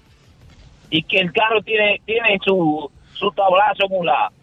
y 0.90 1.04
que 1.04 1.20
el 1.20 1.32
carro 1.32 1.62
tiene 1.62 2.02
tiene 2.06 2.40
su, 2.44 2.90
su 3.22 3.32
tablazo 3.32 3.86
en 3.86 4.00
un 4.00 4.06
lado. 4.06 4.34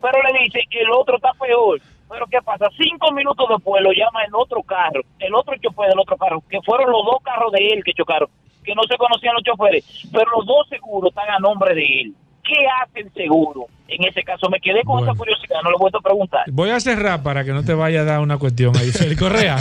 Pero 0.00 0.22
le 0.22 0.44
dice 0.44 0.60
que 0.70 0.80
el 0.80 0.90
otro 0.90 1.16
está 1.16 1.32
peor. 1.34 1.80
Pero 2.08 2.26
¿qué 2.30 2.38
pasa? 2.42 2.68
Cinco 2.76 3.10
minutos 3.12 3.46
después 3.48 3.82
lo 3.82 3.90
llama 3.90 4.22
el 4.24 4.34
otro 4.34 4.62
carro, 4.62 5.00
el 5.18 5.34
otro 5.34 5.54
chofer 5.56 5.88
del 5.88 5.98
otro 5.98 6.16
carro, 6.16 6.42
que 6.48 6.60
fueron 6.62 6.90
los 6.90 7.04
dos 7.04 7.16
carros 7.24 7.50
de 7.52 7.68
él 7.68 7.82
que 7.84 7.92
chocaron, 7.92 8.28
que 8.62 8.74
no 8.74 8.82
se 8.84 8.96
conocían 8.96 9.34
los 9.34 9.42
choferes, 9.42 9.84
pero 10.12 10.30
los 10.36 10.46
dos 10.46 10.68
seguros 10.68 11.10
están 11.10 11.30
a 11.30 11.38
nombre 11.38 11.74
de 11.74 11.82
él. 11.82 12.14
¿Qué 12.44 12.60
hace 12.82 13.00
el 13.00 13.12
seguro? 13.14 13.66
En 13.88 14.04
ese 14.04 14.22
caso 14.22 14.50
me 14.50 14.60
quedé 14.60 14.82
con 14.84 15.02
esa 15.02 15.14
curiosidad, 15.14 15.62
no 15.64 15.70
lo 15.70 15.78
voy 15.78 15.90
a 15.92 16.00
preguntar. 16.00 16.44
Voy 16.52 16.68
a 16.68 16.78
cerrar 16.78 17.22
para 17.22 17.42
que 17.42 17.52
no 17.52 17.64
te 17.64 17.72
vaya 17.72 18.02
a 18.02 18.04
dar 18.04 18.20
una 18.20 18.36
cuestión 18.36 18.76
ahí, 18.76 18.90
Félix 18.92 19.18
Correa. 19.18 19.56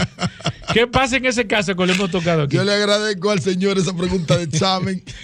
¿Qué 0.74 0.86
pasa 0.86 1.16
en 1.16 1.26
ese 1.26 1.48
caso 1.48 1.76
que 1.76 1.86
le 1.86 1.94
hemos 1.94 2.12
tocado 2.12 2.44
aquí? 2.44 2.58
Yo 2.58 2.64
le 2.66 2.74
agradezco 2.74 3.32
al 3.32 3.40
señor 3.40 3.78
esa 3.78 3.96
pregunta 3.96 4.38
de 4.38 4.44
examen. 4.44 5.02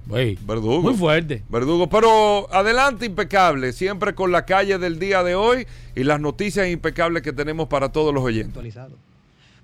verdugo. 0.07 0.81
Muy 0.81 0.95
fuerte. 0.95 1.43
Verdugo. 1.49 1.89
Pero 1.89 2.53
adelante, 2.53 3.05
impecable. 3.05 3.73
Siempre 3.73 4.13
con 4.15 4.31
la 4.31 4.45
calle 4.45 4.77
del 4.77 4.99
día 4.99 5.23
de 5.23 5.35
hoy 5.35 5.65
y 5.95 6.03
las 6.03 6.19
noticias 6.19 6.67
impecables 6.69 7.23
que 7.23 7.33
tenemos 7.33 7.67
para 7.67 7.89
todos 7.91 8.13
los 8.13 8.23
oyentes. 8.23 8.75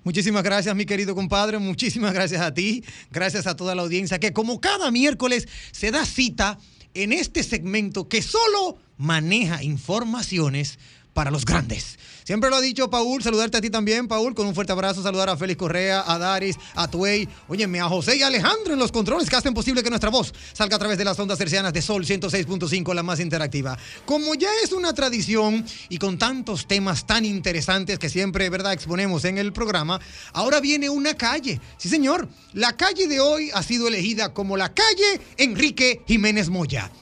Muchísimas 0.02 0.42
gracias, 0.42 0.74
mi 0.74 0.86
querido 0.86 1.14
compadre. 1.14 1.58
Muchísimas 1.58 2.14
gracias 2.14 2.40
a 2.40 2.54
ti. 2.54 2.82
Gracias 3.10 3.46
a 3.46 3.54
toda 3.54 3.74
la 3.74 3.82
audiencia 3.82 4.18
que, 4.18 4.32
como 4.32 4.60
cada 4.60 4.90
miércoles, 4.90 5.46
se 5.72 5.90
da 5.90 6.06
cita 6.06 6.58
en 6.94 7.12
este 7.12 7.42
segmento 7.42 8.08
que 8.08 8.22
solo 8.22 8.78
maneja 8.96 9.62
informaciones 9.62 10.78
para 11.12 11.30
los 11.30 11.44
grandes. 11.44 11.98
Siempre 12.30 12.48
lo 12.48 12.54
ha 12.54 12.60
dicho 12.60 12.88
Paul, 12.88 13.20
saludarte 13.20 13.56
a 13.56 13.60
ti 13.60 13.70
también, 13.70 14.06
Paul, 14.06 14.36
con 14.36 14.46
un 14.46 14.54
fuerte 14.54 14.70
abrazo, 14.70 15.02
saludar 15.02 15.28
a 15.30 15.36
Félix 15.36 15.58
Correa, 15.58 16.04
a 16.06 16.16
Daris, 16.16 16.56
a 16.76 16.88
Tuey, 16.88 17.28
óyeme, 17.48 17.80
a 17.80 17.88
José 17.88 18.18
y 18.18 18.22
a 18.22 18.28
Alejandro 18.28 18.72
en 18.72 18.78
los 18.78 18.92
controles 18.92 19.28
que 19.28 19.34
hacen 19.34 19.52
posible 19.52 19.82
que 19.82 19.90
nuestra 19.90 20.10
voz 20.10 20.32
salga 20.52 20.76
a 20.76 20.78
través 20.78 20.96
de 20.96 21.04
las 21.04 21.18
ondas 21.18 21.38
cercianas 21.38 21.72
de 21.72 21.82
Sol 21.82 22.06
106.5, 22.06 22.94
la 22.94 23.02
más 23.02 23.18
interactiva. 23.18 23.76
Como 24.06 24.36
ya 24.36 24.48
es 24.62 24.70
una 24.70 24.94
tradición 24.94 25.66
y 25.88 25.98
con 25.98 26.18
tantos 26.18 26.68
temas 26.68 27.04
tan 27.04 27.24
interesantes 27.24 27.98
que 27.98 28.08
siempre, 28.08 28.48
¿verdad?, 28.48 28.74
exponemos 28.74 29.24
en 29.24 29.36
el 29.36 29.52
programa, 29.52 30.00
ahora 30.32 30.60
viene 30.60 30.88
una 30.88 31.14
calle. 31.14 31.60
Sí, 31.78 31.88
señor, 31.88 32.28
la 32.52 32.76
calle 32.76 33.08
de 33.08 33.18
hoy 33.18 33.50
ha 33.52 33.64
sido 33.64 33.88
elegida 33.88 34.32
como 34.32 34.56
la 34.56 34.72
calle 34.72 35.20
Enrique 35.36 36.04
Jiménez 36.06 36.48
Moya. 36.48 36.92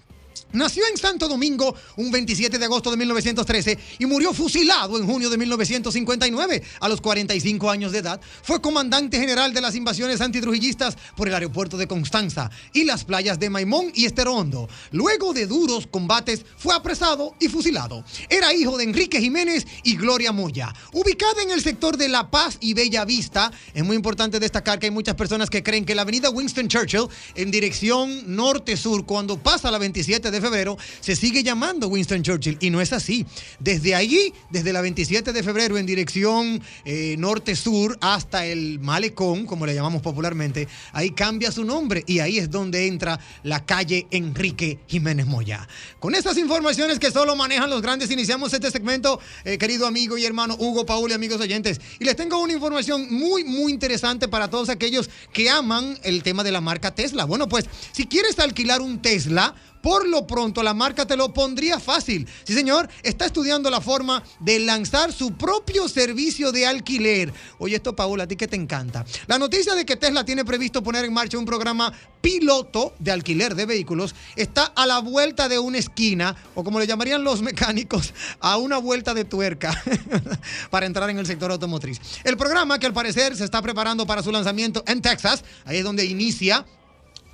Nació 0.53 0.83
en 0.91 0.97
Santo 0.97 1.29
Domingo 1.29 1.75
un 1.97 2.11
27 2.11 2.59
de 2.59 2.65
agosto 2.65 2.91
de 2.91 2.97
1913 2.97 3.79
y 3.99 4.07
murió 4.07 4.33
fusilado 4.33 4.99
en 4.99 5.07
junio 5.07 5.29
de 5.29 5.37
1959 5.37 6.63
a 6.81 6.89
los 6.89 7.03
45 7.03 7.71
años 7.71 7.93
de 7.93 7.99
edad. 7.99 8.19
Fue 8.43 8.63
comandante 8.63 9.21
general 9.21 9.53
de 9.53 9.61
las 9.61 9.75
invasiones 9.75 10.23
antitrujillistas 10.23 10.97
por 11.15 11.29
el 11.29 11.35
aeropuerto 11.35 11.77
de 11.77 11.87
Constanza 11.87 12.51
y 12.73 12.85
las 12.85 13.05
playas 13.05 13.39
de 13.39 13.51
Maimón 13.51 13.93
y 13.95 14.07
Esterondo. 14.07 14.71
Luego 14.93 15.35
de 15.35 15.47
duros 15.47 15.87
combates 15.87 16.47
fue 16.57 16.75
apresado 16.75 17.35
y 17.39 17.49
fusilado. 17.49 18.03
Era 18.31 18.55
hijo 18.55 18.79
de 18.79 18.85
Enrique 18.85 19.21
Jiménez 19.21 19.67
y 19.83 19.97
Gloria 19.97 20.33
Moya. 20.33 20.73
Ubicada 20.95 21.43
en 21.43 21.51
el 21.51 21.61
sector 21.61 21.99
de 21.99 22.09
La 22.09 22.31
Paz 22.31 22.57
y 22.61 22.73
Bella 22.73 23.05
Vista, 23.05 23.53
es 23.75 23.85
muy 23.85 23.97
importante 23.97 24.41
destacar 24.41 24.79
que 24.79 24.87
hay 24.87 24.93
muchas 24.93 25.15
personas 25.15 25.51
que 25.51 25.63
creen 25.63 25.85
que 25.85 25.95
la 25.95 26.03
avenida 26.03 26.31
Winston 26.31 26.69
Churchill 26.69 27.09
en 27.35 27.51
dirección 27.51 28.35
norte-sur 28.35 29.05
cuando 29.05 29.37
pasa 29.37 29.71
la 29.71 29.77
27 29.77 30.31
de 30.31 30.38
febrero 30.41 30.77
se 31.01 31.17
sigue 31.17 31.43
llamando 31.43 31.89
Winston 31.89 32.23
Churchill 32.23 32.59
y 32.61 32.71
no 32.71 32.81
es 32.81 32.93
así. 32.93 33.27
Desde 33.59 33.95
allí, 33.95 34.33
desde 34.51 34.73
la 34.73 34.81
27 34.81 35.33
de 35.33 35.43
febrero 35.43 35.79
en 35.79 35.87
dirección 35.87 36.63
eh, 36.85 37.17
norte-sur 37.19 37.99
hasta 38.01 38.47
el 38.47 38.79
malecón, 38.81 39.47
como 39.47 39.67
le 39.67 39.75
llamamos 39.75 40.03
popularmente, 40.03 40.69
ahí 40.93 41.11
cambia 41.11 41.53
su 41.53 41.65
nombre 41.65 42.05
y 42.07 42.21
ahí 42.21 42.39
es 42.39 42.51
donde 42.51 42.87
entra 42.87 43.19
la 43.43 43.65
calle 43.65 44.07
Enrique 44.11 44.81
Jiménez 44.87 45.27
Moya. 45.27 45.69
Con 45.99 46.15
estas 46.15 46.37
informaciones 46.39 46.99
que 46.99 47.11
solo 47.11 47.37
manejan 47.37 47.71
los 47.71 47.83
grandes, 47.83 48.11
iniciamos 48.11 48.53
este 48.53 48.71
segmento, 48.71 49.21
eh, 49.45 49.59
querido 49.59 49.87
amigo 49.87 50.19
y 50.19 50.25
hermano 50.25 50.57
Hugo 50.59 50.87
Paul 50.87 51.11
y 51.11 51.15
amigos 51.15 51.41
oyentes. 51.41 51.81
Y 51.99 52.05
les 52.05 52.17
tengo 52.17 52.39
una 52.39 52.53
información 52.53 53.13
muy, 53.13 53.45
muy 53.45 53.73
interesante 53.73 54.29
para 54.29 54.49
todos 54.49 54.69
aquellos 54.69 55.11
que 55.33 55.51
aman 55.51 55.99
el 56.03 56.23
tema 56.23 56.45
de 56.45 56.53
la 56.53 56.61
marca 56.61 56.95
Tesla. 56.95 57.25
Bueno, 57.25 57.49
pues 57.49 57.67
si 57.93 58.07
quieres 58.07 58.39
alquilar 58.39 58.81
un 58.81 59.01
Tesla, 59.01 59.55
por 59.83 60.07
lo 60.09 60.27
pronto, 60.27 60.63
la 60.63 60.75
marca 60.75 61.07
te 61.07 61.17
lo 61.17 61.33
pondría 61.33 61.79
fácil. 61.79 62.29
Sí, 62.45 62.55
señor, 62.55 62.89
está 63.03 63.27
estudiando 63.27 63.71
la 63.71 63.81
forma 63.81 64.23
de 64.41 64.59
lanzar 64.61 65.13
su 65.13 65.33
propio 65.37 65.89
servicio 65.89 66.53
de 66.53 66.67
alquiler. 66.67 67.33
Oye, 67.59 67.77
esto, 67.77 67.95
Paula, 67.95 68.25
a 68.25 68.29
ti 68.29 68.37
que 68.37 68.49
te 68.49 68.57
encanta. 68.57 69.05
La 69.27 69.39
noticia 69.39 69.75
de 69.75 69.85
que 69.85 69.97
Tesla 69.97 70.25
tiene 70.25 70.45
previsto 70.45 70.83
poner 70.83 71.05
en 71.05 71.13
marcha 71.13 71.39
un 71.39 71.45
programa 71.45 71.93
piloto 72.21 72.95
de 72.99 73.13
alquiler 73.13 73.55
de 73.55 73.67
vehículos 73.67 74.15
está 74.37 74.65
a 74.65 74.87
la 74.87 74.99
vuelta 74.99 75.49
de 75.49 75.59
una 75.59 75.79
esquina, 75.79 76.37
o 76.55 76.65
como 76.65 76.81
le 76.81 76.87
llamarían 76.87 77.25
los 77.25 77.43
mecánicos, 77.43 78.13
a 78.41 78.57
una 78.57 78.79
vuelta 78.79 79.15
de 79.15 79.25
tuerca 79.25 79.83
para 80.71 80.87
entrar 80.87 81.09
en 81.11 81.19
el 81.19 81.27
sector 81.27 81.51
automotriz. 81.51 82.01
El 82.25 82.37
programa, 82.37 82.79
que 82.79 82.87
al 82.87 82.93
parecer 82.93 83.37
se 83.37 83.45
está 83.45 83.63
preparando 83.63 84.07
para 84.07 84.23
su 84.23 84.33
lanzamiento 84.33 84.83
en 84.87 85.01
Texas, 85.01 85.45
ahí 85.65 85.79
es 85.79 85.85
donde 85.85 86.05
inicia 86.05 86.65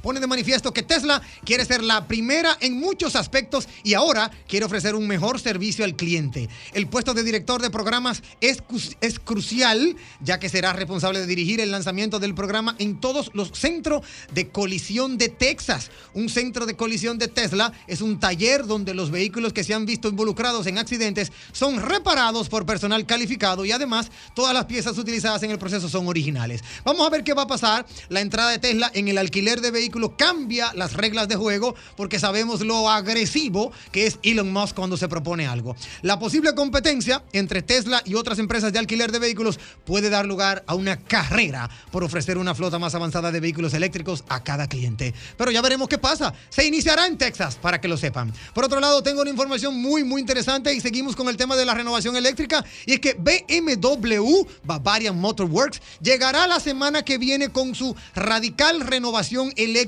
pone 0.05 0.21
de 0.21 0.27
manifiesto 0.27 0.75
que 0.75 0.83
Tesla 0.83 1.23
quiere 1.47 1.65
ser 1.65 1.83
la 1.83 2.07
primera 2.07 2.59
en 2.61 2.79
muchos 2.79 3.17
aspectos 3.17 3.67
y 3.83 3.95
ahora 3.95 4.31
quiere 4.47 4.67
ofrecer 4.67 4.95
un 4.95 5.07
mejor 5.07 5.41
servicio 5.41 5.83
al 5.83 5.97
cliente. 5.97 6.51
El 6.75 6.89
puesto 6.89 7.15
de 7.15 7.23
director 7.23 7.63
de 7.63 7.71
programas 7.71 8.23
es, 8.43 8.63
es 9.01 9.19
crucial, 9.19 9.97
ya 10.21 10.39
que 10.39 10.51
será 10.51 10.75
responsable 10.75 11.21
de 11.21 11.27
dirigir 11.27 11.59
el 11.59 11.71
lanzamiento 11.71 12.19
del 12.19 12.35
programa 12.35 12.77
en 12.79 13.01
todos 13.01 13.31
los 13.33 13.53
centros 13.53 14.05
de 14.35 14.51
colisión 14.51 15.17
de 15.17 15.31
Texas. 15.31 15.91
Un 16.13 16.29
centro 16.29 16.67
de 16.67 16.77
colisión 16.77 17.17
de 17.17 17.29
Tesla 17.29 17.73
es 17.87 18.03
un 18.03 18.21
taller 18.21 18.67
donde 18.67 18.93
los 18.93 19.11
vehículos 19.11 19.55
que 19.55 19.65
se 19.65 19.73
han 19.73 19.87
visto 19.87 20.09
involucrados 20.09 20.67
en 20.67 20.77
accidentes 20.77 21.33
son 21.53 21.81
reparados 21.81 22.51
por 22.51 22.67
personal 22.67 23.07
calificado 23.07 23.65
y 23.65 23.73
además 23.73 24.11
todas 24.35 24.53
las 24.53 24.67
piezas 24.67 24.99
utilizadas 24.99 25.43
en 25.45 25.51
el 25.51 25.59
proceso 25.59 25.89
son 25.89 26.09
originales. 26.09 26.63
Vamos 26.85 27.07
a 27.07 27.11
ver 27.11 27.25
qué 27.25 27.33
va 27.33 27.45
a 27.45 27.47
pasar. 27.47 27.87
La 28.11 28.21
entrada 28.21 28.51
de 28.51 28.59
Tesla 28.59 28.91
en 28.93 29.09
el 29.09 29.17
alquiler 29.17 29.63
de 29.63 29.71
vehículos 29.71 29.94
cambia 30.17 30.73
las 30.75 30.95
reglas 30.95 31.29
de 31.29 31.37
juego 31.37 31.75
porque 31.97 32.19
sabemos 32.19 32.61
lo 32.61 32.91
agresivo 32.91 33.73
que 33.93 34.07
es 34.07 34.19
Elon 34.23 34.53
Musk 34.53 34.75
cuando 34.75 34.97
se 34.97 35.09
propone 35.09 35.47
algo. 35.47 35.77
La 36.03 36.19
posible 36.19 36.55
competencia 36.55 37.23
entre 37.33 37.63
Tesla 37.63 38.03
y 38.05 38.15
otras 38.15 38.39
empresas 38.39 38.73
de 38.73 38.79
alquiler 38.79 39.13
de 39.13 39.19
vehículos 39.19 39.59
puede 39.85 40.11
dar 40.11 40.27
lugar 40.27 40.65
a 40.67 40.75
una 40.75 40.99
carrera 40.99 41.71
por 41.91 42.05
ofrecer 42.05 42.39
una 42.39 42.55
flota 42.55 42.79
más 42.79 42.95
avanzada 42.95 43.31
de 43.33 43.41
vehículos 43.41 43.75
eléctricos 43.75 44.25
a 44.29 44.43
cada 44.43 44.69
cliente. 44.69 45.15
Pero 45.37 45.51
ya 45.51 45.63
veremos 45.63 45.89
qué 45.89 45.99
pasa. 45.99 46.35
Se 46.51 46.65
iniciará 46.65 47.07
en 47.07 47.19
Texas, 47.19 47.57
para 47.61 47.81
que 47.81 47.89
lo 47.89 47.97
sepan. 47.97 48.33
Por 48.55 48.65
otro 48.65 48.81
lado, 48.81 49.03
tengo 49.03 49.23
una 49.23 49.31
información 49.31 49.81
muy, 49.81 50.05
muy 50.05 50.21
interesante 50.21 50.73
y 50.73 50.81
seguimos 50.81 51.17
con 51.17 51.29
el 51.29 51.37
tema 51.37 51.57
de 51.57 51.65
la 51.65 51.75
renovación 51.75 52.17
eléctrica. 52.17 52.65
Y 52.87 52.95
es 52.95 53.01
que 53.01 53.15
BMW, 53.15 54.47
Bavarian 54.65 55.19
Motorworks, 55.19 55.81
llegará 56.01 56.47
la 56.47 56.61
semana 56.61 57.03
que 57.03 57.19
viene 57.19 57.51
con 57.51 57.75
su 57.75 57.95
radical 58.15 58.81
renovación 58.81 59.53
eléctrica. 59.57 59.84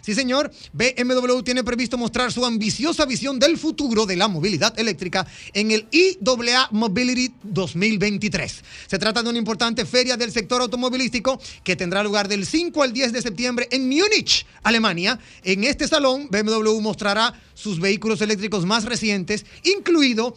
Sí, 0.00 0.14
señor, 0.14 0.50
BMW 0.72 1.40
tiene 1.42 1.64
previsto 1.64 1.96
mostrar 1.96 2.32
su 2.32 2.44
ambiciosa 2.44 3.04
visión 3.06 3.38
del 3.38 3.58
futuro 3.58 4.06
de 4.06 4.16
la 4.16 4.28
movilidad 4.28 4.78
eléctrica 4.78 5.26
en 5.52 5.70
el 5.70 5.86
IAA 5.90 6.68
Mobility 6.72 7.34
2023. 7.42 8.64
Se 8.86 8.98
trata 8.98 9.22
de 9.22 9.30
una 9.30 9.38
importante 9.38 9.86
feria 9.86 10.16
del 10.16 10.32
sector 10.32 10.60
automovilístico 10.60 11.40
que 11.62 11.76
tendrá 11.76 12.02
lugar 12.02 12.28
del 12.28 12.46
5 12.46 12.82
al 12.82 12.92
10 12.92 13.12
de 13.12 13.22
septiembre 13.22 13.68
en 13.70 13.88
Múnich, 13.88 14.46
Alemania. 14.62 15.18
En 15.44 15.64
este 15.64 15.88
salón, 15.88 16.28
BMW 16.30 16.80
mostrará 16.80 17.34
sus 17.54 17.80
vehículos 17.80 18.20
eléctricos 18.20 18.64
más 18.64 18.84
recientes, 18.84 19.44
incluido 19.64 20.36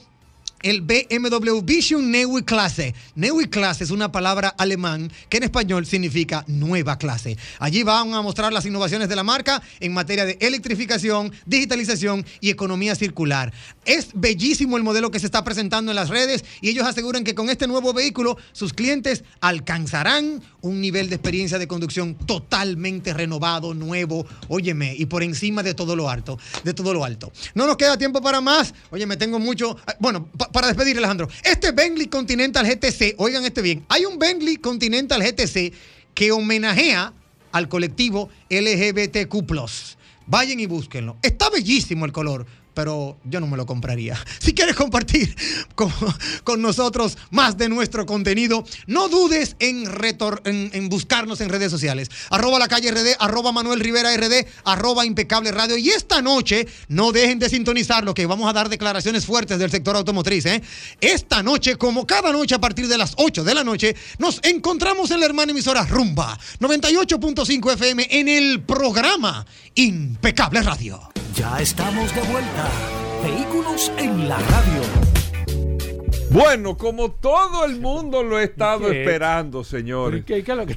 el 0.63 0.81
BMW 0.81 1.61
Vision 1.61 2.09
Neue 2.09 2.43
Clase. 2.43 2.95
Neue 3.15 3.49
Clase 3.49 3.83
es 3.83 3.91
una 3.91 4.11
palabra 4.11 4.49
alemán 4.57 5.11
que 5.29 5.37
en 5.37 5.43
español 5.43 5.85
significa 5.85 6.43
nueva 6.47 6.97
clase. 6.97 7.37
Allí 7.59 7.83
van 7.83 8.13
a 8.13 8.21
mostrar 8.21 8.51
las 8.51 8.65
innovaciones 8.65 9.09
de 9.09 9.15
la 9.15 9.23
marca 9.23 9.61
en 9.79 9.93
materia 9.93 10.25
de 10.25 10.37
electrificación, 10.39 11.31
digitalización 11.45 12.25
y 12.39 12.49
economía 12.49 12.95
circular. 12.95 13.53
Es 13.85 14.09
bellísimo 14.13 14.77
el 14.77 14.83
modelo 14.83 15.11
que 15.11 15.19
se 15.19 15.25
está 15.25 15.43
presentando 15.43 15.91
en 15.91 15.97
las 15.97 16.09
redes 16.09 16.45
y 16.61 16.69
ellos 16.69 16.87
aseguran 16.87 17.23
que 17.23 17.35
con 17.35 17.49
este 17.49 17.67
nuevo 17.67 17.93
vehículo 17.93 18.37
sus 18.53 18.73
clientes 18.73 19.23
alcanzarán 19.41 20.41
un 20.61 20.79
nivel 20.79 21.09
de 21.09 21.15
experiencia 21.15 21.59
de 21.59 21.67
conducción 21.67 22.15
totalmente 22.15 23.13
renovado, 23.13 23.73
nuevo, 23.73 24.25
óyeme, 24.47 24.95
y 24.95 25.05
por 25.07 25.21
encima 25.21 25.61
de 25.61 25.73
todo 25.73 25.95
lo 25.95 26.09
alto, 26.09 26.39
de 26.63 26.73
todo 26.73 26.93
lo 26.93 27.03
alto. 27.03 27.33
No 27.53 27.67
nos 27.67 27.75
queda 27.75 27.97
tiempo 27.97 28.21
para 28.21 28.39
más. 28.39 28.73
Óyeme, 28.89 29.17
tengo 29.17 29.39
mucho, 29.39 29.75
bueno, 29.99 30.29
para 30.53 30.67
despedir, 30.67 30.97
Alejandro. 30.97 31.27
Este 31.43 31.71
Bentley 31.71 32.07
Continental 32.07 32.65
GTC, 32.65 33.15
oigan 33.17 33.43
este 33.43 33.61
bien, 33.61 33.85
hay 33.89 34.05
un 34.05 34.17
Bentley 34.17 34.55
Continental 34.55 35.21
GTC 35.21 35.73
que 36.13 36.31
homenajea 36.31 37.11
al 37.51 37.67
colectivo 37.67 38.29
LGBTQ. 38.49 39.43
Vayan 40.25 40.59
y 40.61 40.65
búsquenlo. 40.65 41.17
Está 41.21 41.49
bellísimo 41.49 42.05
el 42.05 42.13
color 42.13 42.45
pero 42.73 43.17
yo 43.23 43.39
no 43.39 43.47
me 43.47 43.57
lo 43.57 43.65
compraría. 43.65 44.17
Si 44.39 44.53
quieres 44.53 44.75
compartir 44.75 45.35
con, 45.75 46.61
nosotros 46.61 47.17
más 47.31 47.57
de 47.57 47.69
nuestro 47.69 48.05
contenido, 48.05 48.63
no 48.87 49.09
dudes 49.09 49.55
en, 49.59 50.89
buscarnos 50.89 51.41
en 51.41 51.49
redes 51.49 51.71
sociales. 51.71 52.09
Arroba 52.29 52.59
la 52.59 52.67
calle 52.67 52.91
RD, 52.91 53.15
arroba 53.19 53.51
Manuel 53.51 53.79
Rivera 53.79 54.15
RD, 54.15 54.45
arroba 54.65 55.05
impecable 55.05 55.51
radio. 55.51 55.77
Y 55.77 55.89
esta 55.89 56.21
noche, 56.21 56.67
no 56.87 57.11
dejen 57.11 57.39
de 57.39 57.49
sintonizar 57.49 58.03
lo 58.03 58.13
que 58.13 58.25
vamos 58.25 58.49
a 58.49 58.53
dar 58.53 58.69
declaraciones 58.69 59.25
fuertes 59.25 59.59
del 59.59 59.71
sector 59.71 59.95
automotriz. 59.95 60.45
¿eh? 60.45 60.61
Esta 61.01 61.43
noche, 61.43 61.75
como 61.75 62.07
cada 62.07 62.31
noche 62.31 62.55
a 62.55 62.59
partir 62.59 62.87
de 62.87 62.97
las 62.97 63.13
8 63.17 63.43
de 63.43 63.53
la 63.53 63.63
noche, 63.63 63.95
nos 64.19 64.39
encontramos 64.43 65.11
en 65.11 65.19
la 65.19 65.25
hermana 65.25 65.51
emisora 65.51 65.85
Rumba 65.85 66.37
98.5 66.59 67.73
FM 67.73 68.07
en 68.09 68.29
el 68.29 68.61
programa 68.61 69.45
Impecable 69.75 70.61
Radio. 70.61 70.99
Ya 71.35 71.59
estamos 71.59 72.13
de 72.13 72.21
vuelta. 72.21 72.62
Vehículos 73.23 73.91
en 73.97 74.27
la 74.27 74.37
radio. 74.37 75.13
Bueno, 76.33 76.75
como 76.77 77.11
todo 77.11 77.63
el 77.63 77.79
mundo 77.79 78.23
lo 78.23 78.37
ha 78.37 78.43
estado 78.43 78.91
esperando, 78.91 79.63
señores. 79.63 80.25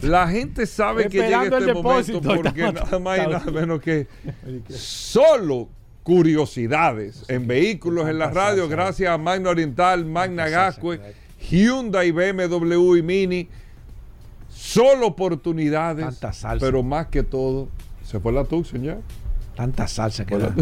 La 0.02 0.28
gente 0.28 0.66
sabe 0.66 1.08
que 1.08 1.22
llega 1.22 1.58
este 1.58 1.72
momento 1.72 2.20
porque 2.20 2.72
nada 2.72 2.98
más 2.98 3.18
y 3.18 3.26
nada 3.26 3.50
menos 3.50 3.80
que 3.80 4.06
solo 4.68 5.68
curiosidades 6.02 7.24
en 7.28 7.46
vehículos 7.46 8.08
en 8.08 8.18
la 8.18 8.30
radio, 8.30 8.68
gracias 8.68 9.10
a 9.10 9.18
Magna 9.18 9.50
Oriental, 9.50 10.04
Magna 10.04 10.46
Gascue, 10.48 11.00
Hyundai, 11.50 12.12
BMW 12.12 12.96
y 12.96 13.02
Mini. 13.02 13.48
Solo 14.50 15.06
oportunidades, 15.06 16.06
pero 16.60 16.82
más 16.82 17.06
que 17.06 17.22
todo, 17.22 17.68
se 18.04 18.20
fue 18.20 18.32
la 18.32 18.44
TUC, 18.44 18.66
señor. 18.66 19.00
Tanta 19.54 19.88
salsa 19.88 20.26
que 20.26 20.36
da. 20.36 20.54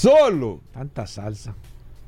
Solo. 0.00 0.60
Tanta 0.72 1.06
salsa. 1.06 1.54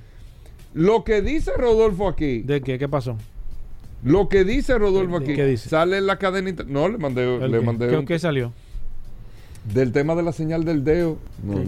Lo 0.75 1.05
que 1.05 1.23
dice 1.23 1.53
Rodolfo 1.57 2.07
aquí. 2.07 2.43
¿De 2.43 2.61
qué? 2.61 2.79
¿Qué 2.79 2.89
pasó? 2.89 3.17
Lo 4.05 4.29
que 4.29 4.45
dice 4.45 4.79
Rodolfo 4.79 5.17
aquí. 5.17 5.35
¿Qué 5.35 5.47
dice? 5.47 5.69
Sale 5.69 5.97
en 5.97 6.07
la 6.07 6.19
cadena. 6.19 6.53
No, 6.67 6.89
le 6.89 6.99
mandé. 6.99 7.49
Le 7.49 7.61
mandé 7.61 8.05
¿Qué, 8.05 8.19
salió? 8.19 8.53
Del 9.73 9.91
tema 9.91 10.15
de 10.15 10.23
la 10.23 10.33
señal 10.33 10.65
del 10.65 10.85
dedo. 10.85 11.19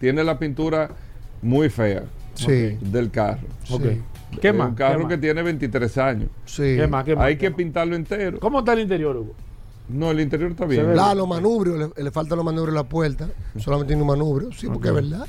Tiene 0.00 0.24
la 0.24 0.36
pintura 0.36 0.90
muy 1.40 1.70
fea 1.70 2.02
del 2.80 3.12
carro. 3.12 3.46
¿Qué 4.40 4.52
más? 4.52 4.70
Un 4.70 4.74
carro 4.74 5.06
que 5.06 5.18
tiene 5.18 5.44
23 5.44 5.98
años. 5.98 6.30
Sí. 6.46 6.78
Hay 7.16 7.36
que 7.36 7.52
pintarlo 7.52 7.94
entero. 7.94 8.40
¿Cómo 8.40 8.58
está 8.58 8.72
el 8.72 8.80
interior, 8.80 9.16
Hugo? 9.16 9.34
No, 9.88 10.10
el 10.10 10.20
interior 10.20 10.50
está 10.50 10.66
bien. 10.66 10.94
La, 10.94 11.14
los 11.14 11.26
manubrios, 11.26 11.78
le, 11.78 12.02
le 12.04 12.10
faltan 12.10 12.36
los 12.36 12.44
manubrios 12.44 12.76
a 12.76 12.82
la 12.82 12.88
puerta. 12.88 13.28
Solamente 13.56 13.88
tiene 13.88 14.02
un 14.02 14.08
manubrio. 14.08 14.52
Sí, 14.52 14.66
porque 14.66 14.88
es 14.88 14.94
verdad. 14.94 15.26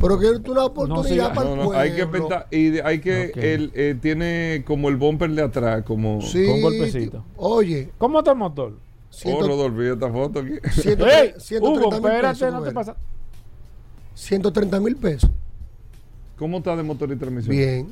Pero 0.00 0.18
que 0.18 0.26
es 0.26 0.40
una 0.46 0.64
oportunidad 0.64 1.34
para 1.34 1.50
el 1.50 1.56
pueblo. 1.56 1.78
Hay 1.78 1.94
que 1.94 2.06
pensar, 2.06 2.46
y 2.50 2.78
hay 2.78 3.00
que, 3.00 3.32
él 3.34 3.72
eh, 3.74 3.96
tiene 4.00 4.62
como 4.66 4.88
el 4.88 4.96
bumper 4.96 5.30
de 5.30 5.42
atrás, 5.42 5.84
como 5.84 6.20
sí, 6.20 6.46
con 6.46 6.60
golpecito. 6.60 7.24
Oye. 7.36 7.90
¿Cómo 7.98 8.18
está 8.18 8.32
el 8.32 8.38
motor? 8.38 8.74
Ciento, 9.10 9.44
oh, 9.44 9.48
Rodolfo, 9.48 9.82
esta 9.82 10.10
foto 10.10 10.40
aquí. 10.40 10.52
Ciento, 10.70 11.06
hey, 11.08 11.32
130 11.38 11.60
Hugo, 11.60 11.94
espérate, 11.94 12.38
pesos, 12.38 12.52
no 12.52 12.62
te 12.62 12.72
pasa. 12.72 12.96
130 14.14 14.80
mil 14.80 14.96
pesos. 14.96 15.30
¿Cómo 16.36 16.58
está 16.58 16.76
de 16.76 16.82
motor 16.82 17.10
y 17.12 17.16
transmisión? 17.16 17.56
Bien. 17.56 17.88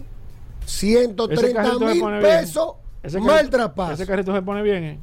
130 0.67 1.79
mil 1.79 2.03
pesos 2.21 2.75
ese 3.03 3.21
mal 3.21 3.49
traspaso. 3.51 3.93
Ese 3.93 4.07
carrito 4.07 4.35
se 4.35 4.43
pone 4.43 4.63
bien, 4.63 4.85
¿eh? 4.85 4.99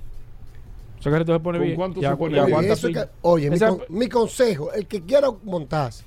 Ese 1.01 1.09
carrito 1.09 1.33
se 1.33 1.39
pone 1.39 1.57
¿Con 1.57 1.65
bien. 1.65 1.75
¿Cuánto 1.75 1.99
se 1.99 2.15
pone 2.15 2.45
bien? 2.45 2.93
Que, 2.93 3.09
oye, 3.23 3.49
mi, 3.49 3.59
con, 3.59 3.81
mi, 3.89 4.07
consejo, 4.07 4.71
el 4.71 4.85
que 4.85 5.01
quiera 5.01 5.29
montarse, 5.43 6.03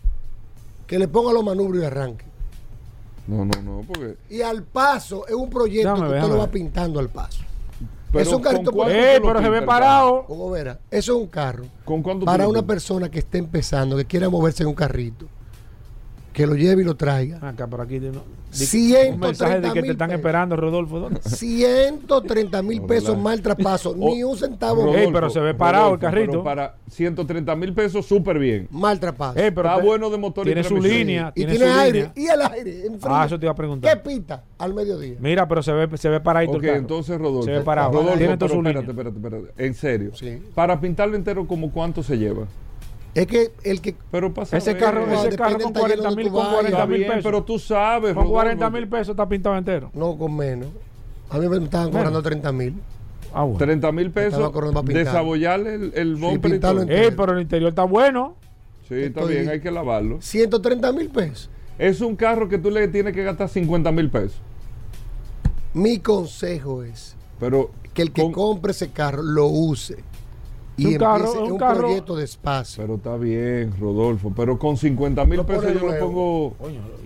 que 0.86 1.00
le 1.00 1.08
ponga 1.08 1.32
los 1.32 1.42
manubrios 1.42 1.82
y 1.82 1.86
arranque. 1.88 2.24
No, 3.26 3.44
no, 3.44 3.60
no, 3.60 3.84
porque... 3.88 4.16
Y 4.30 4.40
al 4.42 4.62
paso, 4.62 5.26
es 5.26 5.34
un 5.34 5.50
proyecto 5.50 5.96
que 5.96 6.02
usted 6.02 6.28
lo 6.28 6.38
va 6.38 6.46
pintando 6.46 7.00
al 7.00 7.08
paso. 7.08 7.42
Pero 8.12 8.22
es 8.22 8.32
un 8.32 8.40
carrito 8.40 8.70
eh, 8.88 9.20
pero 9.20 9.42
se 9.42 9.48
ve 9.48 9.62
parado. 9.62 10.24
Como 10.26 10.48
verá, 10.50 10.78
eso 10.92 11.16
es 11.16 11.20
un 11.22 11.26
carro. 11.26 11.64
¿Con 11.84 12.00
para 12.20 12.46
una 12.46 12.64
persona 12.64 13.10
que 13.10 13.18
esté 13.18 13.38
empezando, 13.38 13.96
que 13.96 14.04
quiera 14.04 14.28
moverse 14.28 14.62
en 14.62 14.68
un 14.68 14.76
carrito 14.76 15.26
que 16.35 16.47
lo 16.47 16.56
lleve 16.56 16.82
y 16.82 16.85
lo 16.85 16.97
traiga. 16.97 17.39
Acá 17.48 17.66
por 17.66 17.81
aquí 17.81 18.01
no, 18.01 18.23
130 18.51 19.61
de 19.61 19.73
que 19.73 19.82
te 19.82 19.90
están 19.93 20.11
esperando, 20.11 20.56
Rodolfo. 20.56 21.09
130 21.20 22.62
mil 22.62 22.82
pesos 22.82 23.16
mal 23.16 23.40
traspaso, 23.40 23.94
ni 23.97 24.23
un 24.23 24.36
centavo. 24.36 24.85
Rodolfo, 24.85 25.12
pero 25.12 25.31
se 25.31 25.40
ve 25.40 25.55
parado 25.55 25.94
el 25.94 25.98
carrito. 26.01 26.43
para 26.43 26.74
130 26.90 27.55
mil 27.56 27.73
pesos, 27.73 28.05
súper 28.05 28.39
bien. 28.39 28.69
Mal 28.70 28.98
traspaso. 29.01 29.39
Está 29.39 29.77
bueno 29.78 30.11
de 30.11 30.19
motor 30.19 30.44
tiene 30.44 30.61
y 30.61 30.65
su 30.65 30.77
línea. 30.77 31.32
Y 31.36 31.47
tiene, 31.47 31.66
aire. 31.66 32.11
Y 32.16 32.27
el 32.27 32.43
aire. 32.43 32.82
ah, 33.05 33.24
eso 33.27 33.39
te 33.39 33.47
iba 33.47 33.52
a 33.52 33.56
preguntar. 33.56 34.02
¿Qué 34.02 34.11
pita 34.11 34.43
al 34.59 34.74
mediodía? 34.74 35.16
Mira, 35.20 35.47
pero 35.47 35.62
se 35.62 35.73
ve, 35.73 35.97
se 35.97 36.09
ve 36.09 36.20
parado. 36.20 36.51
Ok, 36.51 36.65
entonces 36.65 37.16
Rodolfo. 37.16 37.44
Se 37.44 37.52
ve 37.52 37.61
parado. 37.61 37.93
Rodolfo, 37.93 38.19
tiene 38.19 38.36
pero, 38.36 38.55
espérate, 38.56 38.90
espérate, 38.90 39.16
espérate. 39.16 39.65
En 39.65 39.74
serio. 39.74 40.11
Sí. 40.15 40.43
Para 40.55 40.81
pintarlo 40.81 41.15
entero, 41.15 41.47
¿como 41.47 41.70
cuánto 41.70 42.02
se 42.02 42.19
lleva? 42.19 42.47
Es 43.15 43.27
que 43.27 43.53
el 43.62 43.81
que. 43.81 43.95
Pero 44.11 44.35
pasa 44.35 44.57
ese 44.57 44.77
carro, 44.77 45.07
ese 45.12 45.36
carro 45.36 45.59
con 45.61 45.73
40 45.73 46.11
mil 46.12 46.31
con 46.31 46.51
40 46.51 46.86
mil 46.86 47.07
pesos. 47.07 47.23
Pero 47.23 47.45
tú 47.45 47.59
sabes, 47.59 48.15
Con 48.15 48.28
40 48.28 48.70
mil 48.70 48.89
pesos 48.89 49.11
está 49.11 49.28
pintado 49.28 49.57
entero. 49.57 49.91
No, 49.95 50.19
con 50.19 50.36
menos. 50.36 50.69
A 51.31 51.39
mí 51.39 51.49
me 51.49 51.57
estaban 51.59 51.91
cobrando 51.91 52.23
30 52.23 52.53
mil. 52.53 52.74
Ah, 53.32 53.43
bueno. 53.43 53.59
30 53.59 53.93
mil 53.93 54.11
pesos. 54.11 54.53
Desabollarle 54.85 55.74
el, 55.74 55.93
el 55.95 56.16
bumper. 56.16 56.53
Sí, 56.53 56.86
eh, 56.89 57.12
pero 57.16 57.32
el 57.32 57.43
interior 57.43 57.70
está 57.70 57.85
bueno. 57.85 58.36
Sí, 58.89 58.95
está 58.97 59.24
bien, 59.24 59.49
hay 59.49 59.61
que 59.61 59.70
lavarlo. 59.70 60.20
130 60.20 60.93
mil 60.93 61.09
pesos. 61.09 61.51
Es 61.78 62.01
un 62.01 62.15
carro 62.15 62.49
que 62.49 62.59
tú 62.59 62.70
le 62.70 62.86
tienes 62.89 63.15
que 63.15 63.24
gastar 63.24 63.49
50 63.49 63.91
mil 63.93 64.11
pesos. 64.11 64.41
Mi 65.73 65.99
consejo 65.99 66.85
es 66.85 67.16
pero 67.41 67.70
que 67.93 68.03
el 68.03 68.12
que 68.12 68.31
compre 68.31 68.73
ese 68.73 68.91
carro 68.91 69.23
lo 69.23 69.47
use 69.47 69.97
y 70.76 70.86
un, 70.86 70.98
carro, 70.98 71.44
un, 71.44 71.59
proyecto 71.59 72.16
de 72.16 72.24
espacio. 72.24 72.82
Pero 72.82 72.96
está 72.96 73.16
bien, 73.16 73.72
Rodolfo. 73.78 74.32
Pero 74.34 74.59
con 74.59 74.76
50 74.76 75.24
mil 75.24 75.44
pesos 75.44 75.72
yo 75.72 75.86
lo 75.86 75.98
pongo. 75.98 76.56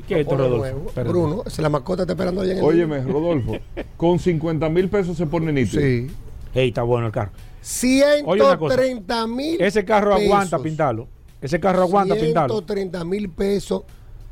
¿Qué 0.07 0.15
es 0.15 0.21
esto, 0.21 0.37
Rodolfo? 0.37 0.91
Bruno, 1.05 1.43
si 1.47 1.61
la 1.61 1.69
mascota 1.69 2.03
está 2.03 2.15
esperando 2.15 2.41
allá 2.41 2.53
en 2.53 2.59
el 2.59 2.65
Óyeme, 2.65 3.03
Rodolfo. 3.03 3.57
con 3.97 4.19
50 4.19 4.69
mil 4.71 4.89
pesos 4.89 5.17
se 5.17 5.27
pone 5.27 5.53
nítido. 5.53 5.83
Sí. 5.83 6.07
Hey, 6.55 6.69
está 6.69 6.83
bueno 6.83 7.07
el 7.07 7.13
carro. 7.13 7.33
130 7.61 9.27
mil. 9.27 9.61
Ese 9.61 9.85
carro 9.85 10.15
aguanta 10.15 10.59
pintarlo. 10.59 11.09
Ese 11.41 11.61
carro 11.61 11.83
aguanta 11.83 12.15
pintarlo. 12.15 12.55
130 12.55 13.05
mil 13.05 13.29
pesos. 13.29 13.83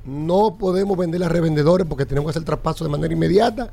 No 0.04 0.56
podemos 0.56 0.96
vender 0.96 1.22
a 1.24 1.28
revendedores 1.28 1.86
porque 1.86 2.06
tenemos 2.06 2.28
que 2.28 2.30
hacer 2.30 2.42
el 2.42 2.46
traspaso 2.46 2.84
de 2.84 2.90
manera 2.90 3.12
inmediata 3.12 3.70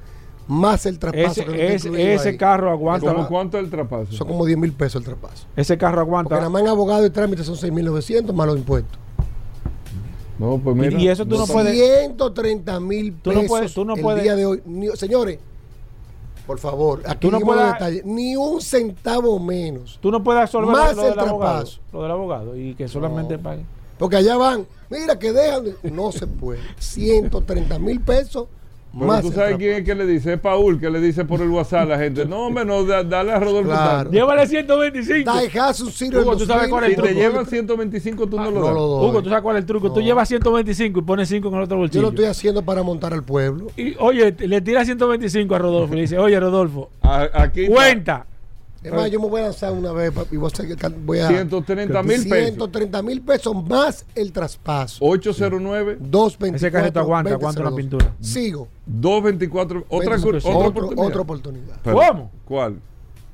más 0.48 0.86
el 0.86 1.00
traspaso. 1.00 1.42
Ese, 1.54 2.14
ese 2.14 2.38
carro 2.38 2.72
aguanta. 2.72 3.14
¿Cómo 3.14 3.28
cuánto 3.28 3.58
es 3.58 3.64
el 3.64 3.70
traspaso? 3.70 4.12
Son 4.12 4.28
como 4.28 4.46
10 4.46 4.58
mil 4.58 4.74
pesos 4.74 5.02
el 5.02 5.06
traspaso. 5.06 5.48
Ese 5.56 5.78
carro 5.78 6.02
aguanta. 6.02 6.30
Porque 6.30 6.42
nada 6.42 6.50
más 6.50 6.62
en 6.62 6.68
abogado 6.68 7.06
y 7.06 7.10
trámite 7.10 7.44
son 7.44 7.56
6.900 7.56 8.34
más 8.34 8.48
los 8.48 8.58
impuestos. 8.58 9.00
No, 10.40 10.58
pues 10.58 10.76
mira. 10.76 11.00
Y 11.00 11.08
eso 11.08 11.26
tú 11.26 11.38
no 11.38 11.46
puedes. 11.46 11.74
130 11.74 12.80
mil 12.80 13.14
pesos. 13.14 13.24
Tú 13.24 13.42
no 13.42 13.48
puedes. 13.48 13.74
Tú 13.74 13.86
no 13.86 14.12
el 14.12 14.24
día 14.24 14.36
de 14.36 14.46
hoy. 14.46 14.62
señores, 14.96 15.40
por 16.46 16.60
favor, 16.60 17.02
aquí 17.06 17.30
no 17.30 17.40
puedes, 17.40 17.66
detalle. 17.74 18.02
Ni 18.04 18.36
un 18.36 18.62
centavo 18.62 19.40
menos. 19.40 19.98
Tú 20.02 20.12
no 20.12 20.22
puedes 20.22 20.42
absorber 20.42 20.72
más 20.72 20.96
lo, 20.96 21.04
el 21.04 21.10
del 21.12 21.20
abogado, 21.20 21.70
lo 21.94 22.02
del 22.02 22.12
abogado 22.12 22.58
y 22.58 22.76
que 22.76 22.88
solamente 22.88 23.38
pague. 23.38 23.64
Porque 23.98 24.18
allá 24.18 24.36
van, 24.36 24.68
mira 24.90 25.18
que 25.18 25.32
dejan. 25.32 25.66
No 25.84 26.12
se 26.12 26.28
puede. 26.28 26.60
130 26.80 27.80
mil 27.80 28.02
pesos 28.02 28.48
pero 28.98 29.22
tú 29.22 29.32
sabes 29.32 29.58
quién 29.58 29.78
es 29.78 29.84
que 29.84 29.96
le 29.96 30.06
dice, 30.06 30.34
es 30.34 30.40
Paul 30.40 30.80
que 30.80 30.90
le 30.90 31.00
dice 31.00 31.26
por 31.26 31.42
el 31.42 31.50
WhatsApp 31.50 31.82
a 31.82 31.86
la 31.86 31.98
gente, 31.98 32.26
no, 32.26 32.48
hombre, 32.48 32.64
no, 32.66 32.84
dale 32.84 33.32
a 33.32 33.40
Rodolfo. 33.40 33.70
Claro. 33.72 34.12
Llévale 34.12 34.48
125. 34.48 35.32
Hugo, 36.22 36.38
tú 36.38 36.46
sabes 36.46 36.70
cuál 36.70 36.84
es 36.84 36.90
el 36.92 36.96
truco. 36.96 37.08
Si 37.08 37.14
te 37.14 37.20
llevan 37.20 37.46
125, 37.46 38.28
tú 38.28 38.38
no, 38.38 38.52
lo 38.52 38.62
das. 38.62 38.76
Hugo, 38.76 39.24
tú 39.24 39.30
sabes 39.30 39.44
cuál 39.44 39.56
es 39.58 39.62
el 39.62 39.66
truco. 39.66 39.92
Tú 39.92 40.02
llevas 40.02 40.28
125 40.28 41.00
y 41.00 41.04
pones 41.04 41.30
5 41.30 41.48
en 41.48 41.54
el 41.54 41.62
otro 41.62 41.78
bolsillo. 41.78 42.02
Yo 42.02 42.02
lo 42.04 42.10
estoy 42.10 42.26
haciendo 42.26 42.64
para 42.64 42.84
montar 42.84 43.14
al 43.14 43.24
pueblo. 43.24 43.68
Y 43.76 43.96
oye, 44.00 44.36
le 44.38 44.62
tira 44.62 44.86
125 44.86 45.56
a 45.56 45.58
Rodolfo 45.58 45.94
y 45.94 45.96
le 45.96 46.02
dice, 46.04 46.18
oye, 46.18 46.40
Rodolfo, 46.40 46.90
aquí 47.02 47.68
cuenta. 47.68 48.28
Es 48.84 48.92
más, 48.92 49.10
yo 49.10 49.20
me 49.20 49.28
voy 49.30 49.42
a 49.42 49.46
lanzar 49.46 49.72
una 49.72 49.92
vez 49.94 50.12
y 50.32 50.36
voy 50.36 50.52
a, 50.52 50.90
voy 51.06 51.20
a 51.20 51.28
130 51.30 52.04
mil 52.04 52.28
pesos. 52.28 52.54
130 52.54 53.02
mil 53.02 53.22
pesos 53.22 53.68
más 53.68 54.06
el 54.14 54.32
traspaso. 54.34 55.04
809 55.06 55.98
224 56.00 56.56
Ese 56.56 56.72
carrito 56.72 57.00
aguanta, 57.00 57.34
aguanta 57.34 57.64
la 57.64 57.74
pintura. 57.74 58.14
Sigo. 58.20 58.68
224 58.86 59.86
otra, 59.88 60.16
otra, 60.16 60.68
oportunidad. 60.68 61.08
otra 61.08 61.22
oportunidad. 61.22 61.80
¿Cómo? 61.84 62.32
¿Cuál? 62.46 62.82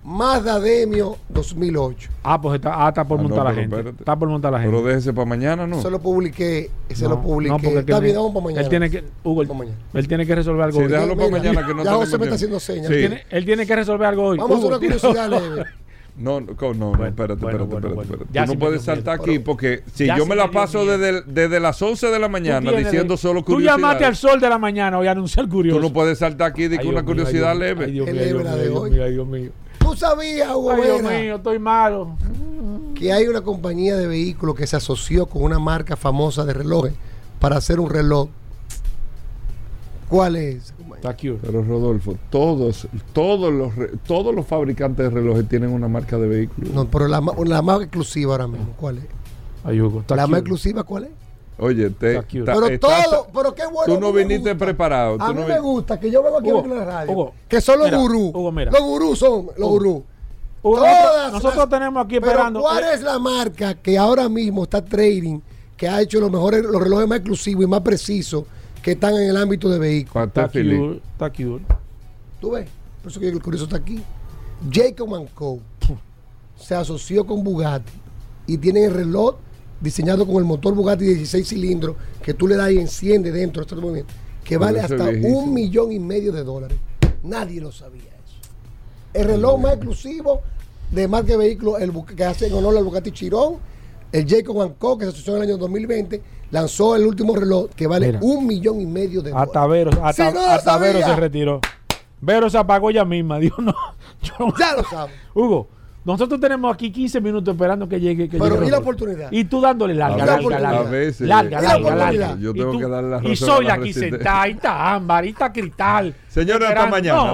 Mazda 0.03 0.59
Demio 0.59 1.17
2008. 1.29 2.09
Ah, 2.23 2.39
pues 2.39 2.55
está, 2.55 2.85
ah, 2.85 2.89
está 2.89 3.05
por 3.05 3.19
ah, 3.19 3.23
montar 3.23 3.43
la 3.43 3.53
gente. 3.53 3.79
Está 3.89 4.17
por 4.17 4.29
montar 4.29 4.51
la 4.51 4.59
gente. 4.59 4.75
Pero 4.75 4.87
déjese 4.87 5.13
para 5.13 5.25
mañana, 5.25 5.67
¿no? 5.67 5.81
Se 5.81 5.89
lo 5.91 5.99
publiqué. 5.99 6.71
Se 6.89 7.07
lo 7.07 7.21
publiqué. 7.21 7.51
No, 7.51 7.59
porque 7.59 7.79
está 7.79 7.99
bien, 7.99 8.15
vamos 8.15 8.33
para 8.33 8.45
mañana. 8.45 8.61
Él 8.61 8.69
tiene 8.69 8.89
que, 8.89 9.03
Hugo, 9.23 9.41
él, 9.41 9.49
él 9.93 10.07
tiene 10.07 10.25
que 10.25 10.35
resolver 10.35 10.63
algo 10.63 10.79
sí, 10.79 10.85
hoy. 10.85 10.91
déjalo 10.91 11.17
para 11.17 11.29
mañana 11.29 11.65
que 11.65 11.73
no 11.73 11.83
Ya 11.83 11.93
José 11.93 12.17
me 12.17 12.23
está 12.25 12.35
haciendo 12.35 12.59
señas. 12.59 12.87
Sí. 12.87 12.93
Él, 12.93 12.99
tiene, 12.99 13.23
él, 13.29 13.45
tiene, 13.45 13.65
que 13.67 13.75
resolver 13.75 14.07
algo 14.07 14.23
hoy. 14.23 14.37
Vamos 14.37 14.59
Hugo, 14.59 14.73
a 14.73 14.77
hacer 14.77 14.87
una 14.87 14.97
curiosidad 14.99 15.29
leve. 15.29 15.65
No, 16.19 16.41
no, 16.41 16.53
no, 16.73 16.73
no, 16.73 17.05
espérate, 17.05 17.33
espérate, 17.33 17.63
espérate, 17.63 18.01
espérate. 18.01 18.45
Tú 18.45 18.53
no 18.53 18.59
puedes 18.59 18.81
saltar 18.81 19.21
aquí 19.21 19.39
porque 19.39 19.83
si 19.93 20.05
yo 20.05 20.25
me 20.25 20.35
la 20.35 20.51
paso 20.51 20.85
desde, 20.85 21.21
desde 21.21 21.61
las 21.61 21.81
11 21.81 22.07
de 22.07 22.19
la 22.19 22.27
mañana 22.27 22.73
diciendo 22.73 23.15
solo 23.15 23.45
curiosidad. 23.45 23.75
Tú 23.75 23.81
llamaste 23.81 24.03
al 24.03 24.15
sol 24.17 24.37
de 24.41 24.49
la 24.49 24.57
mañana 24.57 24.99
hoy 24.99 25.07
a 25.07 25.11
anunciar 25.11 25.47
curioso. 25.47 25.79
Tú 25.79 25.87
no 25.87 25.93
puedes 25.93 26.19
saltar 26.19 26.51
aquí 26.51 26.67
de 26.67 26.85
una 26.85 27.03
curiosidad 27.03 27.57
leve. 27.57 27.85
Ay, 27.85 27.91
Dios 27.93 28.09
mío, 28.11 29.05
Dios 29.07 29.27
mío. 29.27 29.51
Tú 29.89 29.95
sabías, 29.95 30.53
Hugo 30.53 30.71
Ay, 30.71 30.81
Dios 30.83 31.01
mío, 31.01 31.35
estoy 31.37 31.57
malo. 31.57 32.15
Que 32.93 33.11
hay 33.11 33.25
una 33.27 33.41
compañía 33.41 33.97
de 33.97 34.05
vehículos 34.05 34.55
que 34.55 34.67
se 34.67 34.75
asoció 34.75 35.25
con 35.25 35.41
una 35.41 35.57
marca 35.57 35.95
famosa 35.95 36.45
de 36.45 36.53
relojes 36.53 36.93
para 37.39 37.57
hacer 37.57 37.79
un 37.79 37.89
reloj. 37.89 38.29
¿Cuál 40.07 40.35
es? 40.35 40.73
Pero 41.41 41.63
Rodolfo, 41.63 42.17
todos, 42.29 42.87
todos 43.13 43.51
los 43.51 43.71
todos 44.05 44.35
los 44.35 44.45
fabricantes 44.45 45.05
de 45.05 45.09
relojes 45.09 45.47
tienen 45.47 45.71
una 45.71 45.87
marca 45.87 46.17
de 46.17 46.27
vehículos. 46.27 46.71
No, 46.71 46.85
pero 46.85 47.07
la, 47.07 47.21
la 47.45 47.61
más 47.63 47.81
exclusiva 47.81 48.33
ahora 48.33 48.47
mismo, 48.47 48.73
¿cuál 48.77 48.99
es? 48.99 49.05
Ayugo, 49.63 50.03
la 50.07 50.27
más 50.27 50.41
exclusiva, 50.41 50.83
¿cuál 50.83 51.05
es? 51.05 51.11
Oye, 51.59 51.89
te, 51.89 52.21
pero 52.21 52.79
todo, 52.79 53.27
pero 53.33 53.53
qué 53.53 53.65
bueno. 53.65 53.93
Tú 53.93 53.99
no 53.99 54.13
viniste 54.13 54.55
preparado. 54.55 55.17
A 55.19 55.33
mí 55.33 55.43
me 55.43 55.59
gusta 55.59 55.99
que 55.99 56.09
yo 56.09 56.23
vengo 56.23 56.37
aquí 56.39 56.49
en 56.49 56.77
la 56.77 56.85
radio. 56.85 57.33
que 57.47 57.61
son 57.61 57.79
los 57.79 57.91
gurús. 57.91 58.33
Los 58.33 58.81
gurús 58.81 59.19
son 59.19 59.47
los 59.57 59.69
gurús. 59.69 60.03
nosotros 60.63 61.69
tenemos 61.69 62.05
aquí 62.05 62.15
esperando. 62.15 62.61
¿Cuál 62.61 62.83
es 62.85 63.01
la 63.01 63.19
marca 63.19 63.73
que 63.75 63.97
ahora 63.97 64.29
mismo 64.29 64.63
está 64.63 64.83
trading, 64.83 65.39
que 65.75 65.87
ha 65.87 66.01
hecho 66.01 66.19
los 66.19 66.31
mejores, 66.31 66.63
los 66.63 66.81
relojes 66.81 67.07
más 67.07 67.19
exclusivos 67.19 67.63
y 67.63 67.67
más 67.67 67.81
precisos 67.81 68.43
que 68.81 68.91
están 68.91 69.15
en 69.15 69.29
el 69.29 69.37
ámbito 69.37 69.69
de 69.69 69.79
vehículos. 69.79 70.27
Está 70.27 71.25
aquí. 71.25 71.57
¿Tú 72.39 72.51
ves? 72.51 72.67
Por 73.01 73.11
eso 73.11 73.19
que 73.19 73.29
el 73.29 73.41
curioso 73.41 73.65
está 73.65 73.77
aquí. 73.77 74.01
Jacob 74.71 75.27
Co. 75.33 75.59
se 76.57 76.75
asoció 76.75 77.25
con 77.25 77.43
Bugatti 77.43 77.93
y 78.47 78.57
tienen 78.57 78.85
el 78.85 78.93
reloj 78.93 79.35
diseñado 79.81 80.25
con 80.25 80.37
el 80.37 80.45
motor 80.45 80.73
Bugatti 80.73 81.05
16 81.05 81.47
cilindros 81.47 81.95
que 82.21 82.33
tú 82.33 82.47
le 82.47 82.55
das 82.55 82.71
y 82.71 82.79
enciende 82.79 83.31
dentro 83.31 83.61
de 83.61 83.67
este 83.67 83.75
movimiento, 83.75 84.13
que 84.43 84.57
vale 84.57 84.79
hasta 84.79 85.09
un 85.09 85.53
millón 85.53 85.91
y 85.91 85.99
medio 85.99 86.31
de 86.31 86.43
dólares. 86.43 86.77
Nadie 87.23 87.61
lo 87.61 87.71
sabía 87.71 88.03
eso. 88.03 88.51
El 89.13 89.25
reloj 89.25 89.59
más 89.59 89.73
exclusivo 89.73 90.41
de 90.91 91.07
marca 91.07 91.31
de 91.31 91.37
vehículos, 91.37 91.81
el 91.81 91.93
que 92.15 92.25
hace 92.25 92.47
en 92.47 92.53
honor 92.53 92.77
al 92.77 92.83
Bugatti 92.83 93.11
Chirón, 93.11 93.57
el 94.11 94.27
Jacob 94.27 94.75
Co. 94.77 94.97
que 94.97 95.05
se 95.05 95.11
asoció 95.11 95.35
en 95.35 95.43
el 95.43 95.49
año 95.49 95.57
2020 95.57 96.21
lanzó 96.51 96.95
el 96.95 97.05
último 97.05 97.35
reloj 97.35 97.69
que 97.75 97.87
vale 97.87 98.17
un 98.21 98.47
millón 98.47 98.81
y 98.81 98.85
medio 98.85 99.21
de 99.21 99.31
dólares. 99.31 99.49
Hasta 99.49 99.67
Vero, 99.67 99.91
hasta, 100.03 100.77
Vero 100.77 100.99
se 100.99 101.15
retiró. 101.15 101.61
Vero 102.21 102.49
se 102.49 102.57
apagó 102.57 102.89
ella 102.89 103.05
misma. 103.05 103.39
Dijo, 103.39 103.61
no. 103.61 103.73
ya 104.57 104.75
lo 104.75 104.83
sabe. 104.83 105.11
Hugo, 105.33 105.67
Nosotros 106.05 106.39
tenemos 106.39 106.73
aquí 106.73 106.91
15 106.91 107.21
minutos 107.21 107.53
esperando 107.53 107.87
que 107.87 107.99
llegue. 107.99 108.29
Que 108.29 108.37
Pero 108.37 108.63
y 108.63 108.69
la 108.69 108.79
oportunidad. 108.79 109.31
Y 109.31 109.43
tú 109.43 109.59
dándole 109.59 109.93
larga, 109.93 110.25
larga, 110.25 110.59
larga. 110.59 110.79
A 110.79 110.83
veces, 110.83 111.27
larga, 111.27 111.61
larga, 111.61 111.95
larga. 111.95 112.37
Yo 112.39 112.53
tengo 112.53 112.77
que 112.77 112.87
darle 112.87 113.09
la 113.09 113.17
razón. 113.17 113.31
Y 113.31 113.35
soy 113.35 113.65
la 113.65 113.73
aquí 113.73 113.93
sentada, 113.93 114.41
ahí 114.41 114.51
está 114.51 114.93
ámbar, 114.95 115.23
ahí 115.23 115.29
está 115.29 115.51
cristal. 115.51 116.15
Señores, 116.27 116.69
hasta 116.69 116.87
mañana. 116.87 117.33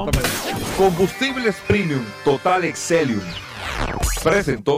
Combustibles 0.78 1.56
Premium 1.68 2.04
Total 2.24 2.64
Excelium. 2.66 3.22
Presentó. 4.24 4.78